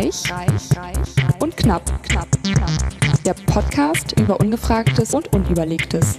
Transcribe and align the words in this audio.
Reich, 0.00 0.32
reich, 0.32 0.78
reich 0.78 1.42
und 1.42 1.54
knapp, 1.58 1.84
knapp, 2.04 2.26
knapp. 2.42 2.70
Der 3.26 3.34
Podcast 3.34 4.18
über 4.18 4.40
Ungefragtes 4.40 5.12
und 5.12 5.30
Unüberlegtes. 5.34 6.18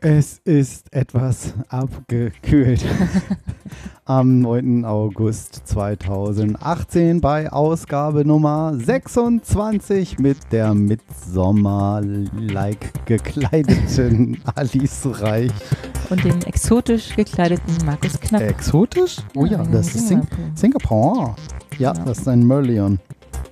Es 0.00 0.38
ist 0.44 0.92
etwas 0.92 1.54
abgekühlt. 1.70 2.84
Am 4.08 4.40
9. 4.40 4.84
August 4.84 5.62
2018 5.66 7.20
bei 7.20 7.52
Ausgabe 7.52 8.24
Nummer 8.24 8.72
26 8.76 10.20
mit 10.20 10.36
der 10.52 10.74
Midsommer-like 10.74 13.04
gekleideten 13.04 14.38
Alice 14.54 15.08
Reich. 15.20 15.50
Und 16.08 16.22
dem 16.24 16.38
exotisch 16.42 17.16
gekleideten 17.16 17.84
Markus 17.84 18.20
Knapp. 18.20 18.42
Exotisch? 18.42 19.16
Oh 19.34 19.44
ja, 19.44 19.64
Ja, 19.64 19.70
das 19.72 19.88
ist 19.96 20.06
Sing 20.06 20.22
Singapur. 20.54 20.54
Singapur. 20.54 21.34
Ja, 21.78 21.92
Ja. 21.92 22.04
das 22.04 22.18
ist 22.20 22.28
ein 22.28 22.46
Merlion. 22.46 23.00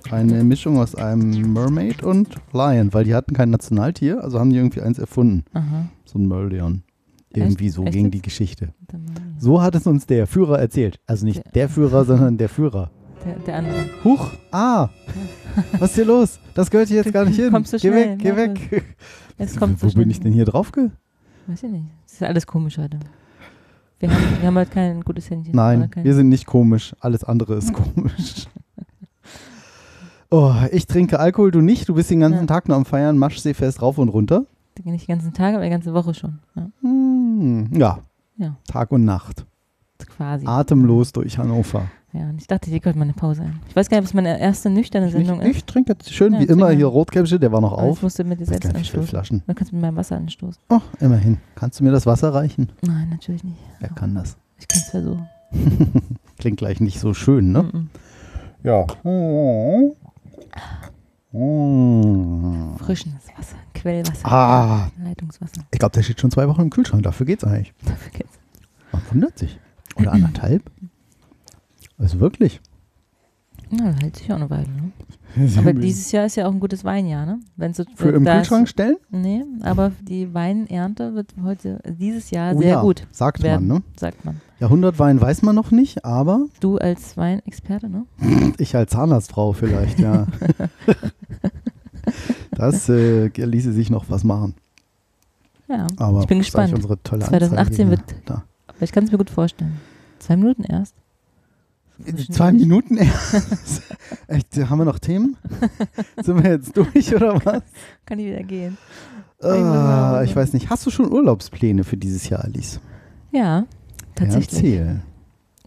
Eine 0.09 0.41
Mischung 0.45 0.77
aus 0.77 0.95
einem 0.95 1.51
Mermaid 1.51 2.01
und 2.01 2.29
Lion, 2.53 2.93
weil 2.93 3.03
die 3.03 3.13
hatten 3.13 3.33
kein 3.33 3.49
Nationaltier, 3.49 4.23
also 4.23 4.39
haben 4.39 4.51
die 4.51 4.55
irgendwie 4.57 4.79
eins 4.81 4.99
erfunden. 4.99 5.43
Aha. 5.53 5.87
So 6.05 6.17
ein 6.17 6.29
Merlion. 6.29 6.83
Irgendwie 7.43 7.69
so 7.69 7.83
Echt 7.83 7.93
ging 7.93 8.11
die 8.11 8.21
Geschichte. 8.21 8.69
So 9.37 9.61
hat 9.61 9.75
es 9.75 9.85
uns 9.87 10.05
der 10.05 10.27
Führer 10.27 10.59
erzählt. 10.59 10.99
Also 11.05 11.25
nicht 11.25 11.43
Der- 11.45 11.51
der 11.53 11.69
Führer, 11.69 12.05
sondern 12.05 12.37
der 12.37 12.49
Führer. 12.49 12.91
Der, 13.25 13.35
der 13.39 13.55
andere. 13.57 13.85
Huch, 14.03 14.31
ah, 14.51 14.89
was 15.79 15.91
ist 15.91 15.95
hier 15.95 16.05
los? 16.05 16.39
Das 16.53 16.69
gehört 16.69 16.87
hier 16.89 16.97
jetzt 16.97 17.11
gar 17.13 17.25
nicht 17.25 17.35
hin. 17.39 17.51
Kommst 17.51 17.73
du 17.73 17.77
geh 17.77 17.87
schnell, 17.89 18.11
weg, 18.11 18.19
geh 18.19 18.29
mach 18.31 18.37
weg. 18.37 18.95
Es 19.37 19.55
kommt 19.57 19.81
Wo 19.83 19.89
so 19.89 19.97
bin 19.97 20.09
ich 20.09 20.19
denn 20.19 20.31
hier 20.33 20.45
drauf? 20.45 20.71
Ge 20.71 20.89
Weiß 21.47 21.63
ich 21.63 21.69
nicht. 21.71 21.85
Das 22.05 22.13
ist 22.13 22.23
alles 22.23 22.47
komisch 22.47 22.77
heute. 22.77 22.99
Wir 23.99 24.09
haben, 24.11 24.23
wir 24.41 24.47
haben 24.47 24.55
halt 24.57 24.71
kein 24.71 25.01
gutes 25.01 25.29
Händchen. 25.29 25.55
Nein, 25.55 25.89
wir 25.95 26.13
sind 26.13 26.29
nicht 26.29 26.45
komisch. 26.45 26.95
Alles 26.99 27.23
andere 27.23 27.55
ist 27.55 27.71
komisch. 27.93 28.47
Oh, 30.31 30.53
ich 30.71 30.87
trinke 30.87 31.19
Alkohol, 31.19 31.51
du 31.51 31.61
nicht. 31.61 31.87
Du 31.87 31.93
bist 31.93 32.09
den 32.09 32.19
ganzen 32.19 32.41
Ja. 32.41 32.45
Tag 32.45 32.67
nur 32.67 32.75
am 32.77 32.85
Feiern, 32.85 33.17
Maschseefest 33.17 33.81
rauf 33.81 33.97
und 33.97 34.09
runter. 34.09 34.45
Nicht 34.83 35.07
den 35.07 35.15
ganzen 35.15 35.33
Tag, 35.33 35.55
aber 35.55 35.63
die 35.63 35.69
ganze 35.69 35.93
Woche 35.93 36.13
schon. 36.13 36.39
Ja, 36.55 36.67
Hm, 36.81 37.69
ja, 37.73 37.99
ja 38.37 38.55
Tag 38.67 38.91
und 38.91 39.05
Nacht. 39.05 39.45
quasi. 40.05 40.45
Atemlos 40.45 41.11
durch 41.13 41.37
Hannover. 41.37 41.87
Ja, 42.13 42.29
und 42.29 42.39
ich 42.39 42.47
dachte, 42.47 42.69
hier 42.69 42.79
könnte 42.79 42.97
mal 42.99 43.03
eine 43.03 43.13
Pause 43.13 43.41
ein. 43.43 43.59
Ich 43.67 43.75
weiß 43.75 43.89
gar 43.89 43.97
nicht, 43.99 44.07
es 44.07 44.13
meine 44.13 44.39
erste 44.39 44.69
nüchterne 44.69 45.07
Ich, 45.07 45.11
Sendung 45.13 45.41
ich 45.41 45.57
ist. 45.57 45.67
trinke 45.67 45.91
jetzt 45.93 46.13
schön 46.13 46.33
Ja, 46.33 46.39
wie 46.39 46.45
immer 46.45 46.69
hier. 46.69 46.85
Rotkäppchen, 46.85 47.39
der 47.41 47.51
war 47.51 47.59
noch 47.59 47.73
Aber 47.73 47.83
ich 47.83 47.89
auf. 47.89 48.01
musste 48.03 48.23
mit 48.23 48.39
dir 48.39 48.43
Ich 48.43 48.51
weiß 48.51 48.59
selbst 48.61 48.75
anstoßen. 48.75 49.07
Flaschen. 49.07 49.43
Dann 49.47 49.55
kannst 49.55 49.71
du 49.71 49.75
mit 49.75 49.81
meinem 49.81 49.97
Wasser 49.97 50.15
anstoßen. 50.15 50.61
Oh, 50.69 50.79
immerhin. 51.01 51.39
Kannst 51.55 51.79
du 51.79 51.83
mir 51.83 51.91
das 51.91 52.05
Wasser 52.05 52.33
reichen? 52.33 52.69
Nein, 52.81 53.09
natürlich 53.09 53.43
nicht. 53.43 53.57
Wer 53.79 53.89
kann 53.89 54.15
das? 54.15 54.37
Ich 54.59 54.67
kann 54.67 54.79
es 54.81 54.89
versuchen. 54.89 55.27
Klingt 56.37 56.57
gleich 56.57 56.79
nicht 56.79 56.99
so 56.99 57.13
schön, 57.13 57.51
ne? 57.51 57.63
Mhm. 57.63 57.89
Ja. 58.63 58.85
Oh. 61.37 62.77
Frisches 62.77 63.11
Wasser, 63.37 63.57
Quellwasser, 63.73 64.25
Ah, 64.25 64.89
Leitungswasser. 65.03 65.63
ich 65.69 65.79
glaube, 65.79 65.91
der 65.91 66.01
steht 66.03 66.21
schon 66.21 66.31
zwei 66.31 66.47
Wochen 66.47 66.61
im 66.61 66.69
Kühlschrank. 66.69 67.03
Dafür 67.03 67.25
geht's 67.25 67.43
eigentlich. 67.43 67.73
Dafür 67.83 68.11
geht's. 68.11 68.39
Man 68.93 69.01
wundert 69.11 69.37
sich. 69.37 69.59
Oder 69.97 70.13
anderthalb. 70.13 70.63
Also 71.97 72.19
wirklich. 72.21 72.61
Ja, 73.71 73.91
das 73.91 73.99
hält 74.01 74.15
sich 74.15 74.31
auch 74.31 74.35
eine 74.37 74.49
Weile. 74.49 74.67
Ne? 74.69 74.91
Aber 75.57 75.73
dieses 75.73 76.11
Jahr 76.13 76.25
ist 76.27 76.35
ja 76.37 76.47
auch 76.47 76.51
ein 76.53 76.59
gutes 76.61 76.85
Weinjahr, 76.85 77.25
ne? 77.25 77.39
Wenn 77.57 77.73
so, 77.73 77.83
Für 77.95 78.11
im 78.11 78.23
Kühlschrank 78.23 78.69
stellen? 78.69 78.95
nee, 79.09 79.43
aber 79.63 79.91
die 80.01 80.33
Weinernte 80.33 81.13
wird 81.13 81.33
heute, 81.43 81.81
dieses 81.85 82.31
Jahr 82.31 82.55
Oh 82.55 82.59
sehr 82.61 82.69
ja, 82.69 82.81
gut, 82.81 83.05
Sagt 83.11 83.43
werden. 83.43 83.67
man, 83.67 83.77
ne? 83.79 83.83
sagt 83.99 84.23
man. 84.23 84.39
Jahrhundertwein 84.61 85.19
weiß 85.19 85.41
man 85.41 85.55
noch 85.55 85.71
nicht, 85.71 86.05
aber 86.05 86.45
Du 86.61 86.77
als 86.77 87.17
Weinexperte, 87.17 87.89
ne? 87.89 88.05
ich 88.59 88.77
als 88.77 88.91
Zahnarztfrau 88.91 89.51
vielleicht, 89.51 89.99
ja. 89.99 90.25
das 92.71 92.89
äh, 92.89 93.27
ließe 93.27 93.71
sich 93.73 93.89
noch 93.89 94.09
was 94.09 94.23
machen. 94.23 94.55
Ja, 95.67 95.87
Aber 95.97 96.21
ich 96.21 96.27
bin 96.27 96.39
gespannt. 96.39 96.73
Unsere 96.73 97.01
tolle 97.01 97.25
2018 97.25 97.57
Anzeige 97.57 97.75
hier. 97.75 97.89
wird- 97.89 98.15
Da. 98.29 98.43
Aber 98.67 98.81
ich 98.81 98.91
kann 98.91 99.03
es 99.05 99.11
mir 99.11 99.17
gut 99.17 99.29
vorstellen. 99.29 99.79
Zwei 100.19 100.37
Minuten 100.37 100.63
erst. 100.63 100.95
Zwei 102.31 102.51
Minuten 102.51 102.97
erst. 102.97 103.81
Echt, 104.27 104.57
haben 104.69 104.79
wir 104.79 104.85
noch 104.85 104.99
Themen? 104.99 105.37
Sind 106.21 106.43
wir 106.43 106.51
jetzt 106.51 106.75
durch 106.75 107.15
oder 107.15 107.35
was? 107.45 107.63
Kann 108.05 108.19
ich 108.19 108.25
wieder 108.25 108.43
gehen. 108.43 108.77
Ah, 109.41 110.21
ich 110.23 110.35
weiß 110.35 110.53
nicht. 110.53 110.69
Hast 110.69 110.85
du 110.85 110.89
schon 110.91 111.11
Urlaubspläne 111.11 111.83
für 111.83 111.97
dieses 111.97 112.27
Jahr, 112.29 112.43
Alice? 112.43 112.79
Ja, 113.31 113.65
tatsächlich. 114.15 114.53
Erzähl. 114.63 115.01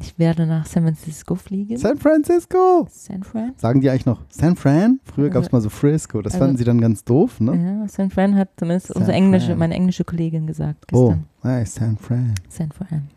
Ich 0.01 0.19
werde 0.19 0.47
nach 0.47 0.67
San 0.67 0.85
Francisco 0.85 1.35
fliegen. 1.35 1.77
San 1.77 1.99
Francisco. 1.99 2.87
San 2.91 3.23
Fran? 3.23 3.53
Sagen 3.57 3.81
die 3.81 3.91
eigentlich 3.91 4.07
noch 4.07 4.21
San 4.29 4.57
Fran? 4.57 5.01
Früher 5.05 5.29
gab 5.31 5.43
es 5.43 5.49
Also- 5.49 5.57
mal 5.57 5.61
so 5.63 5.71
Frisco. 5.71 6.23
Das 6.23 6.35
also- 6.35 6.45
fanden 6.45 6.57
sie 6.59 6.65
dann 6.65 6.81
ganz 6.81 7.05
doof, 7.05 7.41
ne? 7.41 7.81
Ja, 7.83 7.89
San 7.89 8.11
Fran 8.11 8.37
hat 8.37 8.51
zumindest 8.57 8.89
San 8.89 8.97
unsere 8.99 9.17
englische, 9.17 9.49
Fran. 9.49 9.59
meine 9.59 9.75
englische 9.75 10.05
Kollegin 10.05 10.47
gesagt 10.47 10.85
Oh, 10.93 11.09
gestern. 11.09 11.25
hey, 11.43 11.67
San 11.67 11.97
Fran. 11.97 12.35
San 12.49 12.71
Fran. 12.73 13.09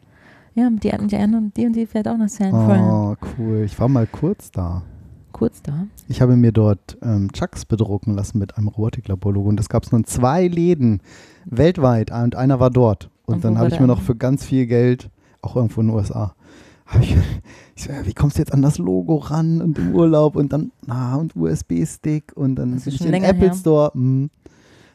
Ja, 0.54 0.70
die, 0.70 0.80
die 1.08 1.18
anderen, 1.18 1.54
die 1.56 1.66
und 1.66 1.74
die 1.76 1.86
fährt 1.86 2.08
auch 2.08 2.18
nach 2.18 2.30
San 2.30 2.50
Fran. 2.52 2.82
Oh, 2.82 3.16
cool. 3.38 3.62
Ich 3.66 3.80
war 3.80 3.88
mal 3.88 4.06
kurz 4.08 4.52
da. 4.52 4.82
Kurz 5.32 5.62
da. 5.62 5.86
Ich 6.10 6.22
habe 6.22 6.36
mir 6.36 6.52
dort 6.52 6.98
ähm, 7.02 7.32
Chucks 7.32 7.64
bedrucken 7.66 8.16
lassen 8.16 8.38
mit 8.38 8.58
einem 8.58 8.68
Robotiklabor-Logo. 8.68 9.48
Und 9.48 9.58
das 9.58 9.70
gab 9.70 9.84
es 9.84 9.92
nur 9.92 10.00
in 10.00 10.06
zwei 10.06 10.48
Läden 10.48 11.00
weltweit. 11.46 12.12
Und 12.12 12.36
einer 12.36 12.60
war 12.60 12.70
dort. 12.70 13.10
Und, 13.26 13.36
Und 13.36 13.46
dann 13.46 13.58
habe 13.58 13.70
ich 13.70 13.80
mir 13.80 13.88
noch 13.88 14.02
für 14.02 14.16
ganz 14.16 14.44
viel 14.44 14.66
Geld, 14.66 15.10
auch 15.42 15.56
irgendwo 15.56 15.80
in 15.82 15.88
den 15.88 15.96
USA, 15.96 16.34
ich, 17.00 17.16
ich 17.76 17.84
so, 17.84 17.92
ja, 17.92 18.06
wie 18.06 18.14
kommst 18.14 18.38
du 18.38 18.42
jetzt 18.42 18.54
an 18.54 18.62
das 18.62 18.78
Logo 18.78 19.16
ran 19.18 19.62
und 19.62 19.78
im 19.78 19.96
Urlaub 19.96 20.36
und 20.36 20.52
dann, 20.52 20.72
na, 20.86 21.16
und 21.16 21.36
USB-Stick 21.36 22.34
und 22.36 22.56
dann 22.56 22.74
Das 22.74 22.84
bin 22.86 22.94
ich 22.94 23.06
in 23.06 23.12
den 23.12 23.24
Apple 23.24 23.48
her. 23.48 23.54
Store. 23.56 23.92
Mh, 23.94 24.30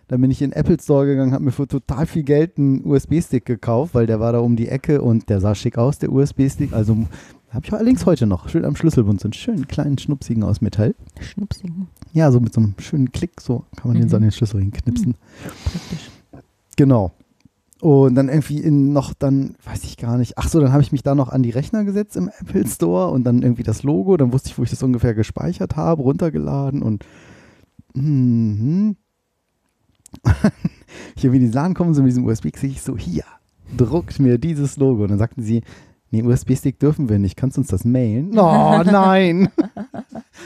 dann 0.09 0.21
bin 0.21 0.31
ich 0.31 0.41
in 0.41 0.51
den 0.51 0.56
Apple 0.56 0.77
Store 0.81 1.05
gegangen, 1.06 1.33
habe 1.33 1.43
mir 1.45 1.51
für 1.53 1.67
total 1.67 2.06
viel 2.06 2.23
Geld 2.23 2.59
einen 2.59 2.85
USB-Stick 2.87 3.45
gekauft, 3.45 3.95
weil 3.95 4.06
der 4.06 4.21
war 4.21 4.33
da 4.33 4.39
um 4.39 4.55
die 4.55 4.69
Ecke 4.69 5.03
und 5.03 5.29
der 5.29 5.41
sah 5.41 5.55
schick 5.55 5.79
aus, 5.79 5.99
der 5.99 6.12
USB-Stick. 6.12 6.73
Also 6.73 6.97
habe 7.51 7.65
ich 7.65 7.73
allerdings 7.73 8.06
heute 8.06 8.27
noch, 8.27 8.49
schön 8.49 8.65
am 8.65 8.77
Schlüsselbund, 8.77 9.21
so 9.21 9.27
einen 9.27 9.33
schönen 9.33 9.67
kleinen 9.67 9.99
Schnupsigen 9.99 10.45
aus 10.45 10.61
Metall. 10.61 10.95
Schnupsigen. 11.21 11.89
Ja, 12.12 12.31
so 12.31 12.39
mit 12.39 12.55
so 12.55 12.61
einem 12.61 12.75
schönen 12.79 13.11
Klick, 13.11 13.41
so 13.41 13.65
kann 13.77 13.89
man 13.91 13.95
den 13.97 14.05
Mhm. 14.05 14.09
so 14.11 14.17
an 14.17 14.23
den 14.23 14.31
Schlüssel 14.33 14.61
hinknipsen. 14.61 15.15
Praktisch. 15.65 16.11
Genau. 16.77 17.11
Und 17.87 18.17
dann 18.17 18.29
irgendwie 18.29 18.59
in 18.59 18.93
noch 18.93 19.15
dann, 19.15 19.55
weiß 19.63 19.85
ich 19.85 19.97
gar 19.97 20.19
nicht, 20.19 20.39
ach 20.39 20.49
so, 20.49 20.59
dann 20.59 20.73
habe 20.73 20.83
ich 20.83 20.91
mich 20.91 21.05
da 21.05 21.15
noch 21.15 21.29
an 21.29 21.45
die 21.45 21.51
Rechner 21.51 21.85
gesetzt 21.85 22.17
im 22.17 22.29
Apple 22.41 22.67
Store 22.67 23.13
und 23.13 23.23
dann 23.23 23.43
irgendwie 23.43 23.63
das 23.63 23.85
Logo, 23.85 24.17
dann 24.17 24.33
wusste 24.33 24.49
ich, 24.49 24.59
wo 24.59 24.65
ich 24.65 24.71
das 24.71 24.83
ungefähr 24.83 25.15
gespeichert 25.15 25.77
habe, 25.77 26.03
runtergeladen 26.03 26.83
und 26.83 27.07
mhm. 27.95 28.97
ich 31.15 31.23
irgendwie 31.25 31.37
in 31.45 31.47
den 31.47 31.53
Laden 31.53 31.75
kommen, 31.75 31.95
so 31.95 32.03
mit 32.03 32.11
diesem 32.11 32.27
USB, 32.27 32.49
sehe 32.57 32.71
ich 32.71 32.83
so, 32.83 32.99
hier, 32.99 33.23
druckt 33.77 34.19
mir 34.19 34.37
dieses 34.39 34.77
Logo. 34.79 35.05
Und 35.05 35.13
dann 35.13 35.21
sagten 35.21 35.45
sie, 35.45 35.63
nee, 36.11 36.25
USB-Stick 36.25 36.81
dürfen 36.81 37.09
wir 37.09 37.21
nicht, 37.21 37.37
kannst 37.37 37.57
du 37.57 37.61
uns 37.61 37.69
das 37.69 37.85
mailen? 37.85 38.33
Oh 38.37 38.83
nein! 38.85 39.49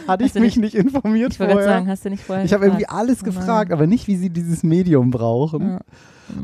Hatte 0.06 0.24
ich 0.24 0.34
mich 0.34 0.56
nicht- 0.56 0.58
nicht 0.58 0.74
informiert 0.74 1.32
Ich 1.32 1.38
vorher. 1.38 1.64
sagen, 1.64 1.88
hast 1.88 2.04
du 2.04 2.10
nicht 2.10 2.22
vorher 2.22 2.44
Ich 2.44 2.52
habe 2.52 2.66
irgendwie 2.66 2.86
alles 2.86 3.22
Oh 3.22 3.24
gefragt, 3.24 3.72
aber 3.72 3.86
nicht, 3.86 4.08
wie 4.08 4.16
sie 4.16 4.28
dieses 4.28 4.62
Medium 4.62 5.10
brauchen. 5.10 5.62
Ja. 5.62 5.80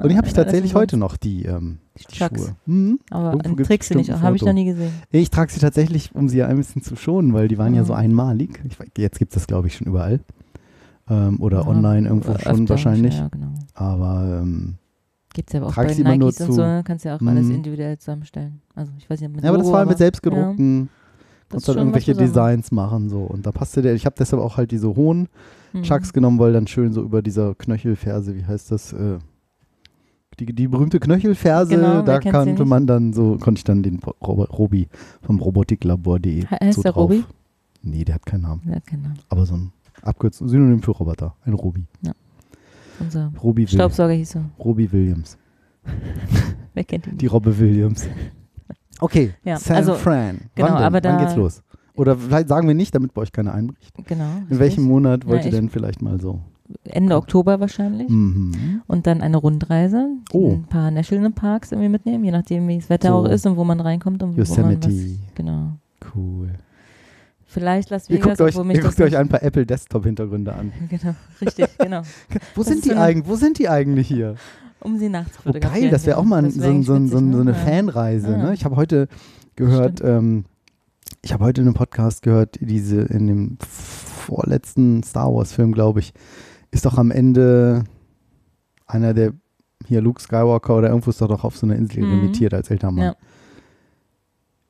Und 0.03 0.09
die 0.11 0.17
habe 0.17 0.27
ich 0.27 0.33
tatsächlich 0.33 0.75
heute 0.75 0.97
noch, 0.97 1.17
die, 1.17 1.45
ähm, 1.45 1.79
die 1.99 2.05
Chucks. 2.05 2.41
Schuhe. 2.47 2.57
Mhm. 2.67 2.99
Aber 3.11 3.39
Trickst 3.39 3.91
du 3.91 3.95
nicht, 3.97 4.11
habe 4.13 4.37
ich 4.37 4.43
noch 4.43 4.53
nie 4.53 4.65
gesehen. 4.67 4.93
Ich 5.11 5.31
trage 5.31 5.51
sie 5.53 5.61
tatsächlich, 5.61 6.15
um 6.15 6.29
sie 6.29 6.43
ein 6.43 6.57
bisschen 6.57 6.83
zu 6.83 6.97
schonen, 6.97 7.33
weil 7.33 7.49
die 7.49 7.59
waren 7.59 7.75
ja 7.75 7.83
Mhm. 7.83 7.87
so 7.87 7.93
einmalig. 7.95 8.63
Ich, 8.69 8.77
jetzt 8.99 9.19
gibt 9.19 9.33
es 9.33 9.35
das, 9.35 9.47
glaube 9.47 9.69
ich, 9.69 9.77
schon 9.77 9.87
überall. 9.87 10.21
Ähm, 11.09 11.41
oder 11.41 11.61
Ja, 11.63 11.67
online 11.69 12.09
irgendwo 12.09 12.33
äh, 12.33 12.41
schon 12.41 12.69
wahrscheinlich. 12.69 13.17
Ja, 13.17 13.29
genau. 13.29 13.53
Aber 13.75 14.41
ähm, 14.43 14.75
Gibt 15.35 15.51
es 15.51 15.53
ja 15.55 15.63
auch 15.63 15.75
bei 15.77 15.93
immer 15.93 16.17
nur 16.17 16.29
Nikes 16.31 16.41
und 16.49 16.53
so, 16.55 16.63
kannst 16.85 17.05
ja 17.05 17.15
auch 17.17 17.21
alles 17.21 17.47
Mhm. 17.47 17.55
individuell 17.57 17.99
zusammenstellen. 17.99 18.61
Also 18.75 18.91
ich 18.99 19.09
weiß 19.09 19.21
nicht, 19.21 19.35
mit 19.35 19.45
ja, 19.45 19.51
aber 19.51 19.59
das 19.59 19.67
Logo, 19.67 19.79
war 19.79 19.85
mit 19.87 19.99
selbstgedruckten. 19.99 20.89
das 21.49 21.55
und 21.55 21.59
ist 21.59 21.69
dann 21.69 21.75
schon 21.75 21.83
irgendwelche. 21.83 22.15
Designs 22.15 22.73
machen 22.73 23.09
so. 23.09 23.21
Und 23.21 23.47
da 23.47 23.53
passte 23.53 23.83
der. 23.83 23.95
Ich 23.95 24.05
habe 24.07 24.17
deshalb 24.19 24.43
auch 24.43 24.57
halt 24.57 24.71
diese 24.73 24.97
hohen 24.97 25.29
Mhm. 25.73 25.83
Chucks 25.83 26.13
genommen, 26.13 26.39
weil 26.39 26.53
dann 26.55 26.67
schön 26.67 26.93
so 26.93 27.03
über 27.03 27.21
dieser 27.23 27.55
Knöchelferse, 27.55 28.35
wie 28.35 28.45
heißt 28.45 28.73
das? 28.73 28.93
Äh, 28.95 29.19
die, 30.41 30.47
die 30.47 30.69
berühmte 30.69 31.01
Knöchelferse, 31.01 31.75
Genau, 31.75 32.03
da 32.03 32.19
nicht? 32.19 32.65
man 32.67 32.87
dann 32.87 33.13
so, 33.13 33.39
konnte 33.39 33.59
ich 33.59 33.65
dann 33.65 33.83
den 33.83 33.99
Rob- 34.01 34.59
Robi 34.59 34.89
vom 35.23 35.41
Robotiklabor.de 35.41 36.43
He- 36.43 36.47
heißt 36.47 36.77
so 36.77 36.83
der 36.83 36.93
drauf. 36.93 37.05
Robi? 37.11 37.25
Nee, 37.83 38.05
der 38.05 38.17
hat 38.17 38.27
keinen 38.27 38.43
Namen. 38.43 38.63
Ja, 38.69 38.79
genau. 38.85 39.11
Aber 39.29 39.47
so 39.47 39.55
ein 39.55 39.73
Abkürzung, 40.03 40.49
Synonym 40.49 40.83
für 40.83 40.91
Roboter. 40.93 41.35
Ein 41.45 41.55
Robi. 41.55 41.85
Unser 42.99 43.33
Robi, 43.43 43.67
Staubsauger 43.67 44.13
hieß 44.15 44.33
so. 44.33 44.41
Robi 44.59 44.91
Williams. 44.91 45.37
Wer 46.75 46.85
kennt 46.85 47.07
ihn? 47.07 47.19
Die 47.19 47.27
Robbe 47.27 47.57
Williams. 47.59 48.09
Okay, 49.01 49.35
Ja, 49.45 49.59
San 49.59 49.77
also, 49.77 49.95
Fran. 49.95 50.41
genau, 50.55 50.69
wann, 50.69 50.77
denn? 50.77 50.85
aber 50.85 51.01
da- 51.01 51.11
wann 51.13 51.19
geht's 51.21 51.37
los? 51.37 51.63
Oder 51.95 52.17
vielleicht 52.17 52.49
sagen 52.49 52.69
wir 52.69 52.75
nicht, 52.75 52.95
damit 52.95 53.15
bei 53.15 53.23
euch 53.23 53.33
keiner 53.33 53.55
einbricht. 53.55 53.95
Genau. 54.07 54.25
In 54.51 54.59
welchem. 54.59 54.85
Monat 54.85 55.27
wollt 55.27 55.41
Ja, 55.41 55.47
ihr 55.47 55.51
denn 55.53 55.71
vielleicht 55.71 56.03
mal 56.03 56.21
so? 56.21 56.41
Ende 56.85 57.17
Oktober 57.17 57.61
wahrscheinlich. 57.61 58.09
Mhm. 58.09 58.83
Und 58.87 59.07
dann 59.07 59.21
eine 59.23 59.37
Rundreise, 59.37 60.09
Oh. 60.33 60.53
ein 60.53 60.65
paar 60.65 60.91
National 60.91 61.31
Parks 61.31 61.73
irgendwie 61.73 61.89
mitnehmen, 61.89 62.25
je 62.25 62.31
nachdem, 62.33 62.67
wie 62.69 62.79
das 62.79 62.91
Wetter 62.91 63.09
So. 63.09 63.15
auch 63.15 63.25
ist 63.29 63.47
und 63.47 63.57
wo 63.57 63.65
man 63.65 63.81
reinkommt 63.81 64.23
und 64.23 64.31
wo 64.31 64.37
man 64.37 64.47
Yosemite. 64.47 64.89
was, 64.89 65.35
genau. 65.35 65.73
Cool. 66.15 66.51
Vielleicht 67.49 67.91
Las 67.91 68.11
Ihr 68.11 68.17
Vegas, 68.17 68.39
guckt, 68.39 68.57
euch, 68.57 68.75
ihr 68.75 68.81
guckt 68.83 69.01
euch 69.01 69.17
ein 69.17 69.29
paar 69.29 69.43
Apple 69.43 69.65
Desktop-Hintergründe 69.65 70.53
an. 70.53 70.73
Genau, 70.91 71.15
richtig, 71.41 71.69
genau. 71.79 72.03
Wo 72.55 72.63
Das 72.63 72.67
sind 72.73 72.85
die 72.85 72.93
eigentlich? 72.95 73.29
Wo 73.29 73.37
sind 73.37 73.59
die 73.59 73.69
eigentlich 73.69 74.09
hier? 74.09 74.35
Um 74.81 74.99
sie 74.99 75.09
nachts 75.09 75.39
Oh, 75.39 75.43
fotografieren. 75.45 75.83
geil, 75.85 75.91
das 75.91 76.05
wäre 76.07 76.19
auch 76.19 76.25
mal 76.25 76.49
so, 76.51 76.61
so, 76.83 76.83
so, 76.83 77.07
so 77.07 77.17
eine 77.19 77.45
ne? 77.45 77.55
Fanreise. 77.55 78.33
Ja. 78.33 78.37
Ne? 78.37 78.55
Ich 78.55 78.65
habe 78.65 78.77
heute 78.77 79.09
gehört, 79.55 80.03
ähm, 80.05 80.45
ich 81.23 81.33
habe 81.33 81.45
heute 81.45 81.61
in 81.63 81.67
einem 81.69 81.75
Podcast 81.75 82.23
gehört, 82.23 82.59
diese 82.61 83.01
in 83.01 83.27
dem 83.27 83.59
vorletzten 83.61 85.03
Star 85.03 85.33
Wars-Film, 85.33 85.73
glaube 85.73 86.01
ich, 86.01 86.13
ist 86.71 86.85
doch 86.87 86.99
am 86.99 87.11
Ende 87.11 87.85
einer 88.87 89.15
der 89.15 89.33
hier 89.87 90.01
Luke 90.01 90.21
Skywalker 90.21 90.77
oder 90.77 90.89
irgendwo 90.89 91.11
ist 91.11 91.21
doch 91.21 91.29
doch 91.29 91.45
auf 91.45 91.57
so 91.57 91.67
einer 91.67 91.77
Insel 91.77 92.03
Mhm. 92.05 92.11
limitiert 92.11 92.55
als 92.55 92.71
älterer 92.71 92.91
Mann. 92.93 93.05
Ja. 93.05 93.17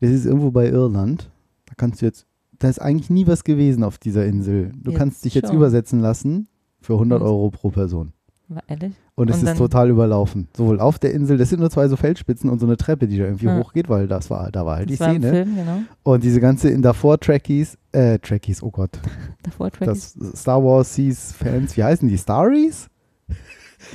Das 0.00 0.10
ist 0.10 0.26
irgendwo 0.26 0.50
bei 0.50 0.68
Irland. 0.68 1.30
Da 1.66 1.74
kannst 1.76 2.02
du 2.02 2.06
jetzt, 2.06 2.26
da 2.58 2.68
ist 2.68 2.80
eigentlich 2.80 3.08
nie 3.10 3.26
was 3.26 3.44
gewesen 3.44 3.82
auf 3.82 3.98
dieser 3.98 4.26
Insel. 4.26 4.72
Du 4.76 4.90
Jetzt 4.90 4.98
kannst 4.98 5.24
dich 5.24 5.34
jetzt 5.34 5.48
schon. 5.48 5.56
übersetzen 5.56 6.00
lassen 6.00 6.48
für 6.80 6.94
100 6.98 7.20
Mhm. 7.20 7.26
Euro 7.26 7.50
pro 7.50 7.70
Person. 7.70 8.12
War 8.48 8.62
ehrlich? 8.68 8.92
Und 9.16 9.28
es 9.28 9.42
Und 9.42 9.48
ist 9.48 9.58
total 9.58 9.90
überlaufen. 9.90 10.46
Sowohl 10.56 10.78
auf 10.78 10.98
der 11.00 11.12
Insel, 11.12 11.36
das 11.36 11.48
sind 11.48 11.58
nur 11.58 11.70
zwei 11.70 11.88
so 11.88 11.96
Feldspitzen 11.96 12.48
und 12.48 12.60
so 12.60 12.66
eine 12.66 12.76
Treppe, 12.76 13.08
die 13.08 13.18
da 13.18 13.24
irgendwie 13.24 13.46
Ja. 13.46 13.58
hochgeht, 13.58 13.88
weil 13.88 14.06
das 14.06 14.30
war, 14.30 14.52
da 14.52 14.64
war 14.64 14.76
halt 14.76 14.88
die 14.88 14.96
Das 14.96 15.00
war 15.08 15.14
im 15.14 15.22
Szene. 15.22 15.32
Film, 15.32 15.56
genau. 15.56 15.78
Und 16.04 16.22
diese 16.22 16.40
ganze 16.40 16.68
in 16.70 16.80
davor 16.80 17.18
Trekkies, 17.18 17.76
äh, 17.92 18.18
Trekkies, 18.20 18.62
oh 18.62 18.70
Gott, 18.70 18.90
Davor 19.42 19.70
Trekkies. 19.72 20.14
das 20.14 20.40
Star 20.42 20.62
Wars 20.62 20.94
Seas 20.94 21.32
Fans, 21.32 21.76
wie 21.76 21.82
heißen 21.82 22.08
die? 22.08 22.16
Staries? 22.18 22.88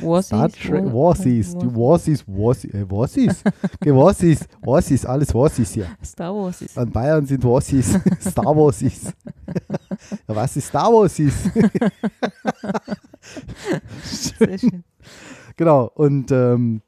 Warsies. 0.01 0.27
Star 0.27 0.49
Trek, 0.49 0.85
War- 0.85 0.93
Warsies, 0.93 1.57
die 1.57 1.73
Warsies, 1.75 2.23
Warsies, 2.27 2.73
äh, 2.73 2.85
Warsies, 2.91 3.43
okay, 3.81 3.95
Warsies, 3.95 4.39
Warsies, 4.61 5.05
alles 5.05 5.33
Warsies 5.33 5.71
hier. 5.71 5.85
Star 6.03 6.35
Warsies. 6.35 6.77
An 6.77 6.91
Bayern 6.91 7.25
sind 7.25 7.43
Warsies, 7.43 7.97
Star 8.21 8.45
Warsies. 8.55 9.05
ja, 10.27 10.35
was 10.35 10.55
ist 10.57 10.67
Star 10.67 10.91
Warsies? 10.93 11.33
Sehr 14.03 14.57
schön. 14.57 14.83
Genau, 15.57 15.91
und 15.95 16.31
ähm, 16.31 16.81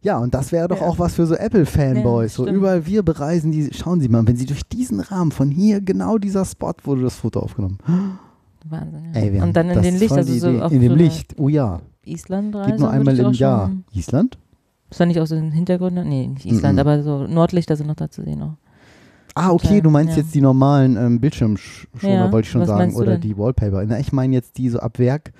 ja, 0.00 0.16
und 0.18 0.32
das 0.32 0.52
wäre 0.52 0.68
doch 0.68 0.80
Ja. 0.80 0.86
auch 0.86 0.98
was 0.98 1.14
für 1.14 1.26
so 1.26 1.34
Apple-Fanboys. 1.34 2.36
Ja, 2.38 2.44
so 2.44 2.48
überall 2.48 2.86
wir 2.86 3.02
bereisen 3.02 3.50
die, 3.50 3.70
schauen 3.74 4.00
Sie 4.00 4.08
mal, 4.08 4.26
wenn 4.26 4.36
Sie 4.36 4.46
durch 4.46 4.62
diesen 4.62 5.00
Rahmen 5.00 5.32
von 5.32 5.50
hier, 5.50 5.80
genau 5.80 6.18
dieser 6.18 6.44
Spot 6.44 6.72
wurde 6.84 7.02
das 7.02 7.16
Foto 7.16 7.40
aufgenommen. 7.40 7.78
Wahnsinn. 8.68 9.12
Ja. 9.12 9.20
Ey, 9.20 9.40
und 9.40 9.54
dann 9.56 9.70
in 9.70 9.82
den 9.82 9.98
Licht, 9.98 10.12
also 10.12 10.32
so 10.34 10.50
Idee. 10.50 10.60
auf 10.62 10.72
In 10.72 10.80
dem 10.82 10.94
Licht, 10.94 11.34
oh 11.38 11.48
ja. 11.48 11.80
Island-Reise. 12.04 12.70
Geht 12.70 12.80
nur 12.80 12.88
würde 12.92 13.10
einmal 13.10 13.18
im 13.18 13.32
Jahr. 13.32 13.70
Island? 13.92 14.38
Ist 14.90 15.00
da 15.00 15.04
nicht 15.06 15.20
auch 15.20 15.26
so 15.26 15.34
ein 15.34 15.50
Hintergrund? 15.50 15.96
Nee, 16.06 16.28
nicht 16.28 16.46
Island, 16.46 16.74
Mhm. 16.74 16.78
aber 16.80 17.02
so 17.02 17.26
Nordlichter 17.26 17.76
sind 17.76 17.88
noch 17.88 17.96
da 17.96 18.08
zu 18.10 18.22
sehen. 18.22 18.40
Auch. 18.42 18.54
Ah, 19.38 19.52
okay, 19.52 19.80
du 19.80 19.90
meinst 19.90 20.16
ja. 20.16 20.22
jetzt 20.22 20.34
die 20.34 20.40
normalen 20.40 20.96
ähm, 20.96 21.20
Bildschirmschoner, 21.20 22.12
Ja, 22.14 22.32
wollte 22.32 22.46
ich 22.46 22.50
schon 22.50 22.66
sagen, 22.66 22.94
oder 22.94 23.18
die 23.18 23.36
Wallpaper. 23.36 23.84
Na, 23.86 23.98
ich 23.98 24.12
meine 24.12 24.34
jetzt 24.34 24.58
die 24.58 24.68
so 24.68 24.80
ab 24.80 24.98
Werk 24.98 25.32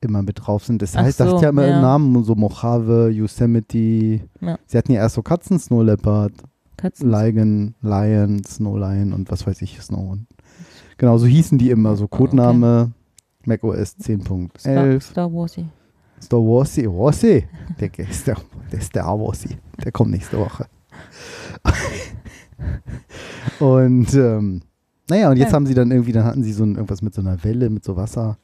immer 0.00 0.22
mit 0.22 0.46
drauf 0.46 0.64
sind. 0.64 0.82
Das 0.82 0.94
Ach 0.96 1.02
heißt, 1.02 1.20
das 1.20 1.30
so, 1.30 1.36
hat 1.36 1.42
ja 1.42 1.48
immer 1.50 1.66
ja. 1.66 1.80
Namen, 1.80 2.22
so 2.24 2.34
Mojave, 2.34 3.10
Yosemite. 3.10 4.20
Ja. 4.40 4.58
Sie 4.66 4.78
hatten 4.78 4.92
ja 4.92 5.00
erst 5.00 5.16
so 5.16 5.22
Katzen, 5.22 5.58
Snow 5.58 5.84
Leopard, 5.84 6.32
Katzen. 6.76 7.10
Lion, 7.10 7.74
Lion, 7.80 8.44
Snow 8.44 8.76
Lion 8.76 9.12
und 9.12 9.30
was 9.30 9.46
weiß 9.46 9.62
ich, 9.62 9.80
Snow. 9.80 10.16
Genau, 10.96 11.18
so 11.18 11.26
hießen 11.26 11.58
die 11.58 11.70
immer, 11.70 11.96
so 11.96 12.08
Codename 12.08 12.92
macOS 13.44 13.90
Star, 13.90 14.16
10.11, 14.16 15.00
Star 15.00 15.32
Warsi. 15.32 15.66
Star 16.20 16.40
Warsi, 16.40 16.86
Warsi, 16.86 17.46
der, 17.80 17.98
ist 17.98 18.26
der, 18.26 18.36
der 18.72 18.78
ist 18.78 18.94
der 18.94 19.04
Warsi, 19.04 19.56
der 19.84 19.92
kommt 19.92 20.10
nächste 20.10 20.38
Woche. 20.38 20.66
und 23.60 24.14
ähm, 24.14 24.62
naja, 25.10 25.30
und 25.30 25.36
jetzt 25.38 25.48
Ja. 25.50 25.54
haben 25.54 25.66
sie 25.66 25.74
dann 25.74 25.90
irgendwie, 25.90 26.12
dann 26.12 26.24
hatten 26.24 26.42
sie 26.42 26.52
so 26.52 26.64
ein, 26.64 26.74
irgendwas 26.74 27.02
mit 27.02 27.14
so 27.14 27.20
einer 27.22 27.42
Welle, 27.44 27.70
mit 27.70 27.84
so 27.84 27.96
Wasser. 27.96 28.36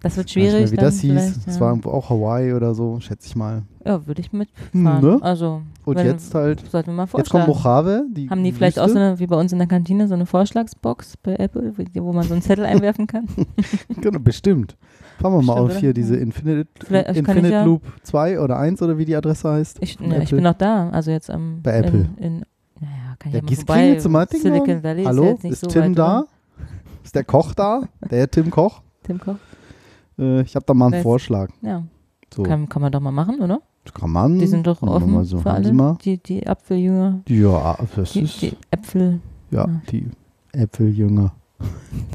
Das 0.00 0.16
wird 0.16 0.30
Ich 0.30 0.36
weiß 0.36 0.42
nicht 0.42 0.52
schwierig. 0.52 0.62
mehr, 0.62 0.70
wie 0.72 0.76
dann 0.76 0.84
das 0.84 1.00
hieß. 1.00 1.46
ja. 1.54 1.60
war 1.60 1.70
irgendwo 1.70 1.90
auch 1.90 2.08
Hawaii 2.08 2.52
oder 2.52 2.72
so, 2.72 3.00
schätze 3.00 3.26
ich 3.26 3.34
mal. 3.34 3.62
Ja, 3.84 4.06
würde 4.06 4.20
ich 4.20 4.32
mitfahren. 4.32 5.00
Ne? 5.04 5.18
Also, 5.22 5.62
Und 5.84 5.98
jetzt 5.98 6.32
halt, 6.36 6.64
sollten 6.70 6.90
wir 6.90 6.94
mal 6.94 7.08
jetzt 7.16 7.30
kommt 7.30 7.46
vorschlagen. 7.46 7.48
Mojave. 7.96 8.04
Die 8.12 8.30
Haben 8.30 8.44
die 8.44 8.52
vielleicht 8.52 8.78
auch 8.78 8.84
Wüste. 8.84 8.98
so 9.00 9.04
eine, 9.04 9.18
wie 9.18 9.26
bei 9.26 9.34
uns 9.34 9.50
in 9.52 9.58
der 9.58 9.66
Kantine, 9.66 10.06
so 10.06 10.14
eine 10.14 10.26
Vorschlagsbox 10.26 11.16
bei 11.16 11.34
Apple, 11.34 11.72
wo- 11.94 12.12
man 12.12 12.22
so 12.22 12.34
einen 12.34 12.42
Zettel 12.42 12.64
einwerfen 12.66 13.08
kann? 13.08 13.26
Genau, 14.00 14.20
bestimmt. 14.20 14.76
Fahren 15.20 15.32
wir 15.32 15.42
mal 15.42 15.54
Stimmt, 15.54 15.58
auf 15.58 15.70
oder? 15.72 15.80
hier 15.80 15.92
diese. 15.94 16.14
Infinite, 16.14 16.68
Vielleicht- 16.86 17.10
ich 17.10 17.16
Infinite 17.16 17.50
ja- 17.50 17.64
Loop 17.64 17.82
2 18.04 18.38
oder 18.38 18.56
1 18.56 18.80
oder 18.82 18.98
wie 18.98 19.04
die 19.04 19.16
Adresse 19.16 19.50
heißt. 19.50 19.78
Ich, 19.80 19.98
ne, 19.98 20.22
ich 20.22 20.30
bin 20.30 20.44
noch 20.44 20.54
da. 20.54 20.90
Also 20.90 21.10
jetzt 21.10 21.28
am. 21.28 21.60
Bei 21.60 21.76
Apple. 21.78 22.08
In, 22.18 22.24
in, 22.24 22.44
kann 23.18 23.32
ich 23.32 23.40
Der 23.40 23.40
ja 23.40 23.42
mal 23.42 23.56
vorbei. 23.56 24.26
zum 24.28 24.40
Silicon 24.40 24.82
Valley 24.82 25.04
Hallo, 25.04 25.34
ist, 25.34 25.44
ja 25.44 25.50
ist 25.50 25.60
so 25.60 25.66
Tim 25.66 25.94
da? 25.94 26.24
Ist 27.04 27.14
der 27.14 27.24
Koch 27.24 27.54
da? 27.54 27.82
Der 28.10 28.30
Tim 28.30 28.50
Koch? 28.50 28.82
Tim 29.02 29.18
Koch? 29.18 29.36
Äh, 30.18 30.42
ich 30.42 30.54
habe 30.56 30.64
da 30.66 30.74
mal 30.74 30.86
einen 30.86 30.94
Weiß- 30.96 31.02
Vorschlag. 31.02 31.48
Ja, 31.62 31.82
So, 32.34 32.42
kann, 32.42 32.68
kann 32.68 32.82
man 32.82 32.92
doch 32.92 33.00
mal 33.00 33.10
machen, 33.12 33.40
oder? 33.40 33.60
kann 33.94 34.10
man. 34.10 34.38
Die 34.38 34.46
sind 34.46 34.66
doch 34.66 34.82
offen 34.82 35.24
so. 35.24 35.38
für 35.38 35.50
alle. 35.50 35.72
mal? 35.72 35.96
Die, 36.02 36.18
die 36.18 36.46
Apfeljünger. 36.46 37.20
Ja, 37.26 37.78
das 37.96 38.12
Die, 38.12 38.20
ist, 38.20 38.42
die 38.42 38.52
Äpfel. 38.70 39.20
ja, 39.50 39.66
ja. 39.66 39.80
die 39.90 40.06
Äpfeljünger. 40.52 41.32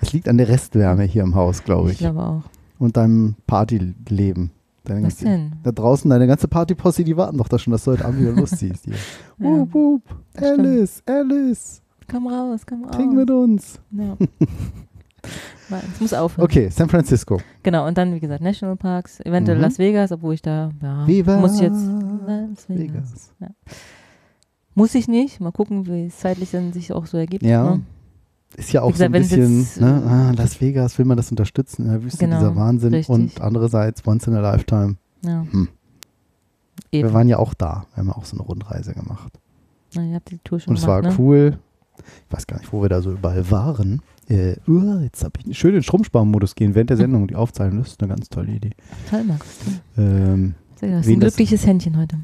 Es 0.00 0.12
liegt 0.12 0.28
an 0.28 0.38
der 0.38 0.48
Restwärme 0.48 1.04
hier 1.04 1.22
im 1.22 1.34
Haus, 1.34 1.62
glaube 1.62 1.88
Ich 1.88 1.94
ich. 1.94 1.98
glaube 2.00 2.20
auch. 2.22 2.42
Und 2.78 2.96
deinem 2.96 3.36
Partyleben. 3.46 4.50
Deine 4.84 5.06
Was 5.06 5.18
ganze- 5.18 5.24
denn? 5.24 5.52
Da 5.62 5.72
draußen, 5.72 6.10
deine 6.10 6.26
ganze 6.26 6.48
Partyposse, 6.48 7.04
die 7.04 7.16
warten 7.16 7.38
doch 7.38 7.48
da 7.48 7.58
schon, 7.58 7.70
dass 7.72 7.84
du 7.84 7.92
heute 7.92 8.04
Abend 8.04 8.20
wieder 8.20 8.32
Lust 8.32 8.56
siehst. 8.58 8.86
Ja. 8.86 8.94
Wup, 9.38 9.72
wup. 9.74 10.02
stimmt. 10.36 10.58
Alice, 10.60 11.02
Alice, 11.06 11.82
Komm 12.10 12.26
raus, 12.26 12.62
komm 12.68 12.84
raus. 12.84 12.90
trink 12.96 13.12
mit 13.14 13.30
uns. 13.30 13.80
Ja. 13.92 14.16
Es 15.94 16.00
muss 16.00 16.12
aufhören. 16.12 16.44
Okay, 16.44 16.68
San 16.68 16.88
Francisco. 16.88 17.38
Genau, 17.62 17.86
und 17.86 17.96
dann, 17.96 18.12
wie 18.12 18.20
gesagt, 18.20 18.42
Nationalparks, 18.42 19.20
eventuell 19.20 19.56
Mhm. 19.56 19.62
Las 19.62 19.78
Vegas, 19.78 20.12
obwohl 20.12 20.34
ich 20.34 20.42
da, 20.42 20.70
ja, 20.82 21.06
Viva 21.06 21.38
muss 21.38 21.54
ich 21.54 21.60
jetzt, 21.62 21.80
Las 22.26 22.68
Vegas. 22.68 23.30
Vegas. 23.38 23.54
Muss 24.74 24.94
ich 24.94 25.06
nicht, 25.08 25.40
mal 25.40 25.52
gucken, 25.52 25.86
wie 25.86 26.06
es 26.06 26.18
zeitlich 26.18 26.50
dann 26.50 26.72
sich 26.72 26.92
auch 26.92 27.06
so 27.06 27.16
ergibt. 27.16 27.44
Ja. 27.44 27.76
Ne? 27.76 27.82
Ist 28.56 28.72
ja 28.72 28.82
auch 28.82 28.92
gesagt, 28.92 29.10
so 29.10 29.16
ein 29.16 29.22
bisschen, 29.22 29.60
jetzt, 29.60 29.80
ne? 29.80 30.02
äh, 30.04 30.08
ah, 30.08 30.32
Las 30.36 30.60
Vegas, 30.60 30.98
will 30.98 31.06
man 31.06 31.16
das 31.16 31.30
unterstützen? 31.30 31.84
In 31.86 31.92
der 31.92 32.02
Wüste 32.02 32.18
Genau, 32.18 32.36
dieser 32.38 32.56
Wahnsinn. 32.56 32.94
richtig. 32.94 33.08
Und 33.14 33.40
andererseits, 33.40 34.06
once 34.06 34.26
in 34.26 34.34
a 34.34 34.40
lifetime. 34.40 34.96
Ja. 35.24 35.46
Hm. 35.50 35.68
Wir 36.90 37.12
waren 37.14 37.28
ja 37.28 37.38
auch 37.38 37.54
da. 37.54 37.86
Wir 37.94 37.98
haben 38.02 38.08
ja 38.08 38.16
auch 38.16 38.24
so 38.24 38.36
eine 38.36 38.42
Rundreise 38.46 38.92
gemacht. 38.92 39.32
Na, 39.94 40.04
ihr 40.04 40.14
habt 40.16 40.30
die 40.30 40.38
Tour 40.38 40.60
schon 40.60 40.72
Und 40.72 40.78
es 40.78 40.86
war 40.86 41.00
ne? 41.02 41.14
cool. 41.18 41.58
Ich 41.98 42.34
weiß 42.34 42.46
gar 42.46 42.58
nicht, 42.58 42.72
wo 42.72 42.82
wir 42.82 42.88
da 42.88 43.00
so 43.02 43.12
überall 43.12 43.50
waren. 43.50 44.02
Äh, 44.28 44.56
uh, 44.68 45.00
jetzt 45.00 45.24
habe 45.24 45.38
ich 45.44 45.58
schön 45.58 45.74
in 45.74 45.82
Stromsparmodus 45.82 46.54
gehen 46.54 46.74
während 46.74 46.90
der 46.90 46.96
Sendung. 46.96 47.26
Die 47.28 47.34
aufzeichnen, 47.34 47.82
das 47.82 47.92
ist 47.92 48.02
eine 48.02 48.08
ganz 48.14 48.28
tolle 48.28 48.52
Idee. 48.52 48.70
Toll, 49.10 49.24
Max. 49.24 49.46
Ähm, 49.96 50.54
Sehr 50.76 50.88
gut. 50.90 50.98
Das 50.98 51.06
ein 51.06 51.20
das- 51.20 51.34
glückliches 51.36 51.66
Händchen 51.66 51.96
heute. 51.98 52.18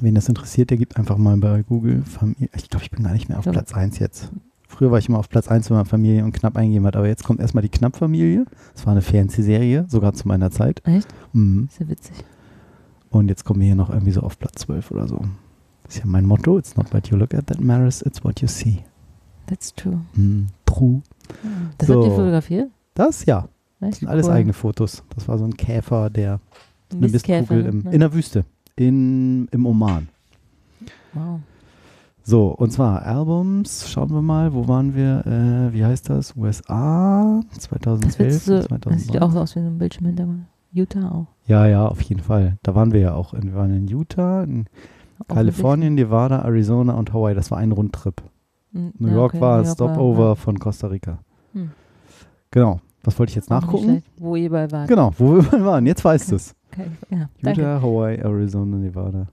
wen 0.00 0.14
das 0.14 0.28
interessiert, 0.28 0.70
der 0.70 0.76
gibt 0.76 0.96
einfach 0.98 1.16
mal 1.16 1.36
bei 1.38 1.62
Google 1.62 2.02
Familie. 2.02 2.48
Ich 2.56 2.68
glaube, 2.68 2.84
ich 2.84 2.90
bin 2.90 3.02
gar 3.04 3.12
nicht 3.12 3.28
mehr 3.28 3.38
auf 3.38 3.46
Ja. 3.46 3.52
Platz 3.52 3.72
1 3.72 3.98
jetzt. 3.98 4.30
Früher 4.76 4.90
war 4.90 4.98
ich 4.98 5.08
immer 5.08 5.18
auf 5.18 5.30
Platz 5.30 5.48
1, 5.48 5.70
wenn 5.70 5.78
man 5.78 5.86
Familie 5.86 6.22
und 6.22 6.32
knapp 6.32 6.54
eingegeben 6.56 6.86
hat. 6.86 6.96
Aber 6.96 7.08
jetzt 7.08 7.24
kommt 7.24 7.40
erstmal 7.40 7.62
die 7.62 7.70
Knapp-Familie. 7.70 8.44
Das 8.74 8.84
war 8.84 8.92
eine 8.92 9.00
Fernsehserie, 9.00 9.86
sogar 9.88 10.12
zu 10.12 10.28
meiner 10.28 10.50
Zeit. 10.50 10.82
Echt? 10.84 11.08
Mhm. 11.32 11.68
Sehr 11.70 11.88
witzig. 11.88 12.14
Und 13.08 13.28
jetzt 13.28 13.44
kommen 13.44 13.60
wir 13.60 13.66
hier 13.68 13.74
noch 13.76 13.88
irgendwie 13.88 14.12
so 14.12 14.20
auf 14.20 14.38
Platz 14.38 14.60
12 14.62 14.90
oder 14.90 15.08
so. 15.08 15.18
Das 15.84 15.94
ist 15.94 16.00
ja 16.00 16.06
mein 16.06 16.26
Motto. 16.26 16.58
It's 16.58 16.76
not 16.76 16.92
what 16.92 17.08
you 17.08 17.16
look 17.16 17.32
at 17.32 17.46
that 17.46 17.58
matters, 17.60 18.02
it's 18.02 18.22
what 18.22 18.40
you 18.42 18.48
see. 18.48 18.80
That's 19.46 19.74
true. 19.74 20.00
Mhm. 20.14 20.48
True. 20.66 21.00
Das 21.78 21.88
So. 21.88 21.94
habt 21.94 22.04
ihr 22.04 22.14
fotografiert? 22.14 22.70
Das 22.92 23.24
ja. 23.24 23.48
Das 23.80 23.88
Echt 23.90 23.98
sind 24.00 24.08
alles 24.08 24.26
cool. 24.26 24.32
eigene 24.32 24.52
Fotos. 24.52 25.02
Das 25.14 25.26
war 25.26 25.38
so 25.38 25.44
ein 25.46 25.56
Käfer, 25.56 26.10
der 26.10 26.38
eine 26.92 27.00
Mistkäfer, 27.08 27.54
Mistkugel 27.54 27.62
ne? 27.62 27.68
im, 27.70 27.82
Ja. 27.86 27.90
in 27.92 28.00
der 28.00 28.12
Wüste. 28.12 28.44
In, 28.74 29.48
Im 29.52 29.64
Oman. 29.64 30.08
Wow. 31.14 31.40
So, 32.28 32.48
und 32.48 32.72
zwar 32.72 33.02
Albums, 33.02 33.88
schauen 33.88 34.10
wir 34.10 34.20
mal, 34.20 34.52
wo 34.52 34.66
waren 34.66 34.96
wir? 34.96 35.24
Äh, 35.26 35.72
wie 35.72 35.84
heißt 35.84 36.10
das? 36.10 36.34
USA 36.36 37.40
2011, 37.56 38.16
Das, 38.18 38.44
so, 38.44 38.52
das 38.54 38.64
sieht 38.64 38.68
2009. 39.12 39.22
auch 39.22 39.34
aus 39.36 39.54
wie 39.54 39.60
so 39.60 39.66
ein 39.66 39.78
Bildschirmhintergrund. 39.78 40.40
Utah 40.72 41.08
auch. 41.08 41.26
Ja, 41.46 41.66
ja, 41.68 41.86
auf 41.86 42.00
jeden 42.02 42.20
Fall. 42.20 42.56
Da 42.64 42.74
waren 42.74 42.90
wir 42.92 42.98
ja 42.98 43.14
auch. 43.14 43.32
In, 43.32 43.44
wir 43.44 43.54
waren 43.54 43.72
in 43.76 43.86
Utah, 43.86 44.42
in 44.42 44.66
Kalifornien, 45.28 45.94
Nevada, 45.94 46.40
Arizona 46.40 46.94
und 46.94 47.12
Hawaii. 47.12 47.36
Das 47.36 47.52
war 47.52 47.58
ein 47.58 47.70
Rundtrip. 47.70 48.20
wirklich- 48.72 49.00
New 49.00 49.08
ja, 49.08 49.14
York 49.14 49.34
okay, 49.34 49.40
war 49.40 49.52
New 49.58 49.60
ein 49.60 49.64
York 49.66 49.76
Stopover 49.76 50.18
war- 50.30 50.36
von 50.36 50.58
Costa 50.58 50.88
Rica. 50.88 51.18
Hm. 51.52 51.70
Genau. 52.50 52.80
Was 53.04 53.16
wollte 53.20 53.30
ich 53.30 53.36
jetzt 53.36 53.50
nachgucken? 53.50 54.02
Wo 54.18 54.34
ihr 54.34 54.50
bei 54.50 54.68
wart. 54.72 54.88
Genau, 54.88 55.12
wo 55.16 55.36
wir 55.36 55.42
mal 55.44 55.64
waren. 55.64 55.86
Jetzt 55.86 56.04
weißt 56.04 56.32
du 56.32 56.34
es. 56.36 56.56
Okay, 56.72 56.90
ja, 57.08 57.28
danke. 57.40 57.60
Utah, 57.60 57.80
Hawaii, 57.80 58.18
Arizona, 58.18 58.76
Nevada. 58.78 59.28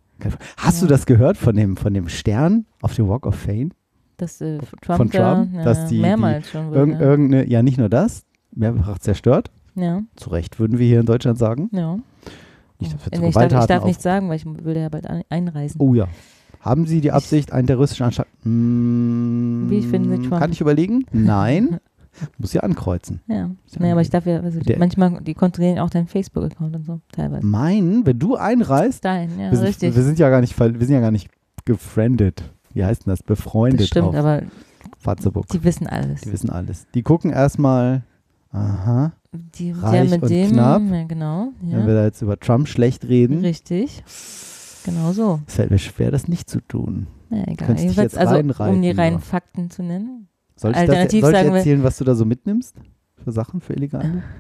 Hast 0.58 0.82
du 0.82 0.86
Ja. 0.86 0.90
das 0.90 1.06
gehört 1.06 1.38
von 1.38 1.56
dem, 1.56 1.78
von 1.78 1.94
dem 1.94 2.10
Stern 2.10 2.66
auf 2.82 2.96
dem 2.96 3.08
Walk 3.08 3.26
of 3.26 3.36
Fame? 3.36 3.72
Dass 4.18 4.40
äh, 4.42 4.60
Trump, 4.82 4.98
Von 4.98 5.10
da, 5.10 5.36
Trump, 5.36 5.54
ja, 5.56 5.64
dass 5.64 5.88
die- 5.88 6.00
mehrmals 6.00 6.50
schon 6.50 6.70
wohl, 6.70 6.76
Irgend, 6.78 6.94
ja. 7.02 7.08
Irgendeine, 7.08 7.50
ja, 7.50 7.64
nicht 7.64 7.78
nur 7.78 7.90
das. 7.90 8.24
mehrfach 8.56 9.00
zerstört. 9.00 9.50
Ja, 9.76 10.02
Zu 10.16 10.30
Recht 10.30 10.60
würden 10.60 10.78
wir 10.78 10.86
hier 10.86 11.00
in 11.00 11.06
Deutschland 11.08 11.38
sagen. 11.40 11.70
ja. 11.72 11.98
Wir 12.80 12.90
Nee, 12.90 12.96
zu 12.98 13.28
ich, 13.28 13.34
darf, 13.34 13.62
ich 13.62 13.68
darf 13.68 13.86
nichts 13.86 14.04
sagen, 14.04 14.28
weil 14.30 14.36
ich 14.36 14.46
will 14.46 14.76
ja 14.76 14.90
bald 14.90 15.08
ein, 15.08 15.24
einreisen. 15.30 15.80
Oh 15.80 15.94
ja. 15.94 16.08
Haben 16.60 16.86
Sie 16.86 17.02
die 17.02 17.12
Absicht, 17.12 17.52
einen 17.54 17.66
terroristischen 17.68 18.06
Anschlag? 18.06 18.28
Mm, 18.44 19.70
Wie 19.70 19.82
finden 19.82 20.10
Sie 20.12 20.28
Trump? 20.28 20.42
Kann 20.42 20.52
ich 20.52 20.62
überlegen? 20.62 21.06
Nein. 21.12 21.80
Muss 22.38 22.54
ja 22.54 22.62
ankreuzen. 22.62 23.22
Ja. 23.28 23.52
Ist 23.66 23.76
ja 23.76 23.82
Nee, 23.82 23.92
aber 23.92 24.02
ich 24.02 24.10
darf 24.10 24.26
ja, 24.26 24.40
also 24.40 24.60
Der- 24.60 24.80
manchmal, 24.80 25.22
die 25.22 25.34
kontrollieren 25.34 25.80
auch 25.80 25.90
deinen 25.90 26.08
Facebook-Account 26.08 26.76
und 26.76 26.86
so, 26.86 27.00
teilweise. 27.12 27.46
Meinen, 27.46 28.06
wenn 28.06 28.20
du 28.20 28.36
einreist, 28.36 29.04
Dein, 29.06 29.30
ja, 29.40 29.50
wir, 29.52 29.58
sind, 29.58 29.68
richtig. 29.68 29.96
wir 29.96 30.04
sind 30.04 30.20
ja 30.20 30.30
gar 30.30 30.42
nicht, 30.42 30.58
wir 30.60 30.72
sind 30.86 30.94
ja 30.94 31.00
gar 31.02 31.12
nicht 31.12 31.30
gefriendet. 31.66 32.44
Wie 32.74 32.84
heißt 32.84 33.06
denn 33.06 33.12
das? 33.12 33.24
Befreundet 33.24 33.82
das 33.82 33.88
stimmt, 33.88 34.08
auf 34.10 34.16
aber 34.16 34.42
Fatzebuck. 35.00 35.48
die 35.50 35.64
wissen 35.64 35.88
alles. 35.88 36.22
Die 36.22 36.32
wissen 36.32 36.50
alles. 36.50 36.88
Die 36.94 37.04
gucken 37.04 37.32
erstmal, 37.32 38.04
aha, 38.52 39.14
Die, 39.34 39.66
die 39.66 39.72
Reich 39.72 40.10
mit 40.10 40.22
und 40.24 40.30
dem, 40.32 40.52
knapp. 40.52 40.82
ja 40.92 41.04
genau, 41.06 41.50
wenn 41.62 41.70
ja, 41.70 41.88
wir 41.88 41.94
da 41.94 42.04
jetzt 42.06 42.22
über 42.22 42.40
Trump 42.40 42.68
schlecht 42.68 43.06
reden, 43.08 43.40
richtig. 43.42 44.04
Genau 44.86 45.14
so. 45.14 45.40
es 45.48 45.56
fällt 45.56 45.72
mir 45.72 45.80
schwer, 45.80 46.12
das 46.12 46.28
nicht 46.28 46.50
zu 46.50 46.60
tun. 46.62 47.08
Ja, 47.30 47.38
egal. 47.48 47.56
Könntest 47.68 47.70
dich 47.90 47.96
Jedenfalls, 47.98 48.14
jetzt 48.14 48.18
also, 48.18 48.70
um 48.70 48.82
die 48.82 48.92
reinen 48.92 49.14
nur. 49.14 49.22
Fakten 49.22 49.70
zu 49.70 49.82
nennen. 49.82 50.28
Soll 50.56 50.72
ich, 50.72 50.78
das, 50.78 50.82
Alternativ 50.90 51.22
soll 51.22 51.32
ich 51.32 51.38
sagen 51.38 51.50
wir- 51.52 51.58
erzählen, 51.58 51.84
was 51.84 51.98
du 51.98 52.04
da 52.04 52.16
so 52.16 52.26
mitnimmst? 52.26 52.76
Für 53.24 53.32
Sachen, 53.32 53.62
für 53.62 53.74
Illegale? 53.74 54.24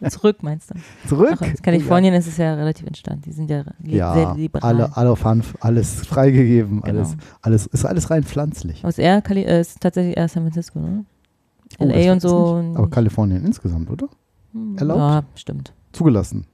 Ja, 0.00 0.10
zurück 0.10 0.38
meinst 0.42 0.70
du? 0.70 0.74
Zurück? 1.08 1.36
Ach, 1.40 1.42
in 1.42 1.54
Kalifornien 1.62 2.12
ist 2.14 2.26
es 2.26 2.36
ja 2.36 2.52
relativ 2.54 2.84
entspannt. 2.84 3.24
Die 3.26 3.30
sind 3.32 3.48
ja, 3.48 3.62
Ja, 3.84 4.12
sehr 4.12 4.34
liberal. 4.34 4.68
alle, 4.74 4.96
alle 4.96 5.10
auf 5.10 5.24
Hanf, 5.24 5.54
alles 5.60 6.04
freigegeben, 6.04 6.80
Genau. 6.82 6.98
alles, 6.98 7.16
alles, 7.42 7.66
ist 7.66 7.84
alles 7.84 8.10
rein 8.10 8.24
pflanzlich. 8.24 8.82
Was 8.82 8.98
er, 8.98 9.22
Kali 9.22 9.44
äh, 9.44 9.60
ist 9.60 9.80
tatsächlich 9.80 10.16
eher 10.16 10.26
San 10.26 10.42
Francisco, 10.42 10.80
ne? 10.80 11.04
Oh, 11.78 11.84
das 11.86 11.94
LA 12.04 12.12
und 12.12 12.20
so. 12.22 12.58
ich 12.58 12.66
nicht. 12.66 12.76
Aber 12.76 12.90
Kalifornien 12.90 13.44
insgesamt, 13.44 13.88
oder? 13.88 14.08
Hm, 14.52 14.76
erlaubt? 14.78 14.98
Ja, 14.98 15.22
stimmt. 15.36 15.72
Zugelassen. 15.92 16.44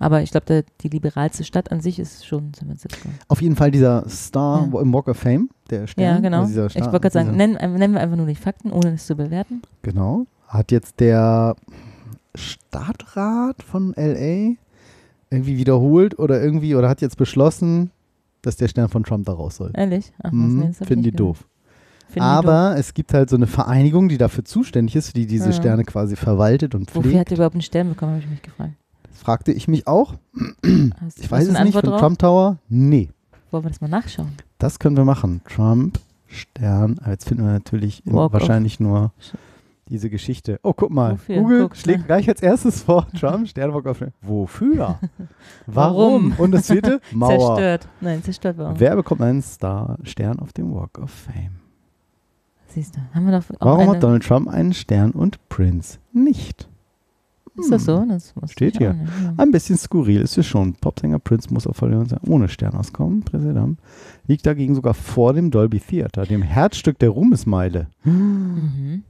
Aber 0.00 0.22
ich 0.22 0.30
glaube, 0.32 0.64
die 0.80 0.88
liberalste 0.88 1.44
Stadt 1.44 1.70
an 1.70 1.80
sich 1.80 1.98
ist 2.00 2.26
schon 2.26 2.52
San 2.58 2.66
Francisco. 2.68 3.08
Auf 3.28 3.40
jeden 3.42 3.54
Fall 3.54 3.70
dieser 3.70 4.08
Star 4.08 4.68
Ja. 4.72 4.80
im 4.80 4.92
Walk 4.92 5.06
of 5.08 5.16
Fame, 5.18 5.50
der 5.70 5.86
Stern. 5.86 6.04
ja, 6.04 6.18
genau. 6.20 6.40
also 6.40 6.66
ich 6.66 6.74
wollte 6.76 6.90
gerade 7.00 7.10
sagen, 7.12 7.36
nennen, 7.36 7.54
nennen 7.76 7.92
wir 7.94 8.00
einfach 8.00 8.16
nur 8.16 8.26
die 8.26 8.34
Fakten, 8.34 8.72
ohne 8.72 8.94
es 8.94 9.06
zu 9.06 9.14
bewerten. 9.14 9.62
Genau. 9.82 10.26
Hat 10.48 10.72
jetzt 10.72 10.98
der 11.00 11.54
Stadtrat 12.34 13.62
von 13.62 13.92
LA 13.96 14.54
irgendwie 15.30 15.56
wiederholt 15.58 16.18
oder 16.18 16.42
irgendwie 16.42 16.74
oder 16.74 16.88
hat 16.88 17.00
jetzt 17.00 17.16
beschlossen, 17.16 17.90
dass 18.42 18.56
der 18.56 18.68
Stern 18.68 18.88
von 18.88 19.04
Trump 19.04 19.26
da 19.26 19.32
raus 19.32 19.56
soll. 19.56 19.70
Ehrlich? 19.74 20.12
Ach, 20.22 20.32
Mhm, 20.32 20.72
Finden 20.74 21.02
die 21.04 21.12
doof. 21.12 21.44
Finden 22.08 22.22
Aber 22.26 22.74
es 22.76 22.94
gibt 22.94 23.14
halt 23.14 23.30
so 23.30 23.36
eine 23.36 23.46
Vereinigung, 23.46 24.08
die 24.08 24.18
dafür 24.18 24.44
zuständig 24.44 24.96
ist, 24.96 25.14
die 25.14 25.26
diese 25.26 25.50
Ja. 25.50 25.52
Sterne 25.52 25.84
quasi 25.84 26.16
verwaltet 26.16 26.74
und 26.74 26.88
doof. 26.88 26.96
Wofür 26.96 27.10
pflegt. 27.10 27.20
hat 27.20 27.30
er 27.30 27.34
überhaupt 27.36 27.54
einen 27.54 27.62
Stern 27.62 27.90
bekommen, 27.90 28.12
habe 28.14 28.22
ich 28.24 28.30
mich 28.30 28.42
gefragt. 28.42 28.72
Fragte 29.12 29.52
ich 29.52 29.68
mich 29.68 29.86
auch. 29.86 30.14
Hast, 31.00 31.18
Ich 31.20 31.30
weiß 31.30 31.48
es 31.48 31.60
nicht. 31.60 31.72
Von 31.74 31.82
drauf? 31.82 32.00
Trump 32.00 32.18
Tower? 32.18 32.58
Nee. 32.68 33.10
Wollen 33.50 33.64
wir 33.64 33.70
das 33.70 33.80
mal 33.80 33.88
nachschauen? 33.88 34.32
Das 34.58 34.78
können 34.78 34.96
wir 34.96 35.04
machen. 35.04 35.40
Trump, 35.48 35.98
Stern. 36.26 36.98
Aber 37.00 37.10
jetzt 37.10 37.28
finden 37.28 37.44
wir 37.44 37.52
natürlich 37.52 38.02
wahrscheinlich 38.04 38.80
nur 38.80 39.12
diese 39.88 40.08
Geschichte. 40.08 40.60
Oh, 40.62 40.72
guck 40.72 40.90
mal. 40.90 41.12
Wofür? 41.14 41.36
Google 41.42 41.62
Guck, 41.62 41.76
schlägt 41.76 42.00
ne? 42.00 42.06
gleich 42.06 42.28
als 42.28 42.40
erstes 42.40 42.82
vor. 42.82 43.08
Trump, 43.18 43.48
Stern, 43.48 43.74
Walk 43.74 43.86
of 43.86 43.98
Fame. 43.98 44.12
Wofür? 44.22 44.98
Warum? 45.66 46.32
Und 46.38 46.52
das 46.52 46.68
vierte? 46.68 47.00
Mauer. 47.12 47.56
Zerstört. 47.56 47.88
Nein, 48.00 48.22
zerstört 48.22 48.56
warum? 48.58 48.78
Wer 48.78 48.94
bekommt 48.94 49.20
einen 49.20 49.42
Star, 49.42 49.98
Stern 50.04 50.38
auf 50.38 50.52
dem 50.52 50.72
Walk 50.72 50.98
of 50.98 51.10
Fame? 51.10 51.56
Siehst 52.68 52.94
du, 52.96 53.00
haben 53.12 53.26
wir 53.26 53.32
doch 53.32 53.44
auch 53.58 53.66
Warum 53.66 53.90
hat 53.90 54.02
Donald 54.02 54.22
Trump 54.22 54.46
einen 54.48 54.72
Stern 54.72 55.10
und 55.10 55.48
Prince 55.48 55.98
nicht? 56.12 56.68
Ist 57.60 57.70
das 57.72 57.84
so? 57.84 58.04
Das 58.08 58.34
wusste 58.36 58.52
Steht 58.52 58.72
ich 58.74 58.78
hier. 58.78 58.94
nicht, 58.94 59.12
ja. 59.22 59.34
Ein 59.36 59.50
bisschen 59.52 59.76
skurril 59.76 60.20
ist 60.22 60.36
es 60.38 60.46
schon. 60.46 60.74
Popsänger 60.74 61.18
Prince 61.18 61.52
muss 61.52 61.66
auf 61.66 61.76
Verleihung 61.76 62.06
ohne 62.26 62.48
Stern 62.48 62.74
auskommen. 62.74 63.22
Präsident 63.22 63.78
liegt 64.26 64.46
dagegen 64.46 64.74
sogar 64.74 64.94
vor 64.94 65.32
dem 65.34 65.50
Dolby 65.50 65.80
Theater, 65.80 66.24
dem 66.24 66.42
Herzstück 66.42 66.98
der 66.98 67.10
Ruhmesmeile. 67.10 67.86
Mhm. 68.04 69.04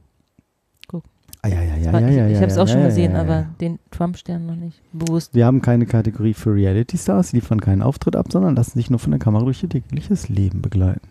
Ah, 1.42 1.49
ja, 1.49 1.62
ja, 1.62 1.76
ja, 1.76 1.90
War- 1.95 2.00
ja, 2.02 2.09
ich 2.11 2.16
ja, 2.16 2.26
ich 2.26 2.33
ja, 2.35 2.40
habe 2.42 2.50
es 2.52 2.59
auch 2.59 2.69
schon 2.69 2.83
gesehen, 2.83 3.16
aber 3.16 3.47
den 3.62 3.78
Trump-Stern 3.90 4.45
noch 4.45 4.57
nicht 4.57 4.78
bewusst. 4.92 5.35
Wir 5.35 5.47
haben 5.47 5.62
keine 5.62 5.87
Kategorie 5.87 6.35
für 6.35 6.52
Reality 6.52 6.99
Stars, 6.99 7.30
die 7.30 7.37
liefern 7.37 7.62
keinen 7.62 7.80
Auftritt 7.80 8.14
ab, 8.14 8.26
sondern 8.30 8.54
lassen 8.57 8.78
sich 8.78 8.90
nur 8.90 8.99
von 8.99 9.11
der 9.12 9.21
Kamera 9.21 9.42
durch 9.45 9.62
ihr 9.62 9.71
tägliches 9.71 10.28
Leben 10.28 10.61
begleiten. 10.61 11.09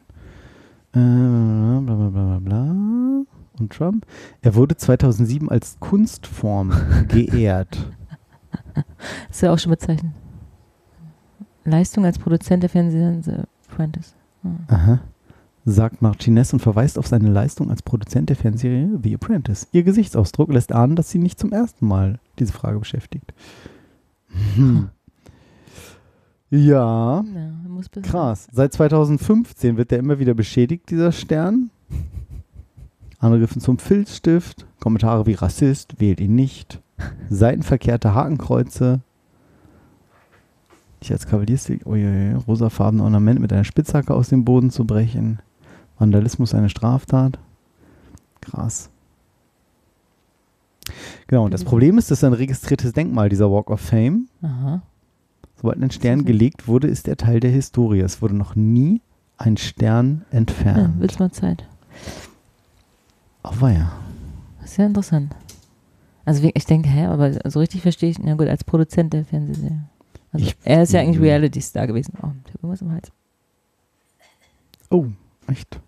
Äh, 0.94 1.00
bla 1.00 1.80
bla 1.96 2.10
bla 2.10 2.10
bla 2.10 2.40
bla. 2.40 3.24
Und 3.60 3.74
Trump? 3.74 4.06
Er 4.42 4.56
wurde 4.56 4.78
2007 4.78 5.50
als 5.50 5.78
Kunstform 5.80 6.72
geehrt. 7.08 7.78
Ist 9.30 9.42
ja 9.42 9.54
auch 9.54 9.60
schon 9.60 9.72
bezeichnet. 9.72 10.12
Leistung 11.66 12.06
als 12.06 12.18
Produzent 12.18 12.64
der 12.64 12.70
Fernsehserie 12.70 13.22
The 13.24 13.34
Apprentice. 13.70 14.16
Hm. 14.44 14.58
Aha. 14.68 15.00
Sagt 15.66 16.02
Martinez 16.02 16.54
und 16.54 16.62
verweist 16.62 16.98
auf 16.98 17.08
seine 17.08 17.30
Leistung 17.30 17.70
als 17.70 17.84
Produzent 17.84 18.30
der 18.30 18.36
Fernsehserie 18.36 19.00
The 19.04 19.16
Apprentice. 19.16 19.68
Ihr 19.72 19.84
Gesichtsausdruck 19.84 20.52
lässt 20.52 20.72
ahnen, 20.72 20.96
dass 20.96 21.10
sie 21.10 21.20
nicht 21.20 21.40
zum 21.40 21.52
ersten 21.52 21.86
Mal 21.86 22.20
diese 22.40 22.54
Frage 22.54 22.80
beschäftigt. 22.80 23.34
Hm. 24.56 24.90
Ja, 26.50 27.24
Ja, 27.24 28.02
krass. 28.02 28.48
Seit 28.52 28.74
2015 28.74 29.78
wird 29.78 29.92
der 29.92 30.00
immer 30.00 30.18
wieder 30.18 30.34
beschädigt, 30.34 30.90
dieser 30.90 31.12
Stern. 31.12 31.70
Angriffen 33.20 33.62
zum 33.62 33.78
Filzstift, 33.80 34.66
Kommentare 34.80 35.26
wie 35.26 35.34
Rassist, 35.34 36.00
wählt 36.00 36.20
ihn 36.22 36.36
nicht, 36.36 36.82
seitenverkehrte 37.30 38.14
Hakenkreuze, 38.14 39.02
nicht 41.02 41.12
als 41.12 41.28
Kavalierstil, 41.28 41.82
uiuiui, 41.86 42.34
rosafarbene 42.48 43.04
Ornament 43.04 43.40
mit 43.40 43.52
einer 43.54 43.64
Spitzhacke 43.64 44.14
aus 44.14 44.30
dem 44.30 44.46
Boden 44.46 44.70
zu 44.72 44.86
brechen, 44.86 45.40
Vandalismus 45.98 46.54
eine 46.54 46.70
Straftat. 46.70 47.40
Krass. 48.42 48.90
Genau, 51.28 51.46
und 51.46 51.54
das 51.54 51.64
Problem 51.64 51.98
ist, 51.98 52.10
dass 52.10 52.24
ein 52.24 52.34
registriertes 52.34 52.94
Denkmal, 52.94 53.30
dieser 53.30 53.52
Walk 53.52 53.70
of 53.70 53.80
Fame, 53.82 54.28
Aha. 54.42 54.82
sobald 55.62 55.82
ein 55.82 55.92
Stern 55.92 56.26
gelegt 56.26 56.68
wurde, 56.68 56.88
ist 56.88 57.08
er 57.08 57.18
Teil 57.18 57.40
der 57.40 57.52
Historie. 57.52 58.00
Es 58.00 58.22
wurde 58.22 58.36
noch 58.36 58.56
nie 58.56 59.02
ein 59.38 59.58
Stern 59.58 60.26
Ja, 60.32 60.38
entfernt. 60.40 60.96
willst 61.00 61.20
mal 61.20 61.32
Zeit. 61.32 61.66
Oh, 63.44 63.54
ist 64.64 64.78
ja 64.78 64.86
interessant. 64.86 65.36
Also 66.26 66.48
ich 66.54 66.66
denke, 66.66 66.90
hä, 66.90 67.06
aber 67.06 67.34
so 67.50 67.60
richtig 67.60 67.82
verstehe 67.82 68.10
ich, 68.10 68.20
na 68.20 68.36
gut, 68.36 68.48
als 68.48 68.64
Produzent 68.64 69.14
der 69.14 69.26
Fernsehserie. 69.26 69.82
Also 70.32 70.46
Ich- 70.46 70.56
er 70.64 70.84
ist 70.84 70.94
ja 70.94 71.02
eigentlich 71.02 71.18
Mhm. 71.18 71.24
Reality-Star 71.24 71.88
gewesen. 71.88 72.14
Oh, 72.18 72.28
ich 72.46 72.54
habe 72.54 72.60
irgendwas 72.62 72.82
im 72.82 72.92
Hals. 72.92 73.12
Oh, 74.92 75.06
echt. 75.48 75.80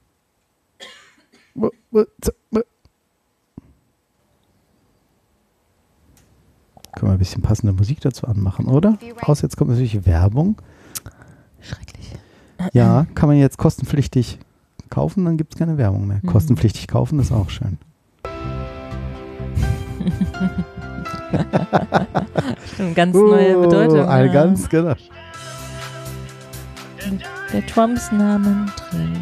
Können 6.93 7.09
wir 7.09 7.11
ein 7.13 7.19
bisschen 7.19 7.41
passende 7.41 7.73
Musik 7.73 8.01
dazu 8.01 8.27
anmachen, 8.27 8.67
oder? 8.67 8.97
Außer 9.21 9.43
jetzt 9.43 9.55
kommt 9.57 9.69
natürlich 9.71 10.05
Werbung. 10.05 10.55
Schrecklich. 11.61 12.13
Ja, 12.73 13.05
kann 13.15 13.29
man 13.29 13.37
jetzt 13.37 13.57
kostenpflichtig 13.57 14.39
kaufen, 14.91 15.25
dann 15.25 15.37
gibt 15.37 15.53
es 15.53 15.59
keine 15.59 15.77
Werbung 15.77 16.07
mehr. 16.07 16.19
Mhm. 16.21 16.27
Kostenpflichtig 16.27 16.87
kaufen 16.87 17.19
ist 17.19 17.31
auch 17.31 17.49
schön. 17.49 17.79
Eine 22.77 22.93
ganz 22.93 23.15
neue 23.15 23.57
Oh, 23.57 23.61
Bedeutung. 23.61 24.05
Eine 24.07 24.27
ja. 24.27 24.33
ganz, 24.33 24.69
genau. 24.69 24.93
Der 27.53 27.65
Trumps 27.65 28.11
Namen 28.11 28.71
trägt. 28.75 29.19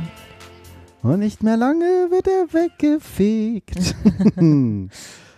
Und 1.01 1.19
nicht 1.19 1.43
mehr 1.43 1.55
lange 1.57 1.85
wird 2.09 2.27
er 2.27 2.53
weggefegt. 2.53 3.95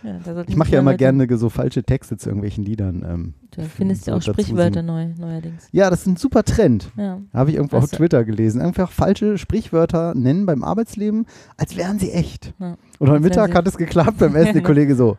Ja, 0.04 0.18
ich 0.48 0.56
mache 0.56 0.72
ja 0.72 0.80
immer 0.80 0.96
gerne 0.96 1.28
so 1.38 1.48
falsche 1.48 1.84
Texte 1.84 2.16
zu 2.16 2.28
irgendwelchen 2.28 2.64
Liedern. 2.64 3.04
Ähm, 3.08 3.34
Du 3.54 3.62
findest 3.64 4.06
ja 4.06 4.14
so 4.14 4.18
auch 4.18 4.34
Sprichwörter 4.34 4.82
neu, 4.82 5.08
neuerdings. 5.18 5.68
Ja, 5.72 5.90
das 5.90 6.00
ist 6.00 6.06
ein 6.06 6.16
super 6.16 6.42
Trend. 6.42 6.90
Ja. 6.96 7.20
Habe 7.34 7.50
ich 7.50 7.56
irgendwo 7.56 7.76
auf 7.76 7.84
Was- 7.84 7.90
Twitter 7.90 8.24
gelesen. 8.24 8.60
Einfach 8.62 8.90
falsche 8.90 9.36
Sprichwörter 9.36 10.14
nennen 10.14 10.46
beim 10.46 10.64
Arbeitsleben, 10.64 11.26
als 11.58 11.76
wären 11.76 11.98
sie 11.98 12.12
echt. 12.12 12.54
Ja. 12.58 12.76
Und 12.98 13.10
heute 13.10 13.20
Mittag 13.20 13.54
hat 13.54 13.66
es 13.66 13.76
geklappt 13.76 14.18
beim 14.18 14.34
Essen. 14.36 14.54
Der. 14.54 14.62
Kollege 14.62 14.96
so, 14.96 15.18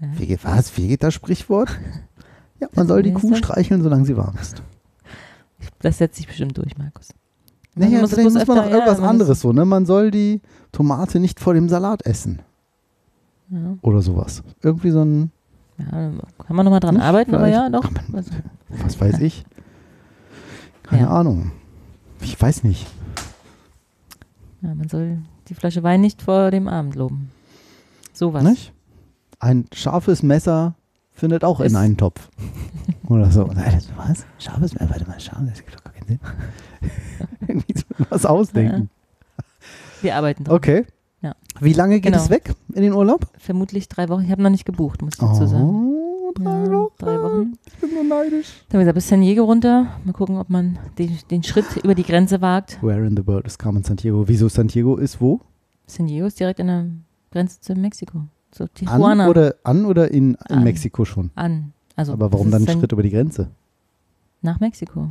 Ja. 0.00 0.08
wie 0.16 0.26
geht, 0.26 0.44
was, 0.44 0.76
wie 0.76 0.88
geht 0.88 1.02
das 1.02 1.14
Sprichwort? 1.14 1.70
Ja, 2.60 2.68
man 2.76 2.86
soll 2.86 3.02
die 3.02 3.12
Kuh 3.12 3.34
streicheln, 3.34 3.82
solange 3.82 4.04
sie 4.04 4.16
warm 4.16 4.36
ist. 4.40 4.62
Das 5.80 5.98
setzt 5.98 6.16
sich 6.16 6.28
bestimmt 6.28 6.56
durch, 6.56 6.78
Markus. 6.78 7.08
Naja, 7.74 8.00
muss 8.00 8.12
es 8.12 8.14
vielleicht 8.14 8.34
muss 8.36 8.46
man 8.46 8.56
noch 8.58 8.70
irgendwas 8.70 9.00
ja, 9.00 9.08
anderes 9.08 9.40
so, 9.40 9.52
ne? 9.52 9.64
Man 9.64 9.86
soll 9.86 10.12
die 10.12 10.40
Tomate 10.70 11.18
nicht 11.18 11.40
vor 11.40 11.52
dem 11.54 11.68
Salat 11.68 12.06
essen. 12.06 12.38
Ja. 13.50 13.76
Oder 13.82 14.02
sowas. 14.02 14.44
Irgendwie 14.62 14.90
so 14.90 15.02
ein, 15.04 15.32
Ja, 15.78 15.86
kann 16.46 16.56
man 16.56 16.64
nochmal 16.64 16.80
dran 16.80 16.94
Nicht? 16.94 17.04
arbeiten, 17.04 17.34
aber 17.34 17.48
ja, 17.48 17.68
doch. 17.68 17.90
man- 17.90 18.24
was 18.68 19.00
weiß 19.00 19.18
ich. 19.20 19.44
Keine 20.84 21.02
Ja. 21.02 21.08
Ahnung. 21.10 21.50
Ich 22.20 22.40
weiß 22.40 22.62
nicht. 22.64 22.86
ja, 24.62 24.74
man 24.74 24.88
soll 24.88 25.18
die 25.48 25.54
Flasche 25.54 25.82
Wein 25.82 26.00
nicht 26.00 26.22
vor 26.22 26.50
dem 26.50 26.68
Abend 26.68 26.94
loben. 26.94 27.30
Sowas. 28.12 28.42
Nicht? 28.44 28.72
Ein 29.40 29.66
scharfes 29.74 30.22
Messer 30.22 30.74
findet 31.12 31.44
auch 31.44 31.60
in 31.60 31.66
Ist- 31.66 31.76
einen 31.76 31.96
Topf. 31.96 32.28
Oder 33.08 33.30
so. 33.30 33.44
Nein, 33.44 33.80
was? 33.96 34.24
Scharfes 34.38 34.74
Messer? 34.74 34.90
Warte 34.90 35.06
mal, 35.08 35.20
scharf, 35.20 35.42
das 35.46 35.58
gibt 35.58 35.74
doch 35.74 35.84
gar 35.84 35.92
keinen 35.92 36.06
Sinn. 36.06 36.20
Irgendwie 37.48 37.74
so 37.76 37.84
was 38.10 38.24
ausdenken. 38.24 38.88
Wir 40.02 40.16
arbeiten 40.16 40.44
dran. 40.44 40.54
Okay. 40.56 40.86
Ja. 41.20 41.34
Wie 41.60 41.72
lange 41.72 41.94
geht 42.00 42.12
Genau. 42.12 42.22
es 42.22 42.30
weg 42.30 42.54
in 42.74 42.82
den 42.82 42.92
Urlaub? 42.92 43.26
Vermutlich 43.38 43.88
drei 43.88 44.08
Wochen. 44.08 44.22
Ich 44.24 44.30
habe 44.30 44.42
noch 44.42 44.50
nicht 44.50 44.64
gebucht, 44.64 45.02
muss 45.02 45.14
ich 45.14 45.18
dazu 45.20 45.46
sagen. 45.46 45.62
Oh, 45.64 46.32
drei 46.34 46.44
Ja, 46.64 46.70
Wochen. 46.72 46.92
drei 46.98 47.22
Wochen. 47.22 47.58
Ich 47.66 47.74
bin 47.80 47.90
so 47.90 48.02
neidisch. 48.02 48.64
Dann 48.68 48.80
haben 48.80 48.86
wir 48.86 48.92
gesagt, 48.92 48.94
bis 48.94 49.08
San 49.08 49.20
Diego 49.20 49.44
runter. 49.44 49.86
Mal 50.04 50.12
gucken, 50.12 50.36
ob 50.38 50.50
man 50.50 50.78
den, 50.98 51.16
den 51.30 51.42
Schritt 51.42 51.76
über 51.82 51.94
die 51.94 52.02
Grenze 52.02 52.40
wagt. 52.40 52.82
Where 52.82 53.06
in 53.06 53.16
the 53.16 53.26
world 53.26 53.46
is 53.46 53.56
Carmen 53.58 53.82
Santiago? 53.84 54.26
Wieso 54.28 54.48
Santiago 54.48 54.96
ist 54.96 55.20
wo? 55.20 55.40
San 55.86 56.06
Diego 56.06 56.26
ist 56.26 56.38
direkt 56.40 56.60
an 56.60 56.66
der 56.66 56.86
Grenze 57.30 57.60
zu 57.60 57.74
Mexiko. 57.74 58.22
So 58.52 58.64
An 58.64 58.70
Tijuana. 58.74 59.28
oder, 59.28 59.54
an 59.64 59.84
oder 59.84 60.10
in, 60.10 60.34
in 60.48 60.56
An. 60.56 60.64
Mexiko 60.64 61.04
schon? 61.04 61.30
An. 61.34 61.72
Also, 61.96 62.12
aber 62.12 62.32
warum 62.32 62.50
dann 62.50 62.58
einen 62.62 62.66
San- 62.66 62.78
Schritt 62.80 62.92
über 62.92 63.02
die 63.02 63.10
Grenze? 63.10 63.50
Nach 64.42 64.60
Mexiko. 64.60 65.10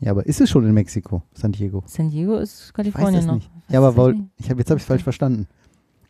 Ja, 0.00 0.12
aber 0.12 0.26
ist 0.26 0.40
es 0.40 0.48
schon 0.48 0.64
in 0.64 0.72
Mexiko, 0.74 1.22
San 1.34 1.50
Diego? 1.52 1.82
San 1.86 2.10
Diego 2.10 2.36
ist 2.36 2.60
Ich 2.60 2.66
weiß 2.68 2.72
Kalifornien 2.74 3.20
es 3.20 3.26
noch. 3.26 3.34
nicht. 3.34 3.50
Ja, 3.68 3.82
aber 3.82 4.10
ich 4.10 4.20
ich 4.38 4.50
hab, 4.50 4.58
jetzt 4.58 4.70
habe 4.70 4.78
ich 4.78 4.86
falsch 4.86 5.02
verstanden. 5.02 5.48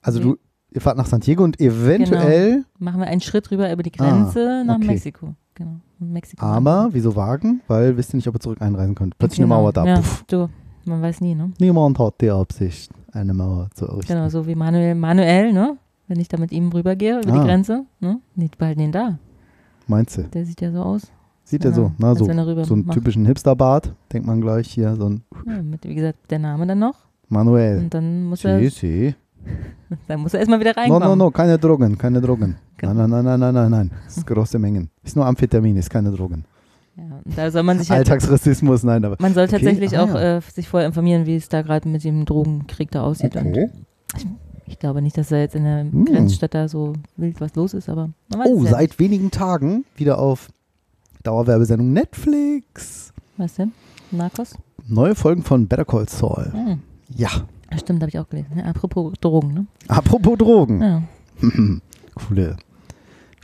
Also 0.02 0.18
Nee. 0.18 0.24
du, 0.26 0.38
ihr 0.72 0.80
fahrt 0.80 0.96
nach 0.96 1.06
San 1.06 1.20
Diego 1.20 1.44
und 1.44 1.60
eventuell, 1.60 2.64
Machen 2.78 3.00
wir 3.00 3.06
einen 3.08 3.20
Schritt 3.20 3.50
rüber 3.50 3.72
über 3.72 3.82
die 3.82 3.92
Grenze 3.92 4.62
nach 4.66 4.74
Ah, 4.74 4.78
okay. 4.78 4.86
Mexiko. 4.86 5.34
Genau. 5.54 5.76
Mexiko. 5.98 6.44
aber 6.46 6.88
wieso 6.92 7.16
wagen? 7.16 7.60
Weil 7.66 7.96
wisst 7.96 8.12
ihr 8.14 8.16
nicht, 8.16 8.28
ob 8.28 8.34
ihr 8.36 8.40
zurück 8.40 8.62
einreisen 8.62 8.94
könnt. 8.94 9.18
Plötzlich 9.18 9.40
eine 9.40 9.46
Genau. 9.48 9.60
Mauer 9.62 9.72
da. 9.72 9.84
Ja, 9.84 9.96
Puff. 9.96 10.24
du, 10.28 10.48
man 10.84 11.02
weiß 11.02 11.20
nie, 11.20 11.34
ne? 11.34 11.50
Niemand 11.58 11.98
hat 11.98 12.20
die 12.20 12.30
Absicht, 12.30 12.92
eine 13.12 13.34
Mauer 13.34 13.68
zu 13.74 13.86
errichten. 13.86 14.12
Genau, 14.12 14.28
so 14.28 14.46
wie 14.46 14.54
Manuel, 14.54 14.94
Manuel, 14.94 15.52
ne? 15.52 15.76
Wenn 16.06 16.20
ich 16.20 16.28
da 16.28 16.38
mit 16.38 16.52
ihm 16.52 16.68
rübergehe 16.70 17.20
über 17.20 17.32
Ah. 17.32 17.38
die 17.40 17.44
Grenze, 17.46 17.84
ne? 18.00 18.20
Nicht 18.36 18.56
behalten 18.58 18.80
ihn 18.80 18.92
da. 18.92 19.18
Meinst 19.88 20.16
du? 20.18 20.22
Der 20.22 20.44
sieht 20.46 20.60
ja 20.60 20.70
so 20.70 20.82
aus. 20.82 21.02
Sieht 21.44 21.64
er 21.64 21.70
Ja, 21.70 21.76
so? 21.76 21.92
Na, 21.98 22.10
als 22.10 22.18
so, 22.18 22.26
er 22.28 22.64
so 22.64 22.74
einen 22.74 22.84
macht. 22.86 22.96
typischen 22.96 23.24
Hipsterbart, 23.26 23.92
denkt 24.12 24.26
man 24.26 24.40
gleich 24.40 24.68
hier, 24.68 24.94
so 24.96 25.06
ein 25.08 25.22
Ja, 25.46 25.62
mit, 25.62 25.82
wie 25.84 25.94
gesagt, 25.94 26.18
der 26.30 26.38
Name 26.38 26.66
dann 26.66 26.78
noch. 26.78 26.94
Manuel. 27.28 27.78
Und 27.78 27.94
dann 27.94 28.24
muss 28.26 28.44
er, 28.44 28.58
Si, 28.60 28.68
si. 28.68 29.14
dann 30.08 30.20
muss 30.20 30.34
er 30.34 30.40
erstmal 30.40 30.60
wieder 30.60 30.72
No, 30.74 30.80
reinkommen. 30.80 31.08
no, 31.08 31.16
no, 31.16 31.30
keine 31.30 31.58
Drogen, 31.58 31.96
keine 31.98 32.20
Drogen. 32.20 32.56
Genau. 32.76 32.94
Nein, 32.94 33.10
nein, 33.10 33.24
nein, 33.24 33.40
nein, 33.40 33.54
nein, 33.54 33.70
nein. 33.70 33.90
Das 34.04 34.18
ist 34.18 34.26
große 34.26 34.58
Mengen. 34.58 34.90
Ist 35.02 35.16
nur 35.16 35.26
Amphetamin, 35.26 35.76
ist 35.76 35.90
keine 35.90 36.10
Drogen. 36.12 36.44
Ja, 36.96 37.04
da 37.36 37.50
soll 37.50 37.62
man 37.62 37.78
sich 37.78 37.90
halt, 37.90 38.08
Alltagsrassismus, 38.10 38.82
nein, 38.82 39.04
aber. 39.04 39.16
man 39.20 39.32
soll 39.34 39.44
Okay, 39.44 39.52
tatsächlich 39.52 39.96
ah, 39.96 40.02
auch 40.04 40.14
ja. 40.14 40.36
äh, 40.38 40.40
sich 40.40 40.68
vorher 40.68 40.86
informieren, 40.88 41.26
wie 41.26 41.36
es 41.36 41.48
da 41.48 41.62
gerade 41.62 41.88
mit 41.88 42.02
dem 42.04 42.24
Drogenkrieg 42.24 42.90
da 42.90 43.02
aussieht. 43.02 43.36
Und 43.36 43.56
ich 44.66 44.78
glaube 44.78 45.00
nicht, 45.00 45.16
dass 45.16 45.28
da 45.28 45.36
jetzt 45.38 45.54
in 45.54 45.64
der 45.64 45.80
Hm. 45.84 46.04
Grenzstadt 46.04 46.54
da 46.54 46.68
so 46.68 46.94
wild 47.16 47.40
was 47.40 47.54
los 47.54 47.72
ist, 47.74 47.88
aber 47.88 48.10
man 48.30 48.40
weiß 48.40 48.46
Oh, 48.48 48.58
es 48.58 48.64
ja 48.64 48.70
seit 48.78 48.98
wenigen 48.98 49.30
Tagen 49.30 49.84
wieder 49.96 50.18
auf 50.18 50.48
Dauerwerbesendung 51.22 51.92
Netflix. 51.92 53.12
nicht. 53.14 53.38
Was 53.38 53.54
denn? 53.54 53.72
Narcos? 54.10 54.54
Neue 54.86 55.14
Folgen 55.14 55.42
von 55.42 55.68
Better 55.68 55.84
Call 55.84 56.08
Saul. 56.08 56.50
Hm. 56.52 56.80
Ja. 57.14 57.30
Stimmt, 57.76 58.00
habe 58.02 58.10
ich 58.10 58.18
auch 58.18 58.28
gelesen. 58.28 58.52
Ja, 58.56 58.64
apropos 58.64 59.12
Drogen, 59.20 59.52
ne? 59.54 59.66
Apropos 59.88 60.38
Drogen. 60.38 60.80
Ja, 60.80 61.02
Coole. 62.14 62.56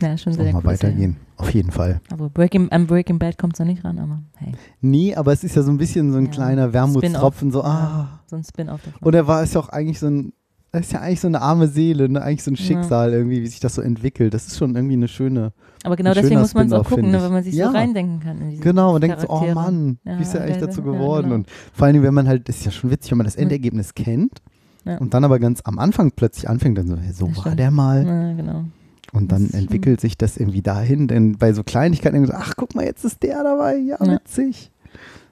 ja 0.00 0.16
schon 0.18 0.32
sehr 0.32 0.52
mal 0.52 0.58
cool. 0.58 0.64
weitergehen. 0.64 1.16
Auf 1.36 1.52
jeden 1.52 1.70
Fall. 1.72 2.00
Aber 2.12 2.30
Breaking, 2.30 2.70
am 2.70 2.86
Breaking 2.86 3.18
Bad 3.18 3.38
kommt 3.38 3.54
es 3.54 3.58
noch 3.58 3.66
nicht 3.66 3.84
ran, 3.84 3.98
aber 3.98 4.22
hey, 4.36 4.52
Nie, 4.80 5.16
aber 5.16 5.32
es 5.32 5.42
ist 5.44 5.56
ja 5.56 5.62
so 5.62 5.70
ein 5.72 5.78
bisschen 5.78 6.12
so 6.12 6.18
ein 6.18 6.26
Ja. 6.26 6.30
kleiner 6.30 6.72
Wermutstropfen, 6.72 7.50
so, 7.50 7.64
ah. 7.64 8.20
so 8.26 8.36
ein 8.36 8.44
Spin-off 8.44 8.82
davon. 8.84 9.00
Und 9.02 9.14
er 9.14 9.26
war 9.26 9.42
ist 9.42 9.54
ja 9.54 9.60
auch 9.60 9.68
eigentlich 9.68 9.98
so 9.98 10.06
ein, 10.06 10.32
er 10.74 10.80
ist 10.80 10.92
ja 10.92 11.00
eigentlich 11.00 11.20
so 11.20 11.28
eine 11.28 11.40
arme 11.40 11.68
Seele, 11.68 12.08
ne? 12.08 12.20
eigentlich 12.22 12.42
so 12.42 12.50
ein 12.50 12.54
Ja. 12.56 12.62
Schicksal 12.64 13.12
irgendwie, 13.12 13.42
wie 13.42 13.46
sich 13.46 13.60
das 13.60 13.74
so 13.74 13.82
entwickelt. 13.82 14.34
Das 14.34 14.46
ist 14.46 14.58
schon 14.58 14.74
irgendwie 14.74 14.94
eine 14.94 15.08
schöne. 15.08 15.52
aber 15.84 15.96
genau 15.96 16.12
deswegen 16.14 16.40
muss 16.40 16.54
man 16.54 16.66
Spin-off, 16.68 16.88
gucken, 16.88 17.10
ne, 17.10 17.22
wenn 17.22 17.32
man 17.32 17.42
sich 17.44 17.54
Ja. 17.54 17.66
so 17.70 17.72
reindenken 17.76 18.20
kann. 18.20 18.58
Genau, 18.60 18.92
man 18.92 19.00
denkt 19.00 19.20
so, 19.20 19.28
oh. 19.28 19.46
Mann, 19.54 19.98
Ja, 20.04 20.18
wie 20.18 20.22
ist 20.22 20.34
er 20.34 20.42
eigentlich 20.42 20.60
ja, 20.60 20.66
dazu 20.66 20.80
ja, 20.80 20.87
geworden? 20.87 21.24
genau. 21.24 21.34
Und 21.37 21.48
vor 21.72 21.87
allem, 21.87 22.02
wenn 22.02 22.14
man 22.14 22.26
halt, 22.28 22.48
das 22.48 22.56
ist 22.58 22.64
ja 22.66 22.70
schon 22.72 22.90
witzig, 22.90 23.10
wenn 23.12 23.18
man 23.18 23.26
das 23.26 23.37
Ja. 23.37 23.42
Endergebnis 23.42 23.94
kennt 23.94 24.40
Ja. 24.84 24.98
und 24.98 25.14
dann 25.14 25.24
aber 25.24 25.38
ganz 25.38 25.60
am 25.64 25.78
Anfang 25.78 26.10
plötzlich 26.14 26.48
anfängt, 26.48 26.76
dann 26.78 26.88
so, 26.88 26.96
hey, 26.96 27.12
so 27.12 27.28
Das 27.28 27.44
war 27.44 27.54
der 27.54 27.70
mal. 27.70 28.04
Ja, 28.06 28.32
genau. 28.34 28.64
Und 29.12 29.30
dann 29.30 29.44
Das 29.46 29.54
entwickelt 29.60 30.00
sich 30.00 30.16
das 30.18 30.37
irgendwie 30.38 30.62
dahin, 30.62 31.06
denn 31.06 31.37
bei 31.38 31.52
so 31.52 31.62
Kleinigkeiten, 31.62 32.26
so, 32.26 32.32
ach 32.34 32.54
guck 32.56 32.74
mal, 32.74 32.84
jetzt 32.84 33.04
ist 33.04 33.22
der 33.22 33.42
dabei, 33.44 33.76
ja, 33.76 33.96
Ja. 34.04 34.12
witzig. 34.14 34.70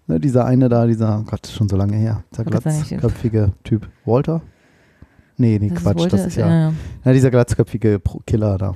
Ne, 0.07 0.19
dieser 0.21 0.45
eine 0.45 0.69
da, 0.69 0.87
dieser, 0.87 1.21
oh 1.21 1.31
Gott, 1.31 1.47
schon 1.47 1.69
so 1.69 1.77
lange 1.77 1.97
her, 1.97 2.25
dieser 2.33 2.45
glatzköpfige 2.45 3.53
Typ. 3.65 3.89
Walter? 4.05 4.43
Nee, 5.43 5.59
nee, 5.61 5.69
Das 5.71 5.83
Quatsch, 5.83 5.99
Walter, 5.99 6.17
das 6.17 6.27
ist 6.29 6.37
ja, 6.37 6.73
ja, 7.05 7.13
dieser 7.13 7.31
glatzköpfige 7.33 8.01
Killer 8.27 8.59
da. 8.59 8.75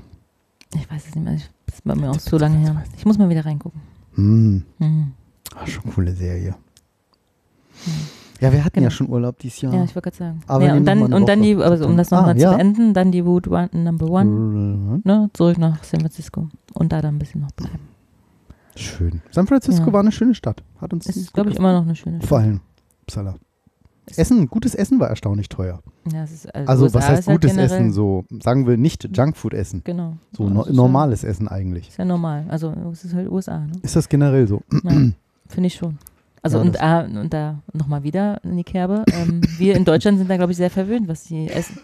Ich 0.75 0.91
weiß 0.91 1.07
es 1.09 1.15
nicht 1.15 1.25
mehr. 1.25 1.35
Ich- 1.35 1.49
Das 1.67 1.77
ist 1.77 1.85
bei 1.85 1.95
mir 1.95 2.11
auch 2.11 2.19
so 2.19 2.39
lange 2.39 2.59
her. 2.59 2.83
Ich 2.97 3.05
muss 3.07 3.19
mal 3.19 3.29
wieder 3.29 3.45
reingucken. 3.47 3.81
Hm, 4.17 4.63
Mhm. 4.79 5.13
ach, 5.55 5.67
schon 5.69 5.85
coole 5.93 6.13
Serie. 6.13 6.55
Ja, 8.41 8.53
wir 8.53 8.65
hatten 8.65 8.75
Genau. 8.75 8.87
ja 8.87 8.91
schon 8.91 9.09
Urlaub 9.09 9.39
dieses 9.39 9.61
Jahr. 9.61 9.73
Ja, 9.75 9.85
ich 9.85 9.95
wollte 9.95 10.11
gerade 10.11 10.17
sagen. 10.17 10.41
Aber 10.47 10.65
ja, 10.65 10.75
und 10.75 10.85
dann, 10.85 11.13
und 11.13 11.27
dann 11.29 11.41
die, 11.43 11.55
also 11.57 11.87
um 11.87 11.97
das 11.97 12.11
nochmal 12.11 12.31
Ah, 12.33 12.37
zu 12.37 12.43
ja. 12.43 12.57
beenden, 12.57 12.93
dann 12.95 13.13
die 13.13 13.25
Wood 13.25 13.49
One, 13.49 13.71
Number 13.73 14.11
One, 14.11 14.25
Mhm. 14.31 15.01
ne, 15.05 15.31
zurück 15.35 15.59
nach 15.59 15.83
San 15.85 16.01
Francisco 16.01 16.49
und 16.75 16.93
da 16.93 17.01
dann 17.01 17.15
ein 17.17 17.19
bisschen 17.19 17.41
noch 17.43 17.53
bleiben. 17.53 17.79
Schön. 18.75 19.23
San 19.31 19.47
Francisco 19.47 19.87
Ja. 19.87 19.93
war 19.93 20.01
eine 20.01 20.13
schöne 20.13 20.35
Stadt. 20.35 20.63
Hat 20.81 20.93
uns 20.93 21.07
Ist, 21.07 21.33
glaube 21.33 21.51
ich, 21.51 21.57
immer 21.57 21.73
noch 21.73 21.83
eine 21.83 21.95
schöne 21.97 22.21
Vor 22.23 22.39
allem. 22.39 22.61
Upsala. 23.03 23.37
Essen, 24.17 24.49
gutes 24.49 24.75
Essen 24.75 25.01
war 25.01 25.09
erstaunlich 25.09 25.49
teuer. 25.49 25.81
Ja, 26.13 26.23
es 26.25 26.33
ist, 26.33 26.55
also 26.55 26.71
Also, 26.71 26.85
USA 26.85 26.99
was 26.99 27.09
heißt 27.09 27.29
halt 27.29 27.41
gutes 27.43 27.57
Essen? 27.57 27.93
So, 27.93 28.25
sagen 28.43 28.67
wir 28.67 28.77
nicht 28.77 29.09
Junkfood 29.17 29.55
essen. 29.55 29.83
Genau. 29.85 30.17
So 30.33 30.45
Ja, 30.45 30.51
no 30.51 30.63
ist 30.65 30.75
normales 30.75 31.25
Essen 31.25 31.49
eigentlich. 31.49 31.87
Ja, 31.87 31.91
ist 31.91 31.99
ja 31.99 32.05
normal. 32.05 32.45
Also 32.49 32.73
es 32.93 33.05
ist 33.05 33.15
halt 33.15 33.31
USA, 33.31 33.59
ne? 33.61 33.73
Ist 33.83 33.97
das 33.97 34.09
generell 34.09 34.47
so? 34.47 34.63
Ja, 34.85 34.91
Finde 35.49 35.67
ich 35.67 35.75
schon. 35.75 35.99
Also 36.43 36.59
Ja, 36.59 36.63
und, 36.65 36.81
ah, 36.81 37.01
und 37.05 37.33
da 37.35 37.59
nochmal 37.73 38.05
wieder 38.05 38.43
in 38.45 38.57
die 38.57 38.65
Kerbe. 38.65 39.05
Ähm, 39.13 39.41
wir 39.59 39.75
in 39.75 39.85
Deutschland 39.85 40.19
sind 40.19 40.31
da, 40.31 40.37
glaube 40.37 40.53
ich, 40.53 40.57
sehr 40.59 40.71
verwöhnt, 40.71 41.09
was 41.09 41.25
die 41.25 41.49
Essen 41.49 41.79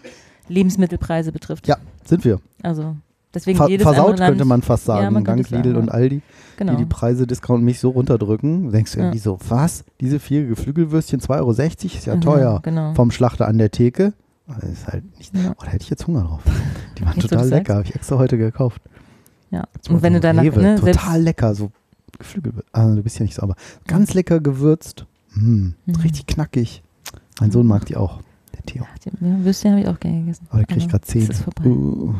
Lebensmittelpreise 0.47 1.31
betrifft. 1.31 1.67
Ja, 1.67 1.77
sind 2.05 2.23
wir. 2.25 2.39
Also 2.61 2.95
deswegen 3.33 3.57
Ver 3.57 3.67
jedes 3.69 3.83
versaut 3.83 4.19
Land, 4.19 4.29
könnte 4.31 4.45
man 4.45 4.61
fast 4.61 4.85
sagen. 4.85 5.13
Ja, 5.15 5.21
Dank 5.21 5.47
sagen, 5.47 5.63
Lidl 5.63 5.75
ja. 5.75 5.79
und 5.81 5.89
Aldi, 5.89 6.21
genau. 6.57 6.73
die 6.73 6.77
die 6.79 6.85
Preise 6.85 7.27
discountmäßig 7.27 7.81
so 7.81 7.89
runterdrücken. 7.91 8.71
Denkst 8.71 8.93
du 8.93 8.99
Ja. 8.99 9.05
irgendwie 9.05 9.19
so, 9.19 9.37
was? 9.47 9.83
Diese 10.01 10.19
vier 10.19 10.45
Geflügelwürstchen, 10.47 11.19
2,60 11.21 11.39
Euro, 11.39 11.51
ist 11.97 12.05
ja 12.05 12.15
Mhm, 12.15 12.21
teuer. 12.21 12.59
Genau. 12.63 12.93
Vom 12.93 13.11
Schlachter 13.11 13.47
an 13.47 13.57
der 13.57 13.71
Theke. 13.71 14.13
Das 14.47 14.63
ist 14.63 14.87
halt 14.87 15.17
nicht, 15.17 15.35
Ja. 15.35 15.51
oh, 15.51 15.61
da 15.63 15.67
hätte 15.67 15.83
ich 15.83 15.89
jetzt 15.89 16.05
Hunger 16.07 16.23
drauf. 16.23 16.41
Die 16.97 17.05
waren 17.05 17.15
Jetzt, 17.15 17.29
total 17.29 17.47
lecker, 17.49 17.75
habe 17.75 17.85
ich 17.85 17.95
extra 17.95 18.17
heute 18.17 18.37
gekauft. 18.37 18.81
Ja. 19.51 19.63
Und 19.89 20.01
wenn 20.01 20.13
mal 20.13 20.19
du 20.19 20.27
so 20.27 20.33
danach, 20.33 20.43
Rewe, 20.43 20.61
ne, 20.61 20.75
total 20.79 21.21
lecker, 21.21 21.55
so 21.55 21.71
Geflügel. 22.19 22.53
Ah, 22.71 22.93
du 22.93 23.01
bist 23.03 23.17
ja 23.19 23.23
nicht 23.23 23.35
so, 23.35 23.41
aber 23.41 23.55
ganz 23.87 24.13
lecker 24.13 24.39
gewürzt. 24.39 25.05
Mm, 25.35 25.69
Mhm. 25.85 25.95
Richtig 26.03 26.27
knackig. 26.27 26.83
Mein 27.39 27.51
Sohn 27.51 27.65
mag 27.65 27.85
die 27.87 27.95
auch, 27.97 28.19
der 28.53 28.63
Theo. 28.63 28.83
die 29.03 29.09
ja, 29.25 29.43
Würstchen 29.43 29.71
habe 29.71 29.81
ich 29.81 29.87
auch 29.87 29.99
gerne 29.99 30.19
gegessen. 30.21 30.45
Aber 30.49 30.59
der 30.59 30.67
kriegt 30.67 30.81
Aber 30.83 30.91
gerade 30.91 31.05
Zähne. 31.05 31.23
es 31.25 31.29
ist 31.31 31.41
vorbei. 31.43 31.65
Uh, 31.65 32.13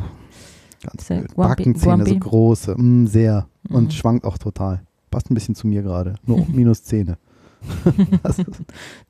ganz 0.84 1.08
der 1.08 1.17
blöd. 1.19 1.34
grumpy- 1.36 1.48
Backenzähne, 1.48 2.04
so 2.06 2.12
grumpy? 2.12 2.19
große. 2.19 2.76
Mm, 2.82 3.08
sehr. 3.08 3.48
Und 3.69 3.86
Mhm. 3.86 3.91
schwankt 3.91 4.26
auch 4.26 4.38
total. 4.38 4.82
Passt 5.12 5.30
ein 5.30 5.34
bisschen 5.36 5.56
zu 5.56 5.67
mir 5.67 5.82
gerade. 5.84 6.15
Nur 6.26 6.46
minus 6.50 6.84
Zähne. 6.84 7.17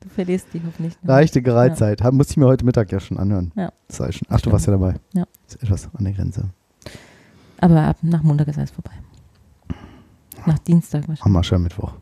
Du 0.00 0.08
verlierst 0.14 0.46
die 0.52 0.60
hoffentlich. 0.64 0.94
Ne? 1.02 1.08
leichte 1.08 1.42
Gereiztheit. 1.42 2.00
Ja. 2.00 2.10
Musste 2.12 2.32
ich 2.32 2.36
mir 2.36 2.46
heute 2.46 2.64
Mittag 2.64 2.92
ja 2.92 3.00
schon 3.00 3.18
anhören. 3.18 3.52
Ja. 3.56 3.72
Das 3.88 4.00
war 4.00 4.12
schon. 4.12 4.26
Ach, 4.30 4.40
du 4.40 4.52
warst 4.52 4.66
ja 4.66 4.72
dabei. 4.72 4.94
Ja. 5.12 5.24
Ist 5.48 5.62
etwas 5.62 5.88
an 5.92 6.04
der 6.04 6.12
Grenze. 6.12 6.50
Aber 7.58 7.80
ab 7.82 7.96
nach 8.02 8.22
Montag 8.22 8.48
ist 8.48 8.58
alles 8.58 8.70
vorbei. 8.70 8.92
Nach 10.46 10.58
Dienstag 10.60 11.00
wahrscheinlich. 11.08 11.24
Am 11.24 11.36
Aschermittwoch. 11.36 11.94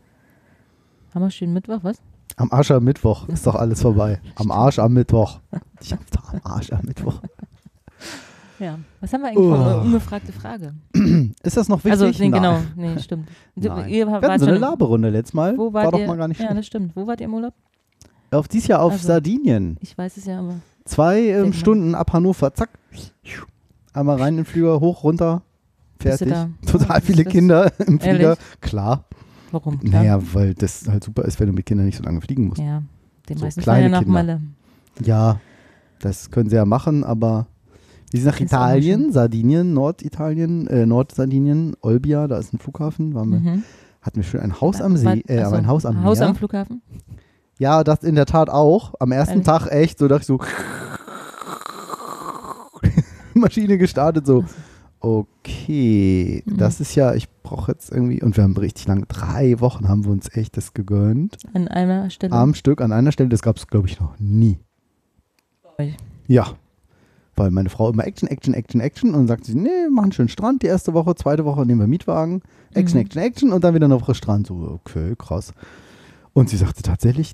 Haben 1.13 1.21
wir 1.23 1.31
schön 1.31 1.53
Mittwoch, 1.53 1.79
was? 1.83 1.97
Am 2.35 2.51
Aschermittwoch 2.51 3.27
ist 3.29 3.45
doch 3.47 3.55
alles 3.55 3.81
vorbei. 3.81 4.19
Am 4.35 4.51
Arsch 4.51 4.79
am 4.79 4.93
Mittwoch. 4.93 5.39
Ich 5.81 5.91
hab 5.93 5.99
doch 6.11 6.33
am 6.33 6.41
Arsch 6.43 6.71
am 6.71 6.81
Mittwoch. 6.85 7.21
Ja. 8.63 8.79
Was 9.01 9.11
haben 9.13 9.21
wir 9.21 9.27
eigentlich 9.29 9.43
für 9.45 9.51
Oh. 9.51 9.63
eine 9.63 9.77
unbefragte 9.81 10.31
Frage? 10.31 10.73
Ist 11.43 11.57
das 11.57 11.67
noch 11.67 11.83
wichtig? 11.83 12.01
Also, 12.01 12.23
nee, 12.23 12.29
genau. 12.29 12.59
Nee, 12.75 12.97
stimmt. 12.99 13.27
Du, 13.55 13.67
Nein. 13.67 13.89
ihr 13.89 14.07
Wir 14.07 14.13
hatten 14.13 14.39
so 14.39 14.45
eine 14.47 14.57
Laberunde 14.57 15.09
letztes 15.09 15.33
Mal. 15.33 15.57
Wo 15.57 15.73
war 15.73 15.83
wart 15.85 15.93
doch 15.93 15.99
ihr? 15.99 16.07
mal 16.07 16.17
gar 16.17 16.27
nicht 16.27 16.39
Ja, 16.39 16.53
das 16.53 16.65
stimmt. 16.65 16.95
Wo 16.95 17.05
wart 17.07 17.19
ihr 17.19 17.25
im 17.25 17.33
Urlaub? 17.33 17.53
Auf 18.31 18.47
dieses 18.47 18.67
Jahr 18.67 18.81
auf 18.81 18.93
Also- 18.93 19.07
Sardinien. 19.07 19.77
Ich 19.81 19.97
weiß 19.97 20.17
es 20.17 20.25
ja, 20.25 20.39
aber. 20.39 20.55
Zwei 20.85 21.27
ähm. 21.27 21.53
Stunden 21.53 21.93
ab 21.95 22.13
Hannover. 22.13 22.53
Zack. 22.53 22.69
Einmal 23.93 24.17
rein 24.19 24.29
in 24.33 24.37
den 24.37 24.45
Flieger, 24.45 24.79
hoch, 24.79 25.03
runter. 25.03 25.41
Fertig. 25.99 26.33
Total 26.65 26.99
viele 27.01 27.23
Kinder 27.25 27.71
im 27.79 27.99
Flieger. 27.99 28.19
Ehrlich? 28.19 28.39
Klar. 28.61 29.05
Warum? 29.51 29.79
Klar. 29.79 30.01
Naja, 30.01 30.19
weil 30.33 30.53
das 30.55 30.87
halt 30.87 31.03
super 31.03 31.23
ist, 31.25 31.39
wenn 31.39 31.47
du 31.47 31.53
mit 31.53 31.65
Kindern 31.65 31.85
nicht 31.85 31.97
so 31.97 32.03
lange 32.03 32.21
fliegen 32.21 32.47
musst. 32.47 32.59
Ja, 32.61 32.81
den 33.29 33.37
So 33.37 33.45
meisten 33.45 33.61
kleine 33.61 33.83
ja 33.83 33.89
nach 33.89 33.99
Kinder. 33.99 34.13
Malle. 34.13 34.41
Ja, 35.03 35.39
das 35.99 36.31
können 36.31 36.49
sie 36.49 36.55
ja 36.55 36.65
machen, 36.65 37.03
aber 37.03 37.45
wir 38.13 38.19
sind 38.21 38.27
nach 38.27 38.39
Ist 38.39 38.53
auch 38.53 38.57
Italien. 38.59 39.11
Sardinien, 39.11 39.73
Norditalien, 39.73 40.67
äh, 40.67 40.85
Nordsardinien, 40.85 41.75
Olbia, 41.81 42.27
da 42.27 42.37
ist 42.37 42.53
ein 42.53 42.59
Flughafen, 42.59 43.13
waren 43.13 43.31
wir, 43.31 43.39
Mhm. 43.39 43.63
hatten 44.01 44.15
wir 44.17 44.23
schön 44.23 44.39
ein 44.41 44.61
Haus 44.61 44.79
am 44.81 44.95
See, 44.97 45.23
äh, 45.27 45.39
achso, 45.41 45.55
ein 45.55 45.67
Haus 45.67 45.85
am 45.85 46.03
Haus 46.03 46.19
Meer. 46.19 46.29
am 46.29 46.35
Flughafen? 46.35 46.81
ja, 47.59 47.83
das 47.83 48.03
in 48.03 48.15
der 48.15 48.25
Tat 48.25 48.49
auch. 48.49 48.93
Am 48.99 49.11
ersten 49.11 49.31
Ehrlich? 49.41 49.45
Tag 49.47 49.67
echt, 49.71 49.99
so 49.99 50.07
dachte 50.07 50.21
ich 50.21 50.27
so, 50.27 50.39
Spülmaschine 53.31 53.77
gestartet, 53.77 54.25
so, 54.27 54.43
okay, 54.99 56.43
Mhm. 56.45 56.57
das 56.57 56.79
ist 56.79 56.95
ja, 56.95 57.13
ich 57.13 57.29
brauche 57.41 57.71
jetzt 57.71 57.91
irgendwie, 57.91 58.21
und 58.21 58.37
wir 58.37 58.43
haben 58.43 58.55
richtig 58.55 58.87
lange, 58.87 59.05
drei 59.07 59.59
Wochen 59.59 59.87
haben 59.89 60.05
wir 60.05 60.11
uns 60.11 60.29
echt 60.35 60.55
das 60.57 60.73
gegönnt. 60.73 61.37
An 61.53 61.67
einer 61.67 62.09
Stelle. 62.09 62.33
Am 62.33 62.53
Stück, 62.53 62.81
an 62.81 62.91
einer 62.91 63.11
Stelle, 63.11 63.29
das 63.29 63.41
gab 63.41 63.57
es, 63.57 63.67
glaube 63.67 63.87
ich, 63.87 63.99
noch 63.99 64.13
nie. 64.19 64.59
euch. 65.79 65.95
Ja. 66.27 66.47
Weil 67.35 67.49
meine 67.51 67.69
Frau 67.69 67.89
immer 67.89 68.05
Action, 68.05 68.27
Action, 68.29 68.53
Action, 68.53 68.79
Action 68.79 69.09
und 69.09 69.15
dann 69.21 69.27
sagt 69.27 69.45
sie, 69.45 69.55
nee, 69.55 69.69
machen 69.91 70.11
schönen 70.11 70.29
Strand 70.29 70.61
die 70.61 70.67
erste 70.67 70.93
Woche, 70.93 71.15
zweite 71.15 71.45
Woche 71.45 71.65
nehmen 71.65 71.79
wir 71.79 71.87
Mietwagen, 71.87 72.41
Action, 72.73 72.99
Mhm. 72.99 73.05
Action, 73.05 73.21
Action 73.21 73.51
und 73.53 73.63
dann 73.63 73.73
wieder 73.73 73.85
eine 73.85 73.99
Woche 73.99 74.13
Strand. 74.13 74.47
So, 74.47 74.55
okay, 74.83 75.15
krass. 75.17 75.51
Und 76.33 76.49
sie 76.49 76.57
sagte 76.57 76.83
tatsächlich, 76.83 77.33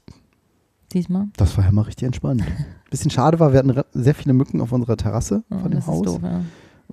Diesmal. 0.93 1.27
das 1.37 1.57
war 1.57 1.65
ja 1.65 1.71
mal 1.71 1.81
richtig 1.83 2.05
entspannt. 2.05 2.43
Bisschen 2.89 3.11
schade 3.11 3.39
war, 3.39 3.51
wir 3.53 3.59
hatten 3.59 3.73
sehr 3.93 4.15
viele 4.15 4.33
Mücken 4.33 4.61
auf 4.61 4.71
unserer 4.71 4.97
Terrasse 4.97 5.43
Ja, 5.51 5.59
von 5.59 5.71
dem 5.71 5.85
Haus. 5.85 6.01
doof, 6.03 6.19
ja. 6.23 6.41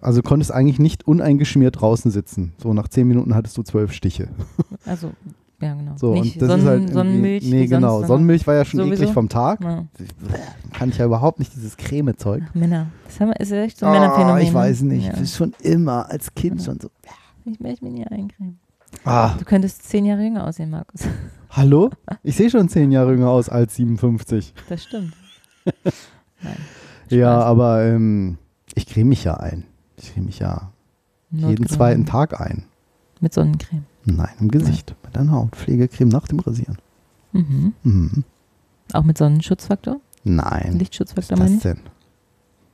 Also 0.03 0.21
du 0.21 0.29
konntest 0.29 0.53
eigentlich 0.53 0.79
nicht 0.79 1.07
uneingeschmiert 1.07 1.81
draußen 1.81 2.11
sitzen. 2.11 2.53
So 2.59 2.75
nach 2.75 2.89
zehn 2.89 3.09
Minuten 3.09 3.35
hattest 3.35 3.57
du 3.57 3.63
zwölf 3.63 3.93
Stiche. 3.93 4.29
Also, 4.85 5.13
ja, 5.61 5.75
genau. 5.75 5.93
So, 5.97 6.15
Nicht 6.15 6.35
und 6.35 6.43
das 6.43 6.49
Sonnen, 6.49 6.61
ist 6.63 6.69
halt 6.69 6.93
Sonnenmilch. 6.93 7.45
Nee, 7.51 7.67
genau. 7.67 7.91
Sonst, 7.93 8.01
ne? 8.03 8.07
Sonnenmilch 8.09 8.47
war 8.47 8.55
ja 8.55 8.65
schon 8.65 8.81
Sowieso. 8.81 9.03
eklig 9.03 9.15
vom 9.15 9.29
Tag. 9.29 9.61
Ja. 9.63 9.85
Kann 10.73 10.89
ich 10.91 10.99
ja 10.99 11.07
überhaupt 11.07 11.39
nicht, 11.39 11.55
dieses 11.55 11.77
Cremezeug. 11.77 12.43
Männer. 12.55 12.89
Das 13.07 13.21
haben 13.21 13.33
ist 13.33 13.51
echt 13.53 13.79
so 13.79 13.87
ein 13.87 13.93
Ah, 13.95 14.01
Männerphänomen. 14.01 14.43
ich 14.43 14.53
weiß 14.55 14.83
ne? 14.83 14.95
nicht. 14.95 15.07
Ja. 15.07 15.13
Das 15.13 15.21
ist 15.23 15.37
schon 15.37 15.55
immer 15.63 16.11
als 16.11 16.35
Kind 16.35 16.63
schon 16.63 16.79
so. 16.81 16.91
Ich 17.45 17.61
möchte 17.61 17.85
mich 17.85 17.95
nie 17.95 18.07
eincremen. 18.07 18.59
Ah, 19.05 19.35
Du 19.39 19.45
könntest 19.45 19.83
zehn 19.89 20.05
Jahre 20.05 20.23
jünger 20.23 20.47
aussehen, 20.47 20.71
Markus. 20.71 21.03
hallo? 21.51 21.91
Ich 22.23 22.37
sehe 22.37 22.51
schon 22.51 22.69
zehn 22.69 22.91
Jahre 22.93 23.13
jünger 23.13 23.29
aus 23.31 23.49
als 23.49 23.77
57. 23.77 24.53
Das 24.69 24.83
stimmt. 24.83 25.13
Nein. 26.43 26.57
Ja, 27.09 27.41
aber 27.41 27.85
ähm, 27.85 28.39
ich 28.75 28.87
creme 28.87 29.09
mich 29.11 29.25
ja 29.25 29.35
ein. 29.35 29.65
Ich 29.97 30.13
creme 30.13 30.27
mich 30.27 30.39
ja 30.39 30.71
jeden 31.31 31.43
Notgedrungen. 31.43 31.69
zweiten 31.69 32.07
Tag 32.07 32.41
ein. 32.41 32.65
Mit 33.21 33.33
Sonnencreme. 33.33 33.85
Nein, 34.07 34.29
im 34.41 34.49
Gesicht. 34.51 34.95
Mit 35.05 35.19
einer 35.19 35.33
Hautpflegecreme 35.33 36.09
nach 36.09 36.27
dem 36.29 36.39
Rasieren. 36.41 36.79
Mhm. 37.33 37.73
Mhm. 37.83 38.25
Auch 38.93 39.03
mit 39.05 39.19
Sonnenschutzfaktor? 39.19 40.01
Nein. 40.25 40.79
Lichtschutzfaktor 40.79 41.37
Was 41.39 41.45
meine 41.45 41.57
ich? 41.57 41.63
denn? 41.63 41.81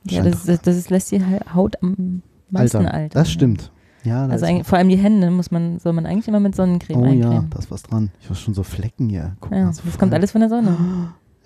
Ja, 0.05 0.23
das, 0.23 0.45
das, 0.45 0.61
das 0.61 0.77
ist, 0.77 0.89
lässt 0.89 1.11
die 1.11 1.21
Ha- 1.21 1.53
Haut 1.55 1.81
am 1.81 2.21
meisten 2.49 2.77
Alter, 2.77 2.93
altern. 2.93 3.09
das 3.13 3.31
stimmt. 3.31 3.71
Ja, 4.03 4.27
das 4.27 4.43
Also 4.43 4.63
vor 4.63 4.77
allem 4.77 4.89
die 4.89 4.97
Hände 4.97 5.31
muss 5.31 5.49
man, 5.49 5.79
soll 5.79 5.93
man 5.93 6.05
eigentlich 6.05 6.27
immer 6.27 6.39
mit 6.41 6.55
Sonnencreme 6.55 6.97
Oh 6.99 7.05
ja, 7.05 7.11
eincremen. 7.11 7.49
da 7.49 7.59
ist 7.59 7.71
was 7.71 7.83
dran. 7.83 8.11
Ich 8.19 8.25
habe 8.25 8.35
schon 8.35 8.53
so 8.53 8.63
Flecken 8.63 9.09
hier. 9.09 9.35
Guck 9.39 9.51
Ja, 9.53 9.59
mal, 9.59 9.65
das 9.67 9.77
so 9.77 9.97
kommt 9.97 10.13
alles 10.13 10.31
von 10.31 10.41
der 10.41 10.49
Sonne. 10.49 10.77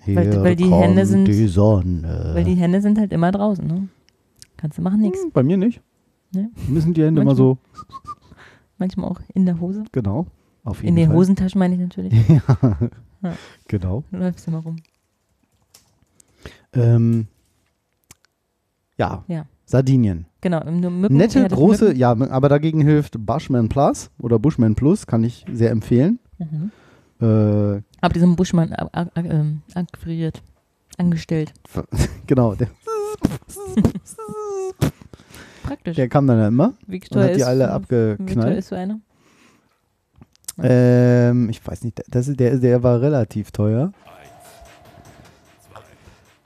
Hier 0.04 0.16
weil- 0.16 0.42
weil 0.42 0.56
die 0.56 0.70
Hände 0.70 1.06
sind- 1.06 1.26
die 1.28 1.46
Sonne. 1.46 2.32
Weil 2.34 2.44
die 2.44 2.54
Hände 2.56 2.80
sind 2.82 2.98
halt 2.98 3.12
immer 3.12 3.30
draußen, 3.30 3.64
ne? 3.66 3.88
Kannst 4.56 4.76
du 4.76 4.82
machen, 4.82 5.00
nichts. 5.00 5.22
Hm, 5.22 5.30
Bei 5.32 5.42
mir 5.44 5.56
nicht. 5.56 5.80
Nee. 6.34 6.48
Müssen 6.68 6.92
die 6.94 7.04
Hände 7.04 7.22
immer 7.22 7.34
so, 7.36 7.58
Manchmal 8.78 9.10
auch 9.10 9.20
in 9.34 9.46
der 9.46 9.60
Hose. 9.60 9.84
genau. 9.92 10.26
Auf 10.64 10.78
jeden 10.82 10.88
In 10.90 10.96
den 10.96 11.06
Fall. 11.08 11.16
Hosentaschen 11.16 11.58
meine 11.58 11.74
ich 11.74 11.80
natürlich. 11.80 12.12
ja. 12.28 12.42
Ja. 13.22 13.32
Genau. 13.68 14.04
Du 14.10 14.18
läufst 14.18 14.46
immer 14.48 14.58
rum. 14.58 14.76
Ähm, 16.72 17.26
ja. 18.96 19.24
Ja. 19.28 19.46
Sardinien. 19.64 20.26
Genau. 20.40 20.64
Nur 20.70 20.90
Mücken, 20.90 21.16
Nette, 21.16 21.46
große, 21.48 21.86
Mücken. 21.86 21.98
ja, 21.98 22.10
aber 22.12 22.48
dagegen 22.48 22.80
hilft 22.80 23.24
Bushman 23.24 23.68
Plus 23.68 24.10
oder 24.18 24.38
Bushman 24.38 24.74
Plus, 24.74 25.06
kann 25.06 25.24
ich 25.24 25.44
sehr 25.52 25.70
empfehlen. 25.70 26.18
Mhm. 26.38 26.70
Äh, 27.20 27.82
Aber 28.00 28.12
diesen 28.14 28.36
Buschmann 28.36 28.72
a- 28.72 28.88
a- 28.92 29.10
a- 29.14 29.20
ähm, 29.24 29.62
akquiriert. 29.74 30.42
Angestellt. 30.96 31.52
genau, 32.26 32.54
der, 32.54 32.68
Praktisch. 35.68 35.96
der 35.96 36.08
kam 36.08 36.26
dann 36.26 36.38
ja 36.38 36.48
immer 36.48 36.74
wie 36.86 37.00
und 37.10 37.20
hat 37.20 37.30
die 37.30 37.40
ist, 37.40 37.42
alle 37.46 37.70
abgeknallt. 37.70 38.58
ist 38.58 38.68
so 38.68 38.74
einer? 38.74 39.00
Ähm, 40.60 41.48
ich 41.50 41.64
weiß 41.64 41.84
nicht, 41.84 42.02
das 42.08 42.28
ist, 42.28 42.40
der, 42.40 42.56
der 42.56 42.82
war 42.82 43.00
relativ 43.00 43.52
teuer. 43.52 43.92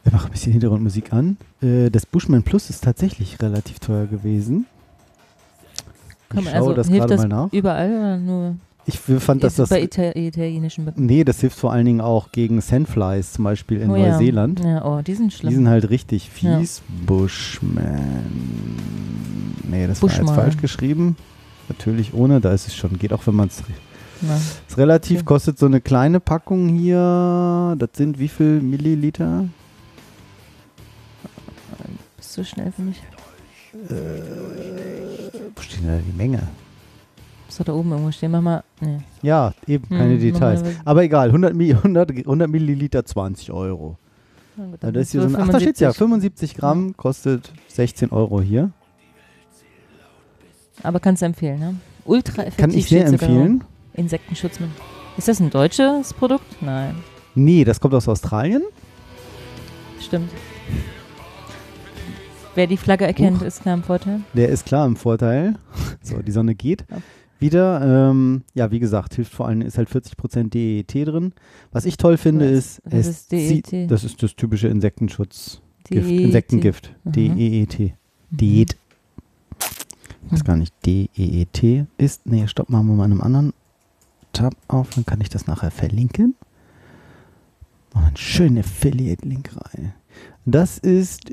Wir 0.05 0.13
machen 0.13 0.27
ein 0.27 0.33
bisschen 0.33 0.53
Hintergrundmusik 0.53 1.13
an. 1.13 1.37
Äh, 1.63 1.89
das 1.91 2.05
Bushman 2.07 2.43
Plus 2.43 2.69
ist 2.71 2.83
tatsächlich 2.85 3.41
relativ 3.41 3.79
teuer 3.79 4.07
gewesen. 4.07 4.67
Ich 6.31 6.35
man- 6.35 6.45
schaue 6.45 6.55
also 6.55 6.75
das 6.75 6.89
gerade 6.89 7.17
mal 7.17 7.29
nach. 7.29 7.53
Überall 7.53 7.91
oder 7.91 8.17
nur 8.19 8.57
Ich 8.85 8.99
fand, 8.99 9.45
dass 9.45 9.55
das. 9.57 9.69
bei 9.69 9.81
Ita 9.83 10.11
italienischen 10.17 10.85
Mücken? 10.85 11.07
Nee, 11.07 11.23
das 11.25 11.41
hilft 11.41 11.57
vor 11.59 11.73
allen 11.73 11.87
Dingen 11.87 12.01
auch 12.01 12.33
gegen 12.33 12.61
Sandflies, 12.61 13.33
zum 13.35 13.45
Beispiel 13.45 13.81
in 13.81 13.91
Oh 13.91 13.97
ja. 13.97 14.13
Neuseeland. 14.13 14.61
Ja, 14.61 14.85
oh, 14.85 15.03
die 15.03 15.15
sind 15.15 15.33
schlimm. 15.33 15.51
Die 15.51 15.55
sind 15.57 15.69
halt 15.69 15.89
richtig 15.91 16.31
Ja. 16.41 16.59
fies. 16.59 16.83
Bushman. 17.07 18.01
Nee, 19.69 19.87
das 19.87 20.03
war 20.03 20.09
Bushman. 20.09 20.27
jetzt 20.27 20.35
falsch 20.35 20.57
geschrieben. 20.57 21.17
Natürlich 21.69 22.13
ohne, 22.13 22.41
da 22.41 22.53
ist 22.53 22.67
es 22.67 22.75
schon. 22.75 22.99
Geht 22.99 23.13
auch, 23.13 23.25
wenn 23.27 23.37
man 23.37 23.49
es. 23.49 23.63
Ist 24.69 24.79
relativ, 24.79 25.19
Okay. 25.19 25.25
kostet 25.27 25.59
so 25.59 25.67
eine 25.67 25.81
kleine 25.81 26.21
Packung 26.21 26.69
hier. 26.69 27.75
Das 27.79 27.91
sind 27.95 28.19
wie 28.19 28.29
viel 28.29 28.61
Milliliter? 28.61 29.45
bist 32.17 32.37
du 32.39 32.45
schnell 32.45 32.73
für 32.73 32.83
mich? 32.83 33.03
Wo 35.55 35.63
steht 35.63 35.81
denn 35.83 35.89
da 35.89 35.99
die 35.99 36.17
Menge? 36.17 36.49
Muss 37.53 37.59
doch 37.59 37.65
da 37.67 37.75
oben 37.75 37.91
irgendwo 37.93 38.11
stehen. 38.13 38.31
Mach 38.31 38.41
mal. 38.41 38.65
Nee. 38.81 38.97
Ja, 39.21 39.53
eben, 39.67 39.87
keine 39.87 40.15
Hm, 40.15 40.21
Details. 40.21 40.63
Aber 40.87 41.03
egal, 41.03 41.29
100, 41.29 41.53
Mi- 41.55 41.75
100, 41.75 42.11
100 42.11 42.49
Milliliter 42.49 43.05
20 43.05 43.53
Euro. 43.53 43.99
Gut, 44.57 44.65
Ja, 44.71 44.77
dann 44.81 44.95
das 44.95 45.03
ist 45.03 45.13
hier 45.13 45.21
so 45.21 45.27
ein, 45.29 45.37
ach, 45.37 45.49
da 45.51 45.61
steht 45.61 45.79
ja, 45.79 45.93
75. 45.93 45.99
75 45.99 46.55
Gramm 46.55 46.97
kostet 46.97 47.53
16 47.69 48.11
Euro 48.11 48.41
hier. 48.41 48.71
Aber 50.83 50.99
kannst 50.99 51.21
du 51.21 51.27
empfehlen, 51.27 51.61
ne? 51.61 51.75
Ultra 52.07 52.41
effektiv. 52.45 52.57
Kann 52.57 52.71
ich 52.71 52.87
sehr 52.89 53.05
empfehlen. 53.07 53.63
Insektenschutzmittel. 53.93 54.75
Ist 55.19 55.29
das 55.29 55.39
ein 55.39 55.51
deutsches 55.51 56.15
Produkt? 56.15 56.63
Nein. 56.63 56.95
Nee, 57.35 57.65
das 57.65 57.81
kommt 57.81 57.93
aus 57.93 58.09
Australien. 58.09 58.63
Stimmt. 60.01 60.31
Wer 62.55 62.67
die 62.67 62.79
Flagge 62.79 63.07
erkennt, 63.07 63.41
Huch. 63.41 63.47
ist 63.47 63.61
klar 63.63 63.75
im 63.75 63.83
Vorteil. 63.83 64.21
Der 64.33 64.49
ist 64.49 64.65
klar 64.65 64.87
im 64.87 64.97
Vorteil. 64.97 65.57
So, 66.03 66.21
die 66.21 66.33
Sonne 66.33 66.55
geht. 66.57 66.85
Wieder, 67.43 68.11
ähm, 68.11 68.43
ja, 68.55 68.71
wie 68.71 68.79
gesagt, 68.79 69.15
hilft 69.15 69.35
vor 69.35 69.47
allem, 69.49 69.61
ist 69.61 69.77
halt 69.77 69.91
40% 69.91 70.49
DET 70.51 70.95
drin. 71.07 71.33
Was 71.73 71.85
ich 71.85 71.97
toll 71.99 72.17
finde, 72.17 72.47
Was- 72.47 72.79
ist, 72.79 72.83
was 72.85 73.07
ist 73.07 73.33
DET? 73.33 73.91
das 73.91 74.05
ist 74.05 74.23
das 74.23 74.35
typische 74.37 74.69
Insektenschutz. 74.69 75.61
Gift, 75.85 76.09
DET. 76.09 76.21
Insektengift. 76.21 76.95
Mhm. 77.05 77.13
DEET. 77.13 77.93
Diät. 78.31 78.77
Ich 80.27 80.33
weiß 80.33 80.45
gar 80.45 80.57
nicht, 80.57 80.73
DEET 80.87 81.87
ist. 81.99 82.25
Nee, 82.27 82.47
stopp, 82.47 82.71
machen 82.71 82.87
wir 82.87 82.95
mal 82.95 83.05
in 83.07 83.13
einem 83.13 83.21
anderen 83.21 83.53
Tab 84.33 84.55
auf, 84.69 84.91
dann 84.95 85.05
kann 85.05 85.21
ich 85.21 85.29
das 85.29 85.47
nachher 85.47 85.71
verlinken. 85.71 86.35
Machen 87.93 88.05
wir 88.05 88.07
einen 88.09 88.17
schönen 88.17 88.59
Affiliate-Link 88.59 89.51
rein. 89.57 89.93
Das 90.47 90.79
ist 90.79 91.33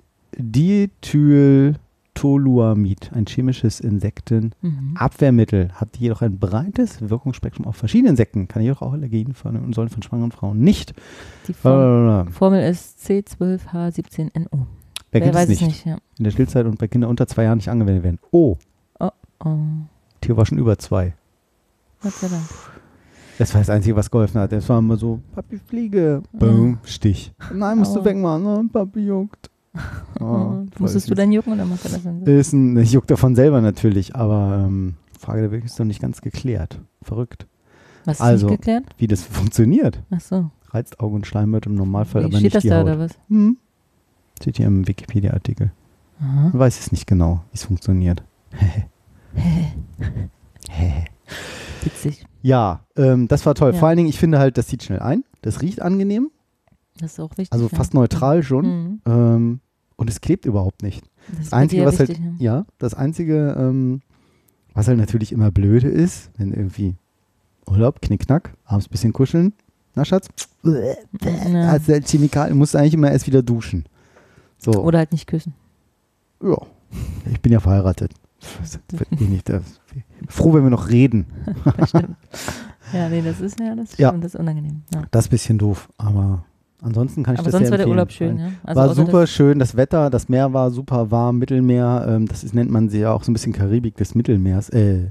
Diethyltoluamid, 2.20 3.12
ein 3.14 3.26
chemisches 3.26 3.80
Insektenabwehrmittel. 3.80 5.66
Mhm. 5.66 5.72
Hat 5.74 5.98
jedoch 5.98 6.22
ein 6.22 6.38
breites 6.40 7.10
Wirkungsspektrum 7.10 7.66
auf 7.66 7.76
verschiedene 7.76 8.10
Insekten, 8.12 8.48
kann 8.48 8.62
jedoch 8.62 8.82
auch 8.82 8.94
Allergien 8.94 9.34
und 9.44 9.74
sollen 9.76 9.90
von 9.90 10.04
schwangeren 10.04 10.32
Frauen 10.32 10.60
nicht. 10.60 10.94
Die 11.48 11.54
Form, 11.54 12.28
Äh, 12.28 12.32
Formel 12.32 12.64
ist 12.70 13.00
C12H17NO. 13.06 14.66
Wer 15.12 15.22
kennt 15.22 15.34
es 15.34 15.42
weiß 15.42 15.50
nicht? 15.50 15.62
es 15.62 15.68
nicht, 15.68 15.86
ja. 15.86 15.98
In 16.18 16.24
der 16.24 16.32
Stillzeit 16.32 16.66
und 16.66 16.78
bei 16.78 16.88
Kindern 16.88 17.10
unter 17.10 17.28
zwei 17.28 17.44
Jahren 17.44 17.58
nicht 17.58 17.70
angewendet 17.70 18.04
werden. 18.04 18.20
Oh, 18.32 18.58
Oh, 19.42 19.56
Tier 20.20 20.36
war 20.36 20.46
schon 20.46 20.58
über 20.58 20.78
zwei. 20.78 21.14
Gott 22.04 22.12
sei 22.12 22.28
Dank. 22.28 22.44
Das 23.38 23.54
war 23.54 23.62
das 23.62 23.70
Einzige, 23.70 23.96
was 23.96 24.12
geholfen 24.12 24.42
hat. 24.42 24.52
Das 24.52 24.68
war 24.68 24.80
immer 24.80 24.98
so, 24.98 25.22
Papi, 25.34 25.58
Fliege. 25.66 26.22
Boom, 26.34 26.78
Stich. 26.84 27.32
Nein, 27.54 27.78
musst 27.78 27.96
du 27.96 28.00
Aua. 28.02 28.06
wegmachen. 28.06 28.46
Oh, 28.46 28.64
Papi 28.70 29.00
juckt. 29.00 29.50
Oh, 30.20 30.20
voll 30.20 30.68
Musstest 30.80 31.08
du 31.08 31.12
süß. 31.12 31.18
dann 31.18 31.32
jucken 31.32 31.54
oder 31.54 31.66
macht 31.66 31.86
er 31.86 31.92
das 31.92 32.04
dann? 32.04 32.24
Ist 32.24 32.54
ein, 32.54 32.78
ich 32.78 32.92
juck 32.92 33.08
davon 33.08 33.36
selber 33.36 33.62
natürlich, 33.62 34.16
aber 34.16 34.66
ähm, 34.68 34.96
Frage 35.18 35.42
der 35.42 35.52
Weg 35.52 35.64
ist 35.66 35.78
noch 35.80 35.86
nicht 35.86 36.02
ganz 36.02 36.22
geklärt. 36.22 36.80
Verrückt. 37.02 37.46
Was 38.06 38.18
ist 38.18 38.22
also- 38.22 38.48
nicht 38.48 38.58
geklärt? 38.58 38.86
Wie 38.98 39.08
das 39.08 39.24
funktioniert. 39.24 40.02
Ach 40.10 40.20
so. 40.22 40.50
Reizt 40.72 41.00
Auge 41.00 41.16
und 41.16 41.28
Schleimhaut 41.28 41.66
im 41.66 41.76
Normalfall, 41.76 42.22
Wie 42.22 42.26
aber 42.26 42.34
steht 42.38 42.44
nicht 42.44 42.56
das 42.56 42.64
die 42.64 42.70
da 42.70 42.78
Haut. 42.78 42.84
oder 42.86 43.00
was? 43.00 43.12
Hm. 43.30 43.58
Steht 44.40 44.58
hier 44.58 44.68
im 44.68 44.88
Wikipedia-Artikel. 44.88 45.72
Man 46.20 46.52
weiß 46.54 46.80
es 46.80 46.92
nicht 46.92 47.08
genau, 47.08 47.44
wie 47.52 47.56
es 47.56 47.64
funktioniert. 47.64 48.24
Witzig. 51.84 52.26
Ja, 52.42 52.82
ähm, 52.98 53.28
das 53.28 53.46
war 53.46 53.56
toll. 53.56 53.72
Ja. 53.74 53.80
Vor 53.80 53.88
allen 53.88 53.98
Dingen, 53.98 54.10
ich 54.10 54.20
finde 54.20 54.40
halt, 54.40 54.58
das 54.58 54.68
sieht 54.68 54.84
schnell 54.84 55.00
ein. 55.00 55.24
Das 55.42 55.62
riecht 55.62 55.82
angenehm, 55.82 56.30
Das 57.00 57.14
ist 57.14 57.20
auch 57.20 57.32
wichtig. 57.32 57.52
also 57.52 57.68
ja. 57.68 57.76
fast 57.78 57.94
neutral 57.94 58.44
schon. 58.44 58.66
Mhm. 58.66 59.02
Ähm, 59.06 59.60
und 59.96 60.10
es 60.10 60.22
klebt 60.22 60.46
überhaupt 60.46 60.82
nicht. 60.84 61.04
Das 61.30 61.40
ist 61.40 61.46
Das 61.48 61.54
Einzige, 61.54 61.86
was 61.86 62.00
wichtig, 62.00 62.20
halt, 62.20 62.40
ja. 62.40 62.56
ja, 62.60 62.66
das 62.78 62.94
Einzige, 62.94 63.56
ähm, 63.60 64.02
was 64.74 64.88
halt 64.88 64.98
natürlich 64.98 65.32
immer 65.32 65.52
blöde 65.52 65.90
ist, 65.90 66.32
wenn 66.38 66.54
irgendwie 66.54 66.96
Urlaub, 67.68 68.02
Knickknack, 68.02 68.54
abends 68.66 68.88
ein 68.88 68.92
bisschen 68.92 69.14
kuscheln. 69.14 69.54
Na 69.96 70.06
Schatz, 70.06 70.28
Ja. 70.64 71.70
also 71.70 71.92
der 71.92 72.02
Chemikalien 72.02 72.58
musst 72.58 72.74
du 72.74 72.78
eigentlich 72.78 72.94
immer 72.94 73.12
erst 73.12 73.28
wieder 73.28 73.42
duschen. 73.44 73.86
So, 74.58 74.72
Oder 74.72 75.00
halt 75.00 75.12
nicht 75.12 75.28
küssen. 75.28 75.54
ja. 76.44 76.58
Ich 77.32 77.40
bin 77.42 77.52
ja 77.52 77.60
verheiratet. 77.60 78.14
Das 78.62 78.80
wird 78.92 79.22
eh 79.22 79.26
nicht, 79.26 79.48
das, 79.50 79.64
froh, 80.28 80.54
wenn 80.54 80.64
wir 80.64 80.70
noch 80.72 80.90
reden. 80.90 81.26
Ja, 82.94 83.08
nee, 83.08 83.22
das 83.22 83.40
ist 83.40 83.60
ja, 83.60 83.76
das 83.76 83.96
Ja. 83.98 84.10
stimmt, 84.10 84.24
das 84.24 84.34
ist 84.34 84.40
unangenehm. 84.40 84.82
Ja. 84.92 85.04
Das 85.12 85.26
ist 85.26 85.28
ein 85.28 85.32
bisschen 85.32 85.58
doof, 85.60 85.90
aber 85.98 86.44
ansonsten 86.82 87.24
kann 87.24 87.36
ich 87.36 87.40
Aber 87.40 87.46
das 87.46 87.52
sonst 87.54 87.64
sehr 87.68 87.72
war 87.72 87.78
der. 87.78 87.88
Urlaub 87.88 88.12
schön, 88.12 88.38
ja? 88.38 88.50
Also 88.64 88.82
war 88.82 88.94
super 88.96 89.22
das- 89.22 89.30
schön, 89.32 89.60
das 89.60 89.76
Wetter, 89.76 90.10
das 90.10 90.30
Meer 90.30 90.54
war 90.54 90.72
super 90.72 91.12
warm, 91.12 91.38
Mittelmeer, 91.40 92.06
ähm, 92.10 92.28
das 92.28 92.44
ist, 92.44 92.54
nennt 92.54 92.72
man 92.72 92.90
sie 92.90 93.00
ja 93.00 93.12
auch 93.14 93.24
so 93.24 93.32
ein 93.32 93.34
bisschen 93.34 93.54
Karibik 93.54 93.96
des 93.98 94.16
Mittelmeers, 94.16 94.70
äh, 94.70 95.08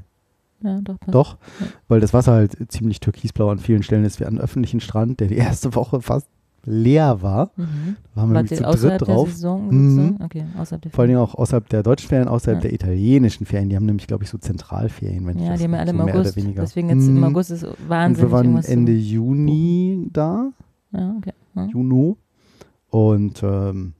Ja, 0.62 0.80
doch. 0.82 0.98
passt. 1.00 1.14
doch, 1.14 1.36
Ja. 1.60 1.66
weil 1.88 2.00
das 2.00 2.12
Wasser 2.14 2.32
halt 2.32 2.56
ziemlich 2.72 3.00
türkisblau 3.00 3.50
an 3.50 3.58
vielen 3.58 3.82
Stellen 3.82 4.04
ist, 4.04 4.18
wie 4.20 4.24
an 4.26 4.38
öffentlichen 4.38 4.80
Strand, 4.80 5.20
der 5.20 5.28
die 5.28 5.36
erste 5.36 5.74
Woche 5.74 6.00
fast 6.00 6.26
leer 6.64 7.22
war. 7.22 7.50
Mhm. 7.56 7.96
Da 8.14 8.20
waren 8.20 8.30
wir 8.30 8.42
nämlich 8.42 8.58
zu 8.58 8.88
dritt 8.88 9.00
drauf. 9.00 9.30
Saison? 9.30 9.68
Mhm. 9.70 10.16
Okay, 10.22 10.44
Vor 10.90 11.00
allen 11.02 11.08
Dingen 11.08 11.20
auch 11.20 11.34
außerhalb 11.36 11.66
der 11.68 11.82
deutschen 11.82 12.08
Ferien, 12.08 12.28
außerhalb 12.28 12.58
Ja. 12.58 12.62
der 12.62 12.72
italienischen 12.74 13.46
Ferien. 13.46 13.70
Die 13.70 13.76
haben 13.76 13.86
nämlich, 13.86 14.06
glaube 14.06 14.24
ich, 14.24 14.28
so 14.30 14.36
Zentralferien, 14.36 15.24
wenn 15.26 15.38
ich 15.38 15.44
Ja, 15.44 15.50
das 15.50 15.58
die 15.60 15.64
haben 15.64 15.72
ja 15.74 15.78
alle 15.78 15.92
so 15.92 15.98
im 15.98 16.04
mehr 16.04 16.14
August. 16.14 16.36
Deswegen 16.36 16.88
jetzt 16.90 17.06
im 17.06 17.14
Mhm. 17.18 17.24
August 17.24 17.50
ist 17.52 17.64
Und 17.64 17.76
wahnsinnig 17.88 18.30
wir 18.30 18.32
waren 18.32 18.56
Ende 18.64 18.92
Juni 18.92 20.08
da, 20.12 20.50
Ja, 20.92 21.14
okay. 21.16 21.32
Ja. 21.58 21.66
Juno. 21.66 22.16
Und 22.90 23.42
ähm, 23.42 23.92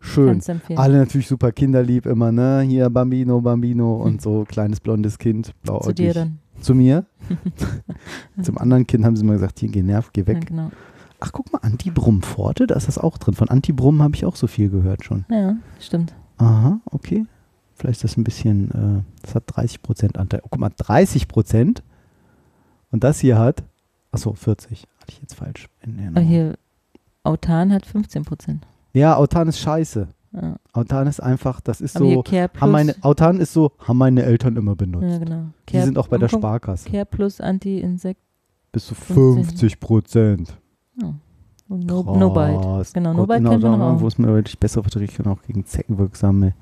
schön. 0.00 0.42
Alle 0.76 0.98
natürlich 0.98 1.28
super 1.28 1.52
kinderlieb 1.52 2.06
immer, 2.06 2.32
ne? 2.32 2.62
Hier 2.66 2.90
Bambino, 2.90 3.40
Bambino 3.40 3.96
und 4.02 4.20
so 4.22 4.44
kleines 4.46 4.80
blondes 4.80 5.18
Kind, 5.18 5.52
blauäugig. 5.62 5.86
Zu 5.86 5.94
dir 5.94 6.14
dann. 6.14 6.38
Zu 6.60 6.74
mir. 6.74 7.06
Zum 8.42 8.58
anderen 8.58 8.86
Kind 8.86 9.04
haben 9.04 9.16
sie 9.16 9.22
immer 9.24 9.34
gesagt, 9.34 9.58
hier, 9.60 9.68
geh 9.68 9.82
nerv, 9.82 10.10
geh 10.12 10.22
Ja, 10.22 10.26
weg. 10.28 10.46
genau. 10.46 10.70
Ach, 11.20 11.32
guck 11.32 11.52
mal, 11.52 11.60
Antibrumm-Pforte, 11.60 12.66
da 12.66 12.74
ist 12.74 12.88
das 12.88 12.98
auch 12.98 13.16
drin. 13.18 13.34
Von 13.34 13.48
Antibrumm 13.48 14.02
habe 14.02 14.14
ich 14.14 14.24
auch 14.26 14.36
so 14.36 14.46
viel 14.46 14.68
gehört 14.68 15.04
schon. 15.04 15.24
Ja, 15.30 15.56
stimmt. 15.80 16.14
Aha, 16.38 16.80
okay. 16.90 17.24
Vielleicht 17.76 17.96
ist 17.98 18.04
das 18.04 18.16
ein 18.16 18.24
bisschen, 18.24 18.70
äh, 18.70 19.02
das 19.22 19.34
hat 19.34 19.48
30% 19.48 20.16
Anteil. 20.16 20.40
Oh, 20.44 20.48
guck 20.50 20.60
mal, 20.60 20.70
30%. 20.70 21.78
Und 22.90 23.04
das 23.04 23.20
hier 23.20 23.38
hat, 23.38 23.62
achso, 24.12 24.34
40. 24.34 24.82
Hatte 25.00 25.12
ich 25.12 25.20
jetzt 25.20 25.34
falsch. 25.34 25.68
In 25.80 25.98
Erinnerung. 25.98 26.28
hier, 26.28 26.54
Autan 27.24 27.72
hat 27.72 27.84
15 27.86 28.24
Prozent. 28.24 28.66
Ja, 28.92 29.16
Autan 29.16 29.48
ist 29.48 29.58
scheiße. 29.58 30.06
Ja. 30.32 30.56
Autan 30.72 31.06
ist 31.06 31.20
einfach, 31.20 31.60
das 31.60 31.80
ist 31.80 31.96
Aber 31.96 32.06
so, 32.10 32.22
Care 32.22 32.50
haben 32.60 32.72
meine, 32.72 32.94
Autan 33.02 33.38
ist 33.40 33.52
so, 33.52 33.72
haben 33.78 33.98
meine 33.98 34.22
Eltern 34.24 34.56
immer 34.56 34.74
benutzt. 34.76 35.06
ja, 35.08 35.18
genau. 35.18 35.44
Die 35.68 35.80
sind 35.80 35.96
auch 35.98 36.08
bei 36.08 36.18
der 36.18 36.28
Sparkasse. 36.28 36.88
Care 36.90 37.06
Plus 37.06 37.40
Anti-Insekt. 37.40 38.20
Bis 38.72 38.86
zu 38.86 38.94
15. 38.94 39.44
50 39.44 39.80
Prozent. 39.80 40.56
Ja. 41.00 41.14
Und 41.68 41.86
no, 41.86 42.02
no 42.02 42.30
Bite. 42.30 42.90
Genau, 42.92 43.14
No 43.14 43.26
Bite 43.26 43.38
genau, 43.38 43.50
kennt 43.50 43.62
man 43.62 43.80
auch. 43.80 44.00
Wo 44.00 44.06
es 44.08 44.18
mir 44.18 44.26
deutlich 44.26 44.58
bessere 44.58 44.82
Verträge 44.82 45.28
auch 45.30 45.40
gegen 45.42 45.64
zeckenwirksame 45.64 46.52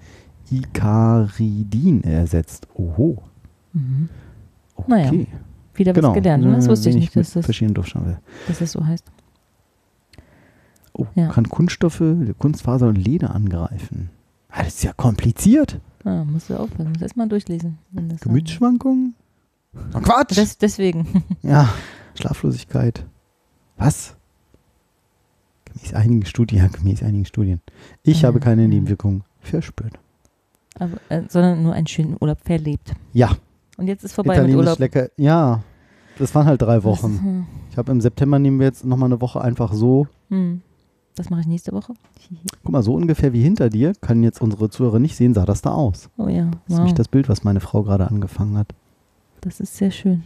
Icaridin 0.50 2.04
ersetzt. 2.04 2.68
Oho. 2.74 3.22
Mhm. 3.72 4.08
Okay. 4.74 4.90
Naja, 4.90 5.12
Wieder 5.74 5.92
genau. 5.92 6.08
was 6.08 6.14
gelernt. 6.14 6.44
ne? 6.44 6.54
Das 6.56 6.68
wusste 6.68 6.90
ich 6.90 6.96
nicht, 6.96 7.16
dass 7.16 7.32
das, 7.32 7.46
dass 7.46 8.58
das 8.58 8.72
so 8.72 8.84
heißt. 8.86 9.10
Oh, 10.94 11.06
Ja. 11.14 11.28
kann 11.28 11.48
Kunststoffe, 11.48 12.02
Kunstfaser 12.38 12.88
und 12.88 12.96
Leder 12.96 13.34
angreifen. 13.34 14.10
Ah, 14.50 14.58
das 14.64 14.74
ist 14.74 14.84
ja 14.84 14.92
kompliziert. 14.92 15.80
Ah, 16.04 16.24
musst 16.24 16.50
du 16.50 16.56
aufpassen. 16.56 16.88
Musst 16.90 17.02
erst 17.02 17.16
mal 17.16 17.28
durchlesen. 17.28 17.78
Gemütsschwankungen? 18.20 19.14
Oh, 19.94 20.00
Quatsch! 20.00 20.36
Das, 20.36 20.58
deswegen. 20.58 21.24
ja, 21.42 21.68
Schlaflosigkeit. 22.14 23.06
Was? 23.78 24.14
Gemäß 25.64 25.94
einigen 25.94 26.26
Studien, 26.26 26.58
ja, 26.58 26.68
gemäß 26.68 27.02
einigen 27.02 27.24
Studien. 27.24 27.60
Ich 28.02 28.22
Ja, 28.22 28.28
habe 28.28 28.40
keine. 28.40 28.68
Nebenwirkungen 28.68 29.24
verspürt. 29.40 29.94
Aber, 30.78 30.98
äh, 31.08 31.22
sondern 31.28 31.62
nur 31.62 31.72
einen 31.72 31.86
schönen 31.86 32.16
Urlaub 32.20 32.38
verlebt. 32.44 32.92
Ja, 33.12 33.30
Und 33.78 33.86
jetzt 33.86 34.04
ist 34.04 34.12
vorbei 34.12 34.40
mit 34.42 34.54
Urlaub. 34.54 34.78
lecker. 34.78 35.08
Ja, 35.16 35.62
das 36.18 36.34
waren 36.34 36.46
halt 36.46 36.60
drei 36.60 36.84
Wochen. 36.84 37.20
hm, 37.22 37.46
Ich 37.70 37.78
habe 37.78 37.90
im 37.92 38.00
September 38.02 38.38
nehmen 38.38 38.58
wir 38.58 38.66
jetzt 38.66 38.84
nochmal 38.84 39.08
eine 39.08 39.20
Woche 39.22 39.40
einfach 39.40 39.72
so. 39.72 40.06
Hm. 40.28 40.60
Das 41.14 41.28
mache 41.30 41.40
ich 41.42 41.46
nächste 41.46 41.72
Woche. 41.72 41.92
Guck 42.62 42.72
mal, 42.72 42.82
so 42.82 42.94
ungefähr 42.94 43.32
wie 43.32 43.42
hinter 43.42 43.68
dir, 43.68 43.92
kann 44.00 44.22
jetzt 44.22 44.40
unsere 44.40 44.70
Zuhörer 44.70 44.98
nicht 44.98 45.16
sehen, 45.16 45.34
sah 45.34 45.44
das 45.44 45.60
da 45.62 45.72
aus. 45.72 46.08
Oh 46.16 46.28
ja, 46.28 46.44
Das 46.46 46.52
ist 46.54 46.60
wow. 46.68 46.76
nämlich 46.78 46.94
das 46.94 47.08
Bild, 47.08 47.28
was 47.28 47.44
meine 47.44 47.60
Frau 47.60 47.82
gerade 47.82 48.06
angefangen 48.08 48.56
hat. 48.56 48.68
Das 49.42 49.60
ist 49.60 49.76
sehr 49.76 49.90
schön. 49.90 50.22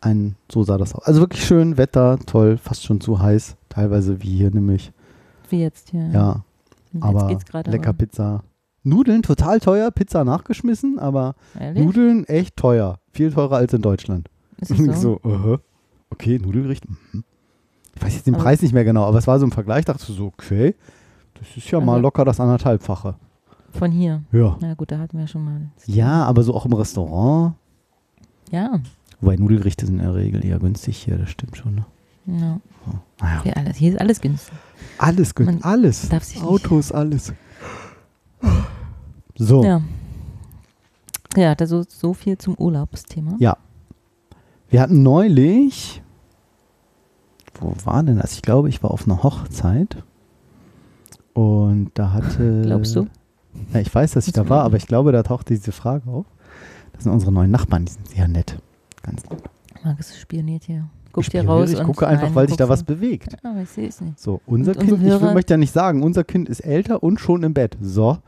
Ein, 0.00 0.36
so 0.52 0.62
sah 0.64 0.76
das 0.76 0.94
aus. 0.94 1.04
Also 1.04 1.20
wirklich 1.20 1.44
schön, 1.44 1.76
Wetter, 1.78 2.18
toll, 2.26 2.58
fast 2.58 2.84
schon 2.84 3.00
zu 3.00 3.20
heiß. 3.20 3.56
Teilweise 3.70 4.22
wie 4.22 4.36
hier 4.36 4.50
nämlich. 4.50 4.92
Wie 5.48 5.60
jetzt 5.60 5.90
hier. 5.90 6.08
Ja, 6.12 6.44
Und 6.92 7.30
jetzt 7.30 7.54
aber 7.54 7.62
lecker 7.70 7.88
aber- 7.90 7.98
Pizza. 7.98 8.44
Nudeln 8.86 9.22
total 9.22 9.60
teuer, 9.60 9.90
Pizza 9.90 10.24
nachgeschmissen, 10.24 10.98
aber 10.98 11.36
Ehrlich? 11.58 11.82
Nudeln 11.82 12.24
echt 12.26 12.56
teuer. 12.56 12.98
Viel 13.12 13.32
teurer 13.32 13.56
als 13.56 13.72
in 13.72 13.80
Deutschland. 13.80 14.28
Ist 14.58 14.68
so? 14.76 14.92
so, 14.92 15.20
uh 15.24 15.56
okay, 16.10 16.38
Nudelgericht. 16.38 16.84
Mhm. 16.86 17.24
Ich 17.96 18.02
weiß 18.02 18.14
jetzt 18.14 18.26
den 18.26 18.34
Aber- 18.34 18.44
Preis 18.44 18.62
nicht 18.62 18.72
mehr 18.74 18.84
genau, 18.84 19.04
aber 19.04 19.18
es 19.18 19.26
war 19.26 19.38
so 19.38 19.44
im 19.44 19.52
Vergleich, 19.52 19.84
dachte 19.84 20.04
ich 20.08 20.16
so, 20.16 20.26
okay, 20.26 20.74
das 21.34 21.56
ist 21.56 21.70
ja 21.70 21.80
mal 21.80 21.92
Also- 21.94 22.02
locker 22.02 22.24
das 22.24 22.40
anderthalbfache. 22.40 23.14
Von 23.72 23.90
hier. 23.90 24.22
Ja. 24.32 24.56
Na 24.60 24.74
gut, 24.74 24.92
da 24.92 24.98
hatten 24.98 25.18
wir 25.18 25.26
schon 25.26 25.44
mal. 25.44 25.60
Ja, 25.86 26.24
aber 26.24 26.42
so 26.44 26.54
auch 26.54 26.64
im 26.64 26.72
Restaurant. 26.74 27.54
Ja. 28.50 28.78
Wobei 29.20 29.36
Nudelgerichte 29.36 29.86
sind 29.86 29.98
in 29.98 30.04
der 30.04 30.14
Regel 30.14 30.44
eher 30.44 30.58
günstig 30.60 30.96
hier, 30.98 31.18
das 31.18 31.30
stimmt 31.30 31.56
schon. 31.56 31.74
Ne? 31.76 31.84
ja. 32.26 32.60
Naja, 33.20 33.42
Hier, 33.42 33.56
alles, 33.56 33.76
hier 33.76 33.92
ist 33.92 34.00
alles 34.00 34.20
günstig. 34.20 34.54
alles 34.98 35.34
günstig, 35.34 35.64
alles. 35.64 36.08
darf 36.08 36.22
sich 36.24 36.36
nicht- 36.36 36.44
Autos, 36.46 36.92
alles. 36.92 37.32
So, 39.36 39.64
Ja. 39.64 39.80
Ja, 41.36 41.54
da 41.56 41.66
so, 41.66 41.82
so 41.88 42.14
viel 42.14 42.38
zum 42.38 42.54
Urlaubsthema. 42.56 43.34
Ja. 43.40 43.56
wir 44.68 44.80
hatten 44.80 45.02
neulich, 45.02 46.00
wo 47.60 47.74
war 47.84 48.02
denn 48.02 48.16
das? 48.18 48.34
Ich 48.34 48.42
glaube, 48.42 48.68
ich 48.68 48.82
war 48.82 48.90
auf 48.90 49.06
einer 49.06 49.22
Hochzeit 49.22 50.02
und 51.32 51.90
da 51.94 52.12
hatte... 52.12 52.62
Glaubst 52.62 52.96
du? 52.96 53.06
Ja, 53.72 53.80
ich 53.80 53.94
weiß, 53.94 54.12
dass 54.12 54.26
ich 54.26 54.32
da 54.32 54.48
war, 54.48 54.64
aber 54.64 54.76
ich 54.76 54.86
glaube, 54.86 55.12
da 55.12 55.22
tauchte 55.22 55.54
diese 55.54 55.72
Frage 55.72 56.08
auf. 56.10 56.26
Das 56.92 57.04
sind 57.04 57.12
unsere 57.12 57.32
neuen 57.32 57.50
Nachbarn, 57.50 57.84
die 57.84 57.92
sind 57.92 58.08
sehr 58.08 58.28
nett. 58.28 58.58
Ganz 59.02 59.22
lieb. 59.30 59.42
Markus 59.84 60.16
spioniert 60.16 60.64
hier. 60.64 60.88
Guckt 61.12 61.30
hier 61.30 61.46
raus. 61.46 61.70
Ich 61.70 61.82
gucke 61.82 62.06
einfach, 62.08 62.26
nein, 62.26 62.34
weil 62.34 62.48
sich 62.48 62.56
da 62.56 62.68
was 62.68 62.82
bewegt. 62.82 63.36
Ja, 63.44 63.50
aber 63.50 63.62
ich 63.62 63.68
sehe 63.68 63.86
es 63.88 64.00
nicht. 64.00 64.18
So, 64.18 64.40
unser 64.46 64.72
Und 64.76 64.86
Kind, 64.88 65.02
ich 65.04 65.20
möchte 65.20 65.52
ja 65.54 65.56
nicht 65.58 65.72
sagen, 65.72 66.02
unser 66.02 66.24
Kind 66.24 66.48
ist 66.48 66.60
älter 66.60 67.02
und 67.04 67.20
schon 67.20 67.44
im 67.44 67.54
Bett. 67.54 67.76
So, 67.80 68.18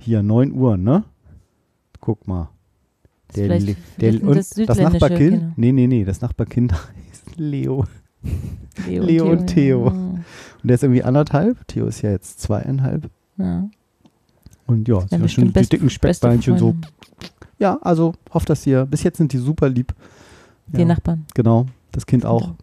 hier 0.00 0.22
9 0.24 0.52
Uhr, 0.52 0.76
ne? 0.76 1.04
Guck 2.00 2.26
mal. 2.26 2.48
Das 3.28 3.36
Der, 3.36 3.60
Le- 3.60 3.76
der, 4.00 4.22
und 4.22 4.36
das 4.36 4.50
das 4.50 4.78
Nachbarkind, 4.78 5.30
Kinder. 5.30 5.52
nee, 5.56 5.72
nee, 5.72 5.86
nee, 5.86 6.04
das 6.04 6.20
Nachbarkind 6.20 6.72
heißt 7.10 7.36
Leo. 7.36 7.84
Leo, 8.86 9.04
Leo 9.04 9.30
und 9.30 9.46
Theo. 9.46 9.86
Ja. 9.86 9.90
Und 9.92 10.24
der 10.64 10.74
ist 10.74 10.82
irgendwie 10.82 11.02
anderthalb. 11.04 11.66
Theo 11.68 11.86
ist 11.86 12.02
ja 12.02 12.10
jetzt 12.10 12.40
zweieinhalb. 12.40 13.08
Ja. 13.36 13.68
Und 14.66 14.88
ja, 14.88 14.94
Ja, 15.00 15.06
sie 15.08 15.14
haben 15.14 15.22
bestimmt 15.22 15.54
schon 15.54 15.62
die 15.62 15.68
dicken 15.68 15.90
Speckbeinchen 15.90 16.58
so. 16.58 16.74
Ja, 17.58 17.78
also 17.82 18.14
hofft 18.34 18.50
das 18.50 18.64
hier. 18.64 18.84
Bis 18.84 19.02
jetzt 19.02 19.18
sind 19.18 19.32
die 19.32 19.38
super 19.38 19.68
lieb. 19.68 19.94
Die 20.66 20.80
ja, 20.80 20.84
Nachbarn. 20.84 21.24
Genau, 21.34 21.66
das 21.92 22.04
Kind 22.06 22.26
auch. 22.26 22.54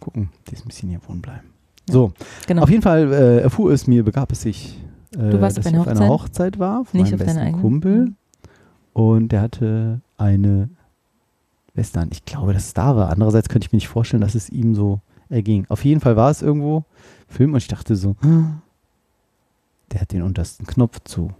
Gucken, 0.00 0.30
die 0.48 0.54
ist 0.54 0.64
ein 0.64 0.68
bisschen 0.68 0.88
hier 0.88 1.00
wohnen 1.06 1.20
bleiben. 1.20 1.46
Ja. 1.88 1.92
So, 1.92 2.12
Genau. 2.46 2.62
auf 2.62 2.70
jeden 2.70 2.82
Fall 2.82 3.12
äh, 3.12 3.40
erfuhr 3.42 3.70
es 3.72 3.86
mir, 3.86 4.02
begab 4.04 4.32
es 4.32 4.42
sich, 4.42 4.80
äh, 5.14 5.30
Du 5.30 5.40
warst 5.40 5.58
dass 5.58 5.66
auf 5.66 5.72
ich 5.72 5.78
auf 5.78 5.86
einer 5.88 6.08
Hochzeit 6.08 6.58
war 6.58 6.84
von 6.84 7.00
Nicht 7.00 7.12
meinem 7.16 7.26
besten? 7.26 7.60
Kumpel. 7.60 8.12
Und 8.92 9.28
der 9.30 9.42
hatte 9.42 10.00
eine 10.16 10.70
Weste 11.76 12.00
an. 12.00 12.08
Ich 12.12 12.24
glaube, 12.24 12.52
dass 12.52 12.66
es 12.66 12.74
da 12.74 12.96
war. 12.96 13.10
Andererseits 13.10 13.48
könnte 13.48 13.66
ich 13.66 13.72
mir 13.72 13.76
nicht 13.78 13.88
vorstellen, 13.88 14.20
dass 14.22 14.34
es 14.34 14.48
ihm 14.50 14.74
so 14.74 15.00
erging. 15.28 15.66
Auf 15.68 15.84
jeden 15.84 16.00
Fall 16.00 16.16
war 16.16 16.30
es 16.30 16.42
irgendwo 16.42 16.84
Film 17.28 17.52
und 17.52 17.58
ich 17.58 17.68
dachte 17.68 17.96
so, 17.96 18.16
"Ah, 18.22 18.60
der 19.92 20.00
hat 20.00 20.12
den 20.12 20.22
untersten 20.22 20.66
Knopf 20.66 21.00
zu. 21.04 21.30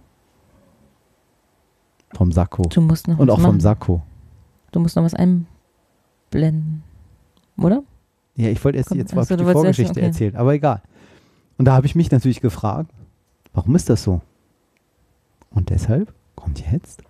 Vom 2.13 2.31
Sakko. 2.31 2.63
Du 2.63 2.81
musst 2.81 3.07
noch 3.07 3.19
Und 3.19 3.29
auch 3.29 3.35
vom 3.35 3.43
machen. 3.43 3.59
Sakko. 3.59 4.01
Du 4.71 4.79
musst 4.79 4.95
noch 4.95 5.03
was 5.03 5.13
einblenden. 5.13 6.83
Oder? 7.57 7.83
Ja, 8.35 8.49
ich 8.49 8.63
wollte 8.63 8.77
erst 8.77 8.89
Komm, 8.89 8.97
jetzt 8.99 9.17
ach 9.17 9.23
so, 9.25 9.35
die 9.35 9.43
erst- 9.43 9.53
Vorgeschichte 9.53 9.91
okay. 9.91 10.01
erzählen, 10.05 10.35
aber 10.35 10.53
egal. 10.53 10.81
Und 11.57 11.65
da 11.65 11.73
habe 11.73 11.85
ich 11.87 11.95
mich 11.95 12.11
natürlich 12.11 12.39
gefragt, 12.39 12.91
warum 13.53 13.75
ist 13.75 13.89
das 13.89 14.03
so? 14.03 14.21
Und 15.49 15.69
deshalb 15.69 16.13
kommt 16.35 16.61
jetzt 16.71 17.01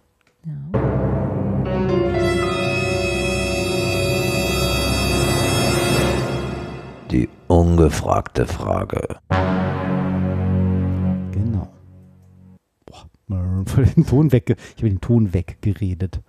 Ja. 0.45 2.26
Ungefragte 7.47 8.45
Frage. 8.45 9.17
Genau. 11.31 11.67
Boah, 12.86 13.05
den 13.95 14.05
Ton 14.05 14.31
wegge 14.31 14.55
ich 14.75 14.83
habe 14.83 14.89
den 14.89 15.01
Ton 15.01 15.33
weggeredet. 15.33 16.21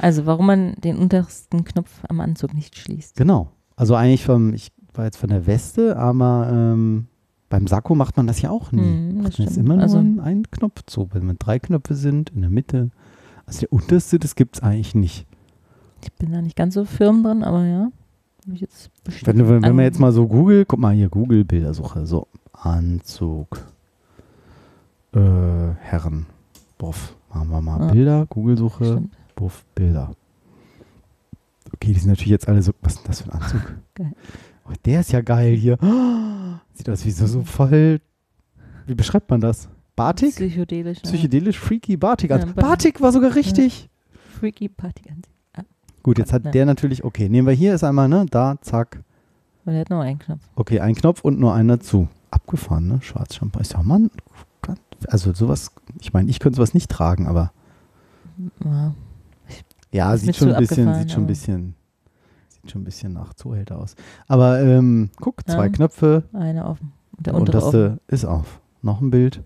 Also, 0.00 0.26
warum 0.26 0.46
man 0.46 0.74
den 0.76 0.96
untersten 0.96 1.64
Knopf 1.64 1.90
am 2.08 2.20
Anzug 2.20 2.54
nicht 2.54 2.76
schließt. 2.78 3.16
Genau. 3.16 3.50
Also 3.76 3.94
eigentlich 3.94 4.24
vom, 4.24 4.54
ich 4.54 4.72
war 4.94 5.04
jetzt 5.04 5.16
von 5.18 5.28
der 5.30 5.46
Weste, 5.46 5.96
aber 5.96 6.48
ähm, 6.52 7.06
Beim 7.48 7.66
Sakko 7.66 7.94
macht 7.94 8.16
man 8.16 8.26
das 8.26 8.42
ja 8.42 8.50
auch 8.50 8.72
nie. 8.72 8.80
Hm, 8.82 9.22
das 9.24 9.34
stimmt. 9.34 9.56
immer 9.56 9.74
nur 9.74 9.82
Also- 9.84 9.98
einen, 9.98 10.20
einen 10.20 10.50
Knopf 10.50 10.82
so, 10.88 11.08
wenn 11.12 11.24
man 11.26 11.36
drei 11.38 11.58
Knöpfe 11.58 11.94
sind, 11.94 12.30
in 12.30 12.40
der 12.42 12.50
Mitte. 12.50 12.90
Also 13.46 13.60
der 13.60 13.72
unterste, 13.72 14.18
das 14.18 14.34
gibt 14.34 14.56
es 14.56 14.62
eigentlich 14.62 14.94
nicht. 14.94 15.26
Ich 16.04 16.12
bin 16.12 16.32
da 16.32 16.42
nicht 16.42 16.56
ganz 16.56 16.74
so 16.74 16.84
firm 16.84 17.22
drin, 17.24 17.42
aber 17.42 17.64
ja. 17.64 17.88
Wenn, 18.46 19.38
wenn, 19.38 19.48
wenn 19.48 19.64
an- 19.64 19.76
man 19.76 19.84
jetzt 19.84 19.98
mal 20.00 20.12
so 20.12 20.26
Google, 20.26 20.64
guck 20.64 20.78
mal 20.78 20.94
hier, 20.94 21.08
Google 21.08 21.44
Bildersuche, 21.44 22.06
so 22.06 22.28
Anzug, 22.52 23.58
äh, 25.14 25.18
Herren, 25.80 26.26
Buff, 26.78 27.14
machen 27.32 27.50
wir 27.50 27.60
mal 27.60 27.80
Ja. 27.86 27.92
Bilder, 27.92 28.26
Google-Suche. 28.26 29.02
Buff, 29.34 29.64
Bilder. 29.74 30.12
Okay, 31.74 31.92
die 31.92 31.98
sind 31.98 32.08
natürlich 32.10 32.30
jetzt 32.30 32.48
alle 32.48 32.62
so, 32.62 32.72
was 32.80 32.94
ist 32.94 33.02
denn 33.02 33.06
das 33.08 33.20
für 33.22 33.32
ein 33.32 33.40
Anzug? 33.42 33.60
Geil. 33.94 34.12
Oh, 34.66 34.72
der 34.84 35.00
ist 35.00 35.12
ja 35.12 35.20
geil 35.20 35.54
hier. 35.54 35.78
Sieht 36.74 36.88
aus 36.90 37.04
wie 37.04 37.10
so, 37.10 37.26
so 37.26 37.42
voll, 37.42 38.00
wie 38.86 38.94
beschreibt 38.94 39.30
man 39.30 39.40
das? 39.40 39.68
Batik? 39.96 40.34
Psychedelisch. 40.36 40.98
ja. 40.98 41.02
Psychedelisch, 41.10 41.58
freaky 41.58 41.96
Batik. 41.96 42.30
Ja, 42.30 42.38
Batik 42.44 43.00
war 43.00 43.12
sogar 43.12 43.34
richtig. 43.34 43.88
Freaky 44.38 44.68
Party 44.68 45.08
Anzug. 45.10 45.24
Ah, 45.32 45.37
Gut, 46.08 46.18
jetzt 46.18 46.32
hat 46.32 46.46
Ja. 46.46 46.50
der 46.52 46.64
natürlich, 46.64 47.04
okay, 47.04 47.28
nehmen 47.28 47.46
wir 47.46 47.52
hier 47.52 47.74
ist 47.74 47.84
einmal, 47.84 48.08
ne, 48.08 48.24
da, 48.30 48.56
zack, 48.62 49.02
und 49.66 49.74
er 49.74 49.80
hat 49.80 49.90
noch 49.90 50.00
einen 50.00 50.18
Knopf. 50.18 50.40
Okay, 50.56 50.80
ein 50.80 50.94
Knopf 50.94 51.20
und 51.22 51.38
nur 51.38 51.52
einer 51.52 51.80
zu. 51.80 52.08
Abgefahren, 52.30 52.88
ne? 52.88 53.02
Schwarzschampagner. 53.02 53.60
Ist 53.60 53.74
ja, 53.74 53.82
Mann. 53.82 54.10
Also 55.08 55.34
sowas, 55.34 55.70
ich 56.00 56.14
meine, 56.14 56.30
ich 56.30 56.40
könnte 56.40 56.56
sowas 56.56 56.72
nicht 56.72 56.90
tragen, 56.90 57.26
aber 57.26 57.52
Ja. 58.64 58.94
ja, 59.92 60.16
sieht 60.16 60.36
schon 60.36 60.50
ein 60.50 60.60
bisschen, 60.60 60.94
sieht 60.94 61.10
schon 61.10 61.20
ein 61.20 61.24
aber- 61.24 61.26
bisschen, 61.26 61.74
sieht 62.48 62.70
schon 62.70 62.80
ein 62.80 62.84
bisschen 62.86 63.12
nach 63.12 63.34
Zuhälter 63.34 63.78
aus. 63.78 63.94
Aber 64.28 64.60
ähm, 64.62 65.10
guck, 65.20 65.46
zwei 65.46 65.66
Ja. 65.66 65.68
Knöpfe, 65.72 66.22
Eine 66.32 66.64
offen. 66.64 66.92
Und 67.18 67.26
der 67.26 67.32
der 67.34 67.40
untere 67.42 67.58
offen. 67.58 67.66
unterste 67.76 68.00
ist 68.08 68.24
auf. 68.24 68.60
Noch 68.80 69.02
ein 69.02 69.10
Bild. 69.10 69.42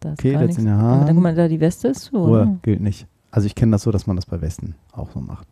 Da 0.00 0.12
ist 0.14 0.20
Okay, 0.20 0.32
das 0.32 0.40
nichts. 0.42 0.56
in 0.58 0.64
der 0.64 0.76
Aber 0.76 0.88
Hand. 1.00 1.08
dann 1.08 1.16
guck 1.16 1.22
mal, 1.22 1.34
da 1.34 1.48
die 1.48 1.60
Weste 1.60 1.88
ist 1.88 2.04
zu, 2.04 2.16
Ruhe, 2.16 2.30
oder? 2.42 2.56
gilt 2.62 2.80
nicht. 2.80 3.06
Also 3.30 3.44
ich 3.44 3.54
kenne 3.54 3.72
das 3.72 3.82
so, 3.82 3.90
dass 3.90 4.06
man 4.06 4.16
das 4.16 4.24
bei 4.24 4.40
Westen 4.40 4.74
auch 4.92 5.10
so 5.10 5.20
macht. 5.20 5.46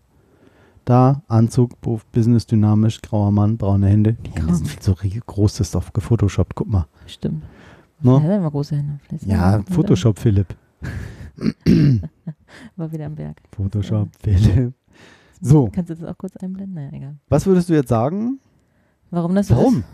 Da, 0.84 1.22
Anzug, 1.28 1.80
Buff, 1.80 2.04
Business, 2.06 2.46
dynamisch, 2.46 3.00
grauer 3.00 3.30
Mann, 3.32 3.56
braune 3.56 3.86
Hände. 3.86 4.14
Die 4.26 4.30
Hände 4.32 4.54
sind 4.54 4.68
viel 4.68 4.82
so 4.82 4.92
rie- 4.92 5.20
groß, 5.26 5.56
das 5.56 5.68
ist 5.68 5.74
doch 5.74 5.92
gefotoshoppt. 5.92 6.54
Guck 6.54 6.68
mal. 6.68 6.86
Stimmt. 7.06 7.42
Ne? 8.02 8.12
Er 8.12 8.22
hat 8.22 8.38
immer 8.38 8.50
große 8.50 8.76
Hände. 8.76 8.98
Vielleicht 9.08 9.26
Ja, 9.26 9.62
Photoshop, 9.70 10.18
Philipp. 10.18 10.54
War 12.76 12.92
wieder 12.92 13.06
am 13.06 13.14
Berg. 13.14 13.40
Photoshop, 13.52 14.08
Philipp. 14.22 14.74
So, 15.40 15.68
Kannst 15.72 15.90
du 15.90 15.94
das 15.94 16.04
auch 16.04 16.16
kurz 16.18 16.36
einblenden? 16.36 16.74
Naja, 16.74 16.90
egal. 16.92 17.16
was 17.28 17.46
würdest 17.46 17.68
du 17.68 17.74
jetzt 17.74 17.88
sagen? 17.88 18.38
Warum 19.10 19.34
das 19.34 19.48
so 19.48 19.56
Warum? 19.56 19.84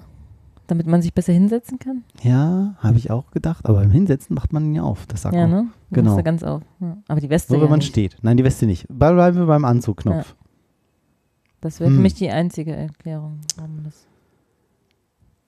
Damit 0.66 0.86
man 0.86 1.02
sich 1.02 1.12
besser 1.12 1.32
hinsetzen 1.32 1.78
kann? 1.80 2.04
Ja, 2.22 2.74
habe 2.78 2.96
ich 2.96 3.10
auch 3.10 3.30
gedacht, 3.32 3.66
aber 3.66 3.82
im 3.82 3.90
Hinsetzen 3.90 4.34
macht 4.34 4.52
man 4.52 4.64
ihn 4.66 4.74
ja 4.76 4.82
auf, 4.82 5.06
das 5.06 5.22
Sakko. 5.22 5.36
Ja, 5.36 5.48
ne? 5.48 5.66
Du 5.90 5.94
Genau. 5.96 6.22
ganz 6.22 6.44
auf. 6.44 6.62
Ja. 6.80 6.96
Aber 7.08 7.20
die 7.20 7.28
Weste 7.30 7.56
ja 7.56 7.62
wenn 7.62 7.68
man 7.70 7.80
nicht. 7.80 7.88
steht. 7.88 8.16
Nein, 8.22 8.36
die 8.36 8.44
Weste 8.44 8.66
nicht. 8.66 8.86
Bleib- 8.88 9.14
Bleiben 9.14 9.38
wir 9.38 9.46
beim 9.46 9.64
Anzugknopf. 9.64 10.36
Das 11.60 11.78
wäre 11.80 11.90
für 11.90 11.96
Hm. 11.96 12.02
mich 12.02 12.14
die 12.14 12.30
einzige 12.30 12.74
Erklärung, 12.74 13.40
warum 13.56 13.84
das. 13.84 14.06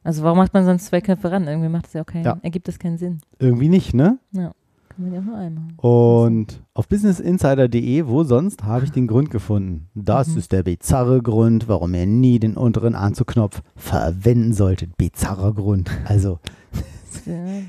Also 0.05 0.23
warum 0.25 0.39
macht 0.39 0.53
man 0.53 0.65
sonst 0.65 0.87
zwei 0.87 1.01
Knöpfe 1.01 1.31
ran? 1.31 1.47
Irgendwie 1.47 1.69
macht 1.69 1.87
es 1.87 1.93
ja 1.93 2.03
auch 2.03 2.07
keinen, 2.07 2.25
Ja. 2.25 2.39
ergibt 2.43 2.67
das 2.69 2.79
keinen 2.79 2.99
Sinn. 2.99 3.21
Irgendwie 3.39 3.69
nicht, 3.69 3.95
ne? 3.95 4.19
Ja. 4.33 4.53
Kann 4.89 5.05
man 5.07 5.15
ja 5.15 5.21
auch 5.21 5.25
nur 5.25 5.37
einmal. 5.37 5.65
Und 5.79 6.63
auf 6.75 6.87
businessinsider.de, 6.89 8.07
wo 8.07 8.25
sonst, 8.25 8.65
habe 8.65 8.85
ich 8.85 8.91
den 8.93 9.07
Grund 9.07 9.31
gefunden. 9.31 9.89
Das 9.95 10.29
Mhm. 10.29 10.39
ist 10.39 10.53
der 10.53 10.65
bizarre 10.65 11.23
Grund, 11.23 11.67
warum 11.69 11.95
ihr 11.95 12.05
nie 12.07 12.39
den 12.39 12.57
unteren 12.59 12.95
Anzugknopf 12.95 13.63
verwenden 13.75 14.53
solltet. 14.53 14.97
Bizarrer 14.99 15.55
Grund. 15.55 15.91
Also, 16.05 16.41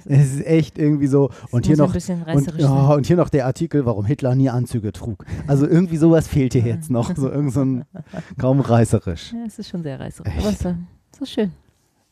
es 0.06 0.34
ist 0.36 0.46
echt 0.46 0.78
irgendwie 0.78 1.08
so. 1.08 1.30
Und 1.52 1.66
hier 1.66 1.78
noch 1.78 1.94
Und, 1.94 2.02
sein. 2.02 2.22
und 2.68 3.06
hier 3.08 3.16
noch 3.18 3.30
der 3.30 3.46
Artikel, 3.46 3.86
warum 3.86 4.06
Hitler 4.06 4.36
nie 4.36 4.50
Anzüge 4.50 4.92
trug. 4.92 5.26
Also 5.48 5.68
irgendwie 5.68 5.98
sowas 5.98 6.28
fehlt 6.28 6.54
hier 6.54 6.64
jetzt 6.64 6.90
noch. 6.90 7.16
So 7.16 7.30
irgend 7.30 7.54
so 7.54 7.62
ein 7.64 7.86
kaum 8.38 8.60
reißerisch. 8.60 9.34
Ja, 9.34 9.40
es 9.48 9.60
ist 9.60 9.70
schon 9.70 9.84
sehr 9.84 10.00
reißerisch. 10.00 10.34
Echt? 10.36 10.66
Aber 10.66 10.78
so 11.18 11.26
schön. 11.26 11.52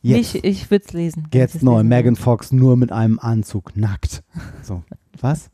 Jetzt, 0.04 0.34
Ich, 0.34 0.44
ich 0.44 0.70
würde 0.70 0.84
es 0.86 0.92
lesen. 0.92 1.28
jetzt 1.32 1.62
neu, 1.62 1.84
Megan. 1.84 2.16
Fox 2.16 2.50
nur 2.50 2.76
mit 2.76 2.90
einem 2.90 3.18
Anzug, 3.20 3.76
nackt. 3.76 4.24
So, 4.62 4.82
was? 5.20 5.48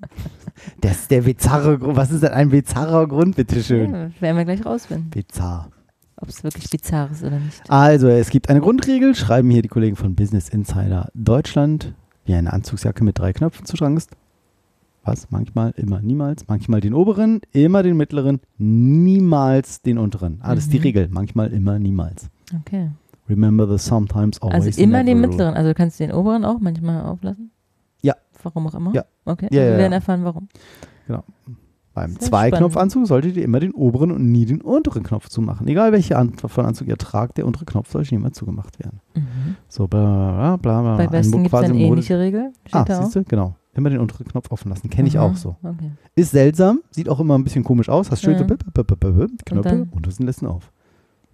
Das 0.81 0.93
ist 1.03 1.11
der 1.11 1.23
bizarre 1.23 1.79
Grund. 1.79 1.97
Was 1.97 2.11
ist 2.11 2.23
denn 2.23 2.33
ein 2.33 2.49
bizarrer 2.49 3.07
Grund, 3.07 3.37
bitteschön? 3.37 3.93
Ja, 3.93 4.11
werden 4.21 4.37
wir 4.39 4.45
gleich 4.45 4.65
rausfinden, 4.65 5.11
Bizarr. 5.11 5.69
Ob 6.21 6.29
es 6.29 6.43
wirklich 6.45 6.69
bizarr 6.71 7.11
ist 7.11 7.23
oder 7.23 7.39
nicht. 7.39 7.63
Also, 7.71 8.09
es 8.09 8.31
gibt 8.31 8.49
eine 8.51 8.61
Grundregel, 8.61 9.15
schreiben 9.15 9.51
hier 9.51 9.63
die 9.63 9.69
Kollegen 9.69 9.97
von 9.97 10.15
Business 10.15 10.49
Insider 10.49 11.11
Deutschland, 11.15 11.95
wie 12.25 12.35
eine 12.35 12.53
Anzugsjacke 12.53 13.03
mit 13.05 13.19
drei 13.19 13.33
Knöpfen 13.33 13.65
zu 13.67 13.77
tragen 13.77 13.97
ist. 13.97 14.11
Was? 15.05 15.31
Manchmal, 15.31 15.73
immer, 15.77 16.01
niemals. 16.03 16.47
Manchmal 16.49 16.81
den 16.81 16.93
oberen, 16.93 17.41
immer 17.53 17.83
den 17.83 17.97
mittleren, 17.97 18.41
niemals 18.59 19.81
den 19.83 19.97
unteren. 19.99 20.39
Ah, 20.43 20.55
das 20.55 20.65
ist 20.65 20.73
die 20.73 20.79
Mhm. 20.79 20.83
Regel. 20.83 21.09
Manchmal, 21.11 21.53
immer, 21.53 21.79
niemals. 21.79 22.29
Okay. 22.61 22.91
Remember 23.29 23.67
the 23.69 23.79
sometimes, 23.83 24.41
always, 24.43 24.67
Also 24.67 24.83
immer 24.83 25.05
den 25.05 25.21
mittleren. 25.21 25.55
Also 25.55 25.71
du 25.71 25.75
kannst 25.75 26.01
den 26.01 26.13
oberen 26.13 26.45
auch 26.45 26.61
manchmal 26.61 27.03
auflassen? 27.03 27.51
Ja. 28.03 28.15
Warum 28.43 28.67
auch 28.67 28.75
immer? 28.75 28.95
Ja. 28.95 29.05
Okay. 29.25 29.49
Ja, 29.51 29.63
ja, 29.63 29.71
wir 29.73 29.79
werden 29.79 29.93
erfahren, 29.93 30.25
warum. 30.25 30.49
Beim 31.99 32.21
Zweiknopfanzug 32.21 33.09
solltet 33.09 33.37
ihr 33.37 33.45
immer 33.45 33.59
den 33.59 33.73
oberen 33.73 34.13
und 34.13 34.31
nie 34.31 34.47
den 34.47 34.61
unteren 34.61 35.03
Knopf 35.03 35.29
zumachen. 35.29 35.67
Egal 35.67 35.91
welche 35.91 36.17
Art 36.17 36.41
von 36.41 36.65
Anzug 36.65 36.87
ihr 36.87 36.97
tragt, 36.97 37.39
der 37.39 37.47
untere 37.47 37.65
Knopf 37.65 37.91
sollte 37.91 38.15
niemals 38.15 38.37
zugemacht 38.37 38.79
werden. 38.79 39.01
Mhm. 39.17 39.57
So, 39.67 39.89
bla 39.89 40.57
bla 40.57 40.57
bla 40.57 40.97
bla. 40.97 40.97
Bei 40.97 41.11
Westen 41.11 41.43
gibt 41.43 41.53
es 41.53 41.61
eine 41.61 41.77
ähnliche 41.77 42.19
Regel. 42.21 42.53
Steht 42.67 42.89
Ah, 42.89 43.03
siehst 43.03 43.17
du? 43.17 43.25
Genau. 43.25 43.57
Immer 43.75 43.91
den 43.91 43.99
unteren 43.99 44.29
Knopf 44.29 44.53
offen 44.53 44.69
lassen. 44.69 44.91
Kenne 44.91 45.09
ich 45.09 45.19
Aha, 45.19 45.27
auch 45.27 45.37
so. 45.37 45.57
Okay. 45.63 45.91
Ist 46.15 46.31
seltsam, 46.31 46.83
sieht 46.91 47.09
auch 47.09 47.19
immer 47.19 47.37
ein 47.37 47.43
bisschen 47.43 47.65
komisch 47.65 47.89
aus. 47.89 48.13
Hast 48.13 48.25
bip, 48.25 48.47
bip, 48.47 49.45
Knöpfe 49.45 49.87
sind 50.11 50.27
lassen 50.27 50.47
auf. 50.47 50.71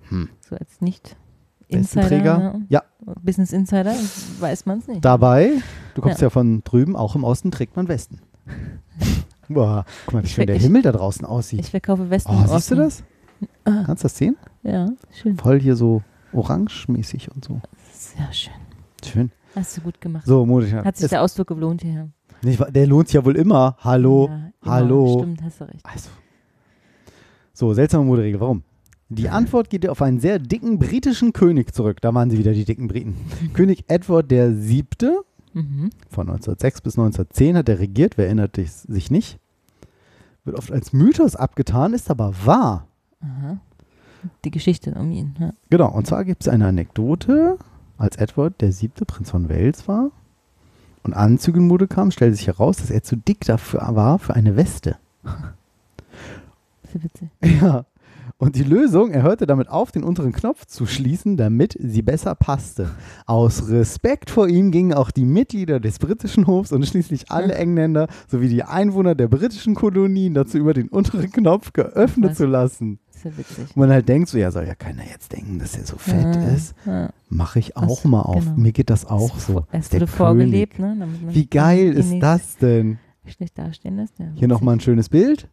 Hm. 0.09 0.31
So 0.41 0.57
als 0.57 0.81
nicht 0.81 1.17
Insider, 1.69 2.03
Westenträger? 2.03 2.61
Ja, 2.69 2.83
Business 3.23 3.53
Insider, 3.53 3.95
weiß 4.41 4.65
man 4.65 4.79
es 4.79 4.89
nicht. 4.89 5.05
dabei, 5.05 5.53
du 5.95 6.01
kommst 6.01 6.21
ja. 6.21 6.27
Ja. 6.27 6.31
von 6.31 6.63
drüben, 6.65 6.97
auch 6.97 7.15
im 7.17 7.25
Osten 7.25 7.51
trägt 7.51 7.77
man 7.77 7.89
Westen. 7.89 8.21
Boah, 9.49 9.85
guck 10.07 10.15
mal, 10.15 10.23
wie 10.25 10.29
schön 10.29 10.47
der 10.47 10.57
Himmel 10.59 10.83
da 10.83 10.93
draußen 10.93 11.25
aussieht. 11.27 11.61
Ich 11.61 11.71
verkaufe 11.71 12.11
Westen 12.11 12.31
Oh, 12.33 12.47
siehst 12.47 12.71
du 12.71 12.77
das? 12.77 13.03
Ah, 13.65 13.83
Kannst 13.87 14.03
du 14.03 14.07
das 14.07 14.17
sehen? 14.17 14.37
ja, 14.63 14.89
schön. 15.13 15.37
Voll 15.37 15.61
hier 15.61 15.77
so 15.77 16.03
orange-mäßig 16.33 17.31
und 17.35 17.45
so. 17.45 17.61
Sehr 17.93 18.33
schön. 18.33 18.53
Schön. 19.05 19.31
Hast 19.55 19.77
du 19.77 19.83
gut 19.83 20.01
gemacht. 20.01 20.27
So, 20.27 20.45
modisch. 20.47 20.73
Hat 20.73 20.97
sich 20.97 21.09
der 21.09 21.23
Ausflug 21.23 21.47
gelohnt 21.49 21.83
hierher. 21.83 22.09
nicht, 22.43 22.59
wahr? 22.59 22.71
der 22.71 22.87
lohnt 22.87 23.09
sich 23.09 23.15
ja 23.15 23.25
wohl 23.25 23.37
immer. 23.37 23.77
Hallo. 23.81 24.29
Ja, 24.29 24.35
immer. 24.35 24.73
hallo. 24.73 25.19
Stimmt, 25.19 25.43
hast 25.43 25.61
du 25.61 25.65
recht. 25.65 25.85
Also. 25.85 26.09
So, 27.53 27.73
seltsame 27.75 28.05
Moderegel. 28.05 28.41
Warum? 28.41 28.63
Die 29.11 29.29
Antwort 29.29 29.71
geht 29.71 29.89
auf 29.89 30.03
einen 30.03 30.19
sehr 30.19 30.39
dicken 30.41 30.79
britischen 30.79 31.33
König 31.33 31.73
zurück. 31.75 32.01
Da 32.01 32.13
waren 32.15 32.31
sie 32.31 32.39
wieder, 32.39 32.53
die 32.53 32.65
dicken 32.65 32.89
Briten. 32.89 33.15
König 33.53 33.85
Edward 33.89 34.31
der 34.31 34.55
Siebte 34.55 35.21
Mhm. 35.55 35.91
von 36.11 36.29
1906 36.29 36.81
bis 36.81 36.99
1910 36.99 37.57
hat 37.57 37.69
er 37.69 37.79
regiert. 37.79 38.19
Wer 38.19 38.27
erinnert 38.27 38.57
sich 38.57 39.11
nicht? 39.11 39.39
Wird 40.45 40.59
oft 40.59 40.71
als 40.73 40.93
Mythos 40.93 41.37
abgetan, 41.37 41.95
ist 41.95 42.11
aber 42.11 42.35
wahr. 42.45 42.87
Aha. 43.21 43.59
Die 44.45 44.51
Geschichte 44.51 44.93
um 44.93 45.11
ihn. 45.11 45.35
Ja. 45.39 45.53
Genau, 45.71 45.91
und 45.91 46.07
zwar 46.07 46.25
gibt 46.25 46.43
es 46.43 46.49
eine 46.49 46.67
Anekdote, 46.67 47.59
als 47.99 48.17
Edward 48.17 48.61
der 48.61 48.73
Siebte 48.73 49.05
Prinz 49.05 49.31
von 49.31 49.49
Wales 49.49 49.87
war 49.89 50.11
und 51.03 51.15
Anzüge 51.15 51.59
in 51.59 51.69
Mode 51.69 51.87
kam, 51.87 52.11
stellte 52.11 52.37
sich 52.37 52.47
heraus, 52.47 52.79
dass 52.79 52.91
er 52.91 53.03
zu 53.03 53.17
dick 53.17 53.45
dafür 53.45 53.81
war 53.95 54.19
für 54.19 54.35
eine 54.35 54.57
Weste. 54.57 54.97
Sehr 56.93 57.03
witzig. 57.03 57.29
Ja. 57.61 57.85
Und 58.37 58.57
die 58.57 58.65
Lösung, 58.65 59.13
er 59.13 59.23
hörte 59.23 59.47
damit 59.47 59.69
auf, 59.69 59.93
den 59.93 60.03
unteren 60.03 60.33
Knopf 60.33 60.67
zu 60.67 60.87
schließen, 60.87 61.37
damit 61.37 61.77
sie 61.81 62.03
besser 62.03 62.35
passte. 62.35 62.91
Aus 63.27 63.69
Respekt 63.69 64.29
vor 64.29 64.49
ihm 64.49 64.73
gingen 64.73 64.93
auch 64.93 65.11
die 65.13 65.25
Mitglieder 65.25 65.79
des 65.79 65.99
britischen 66.01 66.47
Hofs 66.47 66.73
und 66.73 66.85
schließlich 66.85 67.31
alle 67.31 67.55
Engländer 67.55 68.09
sowie 68.29 68.49
die 68.49 68.65
Einwohner 68.65 69.15
der 69.15 69.29
britischen 69.29 69.75
Kolonien 69.77 70.35
dazu 70.35 70.59
über, 70.59 70.75
den 70.75 70.89
unteren 70.89 71.31
Knopf 71.31 71.73
geöffnet 71.73 72.31
Was? 72.33 72.37
zu 72.37 72.47
lassen. 72.47 72.99
Sehr 73.11 73.37
witzig. 73.39 73.69
Und 73.69 73.77
man 73.77 73.91
halt 73.91 74.09
denkt 74.09 74.29
so, 74.29 74.37
ja, 74.37 74.51
soll 74.51 74.67
ja 74.67 74.75
keiner 74.75 75.05
jetzt 75.09 75.33
denken, 75.33 75.61
dass 75.61 75.77
er 75.77 75.87
so 75.87 75.97
fett 75.97 76.35
Ja, 76.35 76.49
ist. 76.49 76.75
Ja. 76.85 77.11
Mache 77.29 77.61
ich 77.61 77.73
Was? 77.77 77.85
auch 77.85 78.05
mal 78.05 78.23
auf. 78.23 78.45
Genau. 78.45 78.57
Mir 78.57 78.73
geht 78.73 78.91
das 78.91 79.07
auch 79.07 79.37
Es 79.37 79.47
so. 79.47 79.65
Es 79.71 79.93
wurde 79.93 80.09
vorgelebt, 80.09 80.79
ne? 80.81 81.07
Wie 81.29 81.47
geil 81.47 81.93
ist 81.93 82.19
das 82.21 82.57
denn? 82.57 82.99
Schlecht 83.27 83.57
dastehen 83.57 83.97
lässt. 83.97 84.19
Ja, 84.19 84.27
Hier 84.35 84.49
nochmal 84.49 84.75
ein 84.77 84.81
schönes 84.81 85.09
Bild. 85.09 85.49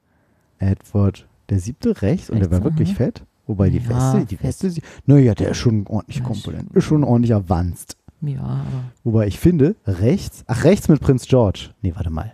Edward 0.57 1.27
der 1.51 1.59
siebte 1.59 2.01
rechts 2.01 2.29
und 2.29 2.39
der 2.39 2.49
war 2.49 2.63
wirklich 2.63 2.95
fett. 2.95 3.23
Wobei 3.45 3.69
die 3.69 3.79
Ja, 3.79 3.89
Weste, 4.13 4.25
die 4.25 4.37
fett. 4.37 4.63
Weste, 4.63 4.81
naja, 5.05 5.35
der 5.35 5.49
ist 5.49 5.57
schon 5.57 5.85
ordentlich 5.85 6.23
komponent, 6.23 6.69
schon. 6.69 6.77
ist 6.77 6.85
schon 6.85 7.03
ordentlich 7.03 7.35
advanced. 7.35 7.97
Ja, 8.21 8.39
aber 8.41 8.63
Wobei 9.03 9.27
ich 9.27 9.37
finde, 9.39 9.75
rechts, 9.85 10.43
ach, 10.47 10.63
rechts 10.63 10.87
mit 10.87 11.01
Prinz 11.01 11.27
George. 11.27 11.71
Nee, 11.81 11.93
warte 11.95 12.09
mal. 12.09 12.33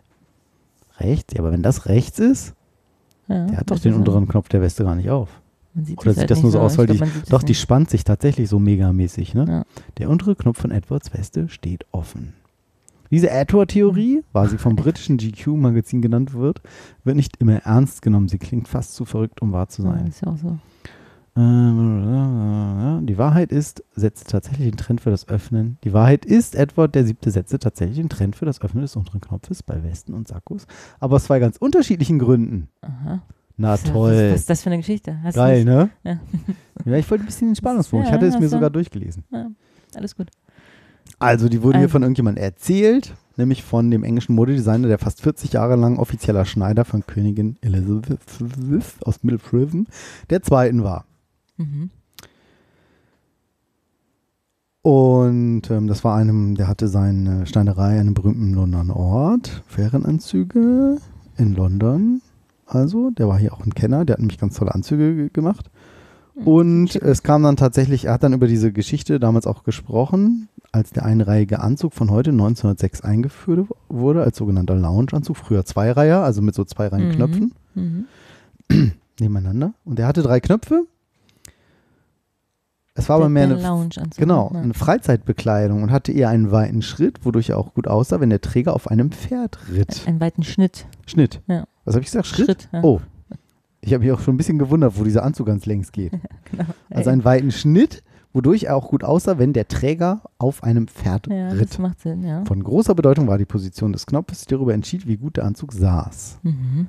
Rechts, 1.00 1.34
ja, 1.34 1.40
aber 1.40 1.52
wenn 1.52 1.64
das 1.64 1.88
rechts 1.88 2.20
ist, 2.20 2.54
ja, 3.28 3.46
der 3.46 3.58
hat 3.58 3.72
doch 3.72 3.76
das 3.76 3.84
den 3.84 3.94
unteren 3.96 4.28
Knopf 4.28 4.50
der 4.50 4.62
Weste 4.62 4.84
gar 4.84 4.96
nicht 4.96 5.10
auf. 5.10 5.30
sieht 5.82 5.98
Oder 6.00 6.12
es 6.12 6.16
sieht 6.16 6.22
halt 6.22 6.32
das 6.32 6.44
nur 6.44 6.52
so 6.52 6.60
aus, 6.60 6.74
Ich 6.74 6.78
weil 6.78 6.88
die, 6.88 7.02
doch, 7.30 7.42
die 7.42 7.56
spannt 7.56 7.90
sich 7.90 8.04
tatsächlich 8.04 8.50
so 8.50 8.60
megamäßig. 8.60 9.34
Ne? 9.34 9.46
Ja. 9.48 9.66
Der 9.98 10.10
untere 10.10 10.36
Knopf 10.36 10.60
von 10.62 10.72
Edwards 10.72 11.14
Weste 11.14 11.50
steht 11.50 11.86
offen. 11.92 12.34
Diese 13.12 13.30
Edward-Theorie, 13.30 14.24
war 14.34 14.48
sie 14.50 14.58
vom 14.58 14.76
britischen 14.76 15.18
GQ-Magazin 15.18 16.02
genannt 16.02 16.34
wird, 16.34 16.62
wird 17.04 17.16
nicht 17.16 17.38
immer 17.38 17.58
ernst 17.66 18.02
genommen. 18.02 18.28
Sie 18.28 18.38
klingt 18.38 18.68
fast 18.68 18.96
zu 18.96 19.06
verrückt, 19.06 19.42
um 19.42 19.52
wahr 19.52 19.68
zu 19.70 19.84
Ja, 19.84 19.92
sein. 19.92 20.08
ist 20.08 20.22
ja 20.22 20.32
auch 20.32 20.38
so. 20.38 20.58
Äh, 21.38 23.06
Die 23.06 23.18
Wahrheit 23.18 23.52
ist, 23.52 23.84
setzt 23.96 24.30
tatsächlich 24.32 24.70
den 24.70 24.78
Trend 24.78 25.02
für 25.02 25.12
das 25.12 25.28
Öffnen. 25.30 25.78
Die 25.84 25.94
Wahrheit 25.94 26.26
ist, 26.26 26.56
Edward 26.56 26.96
der 26.96 27.06
siebte 27.06 27.30
setzte 27.32 27.60
tatsächlich 27.60 27.98
den 27.98 28.10
Trend 28.10 28.36
für 28.36 28.46
das 28.46 28.60
Öffnen 28.62 28.82
des 28.82 28.96
unteren 28.96 29.22
Knopfes 29.22 29.64
bei 29.64 29.84
Westen 29.84 30.14
und 30.14 30.28
Sakkos, 30.28 30.66
aber 31.00 31.18
aus 31.18 31.26
zwei 31.26 31.40
ganz 31.40 31.58
unterschiedlichen 31.58 32.20
Gründen. 32.20 32.70
Aha. 32.82 33.22
Na 33.56 33.74
Was- 33.74 33.84
toll. 33.84 34.12
Was, 34.14 34.32
was 34.34 34.40
ist 34.42 34.50
das 34.50 34.62
für 34.64 34.70
eine 34.70 34.78
Geschichte? 34.78 35.20
Hast 35.24 35.36
Geil, 35.36 35.64
ne? 35.66 35.90
Ja. 36.04 36.20
Ja, 36.86 36.94
ich 36.96 37.10
wollte 37.10 37.24
ein 37.24 37.28
bisschen 37.28 37.50
den 37.50 37.56
Spannungsbogen. 37.56 38.04
Ich 38.06 38.10
Ja, 38.10 38.16
hatte 38.16 38.28
es 38.28 38.40
mir 38.40 38.50
sogar 38.50 38.70
durchgelesen. 38.70 39.24
Alles 39.96 40.16
gut. 40.16 40.28
Also, 41.20 41.50
die 41.50 41.64
wurden 41.64 41.78
mir 41.78 41.84
Also. 41.84 41.94
von 41.94 42.04
irgendjemandem 42.04 42.44
erzählt, 42.44 43.16
nämlich 43.38 43.64
von 43.64 43.90
dem 43.92 44.04
englischen 44.04 44.36
Modedesigner, 44.36 44.88
der 44.88 45.00
fast 45.00 45.22
40 45.22 45.54
Jahre 45.54 45.76
lang 45.76 45.98
offizieller 45.98 46.46
Schneider 46.46 46.86
von 46.86 47.06
Königin 47.08 47.58
Elizabeth 47.62 48.20
aus 49.04 49.24
Milfriven 49.24 49.88
der 50.30 50.44
Zweiten 50.44 50.84
war. 50.84 51.06
Mhm. 51.58 51.90
Und 54.84 55.70
ähm, 55.70 55.88
das 55.88 56.04
war 56.04 56.16
einem, 56.16 56.56
der 56.56 56.68
hatte 56.68 56.88
seine 56.88 57.46
Schneiderei 57.46 57.94
an 57.96 58.00
einem 58.02 58.14
berühmten 58.14 58.54
Londoner 58.54 58.96
Ort, 58.96 59.64
Ferienanzüge 59.68 60.98
in 61.38 61.54
London. 61.56 62.22
Also, 62.66 63.10
der 63.12 63.28
war 63.28 63.38
hier 63.38 63.54
auch 63.54 63.66
ein 63.66 63.74
Kenner, 63.74 64.06
der 64.06 64.14
hat 64.14 64.20
nämlich 64.20 64.38
ganz 64.38 64.56
tolle 64.56 64.74
Anzüge 64.74 65.16
ge- 65.16 65.30
gemacht. 65.32 65.70
Mhm. 66.40 66.48
Und 66.48 66.96
es 66.96 67.24
kam 67.24 67.44
dann 67.44 67.56
tatsächlich, 67.58 68.06
er 68.06 68.14
hat 68.14 68.24
dann 68.24 68.34
über 68.34 68.48
diese 68.48 68.72
Geschichte 68.72 69.20
damals 69.20 69.48
auch 69.48 69.64
gesprochen, 69.64 70.50
als 70.72 70.92
der 70.92 71.06
einreihige 71.06 71.60
Anzug 71.60 71.94
von 71.94 72.12
heute 72.12 72.30
1906 72.32 73.02
eingeführt 73.02 73.68
wurde, 73.90 74.24
als 74.24 74.38
sogenannter 74.38 74.76
Lounge-Anzug, 74.76 75.38
früher 75.38 75.66
Zweireiher, 75.66 76.22
also 76.24 76.42
mit 76.42 76.54
so 76.56 76.64
zwei 76.66 76.88
Reihen 76.88 77.10
Mhm. 77.10 77.14
Knöpfen 77.14 77.54
Mhm. 77.76 78.06
nebeneinander. 79.20 79.74
Und 79.86 80.00
er 80.00 80.08
hatte 80.08 80.22
drei 80.22 80.40
Knöpfe. 80.40 80.84
Es 82.94 83.10
war 83.10 83.18
aber 83.18 83.26
Der- 83.26 83.30
mehr 83.30 83.48
der 83.48 83.58
eine, 83.72 83.90
genau, 84.18 84.50
Ja. 84.54 84.60
eine 84.60 84.74
Freizeitbekleidung 84.74 85.84
und 85.84 85.92
hatte 85.92 86.12
eher 86.12 86.30
einen 86.30 86.52
weiten 86.52 86.82
Schritt, 86.82 87.24
wodurch 87.26 87.50
er 87.52 87.60
auch 87.60 87.74
gut 87.76 87.88
aussah, 87.88 88.20
wenn 88.20 88.32
der 88.32 88.42
Träger 88.42 88.74
auf 88.74 88.90
einem 88.90 89.12
Pferd 89.12 89.60
ritt. 89.72 90.04
Einen 90.08 90.20
weiten 90.20 90.44
Schnitt. 90.44 90.88
Schnitt. 91.06 91.42
Ja. 91.48 91.66
Was 91.86 91.94
habe 91.94 92.02
ich 92.02 92.08
gesagt? 92.08 92.26
Schritt? 92.28 92.46
Schritt. 92.48 92.70
ja. 92.74 92.84
Oh. 92.84 93.00
Ich 93.82 93.94
habe 93.94 94.04
mich 94.04 94.12
auch 94.12 94.20
schon 94.20 94.36
ein 94.36 94.38
bisschen 94.38 94.60
gewundert, 94.60 94.98
wo 94.98 95.04
dieser 95.04 95.24
Anzug 95.24 95.48
ganz 95.48 95.66
längs 95.66 95.92
geht. 95.92 96.14
Genau. 96.50 96.64
Also 96.90 97.10
einen 97.10 97.26
weiten 97.26 97.52
Schnitt, 97.52 98.04
wodurch 98.32 98.64
er 98.64 98.78
auch 98.78 98.88
gut 98.88 99.04
aussah, 99.04 99.38
wenn 99.38 99.52
der 99.52 99.68
Träger 99.68 100.22
auf 100.38 100.64
einem 100.64 100.88
Pferd 100.88 101.28
ja, 101.28 101.50
ritt. 101.50 101.72
das 101.72 101.78
macht 101.78 102.00
Sinn, 102.00 102.24
ja. 102.24 102.46
Von 102.46 102.64
großer 102.64 102.96
Bedeutung 102.96 103.28
war 103.28 103.38
die 103.38 103.46
Position 103.46 103.92
des 103.92 104.06
Knopfes, 104.06 104.46
die 104.46 104.54
darüber 104.54 104.74
entschied, 104.74 105.08
wie 105.08 105.18
gut 105.18 105.36
der 105.36 105.44
Anzug 105.44 105.74
saß. 105.74 106.40
Mhm. 106.44 106.88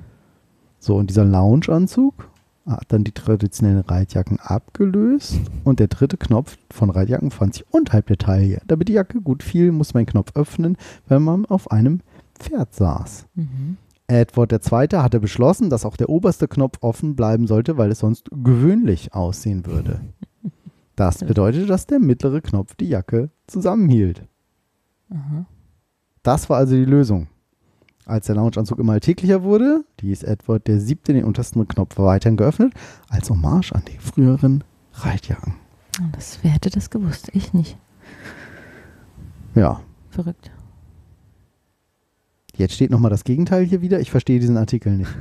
So, 0.79 0.95
und 0.95 1.09
dieser 1.09 1.25
Lounge-Anzug 1.25 2.29
hat 2.65 2.85
dann 2.89 3.03
die 3.03 3.11
traditionellen 3.11 3.81
Reitjacken 3.81 4.39
abgelöst 4.39 5.39
und 5.63 5.79
der 5.79 5.87
dritte 5.87 6.17
Knopf 6.17 6.57
von 6.69 6.89
Reitjacken 6.89 7.31
fand 7.31 7.55
sich 7.55 7.65
unterhalb 7.71 8.07
der 8.07 8.17
Taille. 8.17 8.61
Damit 8.67 8.87
die 8.87 8.93
Jacke 8.93 9.21
gut 9.21 9.43
fiel, 9.43 9.71
musste 9.71 9.95
man 9.95 10.05
den 10.05 10.11
Knopf 10.11 10.31
öffnen, 10.35 10.77
wenn 11.07 11.23
man 11.23 11.45
auf 11.45 11.71
einem 11.71 12.01
Pferd 12.39 12.73
saß. 12.73 13.25
Mhm. 13.35 13.77
Edward 14.09 14.51
II. 14.51 14.87
hatte 14.99 15.19
beschlossen, 15.19 15.69
dass 15.69 15.85
auch 15.85 15.97
der 15.97 16.09
oberste 16.09 16.47
Knopf 16.47 16.77
offen 16.81 17.15
bleiben 17.15 17.47
sollte, 17.47 17.77
weil 17.77 17.91
es 17.91 17.99
sonst 17.99 18.29
gewöhnlich 18.31 19.13
aussehen 19.13 19.65
würde. 19.65 20.01
Das 20.95 21.19
bedeutete, 21.19 21.65
dass 21.65 21.87
der 21.87 21.99
mittlere 21.99 22.41
Knopf 22.41 22.75
die 22.75 22.89
Jacke 22.89 23.29
zusammenhielt. 23.47 24.23
Aha. 25.09 25.45
Das 26.23 26.49
war 26.49 26.57
also 26.57 26.75
die 26.75 26.85
Lösung. 26.85 27.27
Als 28.05 28.25
der 28.25 28.35
Loungeanzug 28.35 28.79
immer 28.79 28.93
alltäglicher 28.93 29.43
wurde, 29.43 29.85
ließ 30.01 30.23
Edward 30.23 30.67
der 30.67 30.79
siebte 30.79 31.13
den 31.13 31.23
untersten 31.23 31.65
Knopf 31.67 31.97
weiterhin 31.97 32.37
geöffnet, 32.37 32.73
als 33.07 33.29
Hommage 33.29 33.71
an 33.73 33.83
die 33.87 33.97
früheren 33.97 34.63
Reitjacken. 34.93 35.53
Das, 36.13 36.39
wer 36.41 36.51
hätte 36.51 36.69
das 36.69 36.89
gewusst? 36.89 37.29
Ich 37.33 37.53
nicht. 37.53 37.77
Ja, 39.55 39.81
Verrückt. 40.09 40.51
Jetzt 42.59 42.73
steht 42.75 42.91
nochmal 42.91 43.09
das 43.11 43.23
Gegenteil 43.23 43.65
hier 43.65 43.81
wieder. 43.81 43.99
Ich 43.99 44.11
verstehe 44.11 44.39
diesen 44.39 44.57
Artikel 44.57 44.95
nicht. 44.95 45.11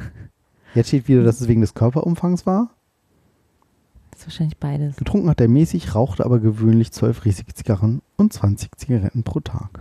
Jetzt 0.75 0.89
steht 0.89 1.09
wieder, 1.09 1.23
dass 1.25 1.41
es 1.41 1.49
wegen 1.49 1.61
des 1.63 1.75
Körperumfangs 1.75 2.45
war. 2.47 2.71
Das 4.11 4.21
ist 4.21 4.27
wahrscheinlich 4.27 4.59
beides. 4.59 4.97
Getrunken 4.97 5.31
hat 5.31 5.41
er 5.41 5.49
mäßig, 5.49 5.95
rauchte 5.95 6.25
aber 6.25 6.41
gewöhnlich 6.41 6.93
zwölf 6.93 7.25
riesige 7.25 7.55
Zigarren 7.55 8.03
und 8.17 8.33
20 8.33 8.77
Zigaretten 8.77 9.23
pro 9.23 9.41
Tag. 9.41 9.79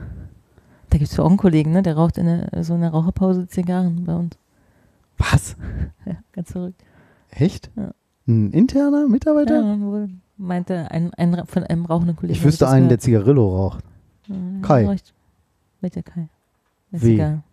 Da 0.89 0.97
gibt 0.97 1.12
es 1.12 1.20
auch 1.20 1.28
einen 1.28 1.38
Kollegen, 1.38 1.72
ne? 1.72 1.82
der 1.82 1.95
raucht 1.97 2.18
in 2.18 2.26
der, 2.28 2.64
so 2.64 2.74
einer 2.76 2.91
Raucherpause 2.91 3.47
Zigarren 3.47 4.05
bei 4.05 4.16
uns. 4.16 4.38
Was? 5.18 5.55
Ja, 6.05 6.16
ganz 6.32 6.51
verrückt. 6.53 6.82
Echt? 7.32 7.70
Ja. 7.76 7.91
Ein 8.28 8.51
interner 8.51 9.08
Mitarbeiter? 9.10 9.62
Ja, 9.62 9.80
wohl 9.82 10.10
meinte 10.38 10.89
ein, 10.91 11.14
ein, 11.16 11.45
von 11.45 11.64
einem 11.64 11.84
rauchenden 11.86 12.16
Kollegen. 12.16 12.38
ich 12.39 12.45
wüsste 12.45 12.68
einen, 12.70 12.88
der 12.88 12.97
gehört. 12.97 13.01
Zigarillo 13.01 13.55
raucht. 13.58 13.84
Ja, 14.28 14.36
Kai. 14.62 14.86
raucht- 14.86 15.14
Welcher 15.82 16.03
Kai? 16.03 16.30
Ist 16.91 17.03
W. 17.03 17.14
egal. 17.16 17.43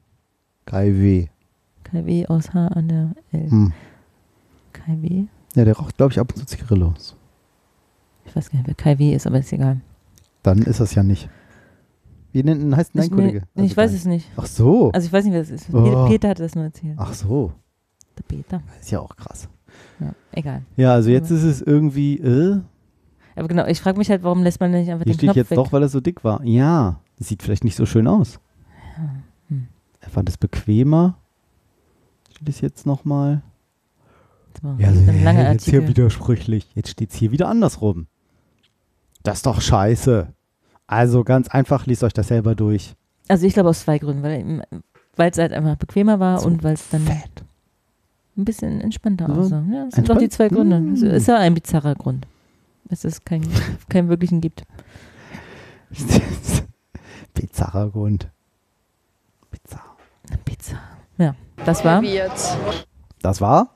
Kai 0.67 0.93
W. 0.93 1.27
Kai 1.85 2.05
W 2.07 2.27
aus 2.27 2.53
H 2.55 2.67
an 2.69 2.89
der 2.89 3.11
L. 3.33 3.51
Hm. 3.51 3.73
Kai 4.73 4.97
W? 5.01 5.25
Ja, 5.55 5.65
der 5.65 5.77
raucht, 5.77 5.97
glaube 5.97 6.13
ich, 6.13 6.19
ab 6.19 6.33
und 6.35 6.39
zu 6.41 6.47
Zigarillos. 6.47 7.17
Ich 8.25 8.35
weiß 8.35 8.51
gar 8.51 8.59
nicht, 8.59 8.67
wer 8.67 8.75
Kai 8.75 8.99
W 8.99 9.15
ist, 9.15 9.27
aber 9.27 9.39
ist 9.39 9.53
egal. 9.53 9.81
Dann 10.43 10.59
ist 10.63 10.81
das 10.81 10.95
ja 10.95 11.03
nicht. 11.03 11.29
Wie 12.33 12.43
nennt, 12.43 12.75
heißt 12.75 12.95
denn 12.95 13.01
dein 13.01 13.05
Ist 13.05 13.11
mir- 13.11 13.17
Kollege? 13.23 13.43
ich 13.55 13.63
Also 13.63 13.77
weiß 13.77 13.91
dein- 13.91 13.99
es 13.99 14.05
nicht. 14.07 14.31
Ach 14.37 14.47
so. 14.47 14.91
Also 14.93 15.07
ich 15.07 15.13
weiß 15.13 15.25
nicht, 15.25 15.35
wer 15.35 15.41
das 15.41 15.51
ist. 15.51 15.73
Oh. 15.73 16.07
Peter, 16.09 16.31
hat 16.31 16.41
das 16.41 16.55
nur 16.55 16.65
erzählt. 16.65 16.95
Ach 16.99 17.13
so. 17.15 17.53
Der 18.19 18.23
Peter. 18.25 18.63
Ist 18.81 18.91
ja 18.91 19.01
auch 19.01 19.15
krass. 19.17 19.49
Ja, 20.01 20.13
egal. 20.33 20.63
Ja, 20.77 20.95
also 20.95 21.11
jetzt 21.11 21.31
Aber- 21.31 21.39
ist 21.39 21.45
es 21.45 21.63
irgendwie, 21.63 22.19
äh, 22.19 22.61
Aber 23.37 23.49
genau, 23.49 23.67
ich 23.67 23.81
frage 23.81 23.99
mich 23.99 24.11
halt, 24.11 24.23
warum 24.23 24.43
lässt 24.43 24.61
man 24.61 24.71
nicht 24.73 24.91
einfach 24.91 25.05
hier 25.05 25.15
den 25.15 25.19
Knopf 25.21 25.37
jetzt 25.37 25.51
weg? 25.51 25.57
doch, 25.57 25.73
weil 25.73 25.83
er 25.83 25.89
so 25.89 26.01
dick 26.01 26.25
war. 26.25 26.43
Ja, 26.45 27.01
sieht 27.19 27.43
vielleicht 27.43 27.65
nicht 27.65 27.77
so 27.77 27.87
schön 27.87 28.07
aus. 28.07 28.39
Er 30.05 30.11
fand 30.11 30.29
es 30.29 30.37
bequemer. 30.37 31.17
Steht 32.35 32.49
es 32.49 32.61
jetzt 32.61 32.87
nochmal? 32.87 33.43
Ja, 34.79 34.89
ein 34.89 35.25
langer 35.25 35.51
jetzt 35.53 35.69
hier 35.69 35.89
widersprüchlich. 35.89 36.69
Jetzt 36.75 36.91
steht 36.91 37.11
es 37.11 37.17
hier 37.17 37.33
wieder 37.33 37.49
andersrum. 37.49 38.07
Das 39.23 39.39
ist 39.39 39.47
doch 39.47 39.61
scheiße. 39.61 40.29
Also 40.87 41.25
ganz 41.25 41.49
einfach, 41.49 41.87
liest 41.87 42.05
euch 42.05 42.13
das 42.13 42.29
selber 42.29 42.55
durch. 42.55 42.95
Also 43.29 43.47
ich 43.47 43.55
glaube 43.55 43.71
aus 43.71 43.81
zwei 43.81 43.99
Gründen, 43.99 44.63
weil 45.17 45.31
es 45.31 45.39
halt 45.39 45.53
einfach 45.53 45.77
bequemer 45.77 46.21
war 46.21 46.41
So 46.41 46.47
und 46.47 46.63
weil 46.63 46.75
es 46.75 46.89
dann 46.91 47.01
Fett. 47.03 47.45
ein 48.37 48.45
bisschen 48.45 48.81
entspannter 48.83 49.27
So 49.27 49.41
aussah. 49.41 49.65
Ja, 49.73 49.85
das 49.87 49.95
sind 49.95 50.09
doch 50.09 50.19
die 50.19 50.25
entspannt? 50.25 50.51
zwei 50.51 50.55
Gründe. 50.55 50.81
Mm. 50.81 50.93
Es 50.93 51.03
ist 51.03 51.29
ja 51.29 51.39
ein 51.39 51.55
bizarrer 51.55 51.95
Grund. 51.95 52.27
Dass 52.85 53.05
es 53.05 53.25
keinen 53.25 53.51
keinen 53.89 54.09
wirklichen 54.11 54.41
gibt. 54.43 54.65
Bizarrer 57.35 57.91
Grund. 57.91 58.31
Bizarr. 59.51 59.94
Bizarr. 60.45 60.81
Ja, 61.19 61.35
das 61.65 61.85
war. 61.85 62.03
Das 63.23 63.41
war? 63.41 63.71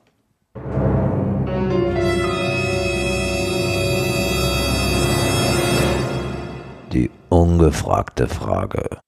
Die 6.93 7.09
ungefragte 7.29 8.27
Frage. 8.27 8.99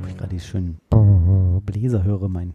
Wo 0.00 0.06
ich 0.08 0.16
gerade 0.16 0.30
die 0.30 0.40
schönen 0.40 0.80
Bläser 1.64 2.02
höre. 2.04 2.28
Mein 2.28 2.54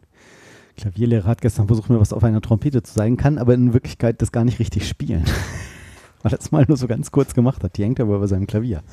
Klavierlehrer 0.76 1.28
hat 1.28 1.42
gestern 1.42 1.68
versucht, 1.68 1.90
mir 1.90 2.00
was 2.00 2.14
auf 2.14 2.24
einer 2.24 2.42
Trompete 2.42 2.84
zu 2.84 2.94
zeigen, 2.94 3.18
kann 3.18 3.38
aber 3.38 3.54
in 3.54 3.74
Wirklichkeit 3.74 4.22
das 4.22 4.32
gar 4.32 4.44
nicht 4.44 4.60
richtig 4.60 4.88
spielen. 4.88 5.26
Weil 6.24 6.34
er 6.34 6.40
es 6.40 6.52
mal 6.52 6.66
nur 6.68 6.78
so 6.78 6.88
ganz 6.88 7.12
kurz 7.12 7.34
gemacht 7.34 7.64
hat. 7.64 7.78
Die 7.78 7.84
hängt 7.84 8.00
aber 8.00 8.16
über 8.16 8.28
seinem 8.28 8.48
Klavier. 8.48 8.84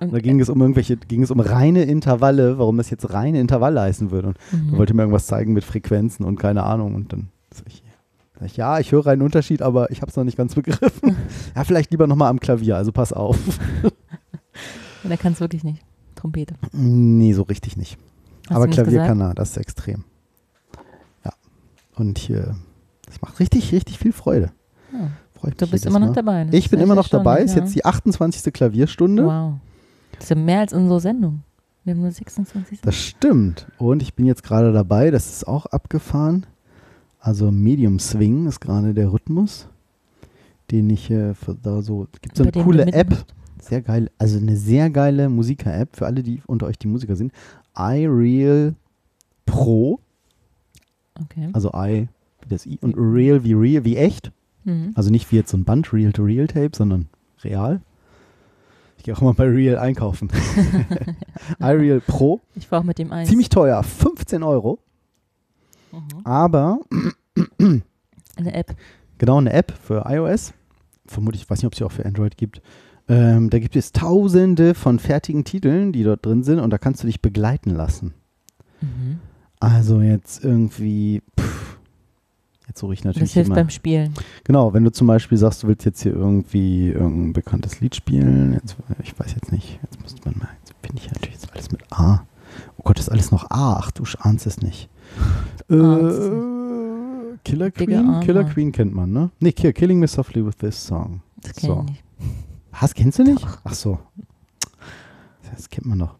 Und, 0.00 0.12
Da 0.12 0.18
ging 0.18 0.40
es 0.40 0.48
um 0.48 0.60
irgendwelche, 0.60 0.96
ging 0.96 1.22
es 1.22 1.30
um 1.30 1.40
reine 1.40 1.82
Intervalle, 1.82 2.58
warum 2.58 2.76
das 2.76 2.90
jetzt 2.90 3.12
reine 3.12 3.40
Intervalle 3.40 3.80
heißen 3.80 4.10
würde. 4.10 4.28
Und 4.28 4.38
mhm. 4.52 4.72
er 4.72 4.78
wollte 4.78 4.94
mir 4.94 5.02
irgendwas 5.02 5.26
zeigen 5.26 5.52
mit 5.52 5.64
Frequenzen 5.64 6.24
und 6.24 6.38
keine 6.38 6.64
Ahnung. 6.64 6.94
Und 6.94 7.12
dann 7.12 7.28
sag 7.52 7.66
ich, 7.68 7.82
sag 8.38 8.46
ich 8.46 8.56
ja, 8.56 8.78
ich 8.78 8.92
höre 8.92 9.06
einen 9.08 9.22
Unterschied, 9.22 9.62
aber 9.62 9.90
ich 9.90 10.00
habe 10.02 10.10
es 10.10 10.16
noch 10.16 10.24
nicht 10.24 10.36
ganz 10.36 10.54
begriffen. 10.54 11.16
ja, 11.56 11.64
vielleicht 11.64 11.90
lieber 11.90 12.06
nochmal 12.06 12.30
am 12.30 12.40
Klavier, 12.40 12.76
also 12.76 12.92
pass 12.92 13.12
auf. 13.12 13.38
Und 15.04 15.10
er 15.10 15.16
kann 15.16 15.34
es 15.34 15.40
wirklich 15.40 15.64
nicht. 15.64 15.82
Trompete. 16.14 16.54
nee, 16.72 17.32
so 17.32 17.42
richtig 17.42 17.76
nicht. 17.76 17.98
Hast 18.48 18.56
aber 18.56 18.66
nicht 18.66 18.76
Klavier 18.76 18.92
gesagt? 18.92 19.08
kann 19.08 19.20
er, 19.20 19.34
das 19.34 19.50
ist 19.50 19.56
extrem. 19.58 20.04
Ja. 21.24 21.32
Und 21.96 22.18
hier, 22.18 22.56
das 23.06 23.20
macht 23.20 23.40
richtig, 23.40 23.72
richtig 23.72 23.98
viel 23.98 24.12
Freude. 24.12 24.52
Ja. 24.92 25.10
Du 25.50 25.66
bist 25.66 25.84
immer 25.86 25.98
noch 25.98 26.08
Mal. 26.08 26.14
dabei. 26.14 26.44
Das 26.44 26.54
Ich 26.54 26.70
bin 26.70 26.80
immer 26.80 26.94
noch 26.94 27.08
dabei, 27.08 27.40
ist 27.40 27.50
erstaunlich, 27.50 27.74
jetzt 27.74 27.76
die 27.76 27.84
28. 27.84 28.52
Klavierstunde. 28.52 29.22
ja. 29.22 29.28
Wow. 29.28 29.54
Das 30.24 30.30
ist 30.30 30.36
ja 30.38 30.42
mehr 30.42 30.60
als 30.60 30.72
unsere 30.72 31.00
Sendung. 31.00 31.42
Wir 31.84 31.92
haben 31.92 32.00
nur 32.00 32.10
26 32.10 32.80
Das 32.80 32.96
stimmt. 32.96 33.66
Und 33.76 34.00
ich 34.00 34.14
bin 34.14 34.24
jetzt 34.24 34.42
gerade 34.42 34.72
dabei, 34.72 35.10
das 35.10 35.30
ist 35.30 35.46
auch 35.46 35.66
abgefahren. 35.66 36.46
Also 37.20 37.50
Medium 37.50 37.98
Swing 37.98 38.46
ist 38.46 38.58
gerade 38.60 38.94
der 38.94 39.12
Rhythmus, 39.12 39.68
den 40.70 40.88
ich 40.88 41.10
äh, 41.10 41.34
da 41.62 41.82
so. 41.82 42.06
Gibt 42.22 42.36
so 42.38 42.42
eine 42.42 42.52
coole 42.52 42.86
App, 42.86 43.26
sehr 43.60 43.82
geil, 43.82 44.10
also 44.16 44.38
eine 44.38 44.56
sehr 44.56 44.88
geile 44.88 45.28
Musiker-App 45.28 45.94
für 45.94 46.06
alle, 46.06 46.22
die 46.22 46.40
unter 46.46 46.66
euch 46.66 46.78
die 46.78 46.88
Musiker 46.88 47.16
sind. 47.16 47.30
iReal 47.76 48.74
Pro, 49.44 50.00
Okay. 51.20 51.50
also 51.52 51.70
i 51.74 52.08
wie 52.42 52.48
das 52.48 52.64
i 52.64 52.78
und 52.80 52.94
real 52.96 53.44
wie 53.44 53.52
real 53.52 53.84
wie 53.84 53.96
echt. 53.98 54.32
Mhm. 54.64 54.92
Also 54.94 55.10
nicht 55.10 55.30
wie 55.30 55.36
jetzt 55.36 55.50
so 55.50 55.58
ein 55.58 55.64
Band 55.64 55.92
Real-to-Real-Tape, 55.92 56.70
sondern 56.74 57.08
real. 57.42 57.82
Ich 59.04 59.06
gehe 59.06 59.14
auch 59.14 59.20
mal 59.20 59.34
bei 59.34 59.44
Real 59.44 59.76
einkaufen. 59.76 60.30
iReal 61.60 62.00
Pro, 62.00 62.40
Ich 62.54 62.72
auch 62.72 62.82
mit 62.84 62.98
dem 62.98 63.12
eins. 63.12 63.28
ziemlich 63.28 63.50
teuer, 63.50 63.82
15 63.82 64.42
Euro, 64.42 64.78
Mhm. 65.92 66.00
aber 66.24 66.78
Eine 67.58 68.54
App. 68.54 68.74
genau 69.18 69.36
eine 69.36 69.52
App 69.52 69.72
für 69.78 70.06
iOS. 70.08 70.54
Vermutlich, 71.04 71.42
ich 71.42 71.50
weiß 71.50 71.58
nicht, 71.58 71.66
ob 71.66 71.74
es 71.74 71.78
sie 71.80 71.84
auch 71.84 71.92
für 71.92 72.06
Android 72.06 72.38
gibt. 72.38 72.62
Ähm, 73.06 73.50
da 73.50 73.58
gibt 73.58 73.76
es 73.76 73.92
tausende 73.92 74.72
von 74.74 74.98
fertigen 74.98 75.44
Titeln, 75.44 75.92
die 75.92 76.02
dort 76.02 76.24
drin 76.24 76.42
sind 76.42 76.58
und 76.58 76.70
da 76.70 76.78
kannst 76.78 77.02
du 77.02 77.06
dich 77.06 77.20
begleiten 77.20 77.68
lassen. 77.74 78.14
Mhm. 78.80 79.18
Also 79.60 80.00
jetzt 80.00 80.42
irgendwie, 80.42 81.20
pff, 81.38 81.73
jetzt 82.66 82.78
suche 82.80 82.94
ich 82.94 83.04
natürlich 83.04 83.28
Das 83.28 83.34
hilft 83.34 83.48
immer. 83.48 83.56
beim 83.56 83.70
Spielen. 83.70 84.14
Genau, 84.44 84.72
wenn 84.74 84.84
du 84.84 84.92
zum 84.92 85.06
Beispiel 85.06 85.38
sagst, 85.38 85.62
du 85.62 85.68
willst 85.68 85.84
jetzt 85.84 86.02
hier 86.02 86.12
irgendwie 86.12 86.88
irgendein 86.88 87.32
bekanntes 87.32 87.80
Lied 87.80 87.94
spielen, 87.94 88.54
jetzt, 88.54 88.76
ich 89.02 89.18
weiß 89.18 89.34
jetzt 89.34 89.52
nicht, 89.52 89.78
jetzt 89.82 90.00
müsste 90.02 90.20
man 90.24 90.38
mal, 90.38 90.48
jetzt 90.60 90.74
finde 90.82 91.02
ich 91.02 91.10
natürlich 91.12 91.34
jetzt 91.34 91.52
alles 91.52 91.70
mit 91.70 91.80
A. 91.92 92.26
Oh 92.76 92.82
Gott, 92.84 92.98
ist 92.98 93.10
alles 93.10 93.30
noch 93.30 93.50
A. 93.50 93.76
Ach, 93.78 93.90
du 93.90 94.04
ahnst 94.20 94.46
es 94.46 94.60
nicht. 94.60 94.88
Äh, 95.70 95.74
es 95.76 96.30
Killer 97.44 97.70
Queen? 97.70 98.20
Killer 98.20 98.44
Queen 98.44 98.70
kennt 98.72 98.94
man, 98.94 99.12
ne? 99.12 99.30
Nee, 99.40 99.52
Kill, 99.52 99.72
Killing 99.72 99.98
Me 99.98 100.06
Softly 100.06 100.44
with 100.44 100.56
This 100.56 100.86
Song. 100.86 101.20
Das 101.42 101.54
kenn 101.54 101.70
So. 101.70 101.80
ich 101.86 101.90
nicht. 101.90 102.04
Was, 102.80 102.94
kennst 102.94 103.18
du 103.18 103.22
nicht? 103.24 103.46
Ach 103.64 103.72
so. 103.74 103.98
Das 105.54 105.68
kennt 105.70 105.86
man 105.86 105.98
noch. 105.98 106.16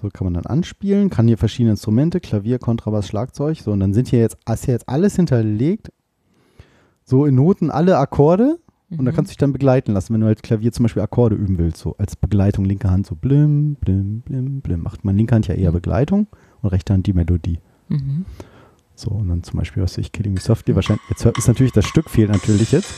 So 0.00 0.08
kann 0.12 0.24
man 0.26 0.34
dann 0.34 0.46
anspielen, 0.46 1.10
kann 1.10 1.26
hier 1.26 1.38
verschiedene 1.38 1.72
Instrumente, 1.72 2.20
Klavier, 2.20 2.58
Kontrabass, 2.58 3.08
Schlagzeug. 3.08 3.58
So, 3.58 3.72
und 3.72 3.80
dann 3.80 3.94
sind 3.94 4.08
hier 4.08 4.20
jetzt, 4.20 4.36
ist 4.50 4.64
hier 4.64 4.74
jetzt 4.74 4.88
alles 4.88 5.16
hinterlegt. 5.16 5.90
So 7.04 7.24
in 7.26 7.34
Noten 7.34 7.70
alle 7.70 7.98
Akkorde. 7.98 8.58
Und 8.90 9.04
da 9.04 9.10
Mhm. 9.12 9.16
kannst 9.16 9.30
du 9.30 9.32
dich 9.32 9.36
dann 9.38 9.52
begleiten 9.52 9.92
lassen, 9.92 10.14
wenn 10.14 10.20
du 10.22 10.26
halt 10.28 10.42
Klavier 10.42 10.72
zum 10.72 10.84
Beispiel 10.84 11.02
Akkorde 11.02 11.36
üben 11.36 11.58
willst. 11.58 11.78
So 11.78 11.94
als 11.98 12.16
Begleitung 12.16 12.64
linke 12.64 12.90
Hand 12.90 13.06
so 13.06 13.14
blim, 13.16 13.74
blim, 13.74 14.20
blim, 14.20 14.60
blim. 14.62 14.82
Macht 14.82 15.04
man 15.04 15.16
linke 15.16 15.34
Hand 15.34 15.46
ja 15.48 15.54
eher 15.54 15.70
Mhm. 15.72 15.74
Begleitung 15.74 16.26
und 16.62 16.70
rechte 16.70 16.94
Hand 16.94 17.06
die 17.06 17.12
Melodie. 17.12 17.58
Mhm. 17.88 18.24
So, 18.94 19.10
und 19.10 19.28
dann 19.28 19.42
zum 19.42 19.58
Beispiel, 19.58 19.82
was 19.82 19.98
ich, 19.98 20.10
Killing 20.12 20.32
Me 20.34 20.40
Softly, 20.40 20.74
wahrscheinlich, 20.74 21.04
jetzt 21.10 21.24
hört- 21.24 21.36
ist 21.38 21.48
natürlich, 21.48 21.72
das 21.72 21.84
Stück 21.86 22.08
fehlt 22.08 22.30
natürlich 22.30 22.72
jetzt. 22.72 22.90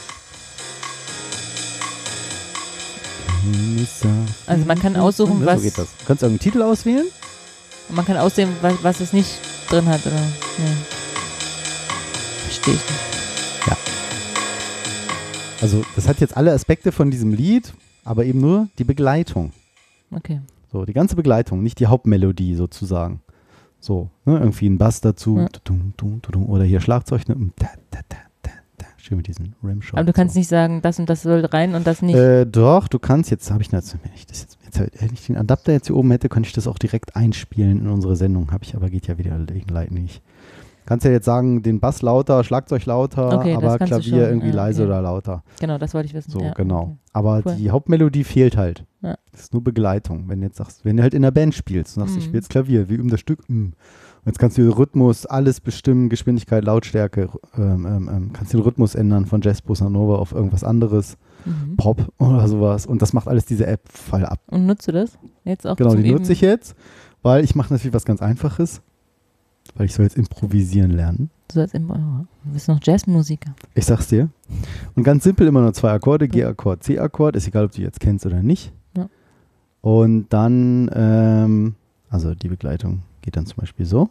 Also 4.46 4.64
man 4.66 4.78
kann 4.78 4.96
aussuchen, 4.96 5.44
was- 5.44 5.58
So 5.58 5.64
geht 5.64 5.78
das. 5.78 5.88
Du 5.98 6.04
kannst 6.06 6.22
irgendeinen 6.22 6.40
Titel 6.52 6.62
auswählen. 6.62 7.06
Und 7.88 7.96
man 7.96 8.04
kann 8.04 8.16
aussehen, 8.16 8.50
was, 8.62 8.74
was 8.82 9.00
es 9.00 9.12
nicht 9.12 9.30
drin 9.68 9.86
hat, 9.86 10.04
oder? 10.06 10.14
Nee. 10.58 10.76
Verstehe 12.44 12.74
ich 12.74 12.80
nicht. 12.80 13.00
Also, 15.62 15.84
das 15.94 16.08
hat 16.08 16.20
jetzt 16.20 16.36
alle 16.36 16.52
Aspekte 16.52 16.90
von 16.90 17.10
diesem 17.10 17.34
Lied, 17.34 17.74
aber 18.04 18.24
eben 18.24 18.40
nur 18.40 18.68
die 18.78 18.84
Begleitung. 18.84 19.52
Okay. 20.10 20.40
So, 20.72 20.86
die 20.86 20.94
ganze 20.94 21.16
Begleitung, 21.16 21.62
nicht 21.62 21.80
die 21.80 21.86
Hauptmelodie 21.86 22.54
sozusagen. 22.54 23.20
So, 23.78 24.08
ne, 24.24 24.38
irgendwie 24.38 24.68
ein 24.68 24.78
Bass 24.78 25.00
dazu, 25.02 25.38
Ja. 25.38 25.48
oder 26.46 26.64
hier 26.64 26.80
Schlagzeug, 26.80 27.28
ne, 27.28 27.36
schön 29.10 29.16
mit 29.18 29.26
diesen 29.26 29.54
Rimshot. 29.62 29.98
Aber 29.98 30.06
du 30.06 30.12
kannst 30.12 30.34
so. 30.34 30.40
nicht 30.40 30.48
sagen, 30.48 30.80
das 30.82 30.98
und 30.98 31.10
das 31.10 31.22
soll 31.22 31.44
rein 31.44 31.74
und 31.74 31.86
das 31.86 32.00
nicht. 32.02 32.14
Äh, 32.16 32.46
doch, 32.46 32.88
du 32.88 32.98
kannst 32.98 33.30
jetzt, 33.30 33.50
habe 33.50 33.62
ich 33.62 33.68
das, 33.68 33.94
wenn 34.02 34.12
ich 34.14 34.26
das 34.26 34.42
jetzt, 34.42 34.58
jetzt, 34.64 35.02
wenn 35.02 35.12
ich 35.12 35.26
den 35.26 35.36
Adapter 35.36 35.72
jetzt 35.72 35.88
hier 35.88 35.96
oben 35.96 36.10
hätte, 36.12 36.28
könnte 36.28 36.46
ich 36.46 36.52
das 36.52 36.66
auch 36.66 36.78
direkt 36.78 37.16
einspielen 37.16 37.80
in 37.82 37.88
unsere 37.88 38.16
Sendung. 38.16 38.52
Habe 38.52 38.64
ich 38.64 38.76
aber, 38.76 38.88
geht 38.88 39.06
ja 39.08 39.18
wieder 39.18 39.36
Light 39.70 39.90
nicht. 39.90 40.22
Kannst 40.86 41.04
ja 41.04 41.12
jetzt 41.12 41.26
sagen, 41.26 41.62
den 41.62 41.78
Bass 41.78 42.02
lauter, 42.02 42.42
Schlagzeug 42.42 42.84
lauter, 42.86 43.38
Okay, 43.38 43.54
aber 43.54 43.78
Klavier 43.78 44.02
schon, 44.02 44.18
irgendwie 44.18 44.48
ja, 44.48 44.54
leise 44.54 44.82
okay. 44.82 44.90
oder 44.90 45.02
lauter. 45.02 45.44
genau, 45.60 45.78
das 45.78 45.94
wollte 45.94 46.06
ich 46.06 46.14
wissen. 46.14 46.30
So, 46.30 46.40
ja, 46.40 46.52
genau. 46.54 46.80
okay. 46.82 46.96
Aber 47.12 47.42
Cool. 47.44 47.54
die 47.56 47.70
Hauptmelodie 47.70 48.24
fehlt 48.24 48.56
halt. 48.56 48.84
Ja. 49.02 49.16
Das 49.30 49.42
ist 49.42 49.52
nur 49.52 49.62
Begleitung. 49.62 50.28
Wenn 50.28 50.40
du 50.40 50.46
jetzt 50.46 50.56
sagst, 50.56 50.84
wenn 50.84 50.96
du 50.96 51.02
halt 51.02 51.14
in 51.14 51.22
der 51.22 51.30
Band 51.30 51.54
spielst 51.54 51.96
und 51.96 52.04
sagst, 52.04 52.16
ich 52.16 52.28
Mhm. 52.28 52.32
will 52.32 52.40
jetzt 52.40 52.50
Klavier, 52.50 52.88
wir 52.88 52.98
üben 52.98 53.10
das 53.10 53.20
Stück, 53.20 53.48
mm. 53.48 53.68
Und 54.22 54.26
jetzt 54.26 54.38
kannst 54.38 54.58
du 54.58 54.62
den 54.62 54.72
Rhythmus, 54.72 55.26
alles 55.26 55.60
bestimmen, 55.60 56.08
Geschwindigkeit, 56.08 56.64
Lautstärke, 56.64 57.28
ähm, 57.56 57.86
ähm, 57.86 58.10
ähm, 58.12 58.30
kannst 58.32 58.52
den 58.52 58.60
Rhythmus 58.60 58.94
ändern 58.94 59.26
von 59.26 59.40
Jazz 59.40 59.62
Bossa 59.62 59.88
Nova 59.88 60.16
auf 60.16 60.32
irgendwas 60.32 60.64
anderes, 60.64 61.16
Mhm. 61.44 61.76
Pop 61.76 62.12
oder 62.18 62.46
sowas. 62.48 62.86
Und 62.86 63.02
das 63.02 63.12
macht 63.12 63.28
alles 63.28 63.46
diese 63.46 63.66
App 63.66 63.88
voll 63.88 64.24
ab. 64.24 64.40
Und 64.48 64.66
nutzt 64.66 64.88
du 64.88 64.92
das? 64.92 65.18
Jetzt 65.44 65.66
auch 65.66 65.76
Genau, 65.76 65.94
die 65.94 66.12
nutze 66.12 66.32
ich 66.32 66.40
jetzt, 66.40 66.74
weil 67.22 67.44
ich 67.44 67.54
mache 67.54 67.72
natürlich 67.72 67.94
was 67.94 68.04
ganz 68.04 68.20
Einfaches, 68.20 68.82
weil 69.74 69.86
ich 69.86 69.94
soll 69.94 70.04
jetzt 70.04 70.16
improvisieren 70.16 70.90
lernen. 70.90 71.30
Du, 71.48 71.54
sollst 71.54 71.74
im, 71.74 71.90
oh, 71.90 72.26
du 72.44 72.52
bist 72.52 72.68
noch 72.68 72.78
Jazzmusiker. 72.82 73.54
Ich 73.74 73.86
sag's 73.86 74.08
dir. 74.08 74.28
Und 74.94 75.02
ganz 75.02 75.24
simpel 75.24 75.46
immer 75.46 75.62
nur 75.62 75.72
zwei 75.72 75.90
Akkorde, 75.92 76.28
G-Akkord, 76.28 76.82
C-Akkord, 76.82 77.36
ist 77.36 77.48
egal, 77.48 77.64
ob 77.64 77.72
du 77.72 77.78
die 77.78 77.82
jetzt 77.82 78.00
kennst 78.00 78.26
oder 78.26 78.42
nicht. 78.42 78.72
Ja. 78.96 79.08
Und 79.80 80.28
dann, 80.28 80.90
ähm, 80.94 81.74
also 82.08 82.34
die 82.34 82.48
Begleitung 82.48 83.02
geht 83.22 83.36
dann 83.36 83.46
zum 83.46 83.56
Beispiel 83.56 83.86
so. 83.86 84.10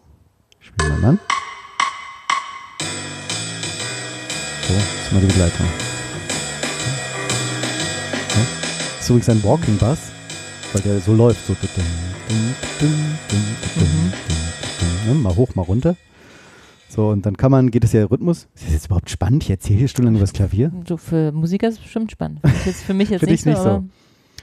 Spielen 0.59 0.91
wir 0.91 0.97
mal 0.97 1.09
an. 1.09 1.19
So, 4.67 4.73
das 4.73 4.83
ist 5.05 5.11
mal 5.13 5.21
die 5.21 5.27
Begleitung. 5.27 5.65
Ja. 8.29 8.45
Das 8.95 8.99
ist 9.01 9.09
übrigens 9.09 9.29
ein 9.29 9.43
Walking 9.43 9.77
Bass, 9.77 10.11
weil 10.73 10.81
der 10.83 10.99
so 10.99 11.13
läuft. 11.15 11.45
So. 11.47 11.55
Mhm. 15.07 15.23
Mal 15.23 15.35
hoch, 15.35 15.55
mal 15.55 15.63
runter. 15.63 15.95
So, 16.87 17.09
und 17.09 17.25
dann 17.25 17.37
kann 17.37 17.51
man, 17.51 17.71
geht 17.71 17.83
es 17.83 17.93
ja 17.93 18.03
Rhythmus. 18.05 18.47
Ist 18.55 18.65
das 18.65 18.73
jetzt 18.73 18.85
überhaupt 18.87 19.09
spannend? 19.09 19.43
Ich 19.43 19.49
erzähle 19.49 19.79
hier 19.79 19.87
stundenlang 19.87 20.15
über 20.15 20.23
das 20.23 20.33
Klavier. 20.33 20.71
Du, 20.85 20.97
für 20.97 21.31
Musiker 21.31 21.67
ist 21.67 21.75
es 21.75 21.81
bestimmt 21.81 22.11
spannend. 22.11 22.41
Für, 22.41 22.49
mich 22.49 22.65
jetzt, 22.65 22.81
für 22.83 22.93
mich 22.93 23.09
jetzt 23.09 23.19
Für 23.21 23.29
nicht, 23.29 23.43
so, 23.43 23.49
nicht 23.49 23.61
so. 23.61 23.83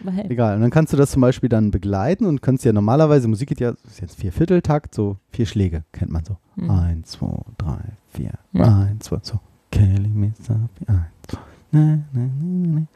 Hey. 0.05 0.27
Egal. 0.31 0.57
Und 0.57 0.63
dann 0.63 0.71
kannst 0.71 0.93
du 0.93 0.97
das 0.97 1.11
zum 1.11 1.21
Beispiel 1.23 1.49
dann 1.49 1.71
begleiten 1.71 2.27
und 2.27 2.43
kannst 2.43 2.65
ja 2.65 2.73
normalerweise, 2.73 3.29
Musik 3.29 3.49
geht 3.49 3.61
ja, 3.61 3.73
das 3.73 3.85
ist 3.93 4.01
jetzt 4.01 4.17
vier 4.17 4.33
Vierteltakt, 4.33 4.95
so 4.95 5.17
vier 5.31 5.47
Schläge, 5.47 5.85
kennt 5.93 6.11
man 6.11 6.25
so. 6.25 6.37
Mhm. 6.57 6.71
Eins, 6.71 7.11
zwei, 7.13 7.39
drei, 7.59 7.81
vier, 8.13 8.33
Ja. 8.53 8.81
eins, 8.81 9.05
zwei, 9.07 9.19
so. 9.23 9.41
Killing 9.71 10.15
me 10.19 10.33
softly, 10.41 10.87
eins, 10.87 11.03
zwei, 11.29 11.39
ne, 11.73 12.05
ne, 12.13 12.31
ne. 12.41 12.87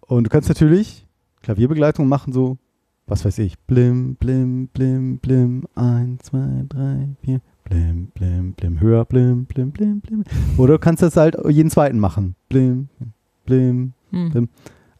Und 0.00 0.24
du 0.24 0.30
kannst 0.30 0.48
natürlich 0.48 1.06
Klavierbegleitung 1.42 2.08
machen, 2.08 2.32
so, 2.32 2.58
was 3.06 3.24
weiß 3.24 3.38
ich, 3.38 3.58
blim, 3.60 4.16
blim, 4.16 4.68
blim, 4.68 5.18
blim, 5.18 5.64
eins, 5.74 6.24
zwei, 6.24 6.64
drei, 6.68 7.08
vier, 7.22 7.40
blim, 7.64 8.06
blim, 8.14 8.52
blim, 8.52 8.80
höher, 8.80 9.04
blim, 9.04 9.44
blim, 9.44 9.70
blim, 9.70 10.00
blim. 10.00 10.24
Oder 10.56 10.74
du 10.74 10.78
kannst 10.80 11.02
das 11.02 11.16
halt 11.16 11.36
jeden 11.48 11.70
zweiten 11.70 11.98
machen. 11.98 12.34
Blim, 12.48 12.88
blim, 13.44 13.92
Mhm. 14.12 14.48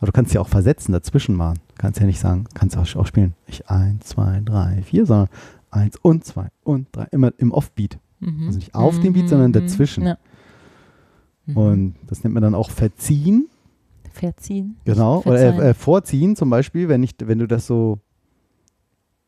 Aber 0.07 0.13
du 0.13 0.17
kannst 0.19 0.33
ja 0.35 0.41
auch 0.41 0.49
versetzen, 0.49 0.93
dazwischen 0.93 1.35
machen. 1.35 1.59
Du 1.67 1.75
kannst 1.79 1.99
ja 1.99 2.07
nicht 2.07 2.21
sagen, 2.21 2.45
kannst 2.55 2.77
auch, 2.77 2.87
auch 2.95 3.07
spielen. 3.07 3.35
Nicht 3.49 3.69
eins, 3.69 4.07
zwei, 4.07 4.41
drei, 4.45 4.81
vier, 4.83 5.05
sondern 5.05 5.29
eins 5.73 5.97
und 6.01 6.25
zwei 6.25 6.47
und 6.63 6.87
drei. 6.93 7.09
Immer 7.11 7.33
im 7.39 7.51
Offbeat. 7.51 7.99
Mhm. 8.21 8.47
Also 8.47 8.59
nicht 8.59 8.75
auf 8.77 9.01
dem 9.01 9.15
Beat, 9.15 9.29
sondern 9.29 9.53
dazwischen. 9.53 10.05
Ja. 10.07 10.19
Mhm. 11.47 11.57
Und 11.57 11.95
das 12.07 12.23
nennt 12.23 12.35
man 12.35 12.43
dann 12.45 12.55
auch 12.55 12.71
verziehen. 12.71 13.49
Verziehen. 14.13 14.77
Genau. 14.85 15.17
Nicht 15.17 15.27
Oder 15.27 15.39
verzeihen. 15.39 15.63
äh, 15.63 15.71
äh, 15.71 15.75
vorziehen 15.75 16.37
zum 16.37 16.51
Beispiel, 16.51 16.89
wenn, 16.89 17.03
ich, 17.03 17.17
wenn 17.25 17.41
du 17.41 17.49
das 17.49 17.67
so 17.67 17.99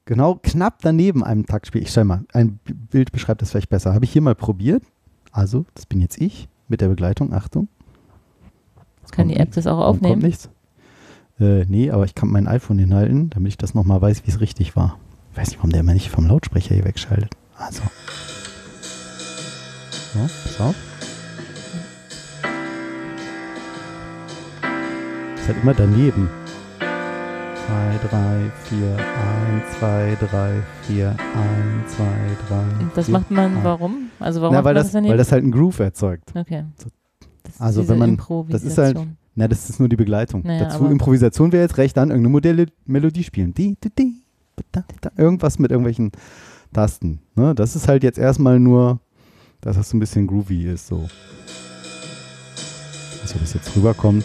genau 0.04 0.38
knapp 0.40 0.78
daneben 0.80 1.24
einem 1.24 1.44
Takt 1.44 1.66
spielst. 1.66 1.88
Ich 1.88 1.92
schau 1.92 2.04
mal, 2.04 2.24
ein 2.32 2.60
Bild 2.90 3.10
beschreibt 3.10 3.42
das 3.42 3.50
vielleicht 3.50 3.68
besser. 3.68 3.94
Habe 3.94 4.04
ich 4.04 4.12
hier 4.12 4.22
mal 4.22 4.36
probiert. 4.36 4.84
Also, 5.32 5.66
das 5.74 5.86
bin 5.86 6.00
jetzt 6.00 6.20
ich 6.20 6.48
mit 6.68 6.80
der 6.80 6.88
Begleitung. 6.88 7.32
Achtung. 7.32 7.66
Kann 9.10 9.26
die 9.26 9.36
App 9.36 9.50
das 9.52 9.66
auch 9.66 9.78
Warum 9.78 9.96
Kommt 9.96 10.04
aufnehmen? 10.06 10.22
nichts. 10.22 10.50
Äh, 11.40 11.64
nee, 11.68 11.90
aber 11.90 12.04
ich 12.04 12.14
kann 12.14 12.30
mein 12.30 12.48
iPhone 12.48 12.78
hinhalten, 12.78 13.30
damit 13.30 13.48
ich 13.50 13.56
das 13.58 13.74
nochmal 13.74 14.00
weiß, 14.02 14.22
wie 14.26 14.30
es 14.30 14.40
richtig 14.40 14.74
war. 14.76 14.98
Ich 15.32 15.38
weiß 15.38 15.48
nicht, 15.48 15.58
warum 15.58 15.70
der 15.70 15.80
immer 15.80 15.94
nicht 15.94 16.10
vom 16.10 16.26
Lautsprecher 16.26 16.74
hier 16.74 16.84
wegschaltet. 16.84 17.30
Also. 17.56 17.82
So, 20.14 20.20
pass 20.20 20.60
auf. 20.60 20.74
Ist 25.36 25.48
halt 25.48 25.62
immer 25.62 25.74
daneben. 25.74 26.28
2, 26.80 28.08
3, 28.08 28.50
4, 28.64 28.96
1, 28.96 28.98
2, 29.78 30.16
3, 30.30 30.52
4, 30.86 31.08
1, 31.10 31.16
2, 31.96 32.04
3. 32.48 32.82
Und 32.82 32.90
Das 32.96 33.04
vier, 33.06 33.12
macht 33.12 33.30
man, 33.30 33.54
eins. 33.56 33.64
warum? 33.64 34.10
Also 34.20 34.40
warum 34.40 34.54
Na, 34.54 34.58
macht 34.60 34.64
weil 34.66 34.74
man 34.74 34.82
das, 34.82 34.92
daneben? 34.92 35.10
weil 35.10 35.18
das 35.18 35.30
halt 35.32 35.42
einen 35.42 35.52
Groove 35.52 35.78
erzeugt. 35.80 36.32
okay. 36.34 36.64
Das 37.42 37.60
Also 37.60 37.88
wenn 37.88 37.98
man- 37.98 38.18
das 38.48 38.62
ist 38.64 38.78
halt-. 38.78 38.98
Na, 39.38 39.48
das 39.48 39.70
ist 39.70 39.78
nur 39.78 39.88
die 39.88 39.96
Begleitung. 39.96 40.42
Naja, 40.44 40.64
Dazu 40.64 40.86
Improvisation 40.86 41.52
wäre 41.52 41.62
jetzt 41.62 41.78
recht, 41.78 41.96
dann 41.96 42.10
irgendeine 42.10 42.32
Modelle 42.32 42.66
Melodie 42.86 43.22
spielen. 43.24 43.54
Die, 43.54 43.76
die, 43.82 43.90
die, 43.96 44.14
irgendwas 45.16 45.58
mit 45.58 45.70
irgendwelchen 45.70 46.10
Tasten. 46.72 47.20
Ne? 47.36 47.54
Das 47.54 47.76
ist 47.76 47.86
halt 47.86 48.02
jetzt 48.02 48.18
erstmal 48.18 48.58
nur 48.58 49.00
dass 49.60 49.76
das 49.76 49.90
so 49.90 49.96
ein 49.96 50.00
bisschen 50.00 50.26
groovy 50.26 50.66
ist. 50.66 50.86
So. 50.86 51.08
Nicht, 53.22 53.34
ob 53.34 53.42
es 53.42 53.54
jetzt 53.54 53.74
rüberkommt. 53.76 54.24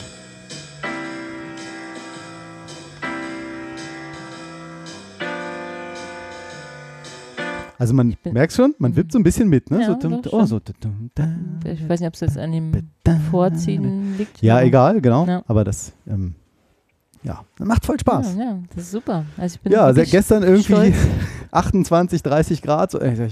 Also 7.83 7.93
man 7.95 8.15
merkt 8.31 8.53
schon, 8.53 8.73
man 8.77 8.95
wippt 8.95 9.11
so 9.11 9.19
ein 9.19 9.23
bisschen 9.23 9.49
mit, 9.49 9.69
ne? 9.69 9.81
Ja, 9.81 9.87
so, 9.87 9.95
dum, 9.95 10.21
oh, 10.31 10.45
so, 10.45 10.61
dum, 10.79 11.09
da, 11.15 11.27
Ich 11.65 11.89
weiß 11.89 11.99
nicht, 11.99 12.07
ob 12.07 12.13
es 12.13 12.21
jetzt 12.21 12.37
an 12.37 12.53
dem 12.53 12.71
da, 13.03 13.19
Vorziehen 13.29 14.17
liegt. 14.17 14.41
Ja, 14.41 14.53
aber- 14.55 14.63
egal, 14.63 15.01
genau. 15.01 15.25
Ja. 15.25 15.43
Aber 15.47 15.65
das, 15.65 15.91
ähm, 16.07 16.33
ja, 17.23 17.43
macht 17.59 17.85
voll 17.85 17.99
Spaß. 17.99 18.35
Ja, 18.37 18.41
ja, 18.43 18.59
das 18.73 18.85
ist 18.85 18.91
super. 18.91 19.25
Also 19.35 19.55
ich 19.55 19.61
bin 19.61 19.73
Ja, 19.73 19.91
gestern 19.91 20.43
irgendwie 20.43 20.63
stolz. 20.63 20.95
28, 21.51 22.23
30 22.23 22.61
Grad. 22.61 22.91
So, 22.91 23.01
ey, 23.01 23.19
ey, 23.19 23.29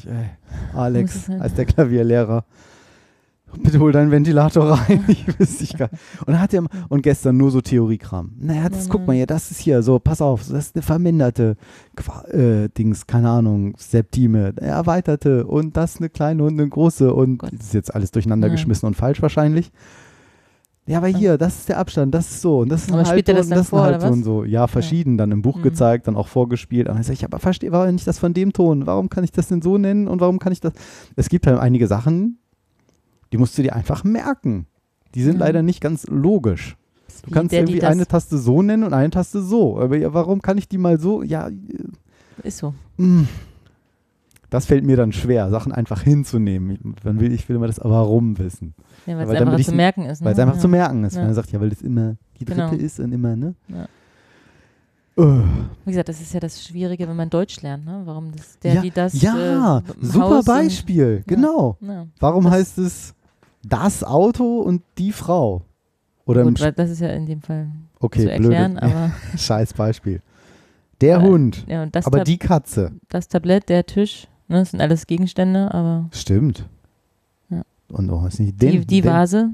Alex, 0.74 1.30
als 1.30 1.54
der 1.54 1.64
Klavierlehrer, 1.64 2.44
bitte 3.64 3.80
hol 3.80 3.92
deinen 3.92 4.12
Ventilator 4.12 4.72
rein. 4.72 5.04
ich 5.08 5.28
wüsste 5.40 5.64
ich 5.64 5.78
gar 5.78 5.90
Und, 6.20 6.30
dann 6.30 6.40
hat 6.40 6.54
er, 6.54 6.64
und 6.90 7.02
gestern 7.04 7.38
nur 7.38 7.52
so 7.52 7.62
Theoriekram. 7.62 8.32
Naja, 8.40 8.70
das, 8.70 8.86
Ja, 8.86 8.92
guck 8.92 9.08
mal 9.08 9.14
hier, 9.16 9.28
das 9.28 9.52
ist 9.52 9.60
hier 9.60 9.82
so, 9.84 10.00
pass 10.00 10.22
auf, 10.22 10.42
das 10.42 10.68
ist 10.68 10.76
eine 10.76 10.82
verminderte 10.84 11.56
Qua 11.96 12.24
äh, 12.30 12.70
Dings, 12.70 13.08
keine 13.08 13.30
Ahnung, 13.30 13.74
Septime, 13.78 14.54
eine 14.58 14.68
erweiterte 14.68 15.46
und 15.46 15.76
das 15.78 15.98
eine 15.98 16.10
kleine 16.10 16.44
und 16.44 16.60
eine 16.60 16.68
große 16.68 17.14
und 17.14 17.38
Gott. 17.40 17.52
das 17.54 17.68
ist 17.68 17.74
jetzt 17.74 17.94
alles 17.96 18.12
durcheinander 18.12 18.48
Ja. 18.48 18.54
geschmissen 18.54 18.88
und 18.88 18.96
falsch 18.96 19.22
wahrscheinlich. 19.22 19.72
Ja, 20.88 20.98
aber 20.98 21.08
hier, 21.08 21.38
das 21.38 21.60
ist 21.60 21.70
der 21.70 21.78
Abstand, 21.78 22.14
das 22.14 22.30
ist 22.32 22.42
so 22.42 22.60
und 22.60 22.70
das 22.70 22.82
ist 22.82 22.88
ein 22.90 22.96
Aber 22.96 23.04
er 23.04 23.10
Halbton 23.10 23.36
das 23.36 23.48
das 23.50 23.60
ist 23.60 23.66
ein 23.68 23.70
vor, 23.70 23.84
Halbton 23.84 24.24
so. 24.24 24.44
Ja, 24.44 24.66
verschieden, 24.66 25.16
dann 25.18 25.32
im 25.32 25.44
Buch 25.44 25.58
Mhm. 25.58 25.62
gezeigt, 25.62 26.08
dann 26.08 26.16
auch 26.16 26.28
vorgespielt. 26.28 26.90
Und 26.90 26.96
dann 26.96 27.04
sag 27.04 27.14
ich, 27.14 27.24
aber 27.24 27.38
verstehe, 27.38 27.72
warum 27.72 27.94
nicht 27.94 28.08
das 28.08 28.18
von 28.18 28.34
dem 28.34 28.52
Ton? 28.52 28.88
Warum 28.88 29.08
kann 29.08 29.24
ich 29.24 29.32
das 29.32 29.48
denn 29.48 29.62
so 29.62 29.78
nennen 29.78 30.08
und 30.08 30.22
warum 30.22 30.40
kann 30.40 30.52
ich 30.52 30.60
das? 30.60 30.74
Es 31.16 31.30
gibt 31.30 31.46
halt 31.46 31.60
einige 31.60 31.86
Sachen, 31.88 32.40
die 33.32 33.38
musst 33.38 33.58
du 33.58 33.62
dir 33.64 33.76
einfach 33.76 34.04
merken. 34.04 34.66
Die 35.16 35.24
sind 35.24 35.34
Mhm. 35.36 35.40
leider 35.40 35.62
nicht 35.64 35.82
ganz 35.82 36.06
logisch. 36.08 36.76
Du 37.24 37.28
Wie 37.30 37.34
kannst 37.34 37.52
der, 37.52 37.60
irgendwie 37.62 37.84
eine 37.84 38.08
Taste 38.08 38.38
so 38.38 38.62
nennen 38.62 38.84
und 38.84 38.94
eine 38.94 39.10
Taste 39.10 39.42
so. 39.44 39.80
Aber 39.80 39.98
ja, 39.98 40.14
warum 40.14 40.42
kann 40.42 40.58
ich 40.58 40.68
die 40.68 40.78
mal 40.78 41.00
so? 41.00 41.22
Ja, 41.24 41.50
äh, 41.50 41.54
Ist 42.44 42.58
so. 42.60 42.74
mh. 42.98 43.26
das 44.50 44.66
fällt 44.66 44.84
mir 44.86 44.98
dann 44.98 45.12
schwer, 45.12 45.50
Sachen 45.50 45.72
einfach 45.72 46.02
hinzunehmen. 46.02 46.96
Man 47.04 47.20
will, 47.20 47.32
ich 47.32 47.48
will 47.48 47.56
immer 47.58 47.68
das 47.68 47.80
Warum 47.84 48.38
wissen. 48.40 48.74
Ja, 49.06 49.16
weil 49.18 49.24
es 49.24 49.28
damit 49.30 49.42
einfach 49.48 49.60
ich- 49.60 49.66
zu 49.68 49.76
merken 49.76 50.06
ist. 50.06 50.22
Ne? 50.22 50.26
Weil 50.26 50.34
es 50.34 50.40
einfach 50.40 50.56
ja. 50.56 50.62
zu 50.62 50.68
merken 50.68 51.04
ist. 51.04 51.16
Ja. 51.16 51.22
Wenn 51.22 51.28
er 51.30 51.34
sagt, 51.36 51.52
ja, 51.52 51.62
weil 51.62 51.70
das 51.70 51.82
immer 51.82 52.16
die 52.40 52.46
dritte 52.46 52.62
Genau. 52.70 52.74
ist 52.84 53.00
und 53.00 53.12
immer, 53.12 53.36
ne? 53.36 53.56
Ja. 53.68 53.84
Äh. 55.18 55.44
Wie 55.86 55.92
gesagt, 55.92 56.10
das 56.10 56.22
ist 56.22 56.34
ja 56.34 56.40
das 56.40 56.64
Schwierige, 56.64 57.08
wenn 57.08 57.16
man 57.16 57.30
Deutsch 57.30 57.62
lernt. 57.62 57.86
Ne? 57.86 58.02
Warum 58.06 58.32
das, 58.32 58.58
der, 58.60 58.76
ja, 58.76 58.82
die 58.82 58.92
das. 58.92 59.22
ja 59.22 59.80
äh, 59.80 59.82
super 60.02 60.30
Haus. 60.38 60.46
Beispiel. 60.46 61.24
Genau. 61.28 61.78
Ja. 61.82 62.08
Warum 62.20 62.46
Das- 62.46 62.54
heißt 62.54 62.78
es 62.80 63.14
das 63.64 64.04
Auto 64.04 64.60
und 64.62 64.82
die 64.98 65.12
Frau? 65.12 65.62
Oder 66.26 66.44
Gut, 66.44 66.60
das 66.76 66.90
ist 66.90 67.00
ja 67.02 67.10
in 67.10 67.26
dem 67.26 67.42
Fall 67.42 67.68
okay, 68.00 68.22
zu 68.24 68.32
erklären, 68.32 68.74
blöde. 68.76 68.86
aber 68.96 69.12
Scheiß 69.38 69.74
Beispiel. 69.74 70.22
Der 71.02 71.18
Weil- 71.22 71.30
Hund, 71.30 71.66
ja, 71.68 71.86
das, 71.88 72.06
aber 72.06 72.20
Tab 72.20 72.26
die 72.26 72.38
Katze. 72.38 72.92
das 73.10 73.28
Tablett, 73.28 73.70
der 73.70 73.86
Tisch, 73.86 74.28
ne, 74.48 74.60
das 74.60 74.72
sind 74.72 74.82
alles 74.82 75.08
Gegenstände, 75.08 75.74
aber 75.74 76.08
Stimmt. 76.12 76.68
Ja. 77.50 77.64
Und 77.92 78.10
oh, 78.12 78.26
ist 78.28 78.40
nicht 78.40 78.62
die, 78.62 78.68
den, 78.72 78.88
die 78.88 79.02
den, 79.02 79.12
Vase. 79.12 79.50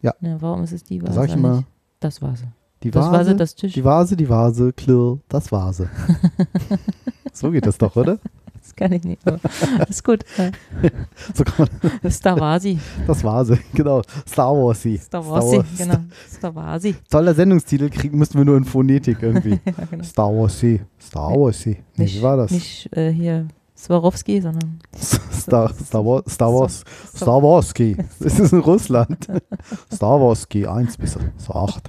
Ja. 0.00 0.14
Warum 0.20 0.62
ist 0.64 0.72
es 0.72 0.82
die 0.82 0.98
Da 0.98 1.08
Vase? 1.08 1.14
sag 1.14 1.28
ich 1.28 1.36
nicht 1.36 1.66
Das 2.00 2.22
Vase. 2.22 2.44
die 2.82 2.90
Das 2.90 3.04
Vase, 3.06 3.18
Vase, 3.18 3.36
das 3.36 3.54
Tisch. 3.54 3.74
die 3.74 3.84
Vase, 3.84 4.16
die 4.16 4.28
Vase, 4.28 4.72
klirr, 4.72 5.18
das 5.28 5.52
Vase. 5.52 5.90
so 7.34 7.50
geht 7.50 7.66
das 7.66 7.76
doch, 7.76 7.94
oder? 7.96 8.18
Das 8.62 8.76
kann 8.76 8.92
ich 8.92 9.04
nicht. 9.04 9.22
Ist 9.88 10.04
gut. 10.04 10.24
So 11.34 11.44
kann 11.44 11.68
man, 12.02 12.12
der 12.24 12.40
Vasi. 12.40 12.78
das 13.06 13.22
Vase, 13.24 13.58
genau. 13.74 14.02
Star 14.26 14.54
Wars. 14.54 14.82
Das 14.82 14.92
ist 14.92 15.12
der 15.12 15.26
Vasi, 15.26 15.60
genau. 15.76 15.96
Der 16.42 16.54
Vasi. 16.54 16.94
Toller 17.10 17.34
Sendungstitel 17.34 17.88
kriegen 17.90 18.18
müssten 18.18 18.38
wir 18.38 18.44
nur 18.44 18.56
in 18.56 18.64
Phonetik 18.64 19.18
irgendwie. 19.22 19.60
Ja, 19.66 19.84
genau. 19.90 20.04
Star 20.04 20.28
Wars. 20.28 20.64
Star 21.00 21.30
Wars. 21.30 21.66
Nee, 21.66 21.78
wie 21.96 22.22
war 22.22 22.36
das? 22.36 22.50
Nicht 22.50 22.94
äh, 22.96 23.10
hier 23.12 23.46
Swarovski, 23.76 24.40
sondern 24.40 24.80
Star, 24.96 25.72
Star 25.72 26.04
Wars. 26.04 26.24
Star 26.28 26.52
Wars. 26.52 26.84
Star 27.16 27.42
Warski. 27.42 27.96
Das 28.18 28.38
ist 28.38 28.52
in 28.52 28.60
Russland. 28.60 29.26
Star 29.92 30.20
Warski 30.20 30.66
1 30.66 30.96
bis 30.98 31.16
8. 31.48 31.88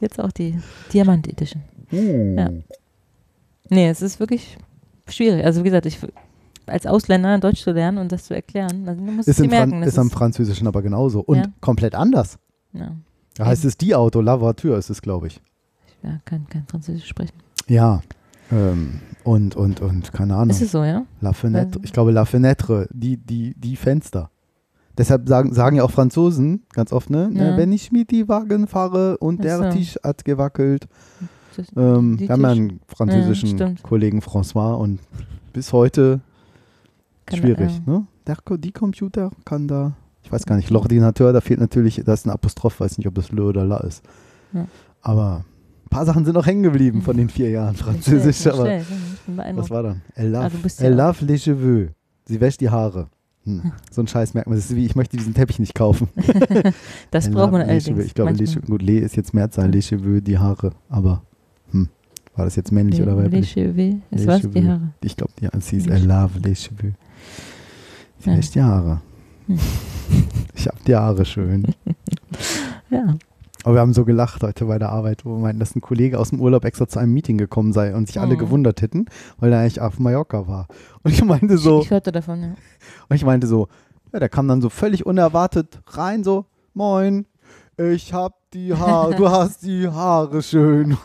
Jetzt 0.00 0.20
auch 0.20 0.32
die 0.32 0.58
Diamant 0.92 1.28
Edition. 1.28 1.62
Ja. 1.90 2.50
Nee, 3.70 3.88
es 3.88 4.02
ist 4.02 4.20
wirklich 4.20 4.58
schwierig. 5.12 5.44
Also 5.44 5.60
wie 5.60 5.64
gesagt, 5.64 5.86
ich 5.86 5.98
als 6.66 6.86
Ausländer 6.86 7.38
Deutsch 7.38 7.62
zu 7.62 7.70
lernen 7.72 7.98
und 7.98 8.12
das 8.12 8.24
zu 8.24 8.34
erklären, 8.34 8.86
also 8.86 9.04
du 9.04 9.10
musst 9.10 9.28
Ist, 9.28 9.40
im 9.40 9.48
Fran 9.50 9.70
merken. 9.70 9.80
Das 9.80 9.94
ist 9.94 9.98
am 9.98 10.10
Französischen 10.10 10.66
aber 10.66 10.82
genauso. 10.82 11.20
Und 11.20 11.36
Ja. 11.38 11.44
komplett 11.60 11.94
anders. 11.94 12.38
ja, 12.72 12.94
Da 13.36 13.46
heißt 13.46 13.64
es 13.64 13.76
die 13.78 13.94
Auto, 13.94 14.20
La 14.20 14.40
Voiture 14.40 14.76
ist 14.76 14.90
es, 14.90 15.00
glaube 15.00 15.28
ich. 15.28 15.40
ich 15.86 16.08
ja, 16.08 16.20
kann 16.24 16.46
kein 16.48 16.66
Französisch 16.66 17.06
sprechen. 17.08 17.32
Ja. 17.66 18.02
Ähm, 18.52 19.00
und, 19.24 19.56
und, 19.56 19.80
und, 19.80 20.12
keine 20.12 20.34
Ahnung. 20.34 20.50
Ist 20.50 20.62
es 20.62 20.72
so, 20.72 20.82
ja? 20.84 21.04
La 21.20 21.30
Fenêtre. 21.30 21.78
Ich 21.82 21.92
glaube, 21.92 22.12
La 22.12 22.22
Fenêtre, 22.24 22.86
die, 22.92 23.16
die, 23.16 23.54
die 23.58 23.76
Fenster. 23.76 24.30
Deshalb 24.96 25.28
sagen, 25.28 25.52
sagen 25.54 25.76
ja 25.76 25.84
auch 25.84 25.90
Franzosen 25.90 26.64
ganz 26.72 26.92
oft, 26.92 27.08
ne? 27.10 27.30
Ja. 27.32 27.56
Wenn 27.56 27.70
ich 27.72 27.92
mit 27.92 28.10
die 28.10 28.28
Wagen 28.28 28.66
fahre 28.66 29.16
und 29.18 29.38
Ach 29.40 29.42
der 29.42 29.58
so. 29.58 29.78
Tisch 29.78 29.96
hat 30.02 30.24
gewackelt. 30.24 30.88
Ähm, 31.76 32.18
wir 32.20 32.28
haben 32.28 32.42
ja 32.42 32.48
einen 32.48 32.80
französischen 32.86 33.48
stimmt. 33.50 33.82
Kollegen 33.82 34.20
François 34.20 34.74
und 34.74 35.00
bis 35.52 35.72
heute 35.72 36.20
Kann- 37.26 37.38
schwierig. 37.40 37.70
ja. 37.86 37.92
Ne? 37.92 38.06
Der, 38.26 38.36
die 38.58 38.72
Computer 38.72 39.30
kann 39.44 39.68
da, 39.68 39.92
ich 40.22 40.30
weiß 40.30 40.44
gar 40.46 40.56
nicht, 40.56 40.70
L'Ordinateur, 40.70 41.32
da 41.32 41.40
fehlt 41.40 41.60
natürlich, 41.60 42.02
da 42.04 42.12
ist 42.12 42.26
ein 42.26 42.30
Apostroph, 42.30 42.80
weiß 42.80 42.98
nicht, 42.98 43.06
ob 43.06 43.14
das 43.14 43.32
Le 43.32 43.42
oder 43.42 43.64
La 43.64 43.78
ist. 43.78 44.02
Ja. 44.52 44.66
Aber 45.00 45.44
ein 45.84 45.88
paar 45.90 46.04
Sachen 46.04 46.24
sind 46.24 46.36
auch 46.36 46.46
hängen 46.46 46.62
geblieben 46.62 47.00
von 47.02 47.16
den 47.16 47.28
vier 47.30 47.50
Jahren 47.50 47.74
Französisch. 47.76 48.44
Nicht 48.44 48.54
aber 48.54 48.68
nicht 48.68 48.86
was 49.56 49.70
war 49.70 49.82
dann? 49.82 50.02
Elle 50.14 50.28
lave, 50.30 50.56
Ah, 50.56 50.68
elle 50.78 50.90
ja- 50.90 50.96
lave 50.96 51.24
les 51.24 51.42
cheveux. 51.44 51.88
Sie 52.26 52.40
wäscht 52.40 52.60
die 52.60 52.68
Haare. 52.68 53.08
Hm. 53.44 53.72
So 53.90 54.02
ein 54.02 54.06
Scheiß 54.08 54.34
merkt 54.34 54.48
man. 54.50 54.58
Das 54.58 54.66
ist 54.68 54.76
wie, 54.76 54.84
ich 54.84 54.94
möchte 54.96 55.16
diesen 55.16 55.32
Teppich 55.32 55.58
nicht 55.58 55.74
kaufen. 55.74 56.08
Das 57.10 57.26
Elle 57.26 57.34
braucht 57.36 57.52
man 57.52 57.62
allerdings. 57.62 58.04
Ich 58.04 58.12
glaube, 58.14 58.34
cheveux, 58.34 58.60
gut, 58.66 58.82
les 58.82 59.02
ist 59.02 59.16
jetzt 59.16 59.32
Mehrzahl, 59.32 59.70
les 59.70 59.86
cheveux, 59.86 60.20
die 60.20 60.36
Haare. 60.38 60.72
Aber 60.90 61.12
hm, 61.12 61.18
war 62.38 62.44
das 62.44 62.56
jetzt 62.56 62.72
männlich 62.72 63.02
oder 63.02 63.14
Les 63.16 63.24
weiblich? 63.24 63.50
Cheveux. 63.52 63.96
Es 64.10 64.20
Les 64.20 64.26
was, 64.26 64.50
die. 64.50 64.66
Haare. 64.66 64.80
Ich 65.02 65.16
glaube, 65.16 65.32
ja, 65.40 65.50
sie 65.60 65.76
ist 65.76 65.86
Les 65.86 65.96
Elle 65.96 66.06
lave 66.06 66.38
les 66.40 66.54
cheveux. 66.64 66.92
Sie 68.20 68.30
Ja. 68.30 68.38
die 68.38 68.62
Haare. 68.62 69.00
Hm. 69.46 69.58
Ich 70.54 70.66
habe 70.66 70.78
die 70.86 70.96
Haare 70.96 71.24
schön. 71.24 71.66
Ja. 72.90 73.14
Aber 73.64 73.74
wir 73.74 73.80
haben 73.80 73.92
so 73.92 74.04
gelacht 74.06 74.42
heute 74.42 74.64
bei 74.64 74.78
der 74.78 74.88
Arbeit, 74.90 75.24
wo 75.26 75.34
wir 75.36 75.40
meinten, 75.40 75.58
dass 75.60 75.74
ein 75.76 75.82
Kollege 75.82 76.18
aus 76.18 76.30
dem 76.30 76.40
Urlaub 76.40 76.64
extra 76.64 76.86
zu 76.88 76.98
einem 76.98 77.12
Meeting 77.12 77.36
gekommen 77.36 77.72
sei 77.74 77.94
und 77.94 78.06
sich 78.06 78.18
alle 78.18 78.34
Mhm. 78.34 78.38
gewundert 78.38 78.80
hätten, 78.80 79.06
weil 79.38 79.52
er 79.52 79.60
eigentlich 79.60 79.80
auf 79.80 79.98
Mallorca 79.98 80.46
war. 80.48 80.68
Und 81.02 81.10
ich 81.12 81.22
meinte 81.24 81.58
so, 81.58 81.82
Ich 81.82 81.90
hörte 81.90 82.10
davon, 82.12 82.40
ja. 82.42 82.48
und 83.08 83.16
ich 83.16 83.24
meinte 83.26 83.46
so, 83.46 83.68
ja, 84.12 84.20
der 84.20 84.28
kam 84.30 84.48
dann 84.48 84.62
so 84.62 84.70
völlig 84.70 85.04
unerwartet 85.04 85.80
rein, 85.88 86.24
so, 86.24 86.46
moin, 86.72 87.26
ich 87.76 88.14
hab 88.14 88.36
die 88.54 88.72
Haare, 88.74 89.14
du 89.16 89.28
hast 89.30 89.62
die 89.64 89.86
Haare 89.88 90.40
schön. 90.42 90.96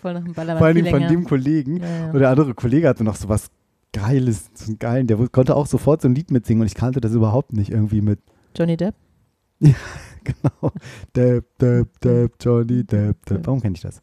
Voll 0.00 0.14
nach 0.14 0.24
dem 0.24 0.32
Ballermann. 0.32 0.74
Vor 0.74 0.82
viel 0.82 0.90
von 0.90 1.08
dem 1.08 1.24
Kollegen. 1.24 1.78
Ja, 1.78 1.86
ja. 1.86 2.10
Und 2.10 2.18
der 2.18 2.30
andere 2.30 2.54
Kollege 2.54 2.88
hatte 2.88 3.04
noch 3.04 3.16
so 3.16 3.28
was 3.28 3.50
Geiles, 3.92 4.50
so 4.54 4.66
einen 4.66 4.78
geilen, 4.78 5.06
der 5.06 5.18
konnte 5.28 5.54
auch 5.54 5.66
sofort 5.66 6.00
so 6.00 6.08
ein 6.08 6.14
Lied 6.14 6.30
mitsingen 6.30 6.62
und 6.62 6.66
ich 6.66 6.74
kannte 6.74 7.00
das 7.00 7.12
überhaupt 7.12 7.52
nicht 7.52 7.70
irgendwie 7.70 8.00
mit, 8.00 8.20
Johnny 8.56 8.76
Depp. 8.76 8.94
genau, 9.60 10.72
Depp, 11.14 11.58
Depp, 11.58 12.00
Depp, 12.00 12.32
Johnny 12.40 12.84
Depp, 12.84 13.24
Depp. 13.26 13.46
Warum 13.46 13.60
kenne 13.60 13.74
ich 13.76 13.82
das? 13.82 14.00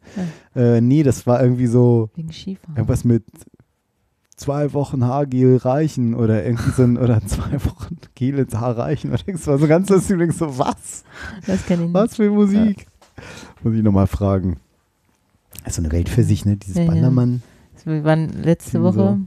Äh, 0.54 0.80
nee, 0.80 1.02
das 1.02 1.26
war 1.26 1.42
irgendwie 1.42 1.66
so, 1.66 2.10
Wegen 2.14 2.32
Skifahren. 2.32 2.76
irgendwas 2.76 3.04
mit 3.04 3.24
zwei 4.36 4.72
Wochen 4.72 5.04
Haargel 5.04 5.56
reichen 5.58 6.14
oder 6.14 6.44
irgendwie 6.44 6.70
so 6.70 6.82
ein, 6.82 6.96
oder 6.96 7.20
zwei 7.26 7.62
Wochen 7.64 7.98
Gel 8.14 8.38
ins 8.38 8.54
Haar 8.54 8.78
reichen 8.78 9.10
oder 9.10 9.20
irgendwas. 9.20 9.46
war 9.46 9.58
so 9.58 9.66
ganz 9.68 9.88
lustig. 9.90 10.16
Und 10.16 10.30
ich 10.30 10.36
so, 10.36 10.58
was? 10.58 11.04
Das 11.46 11.66
kenne 11.66 11.82
ich 11.82 11.88
nicht. 11.88 11.94
Was 11.94 12.16
für 12.16 12.30
Musik? 12.30 12.86
Muss 13.62 13.74
ich 13.74 13.82
nochmal 13.82 14.06
fragen. 14.06 14.56
Ist 15.66 15.76
so 15.76 15.82
eine 15.82 15.92
Welt 15.92 16.08
für 16.08 16.22
sich, 16.22 16.44
ne? 16.44 16.56
Dieses 16.56 16.76
Ja, 16.76 16.82
ja. 16.84 16.90
Bandermann. 16.90 17.42
Wir 17.84 18.04
waren 18.04 18.28
letzte 18.42 18.82
Woche, 18.82 19.18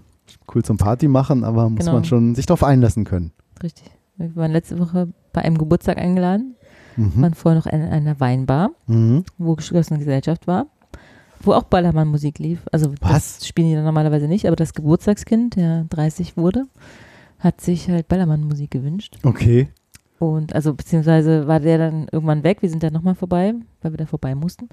Cool 0.54 0.64
zum 0.64 0.78
Party 0.78 1.08
machen, 1.08 1.44
aber 1.44 1.70
muss 1.70 1.80
Genau. 1.82 1.94
man 1.94 2.06
schon 2.06 2.36
sich 2.36 2.46
darauf 2.46 2.64
einlassen 2.64 3.04
können. 3.06 3.32
richtig, 3.62 3.90
wir 4.18 4.36
waren 4.36 4.52
letzte 4.52 4.78
Woche 4.80 5.08
bei 5.32 5.42
einem 5.42 5.58
Geburtstag 5.58 5.98
eingeladen. 5.98 6.56
Mhm. 6.96 7.22
waren 7.24 7.34
vorher 7.34 7.60
noch 7.60 7.66
in 7.66 7.82
einer 7.82 8.20
Weinbar, 8.20 8.70
Mhm. 8.86 9.24
wo 9.40 9.56
geschlossene 9.56 9.98
Gesellschaft 9.98 10.46
war, 10.46 10.68
wo 11.42 11.54
auch 11.54 11.64
Ballermann-Musik 11.64 12.38
lief. 12.38 12.60
Also 12.72 12.92
Was? 13.02 13.38
das 13.40 13.48
spielen 13.48 13.70
die 13.70 13.74
dann 13.76 13.84
normalerweise 13.86 14.28
nicht, 14.28 14.46
aber 14.46 14.56
das 14.56 14.74
Geburtstagskind, 14.76 15.56
der 15.56 15.86
30 15.86 16.38
wurde, 16.38 16.66
hat 17.40 17.62
sich 17.62 17.90
halt 17.90 18.08
Ballermann-Musik 18.08 18.70
gewünscht. 18.70 19.18
Okay. 19.24 19.70
Und 20.20 20.54
also 20.54 20.74
beziehungsweise 20.76 21.48
war 21.48 21.60
der 21.60 21.80
dann 21.80 22.08
irgendwann 22.12 22.44
weg, 22.44 22.62
wir 22.62 22.70
sind 22.70 22.84
dann 22.84 22.94
nochmal 22.94 23.16
vorbei, 23.16 23.56
weil 23.82 23.92
wir 23.92 23.98
da 23.98 24.06
vorbei 24.06 24.36
mussten. 24.36 24.70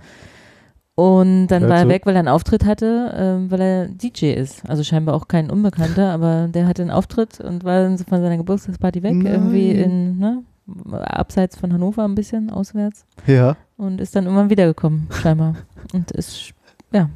Und 1.00 1.46
dann 1.46 1.62
Hört 1.62 1.70
war 1.70 1.78
er 1.78 1.82
zu. 1.84 1.88
weg, 1.88 2.04
weil 2.04 2.14
er 2.14 2.18
einen 2.18 2.28
Auftritt 2.28 2.66
hatte, 2.66 3.14
ähm, 3.16 3.50
weil 3.50 3.60
er 3.62 3.88
DJ 3.88 4.32
ist. 4.32 4.68
Also 4.68 4.84
scheinbar 4.84 5.14
auch 5.14 5.28
kein 5.28 5.50
Unbekannter, 5.50 6.10
aber 6.12 6.46
der 6.48 6.66
hatte 6.66 6.82
einen 6.82 6.90
Auftritt 6.90 7.40
und 7.40 7.64
war 7.64 7.84
dann 7.84 7.96
von 7.96 8.20
seiner 8.20 8.36
Geburtstagsparty 8.36 9.02
weg, 9.02 9.14
Nein. 9.14 9.32
irgendwie 9.32 9.70
in, 9.70 10.18
ne, 10.18 10.42
abseits 10.90 11.56
von 11.56 11.72
Hannover 11.72 12.04
ein 12.04 12.14
bisschen, 12.14 12.50
auswärts. 12.50 13.06
Ja. 13.26 13.56
Und 13.78 13.98
ist 13.98 14.14
dann 14.14 14.24
irgendwann 14.24 14.50
wiedergekommen, 14.50 15.08
scheinbar. 15.10 15.54
Und 15.94 16.10
ist, 16.10 16.52
ja, 16.92 17.08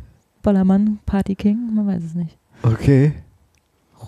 Ballermann, 0.42 1.00
Party 1.04 1.34
King, 1.34 1.74
man 1.74 1.86
weiß 1.86 2.04
es 2.04 2.14
nicht. 2.14 2.38
Okay. 2.62 3.12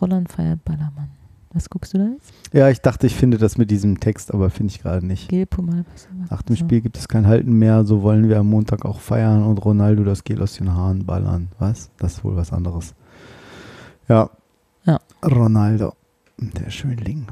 Roland 0.00 0.32
feiert 0.32 0.64
Ballermann. 0.64 1.10
Was 1.56 1.70
guckst 1.70 1.94
du 1.94 1.98
da 1.98 2.04
jetzt? 2.08 2.34
Ja, 2.52 2.68
ich 2.68 2.82
dachte, 2.82 3.06
ich 3.06 3.14
finde 3.14 3.38
das 3.38 3.56
mit 3.56 3.70
diesem 3.70 3.98
Text, 3.98 4.34
aber 4.34 4.50
finde 4.50 4.74
ich 4.74 4.82
gerade 4.82 5.06
nicht. 5.06 5.32
Nach 5.32 6.42
dem. 6.42 6.54
Spiel 6.54 6.82
gibt 6.82 6.98
es 6.98 7.08
kein 7.08 7.26
Halten 7.26 7.58
mehr, 7.58 7.86
so 7.86 8.02
wollen 8.02 8.28
wir 8.28 8.40
am 8.40 8.50
Montag 8.50 8.84
auch 8.84 9.00
feiern 9.00 9.42
und 9.42 9.64
Ronaldo 9.64 10.04
das 10.04 10.22
Gel 10.22 10.42
aus 10.42 10.52
den 10.58 10.74
Haaren 10.74 11.06
ballern. 11.06 11.48
Was? 11.58 11.88
Das 11.96 12.18
ist 12.18 12.24
wohl 12.24 12.36
was 12.36 12.52
anderes. 12.52 12.94
Ja. 14.06 14.28
Ja. 14.84 15.00
Ronaldo, 15.24 15.94
der 16.36 16.68
Schönling. 16.68 17.26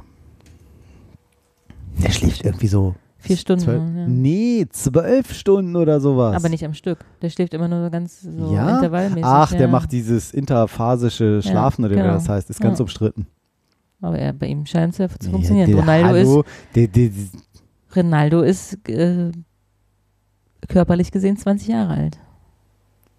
Der 2.02 2.10
schläft 2.10 2.46
irgendwie 2.46 2.68
so. 2.68 2.94
Vier 3.18 3.36
Stunden. 3.36 3.64
Zwölf, 3.64 3.82
ja. 3.94 4.06
Nee, 4.08 4.66
zwölf 4.70 5.34
Stunden 5.34 5.76
oder 5.76 6.00
sowas. 6.00 6.34
Aber 6.34 6.48
nicht 6.48 6.64
am 6.64 6.72
Stück. 6.72 7.04
Der 7.20 7.28
schläft 7.28 7.52
immer 7.52 7.68
nur 7.68 7.84
so 7.84 7.90
ganz 7.90 8.22
so 8.22 8.54
Ja? 8.54 8.76
intervallmäßig. 8.76 9.24
Ach, 9.24 9.52
ja. 9.52 9.58
der 9.58 9.68
macht 9.68 9.92
dieses 9.92 10.32
interphasische 10.32 11.42
Schlafen 11.42 11.84
oder 11.84 11.94
wie 11.94 12.00
genau. 12.00 12.14
das 12.14 12.26
heißt. 12.26 12.48
Ist 12.48 12.60
ganz 12.62 12.80
umstritten. 12.80 13.26
Aber 14.04 14.18
er, 14.18 14.32
bei 14.34 14.46
ihm 14.48 14.66
scheint 14.66 14.92
es 14.92 14.98
ja 14.98 15.08
zu 15.08 15.30
funktionieren. 15.30 15.66
der- 15.70 15.78
Ronaldo 15.80 16.14
ist 16.14 16.28
hallo, 16.28 16.44
der, 16.74 16.86
der, 16.88 17.10
Ronaldo 17.96 18.40
ist 18.42 18.88
äh, 18.88 19.32
körperlich 20.68 21.10
gesehen 21.10 21.36
20 21.36 21.68
Jahre 21.68 21.94
alt. 21.94 22.18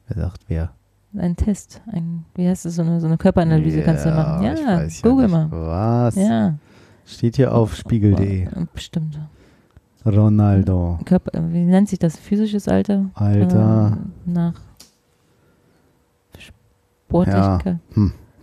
wer 0.07 0.17
sagt 0.23 0.41
wer? 0.47 0.71
Ein 1.17 1.35
Test, 1.37 1.81
ein, 1.91 2.25
wie 2.35 2.47
heißt 2.47 2.65
es, 2.65 2.75
so 2.75 2.81
eine, 2.81 2.99
so 2.99 3.07
eine 3.07 3.17
Körperanalyse 3.17 3.81
kannst 3.83 4.05
du 4.05 4.09
machen. 4.11 4.43
Ja, 4.43 4.83
ich 4.83 5.01
google 5.01 5.25
ja 5.29 5.31
mal. 5.31 5.47
Was? 5.49 6.15
Ja. 6.15 6.55
Steht 7.05 7.37
hier 7.37 7.53
auf 7.55 7.75
spiegel.de. 7.75 8.47
Bestimmt. 8.73 9.17
Ronaldo. 10.05 10.99
Körper, 11.05 11.31
wie 11.51 11.63
nennt 11.63 11.87
sich 11.89 11.99
das? 11.99 12.17
Physisches 12.17 12.67
Alter? 12.67 13.05
Alter. 13.15 13.97
Äh, 14.27 14.29
nach 14.29 14.53
Sportlichkeit. 17.07 17.79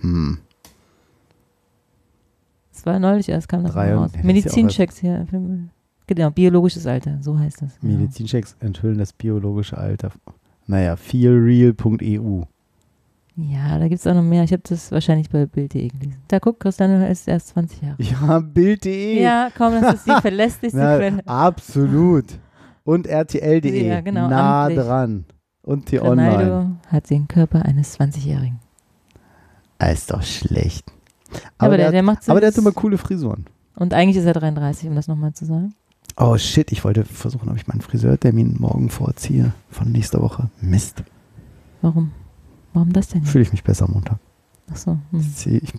Hm. 0.00 0.38
Das 2.82 2.86
war 2.92 2.98
neulich 2.98 3.28
erst, 3.28 3.48
kam 3.48 3.62
das 3.62 3.72
Drei 3.74 3.94
raus. 3.94 4.10
Medizinchecks 4.22 4.98
hier. 4.98 5.24
Genau, 6.08 6.30
biologisches 6.30 6.84
Alter, 6.86 7.18
so 7.20 7.38
heißt 7.38 7.62
das. 7.62 7.78
Genau. 7.80 7.94
Medizinchecks 7.94 8.56
enthüllen 8.58 8.98
das 8.98 9.12
biologische 9.12 9.78
Alter. 9.78 10.10
Naja, 10.66 10.96
feelreal.eu. 10.96 12.42
Ja, 13.36 13.78
da 13.78 13.86
gibt 13.88 14.00
es 14.00 14.06
auch 14.06 14.14
noch 14.14 14.22
mehr. 14.22 14.42
Ich 14.42 14.52
habe 14.52 14.62
das 14.68 14.90
wahrscheinlich 14.90 15.30
bei 15.30 15.46
Bild.de 15.46 15.88
gelesen. 15.88 16.18
Da 16.26 16.40
guck, 16.40 16.58
Cristiano 16.58 17.06
ist 17.06 17.28
erst 17.28 17.48
20 17.48 17.82
Jahre. 17.82 17.96
Ja, 18.02 18.40
Bild.de. 18.40 19.22
Ja, 19.22 19.48
komm, 19.56 19.80
das 19.80 19.94
ist 19.94 20.06
die 20.08 20.10
verlässlichste 20.20 20.78
Na, 20.78 20.96
Quelle. 20.96 21.26
absolut. 21.26 22.24
Und 22.84 23.06
RTL.de. 23.06 23.86
Ja, 23.88 24.00
genau, 24.00 24.28
nah 24.28 24.64
amtlich. 24.64 24.84
dran. 24.84 25.24
Und 25.62 25.86
T-Online. 25.86 26.78
Hat 26.88 27.08
den 27.10 27.28
Körper 27.28 27.64
eines 27.64 27.98
20-Jährigen. 27.98 28.58
Ah, 29.78 29.86
Ist 29.90 30.10
doch 30.10 30.22
schlecht. 30.22 30.92
Aber, 31.58 31.66
Aber, 31.66 31.76
der, 31.76 31.86
der, 31.86 31.92
der 31.92 32.02
macht 32.02 32.28
aber 32.28 32.40
der 32.40 32.48
hat 32.50 32.58
immer 32.58 32.72
coole 32.72 32.98
Frisuren. 32.98 33.46
Und 33.76 33.94
eigentlich 33.94 34.16
ist 34.16 34.24
er 34.26 34.34
33, 34.34 34.88
um 34.88 34.94
das 34.94 35.08
nochmal 35.08 35.32
zu 35.32 35.44
sagen. 35.44 35.74
Oh 36.16 36.36
shit, 36.36 36.70
ich 36.72 36.84
wollte 36.84 37.04
versuchen, 37.04 37.48
ob 37.48 37.56
ich 37.56 37.66
meinen 37.66 37.80
Friseurtermin 37.80 38.56
morgen 38.58 38.90
vorziehe. 38.90 39.52
Von 39.70 39.90
nächster 39.92 40.20
Woche. 40.20 40.50
Mist. 40.60 41.02
Warum? 41.80 42.12
Warum 42.74 42.92
das 42.92 43.08
denn? 43.08 43.24
Fühle 43.24 43.42
ich 43.42 43.52
mich 43.52 43.64
besser 43.64 43.86
am 43.86 43.92
Montag. 43.92 44.18
Achso, 44.70 44.98
hm. 45.10 45.20
Ziehe 45.34 45.58
ich 45.58 45.72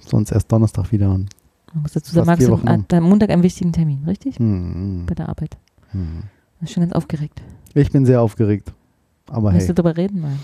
sonst 0.00 0.30
erst 0.30 0.50
Donnerstag 0.52 0.92
wieder 0.92 1.10
und. 1.10 1.30
man 1.72 1.82
muss 1.82 1.92
dazu 1.92 2.12
sagen, 2.14 2.26
Max 2.26 2.46
hat 2.48 2.92
am 2.94 3.04
Montag 3.04 3.30
einen 3.30 3.42
wichtigen 3.42 3.72
Termin, 3.72 4.04
richtig? 4.04 4.38
Hm, 4.38 5.04
Bei 5.06 5.14
der 5.14 5.28
Arbeit. 5.28 5.56
hm. 5.92 6.22
Ich 6.54 6.58
bin 6.60 6.68
schon 6.68 6.80
ganz 6.82 6.92
aufgeregt. 6.92 7.40
Ich 7.74 7.90
bin 7.92 8.04
sehr 8.04 8.20
aufgeregt. 8.20 8.72
Aber 9.30 9.52
Willst 9.52 9.68
hey. 9.68 9.74
du 9.74 9.82
darüber 9.82 9.96
reden? 9.96 10.22
Nein. 10.22 10.38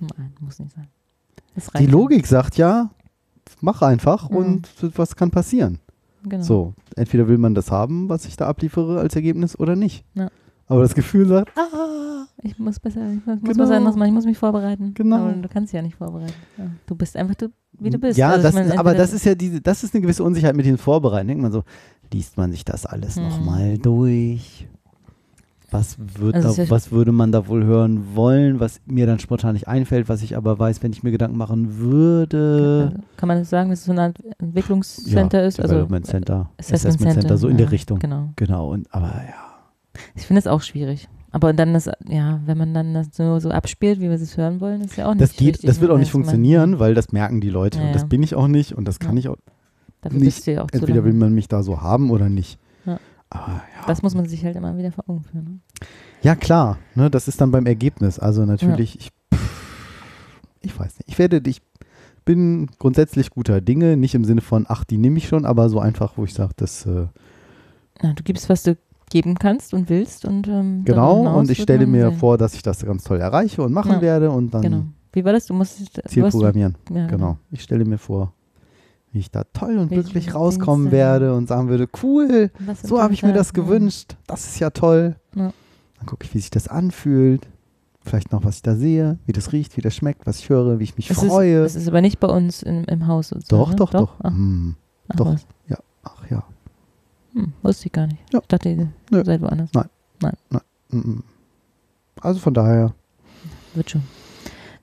Nein, 0.00 0.32
muss 0.40 0.58
nicht 0.58 0.72
sein. 0.74 0.88
Die. 1.78 1.86
Logik 1.86 2.26
sagt 2.26 2.56
ja, 2.56 2.90
mach 3.60 3.82
einfach 3.82 4.30
Mhm. 4.30 4.36
und 4.36 4.68
was 4.96 5.16
kann 5.16 5.30
passieren. 5.30 5.78
Genau. 6.26 6.42
So, 6.42 6.74
entweder 6.96 7.28
will 7.28 7.38
man 7.38 7.54
das 7.54 7.70
haben, 7.70 8.08
was 8.08 8.24
ich 8.24 8.36
da 8.36 8.46
abliefere 8.46 8.98
als 9.00 9.14
Ergebnis 9.14 9.58
oder 9.58 9.76
nicht. 9.76 10.04
Ja. 10.14 10.30
Aber 10.66 10.80
das 10.82 10.94
Gefühl 10.94 11.26
sagt, 11.28 11.50
ah, 11.58 12.26
Ich 12.42 12.58
muss 12.58 12.78
besser, 12.80 13.00
ich 13.12 13.24
muss 13.26 13.40
Genau. 13.42 13.64
anderes 13.74 13.96
machen, 13.96 14.08
ich 14.08 14.14
muss 14.14 14.24
mich 14.26 14.36
vorbereiten. 14.38 14.92
Genau. 14.94 15.16
Aber 15.16 15.32
du 15.32 15.48
kannst 15.48 15.72
dich 15.72 15.76
ja 15.76 15.82
nicht 15.82 15.96
vorbereiten. 15.96 16.32
Ja. 16.58 16.66
Du 16.86 16.94
bist 16.94 17.16
einfach 17.16 17.34
du, 17.36 17.48
wie 17.78 17.88
du 17.90 17.98
bist. 17.98 18.18
Ja, 18.18 18.30
Also 18.30 18.42
das, 18.42 18.54
meine, 18.54 18.78
aber 18.78 18.92
das 18.94 19.12
ist 19.14 19.24
ja 19.24 19.34
diese, 19.34 19.60
das 19.62 19.82
ist 19.84 19.94
eine 19.94 20.02
gewisse 20.02 20.22
Unsicherheit 20.24 20.54
mit 20.56 20.66
den 20.66 20.76
Vorbereiten. 20.76 21.28
Denkt 21.28 21.42
man 21.42 21.52
so, 21.52 21.62
liest 22.12 22.36
man 22.36 22.50
sich 22.52 22.64
das 22.64 22.84
alles 22.86 23.16
Mhm. 23.16 23.22
nochmal 23.22 23.78
durch? 23.78 24.66
Was, 25.74 25.96
wird 25.98 26.36
Also 26.36 26.54
da, 26.54 26.62
ja- 26.62 26.70
was 26.70 26.92
würde 26.92 27.10
man 27.12 27.32
da 27.32 27.48
wohl 27.48 27.64
hören 27.64 28.14
wollen, 28.14 28.60
was 28.60 28.80
mir 28.86 29.06
dann 29.06 29.18
spontan 29.18 29.54
nicht 29.54 29.66
einfällt, 29.68 30.08
was 30.08 30.22
ich 30.22 30.36
aber 30.36 30.58
weiß, 30.58 30.82
wenn 30.82 30.92
ich 30.92 31.02
mir 31.02 31.10
Gedanken 31.10 31.36
machen 31.36 31.78
würde? 31.78 32.94
Kann 33.16 33.26
man 33.28 33.38
das 33.38 33.50
sagen, 33.50 33.70
dass 33.70 33.80
es 33.80 33.84
so 33.86 33.92
Art 33.92 34.16
Entwicklungscenter 34.38 35.44
ist? 35.44 35.60
Also 35.60 35.74
Development 35.74 36.06
Center, 36.06 36.50
Assessment 36.58 37.12
Center, 37.14 37.36
so 37.36 37.48
in 37.48 37.54
ja, 37.58 37.64
der 37.64 37.72
Richtung. 37.72 37.98
Genau. 37.98 38.30
Genau, 38.36 38.70
und 38.72 38.86
aber 38.94 39.08
ja. 39.08 40.00
Ich 40.14 40.26
finde 40.26 40.38
es 40.40 40.46
auch 40.46 40.62
schwierig. 40.62 41.08
Aber 41.30 41.52
dann 41.52 41.74
das, 41.74 41.90
ja, 42.08 42.40
wenn 42.46 42.56
man 42.58 42.72
dann 42.74 42.94
das 42.94 43.08
so, 43.12 43.40
so 43.40 43.50
abspielt, 43.50 43.98
wie 43.98 44.04
wir 44.04 44.12
es 44.12 44.36
hören 44.36 44.60
wollen, 44.60 44.82
ist 44.82 44.96
ja 44.96 45.06
auch 45.06 45.14
nicht 45.14 45.22
Das 45.22 45.32
geht, 45.36 45.54
richtig, 45.54 45.66
das 45.68 45.80
wird 45.80 45.90
auch 45.90 45.98
nicht 45.98 46.08
Also 46.08 46.18
man- 46.18 46.24
funktionieren, 46.26 46.78
weil 46.78 46.94
das 46.94 47.10
merken 47.10 47.40
die 47.40 47.50
Leute. 47.50 47.78
Ja, 47.80 47.86
Und 47.86 47.92
das 47.94 48.02
ja. 48.02 48.08
bin 48.08 48.22
ich 48.22 48.36
auch 48.36 48.46
nicht 48.46 48.72
und 48.72 48.86
das 48.86 49.00
kann 49.00 49.14
Ja. 49.16 49.18
ich 49.20 49.28
auch. 49.28 49.36
Dafür 50.02 50.20
nicht. 50.20 50.46
ja 50.46 50.62
auch 50.62 50.68
Entweder 50.70 51.04
will 51.04 51.14
man 51.14 51.34
mich 51.34 51.48
da 51.48 51.62
so 51.64 51.80
haben 51.80 52.10
oder 52.10 52.28
nicht. 52.28 52.58
Ja. 53.32 53.40
Aber 53.40 53.52
ja. 53.52 53.86
Das 53.86 54.02
muss 54.02 54.14
man 54.14 54.26
sich 54.26 54.44
halt 54.44 54.56
immer 54.56 54.76
wieder 54.76 54.92
vor 54.92 55.04
Augen 55.08 55.22
führen. 55.24 55.44
Ne? 55.44 55.86
Ja, 56.22 56.34
klar. 56.34 56.78
Ne, 56.94 57.10
das 57.10 57.28
ist 57.28 57.40
dann 57.40 57.50
beim 57.50 57.66
Ergebnis. 57.66 58.18
Also 58.18 58.44
natürlich, 58.44 58.98
ich, 58.98 59.10
ich 60.60 60.78
weiß 60.78 60.98
nicht. 60.98 61.08
Ich 61.08 61.18
werde, 61.18 61.40
ich 61.48 61.60
bin 62.24 62.70
grundsätzlich 62.78 63.30
guter 63.30 63.60
Dinge, 63.60 63.96
nicht 63.96 64.14
im 64.14 64.24
Sinne 64.24 64.40
von, 64.40 64.64
ach, 64.68 64.84
die 64.84 64.96
nehme 64.98 65.18
ich 65.18 65.28
schon, 65.28 65.44
aber 65.44 65.68
so 65.68 65.78
einfach, 65.80 66.16
wo 66.16 66.24
ich 66.24 66.32
sage, 66.32 66.52
das 66.56 66.86
äh, 66.86 67.06
Ja, 68.02 68.12
du 68.14 68.22
gibst, 68.22 68.48
was 68.48 68.62
du 68.62 68.76
geben 69.10 69.34
kannst 69.34 69.74
und 69.74 69.90
willst. 69.90 70.24
Und, 70.24 70.48
ähm, 70.48 70.82
genau. 70.84 71.38
Und 71.38 71.50
ich 71.50 71.60
stelle 71.60 71.86
mir 71.86 72.08
sehen. 72.10 72.18
vor, 72.18 72.38
dass 72.38 72.54
ich 72.54 72.62
das 72.62 72.84
ganz 72.84 73.04
toll 73.04 73.20
erreiche 73.20 73.62
und 73.62 73.72
machen 73.72 73.92
Ja. 73.92 74.00
werde 74.00 74.30
und 74.30 74.52
dann 74.54 74.62
Genau. 74.62 74.84
Wie 75.12 75.24
war 75.24 75.32
das? 75.32 75.46
Du 75.46 75.54
musst 75.54 75.78
du 75.96 76.02
Ziel 76.08 76.28
programmieren. 76.28 76.76
Ja, 76.90 77.06
Genau. 77.06 77.38
Ich 77.50 77.62
stelle 77.62 77.84
mir 77.84 77.98
vor, 77.98 78.32
wie 79.14 79.20
ich 79.20 79.30
da 79.30 79.44
toll 79.52 79.78
und 79.78 79.90
Welche 79.90 80.02
glücklich 80.02 80.34
rauskommen 80.34 80.90
werde 80.90 81.34
und 81.34 81.46
sagen 81.46 81.68
würde, 81.68 81.88
cool, 82.02 82.50
so 82.82 83.00
habe 83.00 83.14
ich 83.14 83.22
mir 83.22 83.32
das 83.32 83.52
gewünscht. 83.54 84.16
Das 84.26 84.44
ist 84.44 84.58
ja 84.58 84.70
toll. 84.70 85.14
Ja. 85.36 85.52
Dann 85.98 86.06
gucke 86.06 86.24
ich, 86.24 86.34
wie 86.34 86.40
sich 86.40 86.50
das 86.50 86.66
anfühlt. 86.68 87.48
Vielleicht 88.02 88.32
noch, 88.32 88.44
was 88.44 88.56
ich 88.56 88.62
da 88.62 88.74
sehe, 88.74 89.18
wie 89.24 89.32
das 89.32 89.52
riecht, 89.52 89.76
wie 89.76 89.80
das 89.80 89.94
schmeckt, 89.94 90.26
was 90.26 90.40
ich 90.40 90.50
höre, 90.50 90.78
wie 90.78 90.84
ich 90.84 90.96
mich 90.96 91.08
Es 91.10 91.18
freue. 91.22 91.64
Ist, 91.64 91.74
es 91.76 91.82
ist 91.82 91.88
aber 91.88 92.02
nicht 92.02 92.18
bei 92.20 92.26
uns 92.28 92.62
im, 92.62 92.84
im 92.84 93.06
Haus. 93.06 93.28
sozusagen, 93.28 93.60
Doch, 93.62 93.70
ne? 93.70 93.76
doch, 93.76 93.90
doch. 93.90 94.14
Ach, 94.22 94.30
Hm, 94.30 94.74
ach, 95.08 95.16
doch. 95.16 95.26
Was. 95.26 95.46
ach 96.02 96.30
ja. 96.30 96.42
Hm, 97.32 97.52
wusste 97.62 97.86
ich 97.86 97.92
gar 97.92 98.06
nicht. 98.08 98.20
Ja. 98.32 98.40
Ich 98.40 98.48
dachte, 98.48 98.68
ihr 98.68 98.92
Nö. 99.10 99.24
seid 99.24 99.40
woanders. 99.40 99.70
Mhm. 100.90 101.22
Also 102.20 102.40
von 102.40 102.52
daher, 102.52 102.92
Wird 103.74 103.90
schon. 103.90 104.02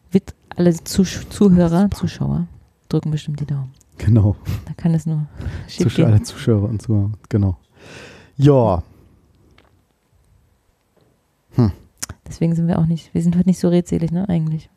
Wird 0.10 0.34
alle 0.56 0.74
Zusch 0.74 1.28
Zuhörer, 1.30 1.92
Zuschauer 1.92 2.48
drücken 2.90 3.12
bestimmt 3.12 3.40
die 3.40 3.46
Daumen. 3.46 3.72
Genau. 4.06 4.36
Da 4.66 4.74
kann 4.76 4.94
es 4.94 5.06
nur 5.06 5.26
schief 5.68 5.84
Zuschauer, 5.84 6.06
gehen. 6.06 6.14
alle 6.14 6.24
Zuschauer 6.24 6.70
und 6.70 6.82
Zuhörer. 6.82 7.12
Genau. 7.30 7.58
Ja, 8.38 8.84
Deswegen 12.28 12.56
sind 12.56 12.68
wir 12.70 12.80
auch 12.80 12.86
nicht, 12.86 13.14
wir 13.14 13.22
sind 13.22 13.36
heute 13.36 13.50
nicht 13.50 13.60
so 13.60 13.68
redselig, 13.68 14.12
ne, 14.12 14.28
eigentlich. 14.30 14.70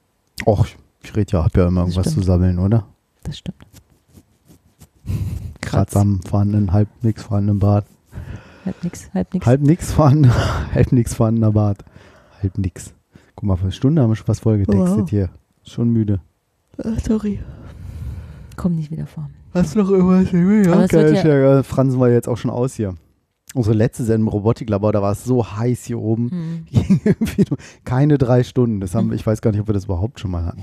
och, 0.44 0.66
ich 1.04 1.14
rede 1.14 1.30
ja, 1.32 1.44
hab 1.44 1.56
ja 1.56 1.68
immer 1.68 1.82
Das 1.82 1.90
irgendwas 1.90 2.04
zu 2.06 2.10
stimmt. 2.12 2.26
sammeln, 2.26 2.58
oder? 2.58 2.84
Das 3.22 3.38
stimmt. 3.38 3.64
Kratz 5.60 5.94
am 5.96 6.20
vorhandenen, 6.22 6.72
halb 6.72 6.88
nix 7.02 7.22
vorhandenen 7.22 7.60
Bart. 7.60 7.86
Halb 8.64 8.82
nix, 8.82 9.08
halb 9.14 9.32
nix. 9.32 9.46
Halb 9.46 9.60
nix 9.60 9.92
vorhanden, 9.92 10.32
halb 10.74 10.90
nix 10.90 11.14
vorhandener 11.14 11.52
Bart. 11.52 11.84
Halb 12.42 12.58
nix. 12.58 12.92
Guck 13.36 13.44
mal, 13.44 13.56
für 13.56 13.64
eine 13.64 13.72
Stunde 13.72 14.02
haben 14.02 14.10
wir 14.10 14.16
schon 14.16 14.26
was 14.28 14.40
vollgetextet 14.40 14.98
Wow. 15.02 15.10
hier. 15.10 15.28
Schon 15.64 15.90
müde. 15.90 16.20
sorry. 17.06 17.38
Komm 18.56 18.74
nicht 18.76 18.90
wieder 18.90 19.06
vor. 19.06 19.28
Hast 19.52 19.74
du 19.74 19.80
noch 19.80 19.90
irgendwas? 19.90 20.32
Ja, 20.32 20.82
okay, 20.84 21.28
ja, 21.42 21.62
fransen 21.62 22.00
wir 22.00 22.10
jetzt 22.10 22.28
auch 22.28 22.36
schon 22.36 22.50
aus 22.50 22.74
hier. 22.74 22.94
Unsere 23.54 23.76
letzte 23.76 24.02
Sendung 24.02 24.26
im 24.28 24.32
Robotiklabor, 24.32 24.92
da 24.92 25.00
war 25.00 25.12
es 25.12 25.22
so 25.24 25.46
heiß 25.46 25.84
hier 25.84 26.00
oben. 26.00 26.66
Hm. 26.68 27.14
Keine 27.84 28.18
drei 28.18 28.42
Stunden. 28.42 28.80
Das 28.80 28.94
haben, 28.96 29.12
ich 29.12 29.24
weiß 29.24 29.40
gar 29.42 29.52
nicht, 29.52 29.60
ob 29.60 29.68
wir 29.68 29.74
das 29.74 29.84
überhaupt 29.84 30.18
schon 30.18 30.32
mal 30.32 30.44
hatten. 30.44 30.62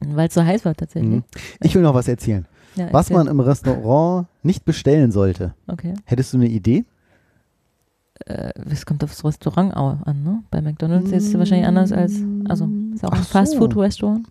Weil 0.14 0.28
es 0.28 0.34
so 0.34 0.44
heiß 0.44 0.64
war 0.64 0.74
tatsächlich. 0.74 1.10
Mhm. 1.16 1.24
Ich 1.60 1.74
will 1.74 1.82
noch 1.82 1.94
was 1.94 2.06
erzählen. 2.08 2.46
Ja, 2.76 2.88
Was 2.92 3.06
erzähl. 3.10 3.16
man 3.16 3.26
im 3.26 3.40
Restaurant 3.40 4.28
nicht 4.44 4.64
bestellen 4.64 5.10
sollte. 5.12 5.54
Okay. 5.66 5.94
Hättest 6.04 6.32
du 6.32 6.36
eine 6.38 6.48
Idee? 6.48 6.84
äh, 8.26 8.52
es 8.70 8.86
kommt 8.86 9.02
aufs 9.02 9.24
Restaurant 9.24 9.74
au- 9.76 9.98
an, 10.04 10.22
ne? 10.22 10.42
Bei 10.50 10.60
McDonalds 10.60 11.10
ist 11.10 11.28
es 11.28 11.38
wahrscheinlich 11.38 11.66
anders 11.66 11.90
als, 11.90 12.14
also 12.48 12.68
ist 12.94 13.04
auch 13.04 13.10
ein 13.12 13.18
Ach 13.20 13.24
so. 13.24 13.32
Fastfood-Restaurant. 13.32 14.26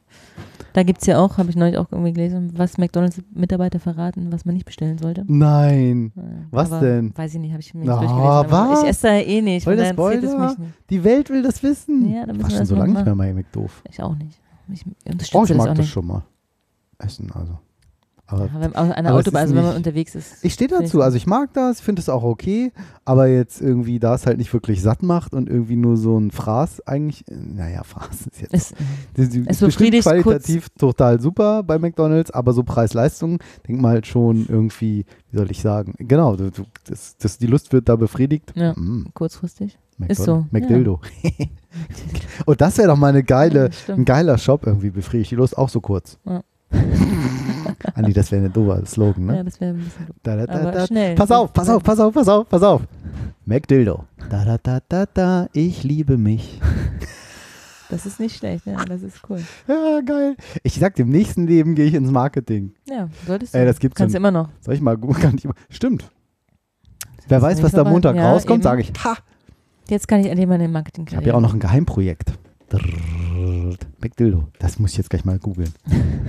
Da 0.79 0.83
gibt 0.83 1.01
es 1.01 1.07
ja 1.07 1.19
auch, 1.19 1.37
habe 1.37 1.49
ich 1.49 1.57
neulich 1.57 1.77
auch 1.77 1.91
irgendwie 1.91 2.13
gelesen, 2.13 2.53
was 2.55 2.77
McDonalds-Mitarbeiter 2.77 3.81
verraten, 3.81 4.31
was 4.31 4.45
man 4.45 4.53
nicht 4.55 4.65
bestellen 4.65 4.97
sollte. 4.97 5.25
Nein. 5.27 6.13
Äh, 6.15 6.21
Was 6.51 6.69
denn? 6.69 7.11
Weiß 7.17 7.33
ich 7.33 7.39
nicht, 7.41 7.51
habe 7.51 7.59
ich 7.59 7.73
mir 7.73 7.81
nicht 7.81 7.89
Ah, 7.89 8.43
durchgelesen. 8.43 8.71
Was? 8.71 8.81
ich 8.83 8.87
esse 8.87 9.07
da 9.07 9.13
eh 9.15 9.41
nicht, 9.41 9.63
Voll 9.65 9.73
es 9.77 9.89
Spoiler. 9.89 10.55
Die 10.89 11.03
Welt 11.03 11.29
will 11.29 11.43
das 11.43 11.61
wissen. 11.63 12.09
Ja, 12.09 12.21
ich 12.23 12.41
war 12.41 12.49
schon 12.49 12.59
das 12.59 12.69
so 12.69 12.75
lange 12.77 12.93
nicht 12.93 13.03
mehr 13.03 13.13
bei 13.13 13.33
McDoof. 13.33 13.83
Ich 13.89 14.01
auch 14.01 14.15
nicht. 14.15 14.39
Ich 14.71 14.85
unterstütze 15.05 15.37
Oh, 15.37 15.43
ich 15.43 15.49
das 15.49 15.57
mag 15.57 15.75
das 15.75 15.87
schon 15.87 16.07
mal. 16.07 16.23
Essen, 16.97 17.29
also. 17.33 17.59
Aber 18.31 18.45
Ja, 18.45 18.61
wenn, 18.61 18.75
aber 18.75 18.89
es 18.89 18.95
Autobahn, 18.95 19.25
ist 19.25 19.35
also 19.35 19.55
wenn 19.55 19.63
man 19.63 19.75
unterwegs 19.75 20.13
ist. 20.13 20.43
Ich 20.43 20.53
stehe 20.53 20.67
dazu, 20.67 21.01
also 21.01 21.17
ich 21.17 21.25
mag 21.25 21.51
das, 21.53 21.81
finde 21.81 22.01
es 22.01 22.09
auch 22.09 22.23
okay, 22.23 22.71
aber 23.03 23.27
jetzt 23.27 23.59
irgendwie, 23.59 23.99
da 23.99 24.13
es 24.13 24.27
halt 24.27 24.37
nicht 24.37 24.53
wirklich 24.53 24.81
satt 24.83 25.01
macht 25.01 25.33
und 25.33 25.49
irgendwie 25.49 25.75
nur 25.75 25.97
so 25.97 26.17
ein 26.17 26.29
Fraß 26.29 26.85
eigentlich, 26.87 27.25
naja, 27.27 27.83
Fraß 27.83 28.27
ist 28.27 28.41
jetzt, 28.41 28.53
Es, 28.53 28.73
das 29.15 29.27
ist 29.29 29.47
es 29.47 29.59
bestimmt 29.59 30.03
qualitativ 30.03 30.69
total 30.77 31.19
super 31.19 31.63
bei 31.63 31.79
McDonalds, 31.79 32.29
aber 32.31 32.53
so 32.53 32.63
Preis-Leistung, 32.63 33.39
denk 33.67 33.81
mal 33.81 33.89
halt 33.93 34.07
schon 34.07 34.45
irgendwie, 34.47 35.05
wie 35.31 35.37
soll 35.37 35.49
ich 35.49 35.61
sagen, 35.61 35.95
genau, 35.97 36.35
das, 36.35 37.17
das, 37.17 37.37
die 37.39 37.47
Lust 37.47 37.73
wird 37.73 37.89
da 37.89 37.95
befriedigt. 37.95 38.53
Ja. 38.55 38.73
Mm, 38.73 39.07
kurzfristig. 39.13 39.79
McDonald's, 39.97 40.23
so, 40.23 40.45
McDildo. 40.51 41.01
und 42.45 42.61
das 42.61 42.77
wäre 42.77 42.87
doch 42.89 42.95
mal 42.95 43.07
eine 43.07 43.23
geile, 43.23 43.69
Ja, 43.87 43.95
ein 43.95 44.05
geiler 44.05 44.37
Shop 44.37 44.65
irgendwie, 44.65 44.91
befriedigt 44.91 45.31
die 45.31 45.35
Lust 45.35 45.57
auch 45.57 45.69
so 45.69 45.81
kurz. 45.81 46.17
Ja. 46.25 46.43
Andi, 47.93 48.13
das 48.13 48.31
wäre 48.31 48.45
ein 48.45 48.53
doofer 48.53 48.85
Slogan, 48.85 49.25
ne? 49.25 49.37
Ja, 49.37 49.43
das 49.43 49.59
wäre 49.59 49.71
ein 49.71 49.77
bisschen. 49.77 50.07
Da, 50.23 50.35
da, 50.35 50.45
da, 50.45 50.53
Aber 50.59 50.71
da. 50.71 50.87
schnell. 50.87 51.15
Pass 51.15 51.31
auf, 51.31 51.53
pass 51.53 51.69
auf, 51.69 51.83
pass 51.83 51.99
auf, 51.99 52.13
pass 52.13 52.27
auf, 52.27 52.47
pass 52.49 52.63
auf. 52.63 52.81
McDildo. 53.45 54.05
Da, 54.29 54.45
da, 54.45 54.57
da, 54.61 54.79
da, 54.87 55.05
da, 55.13 55.47
ich 55.53 55.83
liebe 55.83 56.17
mich. 56.17 56.59
Das 57.89 58.05
ist 58.05 58.19
nicht 58.19 58.35
schlecht, 58.37 58.67
ja, 58.67 58.85
das 58.85 59.01
ist 59.01 59.19
cool. 59.29 59.41
Ja, 59.67 60.01
geil. 60.01 60.35
Ich 60.61 60.75
sag, 60.75 60.99
im 60.99 61.09
nächsten 61.09 61.47
Leben 61.47 61.73
gehe 61.73 61.85
ich 61.85 61.95
ins 61.95 62.11
Marketing. 62.11 62.73
Ja, 62.87 63.09
solltest 63.25 63.55
du. 63.55 63.57
Ey, 63.57 63.65
das 63.65 63.79
gibt's 63.79 63.97
Kannst 63.97 64.13
du 64.13 64.17
immer 64.17 64.29
noch. 64.29 64.49
Soll 64.61 64.75
ich 64.75 64.81
mal 64.81 64.95
gut, 64.95 65.17
kann 65.21 65.35
ich 65.35 65.45
immer. 65.45 65.55
Stimmt. 65.69 66.07
Wer 67.27 67.41
weiß, 67.41 67.63
was 67.63 67.71
da. 67.71 67.83
Montag 67.83 68.15
Ja, 68.15 68.31
rauskommt, 68.31 68.63
sage 68.63 68.81
ich, 68.81 68.91
ha. 69.03 69.15
Jetzt 69.89 70.07
kann 70.07 70.19
ich 70.19 70.27
endlich 70.27 70.47
mal 70.47 70.59
den 70.59 70.71
Marketing 70.71 71.05
Ich 71.09 71.15
habe 71.15 71.25
ja 71.25 71.33
auch 71.33 71.41
noch 71.41 71.53
ein 71.53 71.59
Geheimprojekt. 71.59 72.33
Drrrrt. 72.69 73.87
McDildo. 74.01 74.47
Das 74.59 74.79
muss 74.79 74.91
ich 74.91 74.97
jetzt 74.97 75.09
gleich 75.09 75.25
mal 75.25 75.39
googeln. 75.39 75.73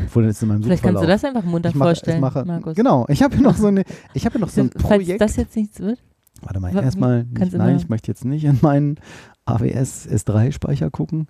Vielleicht 0.08 0.82
kannst 0.82 1.02
du 1.02 1.06
das 1.06 1.24
einfach 1.24 1.44
munter 1.44 1.70
mache, 1.70 1.78
vorstellen, 1.78 2.20
mache, 2.20 2.44
Markus. 2.44 2.74
Genau, 2.74 3.06
ich 3.08 3.22
habe 3.22 3.36
hier 3.36 3.44
noch 3.44 3.56
so 3.56 3.66
eine, 3.66 3.84
ich 4.14 4.22
hier 4.22 4.40
noch 4.40 4.48
so 4.48 4.62
ein 4.62 4.70
Projekt. 4.70 5.20
das 5.20 5.36
jetzt 5.36 5.54
nichts 5.56 5.80
wird. 5.80 6.02
Warte 6.42 6.60
mal, 6.60 6.74
erstmal, 6.74 7.26
nein, 7.52 7.76
ich 7.76 7.88
möchte 7.88 8.10
jetzt 8.10 8.24
nicht 8.24 8.44
in 8.44 8.58
meinen 8.62 8.98
AWS 9.44 10.08
S3-Speicher 10.08 10.90
gucken. 10.90 11.28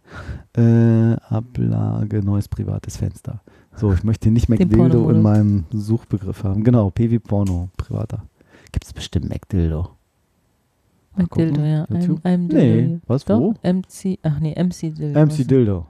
Äh, 0.56 1.14
Ablage, 1.28 2.22
neues 2.22 2.48
privates 2.48 2.96
Fenster. 2.96 3.42
So, 3.74 3.92
ich 3.92 4.04
möchte 4.04 4.30
nicht 4.30 4.48
McDildo 4.48 5.10
in 5.10 5.22
meinem 5.22 5.64
Suchbegriff 5.72 6.44
haben. 6.44 6.64
Genau, 6.64 6.90
PW 6.90 7.18
Porno, 7.18 7.70
privater. 7.76 8.22
Gibt 8.72 8.84
es 8.84 8.92
bestimmt 8.92 9.28
McDildo? 9.28 9.90
Mit 11.16 11.34
Dildo, 11.36 11.54
gucken, 11.54 11.70
ja. 11.70 11.86
YouTube? 11.90 12.20
I'm, 12.24 12.34
I'm 12.34 12.46
Nee, 12.52 12.72
Dildo. 12.82 13.00
was, 13.06 13.24
Doch, 13.24 13.38
wo? 13.40 13.54
MC, 13.62 14.18
ach 14.22 14.38
nee, 14.40 14.54
MC 14.62 14.94
Dildo. 14.94 15.20
MC 15.26 15.46
Dildo. 15.48 15.86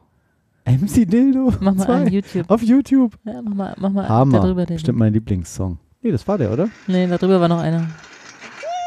MC 0.66 1.05
Dildo? 1.11 1.53
Mach 1.61 1.75
mal 1.75 1.85
Zwei. 1.85 2.05
YouTube. 2.09 2.51
Auf 2.51 2.62
YouTube. 2.62 3.16
Ja, 3.25 3.41
mach 3.43 3.55
mal, 3.55 3.75
mach 3.79 3.91
mal 3.91 4.09
Hammer. 4.09 4.41
darüber 4.41 4.66
den. 4.66 4.77
Bestimmt 4.77 4.99
mein 4.99 5.12
Lieblingssong. 5.12 5.79
Nee, 6.03 6.11
das 6.12 6.27
war 6.29 6.39
der, 6.39 6.53
oder? 6.53 6.68
Nee, 6.87 7.07
darüber 7.07 7.41
war 7.41 7.49
noch 7.49 7.61
einer. 7.61 7.87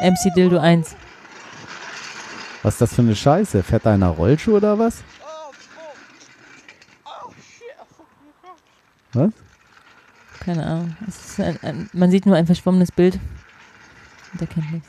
MC 0.02 0.34
Dildo 0.36 0.58
1. 0.60 0.96
Was 2.64 2.76
ist 2.76 2.82
das 2.82 2.94
für 2.94 3.02
eine 3.02 3.16
Scheiße? 3.16 3.62
Fährt 3.64 3.86
da 3.86 3.94
einer 3.94 4.08
Rollschuh 4.10 4.56
oder 4.58 4.78
was? 4.80 5.04
Was? 9.14 9.32
Keine 10.40 10.66
Ahnung. 10.66 10.96
Ein, 11.38 11.58
ein, 11.62 11.90
man 11.94 12.10
sieht 12.12 12.26
nur 12.26 12.36
ein 12.36 12.46
verschwommenes 12.46 12.92
Bild. 12.92 13.20
Und 14.34 14.42
er 14.42 14.48
kennt 14.48 14.72
nichts. 14.74 14.88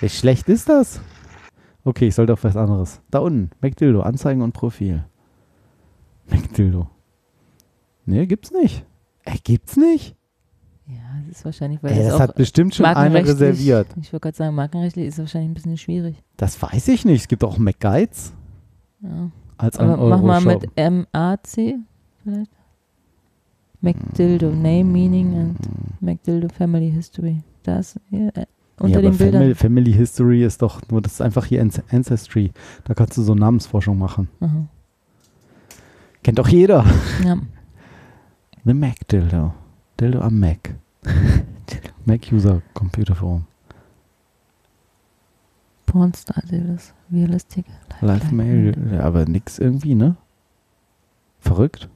Wie 0.00 0.08
schlecht 0.08 0.48
ist 0.48 0.68
das? 0.68 1.00
Okay, 1.84 2.08
ich 2.08 2.14
sollte 2.14 2.32
auf 2.32 2.44
was 2.44 2.56
anderes. 2.56 3.00
Da 3.10 3.20
unten, 3.20 3.50
McDildo, 3.60 4.02
Anzeigen 4.02 4.42
und 4.42 4.52
Profil. 4.52 5.04
McDildo. 6.28 6.88
Nee, 8.04 8.26
gibt's 8.26 8.50
nicht. 8.50 8.84
Ey, 9.24 9.38
gibt's 9.42 9.76
nicht? 9.76 10.16
Ja, 10.88 10.98
das 11.26 11.38
ist 11.38 11.44
wahrscheinlich, 11.44 11.82
weil 11.82 11.92
Ey, 11.92 11.98
das 11.98 12.08
das 12.08 12.20
hat 12.20 12.34
bestimmt 12.36 12.74
schon 12.74 12.86
einer 12.86 13.14
reserviert. 13.14 13.88
Ich 14.00 14.12
wollte 14.12 14.22
gerade 14.22 14.36
sagen, 14.36 14.54
markenrechtlich 14.54 15.06
ist 15.06 15.14
es 15.14 15.18
wahrscheinlich 15.20 15.50
ein 15.50 15.54
bisschen 15.54 15.76
schwierig. 15.78 16.22
Das 16.36 16.60
weiß 16.60 16.88
ich 16.88 17.04
nicht. 17.04 17.22
Es 17.22 17.28
gibt 17.28 17.42
auch 17.42 17.58
McGuides 17.58 18.32
Ja. 19.00 19.30
als 19.56 19.78
Aber 19.78 19.96
mach 19.96 20.22
mal 20.22 20.40
mit 20.40 20.70
MAC 20.76 21.78
vielleicht. 22.22 22.50
McDildo, 23.80 24.50
Name, 24.50 24.84
Meaning 24.84 25.34
and 25.38 25.58
McDildo 26.00 26.48
Family 26.48 26.90
History. 26.90 27.42
Das 27.62 27.98
hier 28.08 28.28
äh, 28.36 28.46
unter 28.78 28.96
ja, 28.96 29.00
den 29.00 29.08
aber 29.08 29.18
Bildern. 29.18 29.40
Family, 29.40 29.54
Family 29.54 29.92
History 29.92 30.44
ist 30.44 30.62
doch 30.62 30.80
nur, 30.90 31.00
das 31.02 31.12
ist 31.14 31.20
einfach 31.22 31.44
hier 31.46 31.62
Anc- 31.62 31.82
Ancestry. 31.92 32.52
Da 32.84 32.94
kannst 32.94 33.16
du 33.16 33.22
so 33.22 33.34
Namensforschung 33.34 33.98
machen. 33.98 34.28
Aha. 34.40 34.66
Kennt 36.22 36.38
doch 36.38 36.48
jeder. 36.48 36.84
Ja. 37.24 37.38
The 38.64 38.74
Mac 38.74 39.06
Dildo. 39.08 39.54
Dildo 40.00 40.20
am 40.20 40.40
Mac. 40.40 40.74
Mac 42.04 42.20
User 42.32 42.62
Computer 42.74 43.14
Forum. 43.14 43.46
Pornstar 45.86 46.42
Dildos. 46.50 46.92
Realistic. 47.12 47.64
Live 48.00 48.32
Mail. 48.32 48.74
Ja, 48.92 49.00
aber 49.00 49.24
nix 49.24 49.58
irgendwie, 49.58 49.94
ne? 49.94 50.16
Verrückt. 51.40 51.88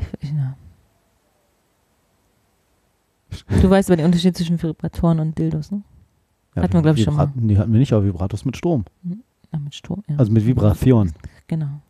Ich, 0.00 0.06
ich, 0.20 0.30
ja. 0.32 0.56
Du 3.62 3.70
weißt 3.70 3.90
aber 3.90 3.96
den 3.96 4.06
Unterschied 4.06 4.36
zwischen 4.36 4.60
Vibratoren 4.62 5.20
und 5.20 5.38
Dildos, 5.38 5.70
ne? 5.70 5.82
Ja, 6.54 6.62
Hatten 6.62 6.74
wir, 6.74 6.82
glaub 6.82 6.96
ich, 6.96 7.04
schon 7.04 7.16
mal. 7.16 7.30
Nee, 7.34 7.56
hatten 7.56 7.72
wir 7.72 7.78
nicht, 7.80 7.92
aber 7.92 8.04
Vibratos 8.04 8.44
mit 8.44 8.56
Strom. 8.56 8.84
Ja, 9.52 9.58
mit 9.58 9.74
Strom. 9.74 10.02
Ja. 10.08 10.16
Also 10.18 10.30
mit 10.32 10.46
Vibration. 10.46 11.12
genau. 11.46 11.80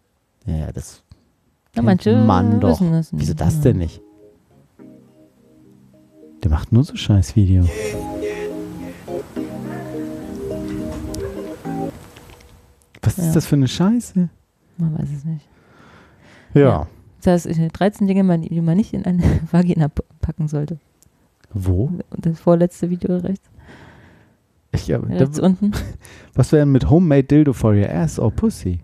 Ja, 0.46 0.56
ja, 0.56 0.72
das. 0.72 1.02
Ja, 1.74 1.82
manche 1.82 2.16
man 2.16 2.60
doch. 2.60 2.78
das. 2.80 3.12
Wieso 3.12 3.32
nicht. 3.32 3.40
das 3.40 3.60
denn 3.60 3.78
nicht? 3.78 4.00
Der 6.42 6.50
macht 6.50 6.72
nur 6.72 6.84
so 6.84 6.96
scheiß 6.96 7.34
Video. 7.36 7.64
Was 13.02 13.16
Ja. 13.16 13.24
ist 13.26 13.36
das 13.36 13.46
für 13.46 13.56
eine 13.56 13.68
Scheiße? 13.68 14.28
Man 14.78 14.98
weiß 14.98 15.08
es 15.16 15.24
nicht. 15.24 15.48
Ja. 16.54 16.60
Ja. 16.60 16.86
Das 17.22 17.46
heißt, 17.46 17.60
13 17.72 18.06
Dinge, 18.08 18.38
die 18.40 18.60
man 18.60 18.76
nicht 18.76 18.92
in 18.94 19.04
eine 19.04 19.22
Vagina 19.50 19.88
packen 20.20 20.48
sollte. 20.48 20.78
Wo? 21.54 21.90
Das 22.16 22.40
vorletzte 22.40 22.90
Video 22.90 23.16
rechts, 23.16 23.48
Ich, 24.72 24.86
ja, 24.86 24.98
rechts 24.98 25.38
da, 25.38 25.46
unten. 25.46 25.72
was 26.34 26.52
wäre 26.52 26.62
denn 26.62 26.72
mit 26.72 26.88
Homemade 26.88 27.24
Dildo 27.24 27.52
for 27.52 27.74
your 27.74 27.90
ass 27.90 28.18
or 28.18 28.30
pussy? 28.30 28.80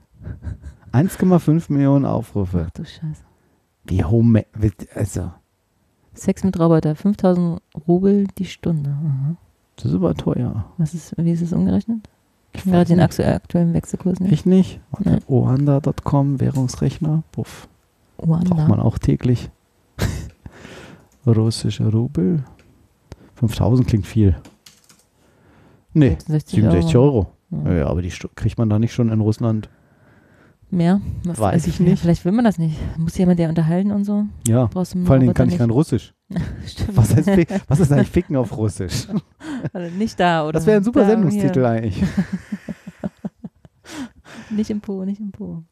1,5 0.93 1.73
Millionen 1.73 2.05
Aufrufe. 2.05 2.67
Ach 2.67 2.71
du 2.71 2.85
Scheiße. 2.85 3.23
Wie 3.85 4.05
Homemade. 4.05 4.47
Also, 4.95 5.31
Sex 6.15 6.45
mit 6.45 6.59
Roboter, 6.59 6.95
5000 6.95 7.61
Rubel 7.87 8.27
die 8.39 8.45
Stunde. 8.45 8.91
Aha. 8.91 9.37
das 9.77 9.87
ist 9.87 9.95
aber 9.95 10.15
teuer. 10.15 10.65
Was 10.77 10.95
ist, 10.95 11.15
wie 11.17 11.31
ist 11.31 11.43
es 11.43 11.53
umgerechnet? 11.53 12.09
Ich 12.53 12.65
Gerade 12.65 12.79
weiß 12.79 12.89
den 12.89 12.97
nicht. 12.97 13.05
aktu 13.05 13.23
aktuellen 13.23 13.75
Wechselkurs 13.75 14.21
nicht. 14.21 14.33
Ich 14.33 14.47
nicht. 14.47 14.81
Nee. 15.05 15.19
Oanda.com, 15.29 16.41
Währungsrechner. 16.41 17.23
Puff. 17.31 17.69
Braucht 18.17 18.69
man 18.69 18.81
auch 18.81 18.99
täglich. 18.99 19.51
Russische 21.27 21.89
Rubel. 21.93 22.43
5000 23.39 23.89
klingt 23.89 24.07
viel. 24.07 24.37
Nee, 25.95 26.11
66 26.27 26.55
67 26.57 26.97
Euro. 26.97 27.33
Ja. 27.51 27.73
Ja, 27.73 27.87
aber 27.87 28.03
die 28.03 28.13
kriegt 28.35 28.59
man 28.59 28.69
da 28.69 28.79
nicht 28.79 28.93
schon 28.93 29.11
in 29.11 29.21
Russland. 29.21 29.71
Mehr? 30.71 31.01
Was 31.25 31.39
Weiß 31.39 31.67
ich 31.67 31.79
ja, 31.79 31.87
nicht. 31.87 32.03
Vielleicht 32.03 32.25
will 32.27 32.33
man 32.33 32.45
das 32.45 32.59
nicht. 32.59 32.77
Muss 32.99 33.17
jemand 33.17 33.39
der 33.39 33.49
unterhalten 33.49 33.91
und 33.91 34.05
so. 34.05 34.25
Ja, 34.47 34.69
vor 34.69 34.85
allen 35.09 35.21
Dingen 35.21 35.33
kann 35.33 35.49
ich 35.49 35.57
kein 35.57 35.71
Russisch. 35.71 36.13
Was, 36.93 37.17
heißt, 37.17 37.31
was 37.69 37.81
ist 37.81 37.91
eigentlich 37.91 38.11
Ficken 38.11 38.37
auf 38.37 38.55
Russisch? 38.57 39.09
Also 39.73 39.93
nicht 39.97 40.21
da, 40.21 40.45
oder? 40.45 40.53
Das 40.53 40.67
wäre 40.67 40.77
ein 40.77 40.85
super 40.85 41.01
da, 41.01 41.09
Sendungstitel 41.09 41.65
eigentlich. 41.65 41.97
Hier. 41.97 42.07
Nicht 44.57 44.71
im 44.71 44.81
Po, 44.81 45.05
nicht 45.05 45.21
im 45.21 45.33
Po. 45.33 45.63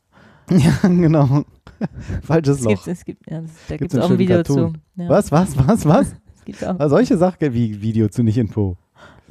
ja, 0.50 0.88
genau. 0.88 1.44
Falsches 2.22 2.58
Es 2.58 2.64
Loch. 2.64 2.70
gibt, 2.70 2.86
es 2.88 3.04
gibt, 3.04 3.30
ja, 3.30 3.40
das, 3.42 3.50
da 3.68 3.76
gibt 3.76 3.94
es 3.94 4.00
auch 4.00 4.10
ein 4.10 4.18
Video 4.18 4.36
Cartoon. 4.36 4.74
zu. 4.74 5.02
Ja. 5.02 5.08
Was, 5.08 5.30
was, 5.30 5.56
was, 5.56 5.86
was? 5.86 6.16
Gibt 6.46 6.64
auch, 6.64 6.76
Ah, 6.78 6.88
Solche 6.88 7.18
Sachen 7.18 7.52
wie 7.52 7.82
Video 7.82 8.08
zu 8.08 8.22
nicht 8.22 8.38
Info. 8.38 8.76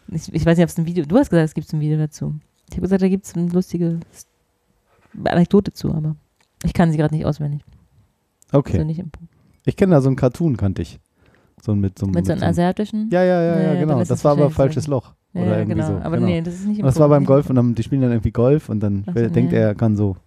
ich, 0.10 0.32
ich 0.34 0.46
weiß 0.46 0.58
nicht, 0.58 0.66
ob 0.66 0.70
es 0.70 0.78
ein 0.78 0.86
Video, 0.86 1.06
du 1.06 1.18
hast 1.18 1.30
gesagt, 1.30 1.46
es 1.46 1.54
gibt 1.56 1.74
ein 1.74 1.80
Video 1.80 1.98
dazu. 1.98 2.36
Ich 2.70 2.76
habe 2.76 2.82
gesagt, 2.84 3.02
da 3.02 3.08
gibt 3.08 3.26
es 3.26 3.36
eine 3.36 3.50
lustige 3.50 4.00
Anekdote 5.24 5.72
zu, 5.74 5.94
aber 5.94 6.16
ich 6.64 6.74
kann 6.74 6.92
sie 6.92 6.98
gerade 6.98 7.16
nicht 7.16 7.26
auswendig. 7.26 7.62
Okay. 8.52 8.74
Also 8.74 8.86
nicht. 8.86 9.02
Ich 9.66 9.76
kenne 9.76 9.96
da 9.96 10.02
so 10.02 10.10
einen 10.10 10.16
Cartoon, 10.16 10.58
kannte 10.58 10.82
ich. 10.82 11.00
So 11.62 11.74
mit 11.74 11.98
so 11.98 12.06
einem. 12.06 12.14
Mit 12.14 12.26
so 12.26 12.34
einem 12.34 12.44
asiatischen? 12.44 13.10
Ja, 13.12 13.24
ja, 13.24 13.42
ja, 13.42 13.60
Ja, 13.60 13.74
ja, 13.74 13.80
genau. 13.80 14.04
Das 14.04 14.24
war 14.24 14.34
aber 14.34 14.52
falsches. 14.52 14.88
Loch. 14.88 15.14
Ja, 15.34 15.42
Oder 15.42 15.58
irgendwie 15.60 15.76
genau. 15.76 15.88
so. 15.88 15.94
Aber 15.96 16.18
genau. 16.18 16.28
nee, 16.28 16.42
das 16.42 16.54
ist 16.56 16.68
nicht 16.68 16.80
im 16.80 16.86
das 16.86 17.00
war 17.00 17.10
beim 17.10 17.26
Golf 17.26 17.50
und 17.50 17.56
dann, 17.56 17.76
die 17.76 17.84
spielen 17.84 18.02
dann 18.02 18.12
irgendwie 18.12 18.32
Golf 18.32 18.70
und 18.70 18.82
dann 18.82 19.04
so, 19.06 19.14
denkt 19.14 19.52
nee. 19.52 19.58
er, 19.58 19.70
er 19.70 19.76
kann 19.76 19.96
so. 19.96 20.18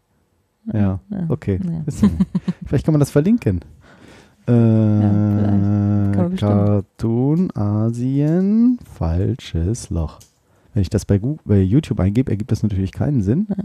Ja, 0.73 1.01
okay. 1.29 1.61
Vielleicht 2.67 2.85
kann 2.85 2.93
man 2.93 3.01
das 3.01 3.11
verlinken. 3.11 3.61
Äh, 4.49 6.17
bestimmt. 6.29 6.41
Cartoon 6.41 7.51
Asien, 7.57 8.79
falsches 8.91 9.91
Loch. 9.91 10.19
Wenn 10.75 10.83
ich 10.83 10.91
das 10.91 11.05
bei, 11.05 11.19
Gu- 11.19 11.37
bei 11.45 11.61
YouTube 11.61 12.01
eingebe, 12.01 12.31
ergibt 12.31 12.51
das 12.53 12.63
natürlich 12.63 12.93
keinen 12.93 13.23
Sinn. 13.23 13.47
Ja. 13.51 13.65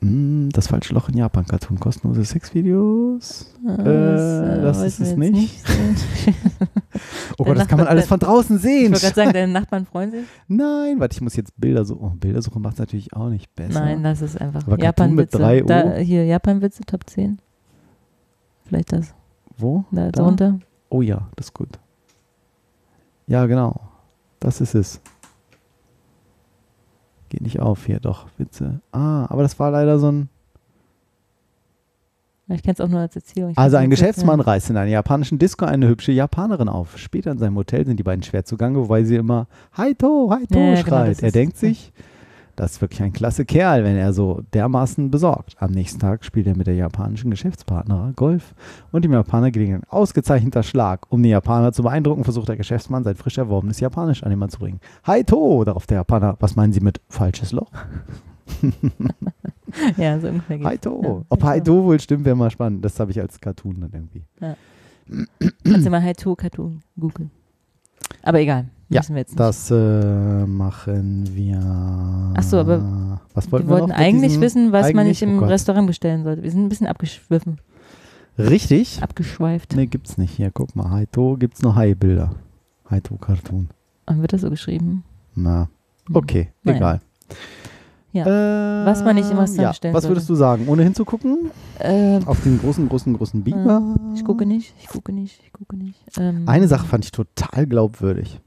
Hm, 0.00 0.50
Das 0.52 0.68
falsche 0.68 0.94
Loch 0.94 1.08
in 1.08 1.16
Japan, 1.16 1.44
Cartoon, 1.46 1.80
kostenlose 1.80 2.24
Sexvideos. 2.24 3.52
Ah, 3.66 3.72
Äh, 3.82 4.62
das 4.62 4.78
weiß 4.78 5.00
ist 5.00 5.16
man 5.16 5.26
es 5.26 5.32
nicht. 5.32 5.66
sehen. 5.66 5.96
Oh 7.40 7.44
Gott, 7.44 7.56
das 7.56 7.68
kann 7.68 7.78
man 7.78 7.86
alles 7.86 8.06
von 8.06 8.18
draußen 8.18 8.56
Ich 8.56 8.62
sehen. 8.62 8.90
wollte 8.92 9.00
gerade 9.06 9.14
sagen, 9.14 9.32
deine 9.32 9.52
Nachbarn 9.60 9.86
freuen 9.86 10.10
sich. 10.10 10.24
Nein, 10.48 10.98
warte, 10.98 11.14
ich 11.14 11.20
muss 11.20 11.36
jetzt 11.36 11.52
Bilder 11.56 11.84
suchen. 11.84 12.00
Oh, 12.02 12.16
Bildersuche 12.18 12.58
macht 12.58 12.74
es 12.74 12.78
natürlich 12.80 13.12
auch 13.14 13.28
nicht 13.28 13.54
besser. 13.54 13.78
Nein, 13.80 14.02
das 14.02 14.22
ist 14.22 14.40
einfach 14.40 14.66
Japan-Witze. 14.76 15.96
hier, 15.98 16.24
Japan-Witze, 16.24 16.82
Top 16.84 17.08
10. 17.08 17.38
Vielleicht 18.68 18.92
das. 18.92 19.14
Wo? 19.56 19.84
Da, 19.90 20.04
Da? 20.06 20.10
darunter. 20.12 20.58
Oh 20.90 21.02
ja, 21.02 21.28
das 21.36 21.46
ist 21.46 21.54
gut. 21.54 21.78
Ja, 23.26 23.46
genau. 23.46 23.80
Das 24.40 24.60
ist 24.60 24.74
es. 24.74 25.00
Geht 27.28 27.42
nicht 27.42 27.60
auf 27.60 27.84
hier, 27.84 28.00
doch, 28.00 28.26
Witze. 28.38 28.80
Ah, 28.92 29.26
aber 29.28 29.42
das 29.42 29.58
war 29.58 29.70
leider 29.70 29.98
so 29.98 30.10
ein. 30.12 30.28
Ich 32.50 32.62
kenne 32.62 32.72
es 32.74 32.80
auch 32.80 32.88
nur 32.88 33.00
als 33.00 33.14
Erzählung. 33.14 33.50
Ich 33.50 33.58
Also 33.58 33.76
ein 33.76 33.90
Geschäftsmann 33.90 34.40
reißt 34.40 34.70
in 34.70 34.78
einer 34.78 34.90
japanischen 34.90 35.38
Disco 35.38 35.66
eine 35.66 35.86
hübsche 35.88 36.12
Japanerin 36.12 36.70
auf. 36.70 36.96
Später 36.96 37.30
in 37.30 37.38
seinem 37.38 37.56
Hotel 37.56 37.84
sind 37.84 37.98
die 37.98 38.02
beiden 38.02 38.22
schwer 38.22 38.44
zugange, 38.46 38.78
wobei 38.78 39.04
sie 39.04 39.16
immer 39.16 39.46
Haito, 39.76 40.30
Haito 40.32 40.58
Ja, 40.58 40.64
ja, 40.64 40.74
genau, 40.76 40.86
schreit. 40.86 41.10
das 41.10 41.18
er 41.22 41.32
denkt 41.32 41.58
sich, 41.58 41.92
das 42.58 42.72
ist 42.72 42.80
wirklich 42.80 43.00
ein 43.02 43.12
klasse 43.12 43.44
Kerl, 43.44 43.84
wenn 43.84 43.96
er 43.96 44.12
so 44.12 44.42
dermaßen 44.52 45.12
besorgt. 45.12 45.54
Am 45.60 45.70
nächsten 45.70 46.00
Tag 46.00 46.24
spielt 46.24 46.48
er 46.48 46.56
mit 46.56 46.66
der 46.66 46.74
japanischen 46.74 47.30
Geschäftspartnerin 47.30 48.14
Golf 48.16 48.52
und 48.90 49.04
dem 49.04 49.12
Japaner 49.12 49.52
gelingt 49.52 49.74
ein 49.74 49.88
ausgezeichneter 49.88 50.64
Schlag. 50.64 51.06
Um 51.08 51.22
den 51.22 51.30
Japaner 51.30 51.72
zu 51.72 51.84
beeindrucken, 51.84 52.24
versucht 52.24 52.48
der 52.48 52.56
Geschäftsmann 52.56 53.04
sein 53.04 53.14
frisch 53.14 53.38
erworbenes 53.38 53.78
Japanisch 53.78 54.24
an 54.24 54.36
mal 54.36 54.48
zu 54.48 54.58
bringen. 54.58 54.80
Haito, 55.06 55.62
darauf 55.64 55.86
der 55.86 55.98
Japaner, 55.98 56.36
was 56.40 56.56
meinen 56.56 56.72
Sie 56.72 56.80
mit 56.80 57.00
falsches 57.08 57.52
Loch? 57.52 57.70
Ja, 59.98 60.18
so 60.18 60.28
ungefähr 60.28 60.56
geht's. 60.56 60.68
Haito. 60.68 61.02
Ja, 61.02 61.24
Ob 61.28 61.42
Haito. 61.42 61.72
Haito 61.72 61.84
wohl 61.84 62.00
stimmt, 62.00 62.24
wäre 62.24 62.34
mal 62.34 62.50
spannend. 62.50 62.82
Das 62.82 62.98
habe 62.98 63.10
ich 63.10 63.20
als 63.20 63.38
Cartoon 63.38 63.82
dann 63.82 63.90
irgendwie. 63.92 64.24
Kannst 65.62 65.86
du 65.86 65.90
mal 65.90 66.02
Haito 66.02 66.34
Cartoon 66.34 66.80
googeln. 66.98 67.30
Aber 68.22 68.40
egal. 68.40 68.70
Ja, 68.90 69.00
Müssen 69.00 69.14
wir 69.16 69.20
jetzt 69.20 69.30
nicht. 69.32 69.40
Das 69.40 69.70
äh, 69.70 70.46
machen 70.46 71.28
wir. 71.34 72.32
Ach 72.34 72.42
so, 72.42 72.58
aber 72.58 73.20
was 73.34 73.52
wollten 73.52 73.66
wir 73.68 73.72
wollten 73.72 73.88
noch 73.90 73.96
mit 73.96 73.98
eigentlich 73.98 74.28
diesem- 74.30 74.42
wissen, 74.42 74.72
was 74.72 74.86
man 74.86 75.00
eigentlich- 75.00 75.20
nicht 75.20 75.22
im 75.22 75.36
oh 75.36 75.40
Gott. 75.40 75.50
Restaurant 75.50 75.86
bestellen 75.86 76.24
sollte. 76.24 76.42
Wir 76.42 76.50
sind 76.50 76.64
ein 76.64 76.68
bisschen 76.70 76.86
abgeschwiffen, 76.86 77.58
Richtig? 78.38 79.02
abgeschweift. 79.02 79.74
Ne, 79.76 79.86
gibt's 79.86 80.16
nicht. 80.16 80.34
Hier, 80.36 80.50
guck 80.52 80.74
mal. 80.76 80.90
Haito 80.90 81.36
gibt's 81.36 81.60
nur 81.62 81.74
Hai-Bilder. 81.74 82.30
Haito-Cartoon. 82.90 83.68
Und 84.06 84.20
wird 84.22 84.32
das 84.32 84.40
so 84.40 84.48
geschrieben? 84.50 85.04
Na, 85.34 85.68
Hm. 86.06 86.16
okay, 86.16 86.48
Naja. 86.62 86.76
egal. 86.78 87.00
Ja. 88.12 88.24
Ähm, 88.26 88.86
Was 88.86 89.04
man 89.04 89.16
nicht 89.16 89.30
im 89.30 89.36
Restaurant 89.36 89.58
ja. 89.64 89.68
bestellen 89.68 89.94
Was 89.94 90.08
würdest 90.08 90.28
sollte. 90.28 90.38
du 90.38 90.38
sagen? 90.38 90.68
Ohne 90.68 90.82
hinzugucken? 90.84 91.50
Äh, 91.78 92.20
Auf 92.24 92.40
den 92.42 92.58
großen, 92.58 92.88
großen, 92.88 93.12
großen 93.14 93.42
Beamer? 93.44 93.96
ich 94.14 94.24
gucke 94.24 94.46
nicht, 94.46 94.72
ich 94.80 94.86
gucke 94.88 95.12
nicht, 95.12 95.42
ich 95.44 95.52
gucke 95.52 95.76
nicht. 95.76 96.00
Ähm, 96.18 96.44
Eine 96.48 96.68
Sache 96.68 96.86
fand 96.86 97.04
ich 97.04 97.12
total 97.12 97.66
glaubwürdig. 97.66 98.40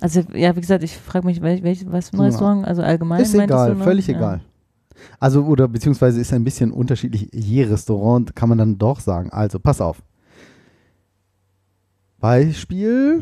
Also, 0.00 0.20
ja, 0.34 0.56
wie 0.56 0.60
gesagt, 0.60 0.82
ich 0.82 0.96
frage 0.96 1.26
mich, 1.26 1.40
welch, 1.42 1.62
welch, 1.62 1.84
was 1.90 2.08
für 2.10 2.16
ein. 2.16 2.22
Restaurant, 2.22 2.66
also 2.66 2.82
allgemein. 2.82 3.20
Ist 3.20 3.34
egal, 3.34 3.74
noch? 3.74 3.84
völlig 3.84 4.06
Ja. 4.06 4.16
egal. 4.16 4.40
Also, 5.18 5.44
oder 5.44 5.68
beziehungsweise 5.68 6.20
ist 6.20 6.32
ein 6.32 6.44
bisschen 6.44 6.72
unterschiedlich. 6.72 7.28
Je 7.32 7.64
Restaurant 7.64 8.34
kann 8.36 8.48
man 8.48 8.58
dann 8.58 8.78
doch 8.78 9.00
sagen. 9.00 9.30
Also, 9.30 9.58
pass 9.58 9.80
auf. 9.80 10.02
Beispiel: 12.18 13.18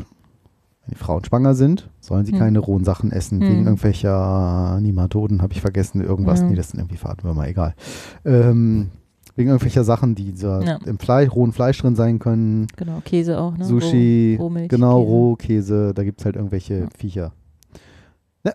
Wenn 0.85 0.89
die 0.91 0.95
Frauen 0.95 1.23
schwanger 1.23 1.53
sind, 1.55 1.89
sollen 1.99 2.25
sie 2.25 2.33
Hm. 2.33 2.39
keine 2.39 2.59
rohen 2.59 2.83
Sachen 2.83 3.11
essen. 3.11 3.41
Hm. 3.41 3.47
Wegen 3.49 3.63
irgendwelcher 3.65 4.79
Nematoden, 4.81 5.41
habe 5.41 5.53
ich 5.53 5.61
vergessen, 5.61 6.01
irgendwas. 6.01 6.39
Ja. 6.41 6.47
Nee, 6.47 6.55
das 6.55 6.69
sind 6.69 6.79
irgendwie 6.79 6.97
Fadenwürmer, 6.97 7.47
egal. 7.47 7.75
Ähm, 8.25 8.89
wegen 9.39 9.49
irgendwelcher 9.49 9.83
Sachen, 9.85 10.13
die 10.15 10.33
so 10.35 10.47
Ja. 10.47 10.77
im 10.85 10.99
Fleisch, 10.99 11.31
rohen 11.31 11.51
Fleisch 11.53 11.79
drin 11.79 11.95
sein 11.95 12.19
können. 12.19 12.67
Genau, 12.75 13.01
Käse 13.03 13.39
auch, 13.39 13.57
ne? 13.57 13.63
Sushi, 13.65 14.35
Roh, 14.37 14.43
Rohmilch, 14.43 14.67
genau, 14.69 14.99
Käse. 15.01 15.09
Rohkäse, 15.11 15.93
da 15.95 16.03
gibt 16.03 16.19
es 16.19 16.25
halt 16.25 16.35
irgendwelche 16.35 16.73
Ja. 16.81 16.87
Viecher. 16.97 17.31
Ne? 18.43 18.53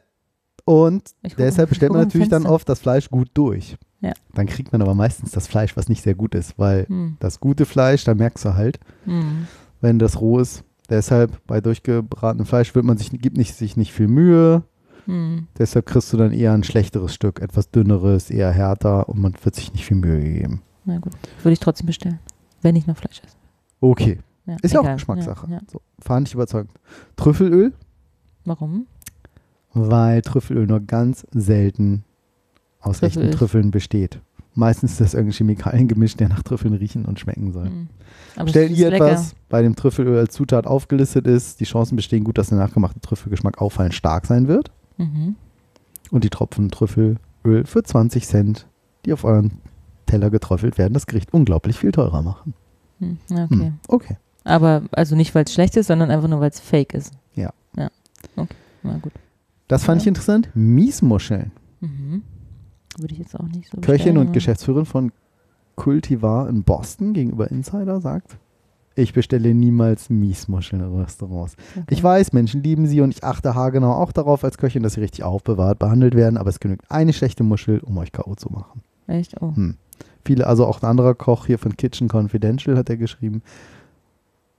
Und 0.64 1.10
Ich 1.22 1.34
deshalb 1.34 1.70
bestellt 1.70 1.92
man 1.92 2.02
natürlich 2.02 2.28
dann 2.28 2.46
oft 2.46 2.68
das 2.68 2.80
Fleisch 2.80 3.08
gut 3.10 3.30
durch. 3.34 3.76
Ja. 4.02 4.12
Dann 4.34 4.46
kriegt 4.46 4.72
man 4.72 4.82
aber 4.82 4.94
meistens 4.94 5.30
das 5.32 5.46
Fleisch, 5.46 5.76
was 5.76 5.88
nicht 5.88 6.02
sehr 6.02 6.14
gut 6.14 6.34
ist, 6.34 6.58
weil 6.58 6.86
Hm. 6.88 7.16
das 7.20 7.40
gute 7.40 7.64
Fleisch, 7.64 8.04
da 8.04 8.14
merkst 8.14 8.44
du 8.44 8.54
halt, 8.54 8.78
Hm. 9.06 9.46
wenn 9.80 9.98
das 9.98 10.20
roh 10.20 10.38
ist. 10.38 10.62
Deshalb 10.90 11.38
bei 11.46 11.62
durchgebratenem 11.62 12.44
Fleisch 12.44 12.74
wird 12.74 12.84
man 12.84 12.98
sich, 12.98 13.10
gibt 13.10 13.38
nicht, 13.38 13.54
sich 13.54 13.78
nicht 13.78 13.92
viel 13.94 14.08
Mühe. 14.08 14.62
Hm. 15.06 15.46
Deshalb 15.58 15.86
kriegst 15.86 16.12
du 16.12 16.18
dann 16.18 16.32
eher 16.32 16.52
ein 16.52 16.64
schlechteres 16.64 17.14
Stück, 17.14 17.40
etwas 17.40 17.70
dünneres, 17.70 18.30
eher 18.30 18.50
härter 18.52 19.08
und 19.08 19.18
man 19.18 19.34
wird 19.42 19.54
sich 19.54 19.72
nicht 19.72 19.86
viel 19.86 19.96
Mühe 19.96 20.20
gegeben. 20.22 20.60
Na 20.84 20.98
gut, 20.98 21.12
würde 21.42 21.52
ich 21.52 21.60
trotzdem 21.60 21.86
bestellen, 21.86 22.18
wenn 22.62 22.76
ich 22.76 22.86
noch 22.86 22.96
Fleisch 22.96 23.20
esse. 23.24 23.36
Okay, 23.80 24.18
Ja, 24.46 24.56
ist 24.62 24.72
ja 24.74 24.80
auch. 24.80 24.92
Geschmackssache. 24.94 25.46
Ja, 25.48 25.56
ja. 25.56 25.60
So, 25.70 25.80
fand 26.00 26.28
ich 26.28 26.34
überzeugend. 26.34 26.72
Trüffelöl, 27.16 27.72
Warum? 28.44 28.86
weil 29.72 30.22
Trüffelöl 30.22 30.66
nur 30.66 30.80
ganz 30.80 31.26
selten 31.32 32.04
aus 32.80 32.98
Trüffel 33.00 33.22
echten 33.24 33.36
Trüffeln 33.36 33.70
besteht. 33.70 34.20
Meistens 34.56 34.92
ist 34.92 35.00
das 35.00 35.14
irgendein 35.14 35.36
Chemikaliengemisch, 35.36 36.16
der 36.16 36.28
nach 36.28 36.42
Trüffeln 36.44 36.74
riechen 36.74 37.06
und 37.06 37.18
schmecken 37.18 37.52
soll. 37.52 37.66
Hm. 37.66 37.88
Aber 38.36 38.48
Stellt 38.50 38.70
ihr 38.70 38.90
lecker. 38.90 39.06
etwas 39.08 39.34
bei 39.48 39.62
dem 39.62 39.74
Trüffelöl 39.74 40.16
als 40.18 40.34
Zutat 40.34 40.66
aufgelistet 40.66 41.26
ist, 41.26 41.58
die 41.60 41.64
Chancen 41.64 41.96
bestehen 41.96 42.22
gut, 42.22 42.38
dass 42.38 42.50
der 42.50 42.58
nachgemachte 42.58 43.00
Trüffelgeschmack 43.00 43.60
auffallend 43.60 43.94
stark 43.94 44.26
sein 44.26 44.46
wird. 44.46 44.70
Mhm. 44.96 45.34
Und 46.12 46.22
die 46.22 46.30
Tropfen 46.30 46.70
Trüffelöl 46.70 47.16
für 47.64 47.82
20 47.82 48.26
Cent, 48.28 48.66
die 49.04 49.12
auf 49.12 49.24
euren 49.24 49.58
Teller 50.06 50.30
geträufelt 50.30 50.78
werden, 50.78 50.94
das 50.94 51.06
Gericht 51.06 51.32
unglaublich 51.32 51.78
viel 51.78 51.92
teurer 51.92 52.22
machen. 52.22 52.54
Hm. 53.00 53.18
ja, 53.30 53.44
Okay. 53.44 53.54
Hm, 53.56 53.74
okay. 53.88 54.16
Aber 54.44 54.82
also 54.92 55.16
nicht, 55.16 55.34
weil 55.34 55.44
es 55.44 55.52
schlecht 55.54 55.76
ist, 55.76 55.86
sondern 55.86 56.10
einfach 56.10 56.28
nur, 56.28 56.40
weil 56.40 56.50
es 56.50 56.60
fake 56.60 56.94
ist. 56.94 57.12
Ja. 57.34 57.50
Ja. 57.76 57.90
Okay. 58.36 58.54
Na 58.82 58.98
gut. 58.98 59.12
Das 59.68 59.84
fand 59.84 60.00
ich 60.02 60.06
Ja. 60.06 60.10
interessant. 60.10 60.50
Miesmuscheln. 60.54 61.50
Mhm. 61.80 62.22
Würde 62.98 63.12
ich 63.14 63.18
jetzt 63.20 63.38
auch 63.38 63.48
nicht 63.48 63.70
so 63.70 63.80
Köchin 63.80 64.18
und 64.18 64.32
Geschäftsführerin 64.32 64.84
von 64.86 65.12
Cultivar 65.76 66.48
in 66.48 66.62
Boston 66.62 67.12
gegenüber 67.14 67.50
Insider 67.50 68.00
sagt, 68.00 68.36
ich 68.96 69.12
bestelle 69.12 69.54
niemals 69.54 70.08
Miesmuscheln 70.08 70.80
in 70.82 71.00
Restaurants. 71.00 71.56
Okay. 71.74 71.84
Ich 71.90 72.02
weiß, 72.02 72.32
Menschen 72.32 72.62
lieben 72.62 72.86
sie 72.86 73.00
und 73.00 73.10
ich 73.12 73.24
achte 73.24 73.54
haargenau 73.56 73.92
auch 73.92 74.12
darauf 74.12 74.44
als 74.44 74.56
Köchin, 74.56 74.84
dass 74.84 74.92
sie 74.92 75.00
richtig 75.00 75.24
aufbewahrt 75.24 75.80
behandelt 75.80 76.14
werden, 76.14 76.36
aber 76.36 76.50
es 76.50 76.60
genügt 76.60 76.88
eine 76.90 77.12
schlechte 77.12 77.42
Muschel, 77.42 77.80
um 77.80 77.98
euch 77.98 78.12
K.O. 78.12 78.36
zu 78.36 78.50
machen. 78.52 78.82
Echt? 79.08 79.34
Oh. 79.42 79.54
Hm. 79.56 79.76
Viele, 80.24 80.46
also 80.46 80.66
auch 80.66 80.82
ein 80.82 80.88
anderer 80.88 81.14
Koch 81.14 81.46
hier 81.46 81.58
von 81.58 81.76
Kitchen 81.76 82.08
Confidential 82.10 82.76
hat 82.76 82.88
er 82.90 82.96
geschrieben, 82.96 83.42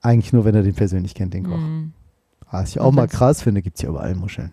eigentlich 0.01 0.31
nur, 0.33 0.45
wenn 0.45 0.55
er 0.55 0.63
den 0.63 0.75
persönlich 0.75 1.15
kennt, 1.15 1.33
den 1.33 1.43
Koch. 1.45 1.55
Hm. 1.57 1.93
Was 2.51 2.69
ich 2.71 2.79
Und 2.79 2.85
auch 2.85 2.91
mal 2.91 3.03
wenn's- 3.03 3.13
krass 3.13 3.41
finde, 3.41 3.61
gibt 3.61 3.77
es 3.77 3.81
ja 3.81 3.89
überall 3.89 4.13
Muscheln. 4.15 4.51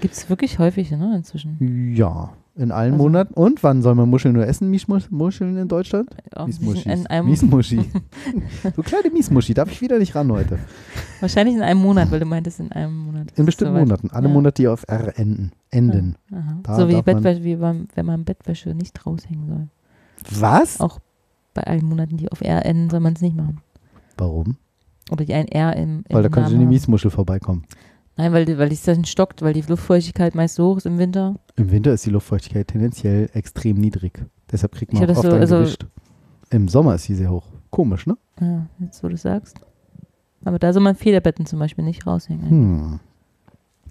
Gibt 0.00 0.14
es 0.14 0.30
wirklich 0.30 0.58
häufig, 0.58 0.90
ne, 0.90 1.14
inzwischen? 1.16 1.92
Ja, 1.94 2.30
in 2.56 2.70
allen 2.72 2.92
Also- 2.94 3.04
Monaten. 3.04 3.34
Und 3.34 3.62
wann 3.62 3.82
soll 3.82 3.94
man 3.94 4.08
Muscheln 4.08 4.34
nur 4.34 4.46
essen? 4.46 4.70
Miesmusch- 4.72 5.08
Muscheln 5.10 5.56
in 5.58 5.68
Deutschland? 5.68 6.08
Auch 6.34 6.46
Miesmuschis. 6.46 7.04
Miesmuschi. 7.24 7.80
so 8.76 8.82
kleine 8.82 9.10
Miesmuschi, 9.10 9.54
darf 9.54 9.70
ich 9.70 9.80
wieder 9.82 9.98
nicht 9.98 10.14
ran 10.14 10.30
heute. 10.32 10.58
wahrscheinlich 11.20 11.56
in 11.56 11.62
einem 11.62 11.80
Monat, 11.80 12.10
weil 12.10 12.20
du 12.20 12.26
meintest 12.26 12.60
in 12.60 12.72
einem 12.72 12.96
Monat. 12.96 13.32
In 13.36 13.44
bestimmten 13.44 13.74
soweit. 13.74 13.86
Monaten. 13.88 14.10
Alle 14.10 14.28
Ja. 14.28 14.34
Monate, 14.34 14.62
die 14.62 14.68
auf 14.68 14.84
R 14.88 15.18
enden. 15.18 15.52
enden. 15.70 16.16
Aha. 16.32 16.58
Da 16.62 16.76
so 16.76 16.88
wie, 16.88 17.02
Bettwäsche, 17.02 17.44
wie 17.44 17.56
beim, 17.56 17.88
wenn 17.94 18.06
man 18.06 18.24
Bettwäsche 18.24 18.74
nicht 18.74 19.04
raushängen 19.04 19.46
soll. 19.48 19.68
Was? 20.38 20.80
Auch 20.80 20.98
bei 21.54 21.62
allen 21.64 21.84
Monaten, 21.84 22.16
die 22.16 22.30
auf 22.30 22.40
R 22.40 22.64
enden, 22.66 22.90
soll 22.90 23.00
man 23.00 23.14
es 23.14 23.20
nicht 23.20 23.36
machen. 23.36 23.60
Warum? 24.16 24.56
Oder 25.10 25.24
die 25.24 25.34
ein 25.34 25.48
R 25.48 25.74
im, 25.76 26.04
im 26.08 26.14
Weil 26.16 26.22
da 26.22 26.28
könnte 26.28 26.54
eine. 26.54 26.66
Miesmuschel 26.66 27.10
vorbeikommen. 27.10 27.64
Nein, 28.16 28.32
weil, 28.32 28.44
die- 28.44 28.58
weil 28.58 28.68
die 28.68 28.78
dann 28.84 29.04
stockt, 29.04 29.42
weil 29.42 29.54
die 29.54 29.62
Luftfeuchtigkeit 29.62 30.34
meist 30.34 30.56
so 30.56 30.70
hoch 30.72 30.76
ist 30.78 30.86
im 30.86 30.98
Winter. 30.98 31.36
Im 31.56 31.70
Winter 31.70 31.92
ist 31.92 32.04
die 32.04 32.10
Luftfeuchtigkeit 32.10 32.68
tendenziell 32.68 33.30
extrem 33.32 33.76
niedrig. 33.78 34.24
Deshalb 34.50 34.72
kriegt 34.72 34.92
man 34.92 35.04
auch 35.04 35.08
oft 35.10 35.22
so- 35.22 35.30
ein 35.32 35.40
also-. 35.40 35.76
Im 36.50 36.68
Sommer 36.68 36.94
ist 36.96 37.04
sie 37.04 37.14
sehr 37.14 37.30
hoch. 37.30 37.44
Komisch, 37.70 38.06
ne? 38.06 38.16
Ja, 38.40 38.66
jetzt 38.80 39.02
wo 39.04 39.08
du 39.08 39.16
sagst. 39.16 39.60
Aber 40.44 40.58
da 40.58 40.72
soll 40.72 40.82
man 40.82 40.94
Federbetten 40.94 41.46
zum 41.46 41.58
Beispiel 41.58 41.84
nicht 41.84 42.06
raushängen. 42.06 42.48
Hm. 42.50 43.00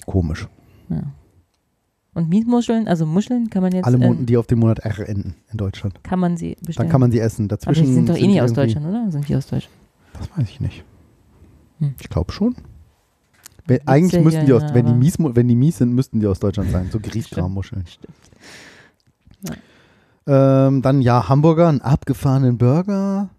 Komisch. 0.05 0.47
Ja. 0.89 1.03
Und 2.17 2.29
Mietmuscheln, 2.29 2.87
also 2.87 3.05
Muscheln 3.05 3.51
kann 3.51 3.61
man 3.61 3.71
jetzt, 3.73 3.85
Alle 3.85 3.97
ähm, 3.97 4.01
Monaten, 4.01 4.25
die 4.25 4.37
auf 4.37 4.47
den 4.47 4.57
Monat 4.57 4.79
R 4.79 5.07
enden 5.07 5.35
in 5.51 5.57
Deutschland. 5.57 6.03
kann 6.03 6.19
man 6.19 6.35
sie 6.35 6.55
bestellen. 6.55 6.87
Dann 6.87 6.89
kann 6.89 6.99
man 6.99 7.11
sie 7.11 7.19
essen. 7.19 7.43
Aber 7.43 7.49
Dazwischen 7.49 7.85
die 7.85 7.93
sind 7.93 8.09
doch 8.09 8.17
eh 8.17 8.25
nicht 8.25 8.41
aus 8.41 8.53
Deutschland, 8.53 8.87
oder? 8.87 9.11
Sind 9.11 9.29
die 9.29 9.35
aus 9.35 9.45
Deutschland? 9.45 9.75
Das 10.13 10.27
weiß 10.35 10.49
ich 10.49 10.59
nicht. 10.59 10.83
Hm. 11.77 11.93
Ich 12.01 12.09
glaube 12.09 12.31
schon. 12.31 12.55
Wenn, 13.67 13.87
eigentlich 13.87 14.23
müssten 14.23 14.47
die 14.47 14.53
aus, 14.53 14.63
wenn 14.73 14.87
die, 14.87 14.91
aber- 14.93 14.99
mies, 14.99 15.17
wenn 15.19 15.47
die 15.47 15.53
mies 15.53 15.77
sind, 15.77 15.93
müssten 15.93 16.19
die 16.19 16.25
aus 16.25 16.39
Deutschland 16.39 16.71
sein. 16.71 16.89
So 16.91 16.99
Griesgrammuscheln. 16.99 17.85
Stimmt. 17.85 18.17
Ähm, 20.25 20.81
dann 20.81 21.01
ja, 21.01 21.29
Hamburger, 21.29 21.69
einen 21.69 21.81
abgefahrenen 21.81 22.57
Burger. 22.57 23.29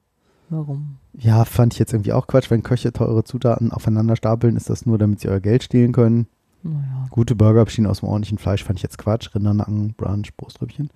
Warum? 0.50 0.98
Ja, 1.14 1.44
fand 1.44 1.72
ich 1.72 1.80
jetzt 1.80 1.92
irgendwie 1.92 2.12
auch 2.12 2.28
Quatsch. 2.28 2.48
Wenn 2.48 2.62
Köche 2.62 2.92
teure 2.92 3.24
Zutaten 3.24 3.72
aufeinander 3.72 4.14
stapeln, 4.14 4.56
ist 4.56 4.70
das 4.70 4.86
nur, 4.86 4.98
damit 4.98 5.18
sie 5.18 5.28
euer 5.28 5.40
Geld 5.40 5.64
stehlen 5.64 5.90
können. 5.90 6.28
Naja. 6.62 7.06
Gute 7.10 7.34
Burger 7.36 7.64
bestehen 7.64 7.86
aus 7.86 8.00
dem 8.00 8.08
ordentlichen 8.08 8.38
Fleisch, 8.38 8.64
fand 8.64 8.78
ich 8.78 8.82
jetzt 8.82 8.98
Quatsch. 8.98 9.34
Rindernacken, 9.34 9.94
Brunch, 9.94 10.36
Brostrüppchen. 10.36 10.90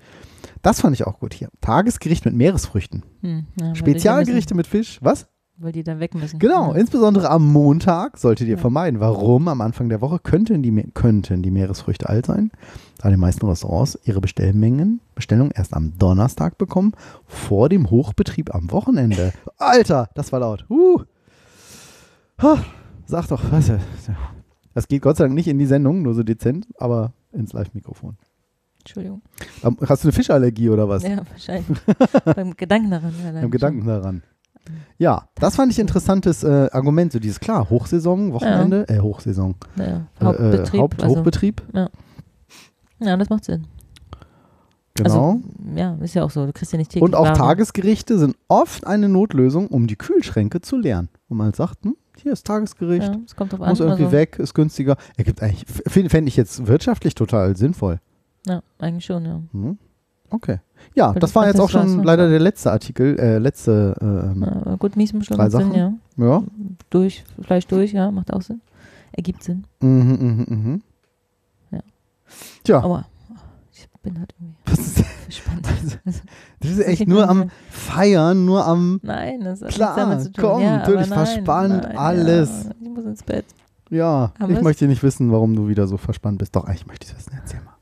Das 0.63 0.81
fand 0.81 0.95
ich 0.95 1.07
auch 1.07 1.19
gut 1.21 1.35
hier. 1.35 1.49
Tagesgericht 1.61 2.25
mit 2.25 2.35
Meeresfrüchten. 2.35 3.05
Hm, 3.23 3.47
ja, 3.61 3.75
Spezialgerichte 3.75 4.55
mit 4.55 4.67
Fisch. 4.67 4.99
Was? 5.03 5.27
Weil 5.59 5.73
die 5.73 5.85
dann 5.85 6.01
weg 6.01 6.15
müssen. 6.15 6.39
Genau, 6.41 6.73
Ja. 6.73 6.81
insbesondere 6.81 7.31
am 7.31 7.53
Montag 7.53 8.19
solltet 8.19 8.49
ihr 8.49 8.55
Ja. 8.55 8.61
vermeiden. 8.61 8.99
Warum? 9.01 9.47
Am 9.49 9.61
Anfang 9.61 9.89
der 9.89 10.01
Woche 10.01 10.19
könnten 10.19 10.63
die, 10.63 10.73
könnten 10.95 11.43
die 11.43 11.51
Meeresfrüchte 11.53 12.09
alt 12.09 12.27
sein, 12.27 12.51
da 12.99 13.11
die 13.11 13.17
meisten 13.17 13.47
Restaurants 13.47 13.99
ihre 14.05 14.21
Bestellmengen, 14.21 15.01
Bestellung 15.15 15.51
erst 15.53 15.75
am 15.75 15.97
Donnerstag 15.99 16.59
bekommen, 16.59 16.93
vor 17.27 17.69
dem 17.69 17.91
Hochbetrieb 17.91 18.53
am 18.55 18.73
Wochenende. 18.73 19.33
Alter, 19.59 20.09
das 20.17 20.33
war 20.33 20.41
laut. 20.41 20.65
Uh. 20.69 21.01
Ha, 22.41 22.59
sag 23.07 23.29
doch, 23.29 23.43
was? 23.53 23.71
Das? 24.75 24.89
Geht 24.89 25.03
Gott 25.03 25.17
sei 25.17 25.25
Dank 25.25 25.35
nicht 25.35 25.49
in 25.49 25.59
die 25.59 25.67
Sendung, 25.67 26.03
nur 26.03 26.15
so 26.15 26.23
dezent, 26.23 26.67
aber 26.79 27.13
ins 27.33 27.53
Live-Mikrofon. 27.53 28.17
Entschuldigung. 28.81 29.23
Ähm, 29.63 29.77
Hast 29.87 30.03
du 30.03 30.09
eine 30.09 30.13
Fischallergie 30.13 30.69
oder 30.69 30.89
was? 30.89 31.03
Ja, 31.05 31.23
wahrscheinlich. 31.29 31.79
Beim 32.37 32.57
Gedanken 32.57 32.91
daran. 32.91 33.15
Ja, 33.25 33.33
Beim 33.33 33.51
Gedanken 33.51 33.87
daran. 33.87 34.23
Ja, 34.99 35.29
das 35.37 35.57
fand 35.57 35.73
ich 35.73 35.79
ein 35.79 35.83
interessantes 35.83 36.45
äh, 36.45 36.69
Argument. 36.73 37.13
So 37.13 37.19
dieses, 37.19 37.41
klar, 37.41 37.69
Hochsaison, 37.69 38.33
Wochenende, 38.33 38.89
äh, 38.89 39.01
Hochsaison, 39.01 39.57
Ja, 39.77 40.07
äh, 40.21 40.25
Hauptbetrieb. 40.25 40.75
äh, 40.75 40.79
Haupt, 40.79 41.03
also, 41.03 41.17
Hochbetrieb, 41.17 41.63
ja, 41.75 43.17
das 43.17 43.29
macht 43.29 43.45
Sinn. 43.45 43.67
Genau. 45.03 45.31
Also, 45.33 45.43
ja, 45.77 45.95
ist 46.01 46.15
ja 46.15 46.25
auch 46.25 46.31
so. 46.31 46.47
Du 46.47 46.53
kriegst 46.53 46.73
ja 46.73 46.79
nicht 46.79 46.91
täglich 46.91 47.03
Und 47.03 47.15
auch 47.15 47.25
Ware. 47.25 47.37
Tagesgerichte 47.37 48.19
sind 48.19 48.37
oft 48.49 48.87
eine 48.87 49.09
Notlösung, 49.09 49.69
um 49.69 49.87
die 49.87 49.97
Kühlschränke 49.97 50.61
zu 50.61 50.77
leeren. 50.77 51.09
Wo 51.29 51.35
man 51.35 51.47
halt 51.47 51.57
sagt, 51.57 51.85
hm, 51.85 51.97
hier 52.17 52.33
ist 52.33 52.47
Tagesgericht, 52.47 53.09
Ja, 53.09 53.19
es 53.27 53.35
kommt 53.37 53.53
drauf 53.53 53.63
an. 53.63 53.71
muss 53.71 53.81
irgendwie 53.81 54.05
also, 54.05 54.13
weg, 54.17 54.39
ist 54.39 54.55
günstiger. 54.55 54.97
Ergibt 55.17 55.43
eigentlich, 55.43 55.65
fände 56.11 56.29
ich 56.29 56.37
jetzt 56.37 56.67
wirtschaftlich 56.67 57.15
total 57.15 57.57
sinnvoll. 57.57 58.01
Ja, 58.47 58.63
eigentlich 58.79 59.05
schon, 59.05 59.25
ja. 59.25 59.41
Hm? 59.53 59.79
Okay. 60.31 60.59
Ja, 60.95 61.15
Weil 61.15 61.21
das 61.21 61.35
war 61.35 61.47
jetzt 61.47 61.61
auch 61.61 61.69
schon 61.69 62.03
leider 62.03 62.29
der 62.29 62.41
letzte 62.41 62.73
Artikel, 62.73 63.19
äh, 63.19 63.39
letzte, 63.39 63.95
ähm, 64.01 64.45
ja 64.67 64.75
gut, 64.77 64.97
Miesmuschel 64.97 65.37
Drei 65.37 65.45
macht 65.45 65.53
Sinn, 65.53 65.73
Sachen. 65.73 65.75
ja. 65.75 65.93
ja. 66.17 66.43
Durch, 66.91 67.25
Fleisch 67.41 67.67
durch, 67.67 67.93
ja, 67.93 68.11
macht 68.11 68.33
auch 68.33 68.43
Sinn. 68.43 68.61
Ergibt 69.13 69.43
Sinn. 69.45 69.65
Mhm, 69.81 70.17
mhm, 70.21 70.47
mhm. 70.49 70.83
Ja. 71.71 71.81
Tja, 72.65 72.83
Aber 72.83 73.07
bin 74.03 74.19
halt 74.19 74.35
irgendwie 74.39 74.57
was 74.67 74.79
ist, 74.79 75.05
gespannt. 75.27 75.69
das 76.61 76.71
ist 76.71 76.79
echt 76.87 77.07
nur 77.09 77.29
am 77.29 77.51
Feiern, 77.71 78.45
nur 78.45 78.67
am, 78.67 79.01
Nein, 79.03 79.41
das 79.43 79.63
hat 79.63 79.71
Klar, 79.71 79.97
damit 79.97 80.23
zu 80.23 80.33
tun. 80.33 80.45
komm, 80.45 80.63
ja, 80.63 80.79
natürlich 80.79 81.09
nein, 81.09 81.27
verspannt, 81.27 81.83
nein, 81.85 81.97
alles. 81.97 82.65
Ja, 82.65 82.71
ich 82.83 82.89
muss 82.89 83.05
ins 83.05 83.23
Bett. 83.23 83.45
ja, 83.91 84.33
Haben 84.39 84.51
ich 84.51 84.57
wir's? 84.57 84.65
möchte 84.65 84.87
nicht 84.87 85.03
wissen, 85.03 85.31
warum 85.33 85.55
du 85.55 85.69
wieder 85.69 85.87
so 85.87 85.97
verspannt 85.97 86.39
bist. 86.39 86.55
Doch, 86.57 86.65
eigentlich 86.65 86.87
möchte 86.87 87.07
ich 87.07 87.17
wissen, 87.17 87.33
erzähl 87.35 87.61
mal. 87.61 87.73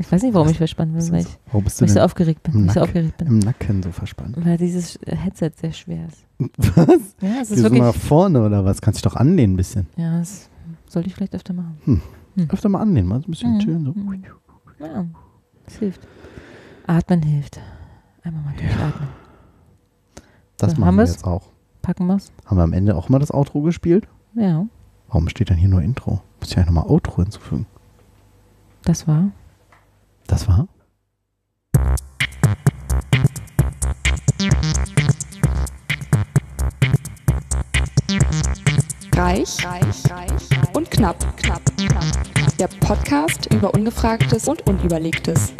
Ich 0.00 0.12
weiß 0.12 0.22
nicht, 0.22 0.32
warum 0.32 0.48
ich 0.48 0.58
verspannt 0.58 0.96
bin, 0.96 1.10
weil 1.12 1.22
ich, 1.22 1.38
Warum 1.46 1.64
bist 1.64 1.80
du 1.80 1.82
weil 1.82 1.88
ich 1.88 1.94
so 1.94 2.00
aufgeregt 2.00 2.42
bin. 2.44 2.66
ich 2.66 2.72
so 2.72 2.80
aufgeregt 2.82 3.16
bin. 3.18 3.26
im 3.26 3.38
Nacken 3.40 3.82
so 3.82 3.90
verspannt? 3.90 4.36
Weil 4.44 4.56
dieses 4.56 4.96
Headset 5.04 5.50
sehr 5.60 5.72
schwer 5.72 6.06
ist. 6.06 6.24
Was? 6.76 6.88
Ja, 7.20 7.40
es 7.42 7.50
ist 7.50 7.56
Gehst 7.56 7.64
du 7.66 7.70
mal 7.70 7.86
wirklich. 7.86 8.02
vorne 8.04 8.44
oder 8.46 8.64
was? 8.64 8.80
Kannst 8.80 8.98
dich 8.98 9.02
doch 9.02 9.16
anlehnen 9.16 9.54
ein 9.54 9.56
bisschen. 9.56 9.88
Ja, 9.96 10.20
das 10.20 10.48
sollte 10.88 11.08
ich 11.08 11.16
vielleicht 11.16 11.34
öfter 11.34 11.52
machen. 11.52 12.00
Öfter 12.48 12.68
mal 12.68 12.80
anlehnen, 12.80 13.08
mal 13.08 13.20
so 13.20 13.26
ein 13.26 13.30
bisschen 13.32 13.54
Mhm. 13.54 13.58
chillen. 13.58 13.84
So. 13.86 13.90
Mhm. 13.92 14.22
Ja, 14.78 15.04
das 15.68 15.78
hilft. 15.78 16.00
Atmen 16.86 17.22
hilft. 17.22 17.60
Einmal 18.22 18.42
mal 18.42 18.54
durchatmen. 18.54 19.08
Das 20.56 20.72
So, 20.72 20.76
machen 20.78 20.86
haben 20.86 20.96
wir 20.96 21.04
jetzt 21.04 21.24
auch. 21.24 21.42
Packen 21.82 22.06
wir's? 22.06 22.32
Haben 22.46 22.56
wir 22.56 22.64
am 22.64 22.72
Ende 22.72 22.96
auch 22.96 23.08
mal 23.08 23.18
das 23.18 23.32
Outro 23.32 23.62
gespielt? 23.62 24.06
Ja, 24.34 24.66
Warum 25.08 25.28
steht 25.30 25.48
denn 25.48 25.56
hier 25.56 25.70
nur 25.70 25.80
Intro? 25.80 26.20
Muss 26.40 26.50
ich 26.50 26.56
ja 26.56 26.64
nochmal 26.66 26.84
Outro 26.86 27.22
hinzufügen. 27.22 27.66
das 28.84 29.06
war. 29.08 29.30
Das 30.26 30.46
war? 30.48 30.68
Reich, 39.16 39.64
reich, 39.64 40.10
reich 40.10 40.30
und 40.74 40.90
knapp, 40.90 41.18
knapp, 41.36 41.60
knapp. 41.76 42.37
Der 42.58 42.66
Podcast 42.66 43.46
über 43.54 43.72
Ungefragtes 43.72 44.48
und 44.48 44.66
Unüberlegtes. 44.66 45.52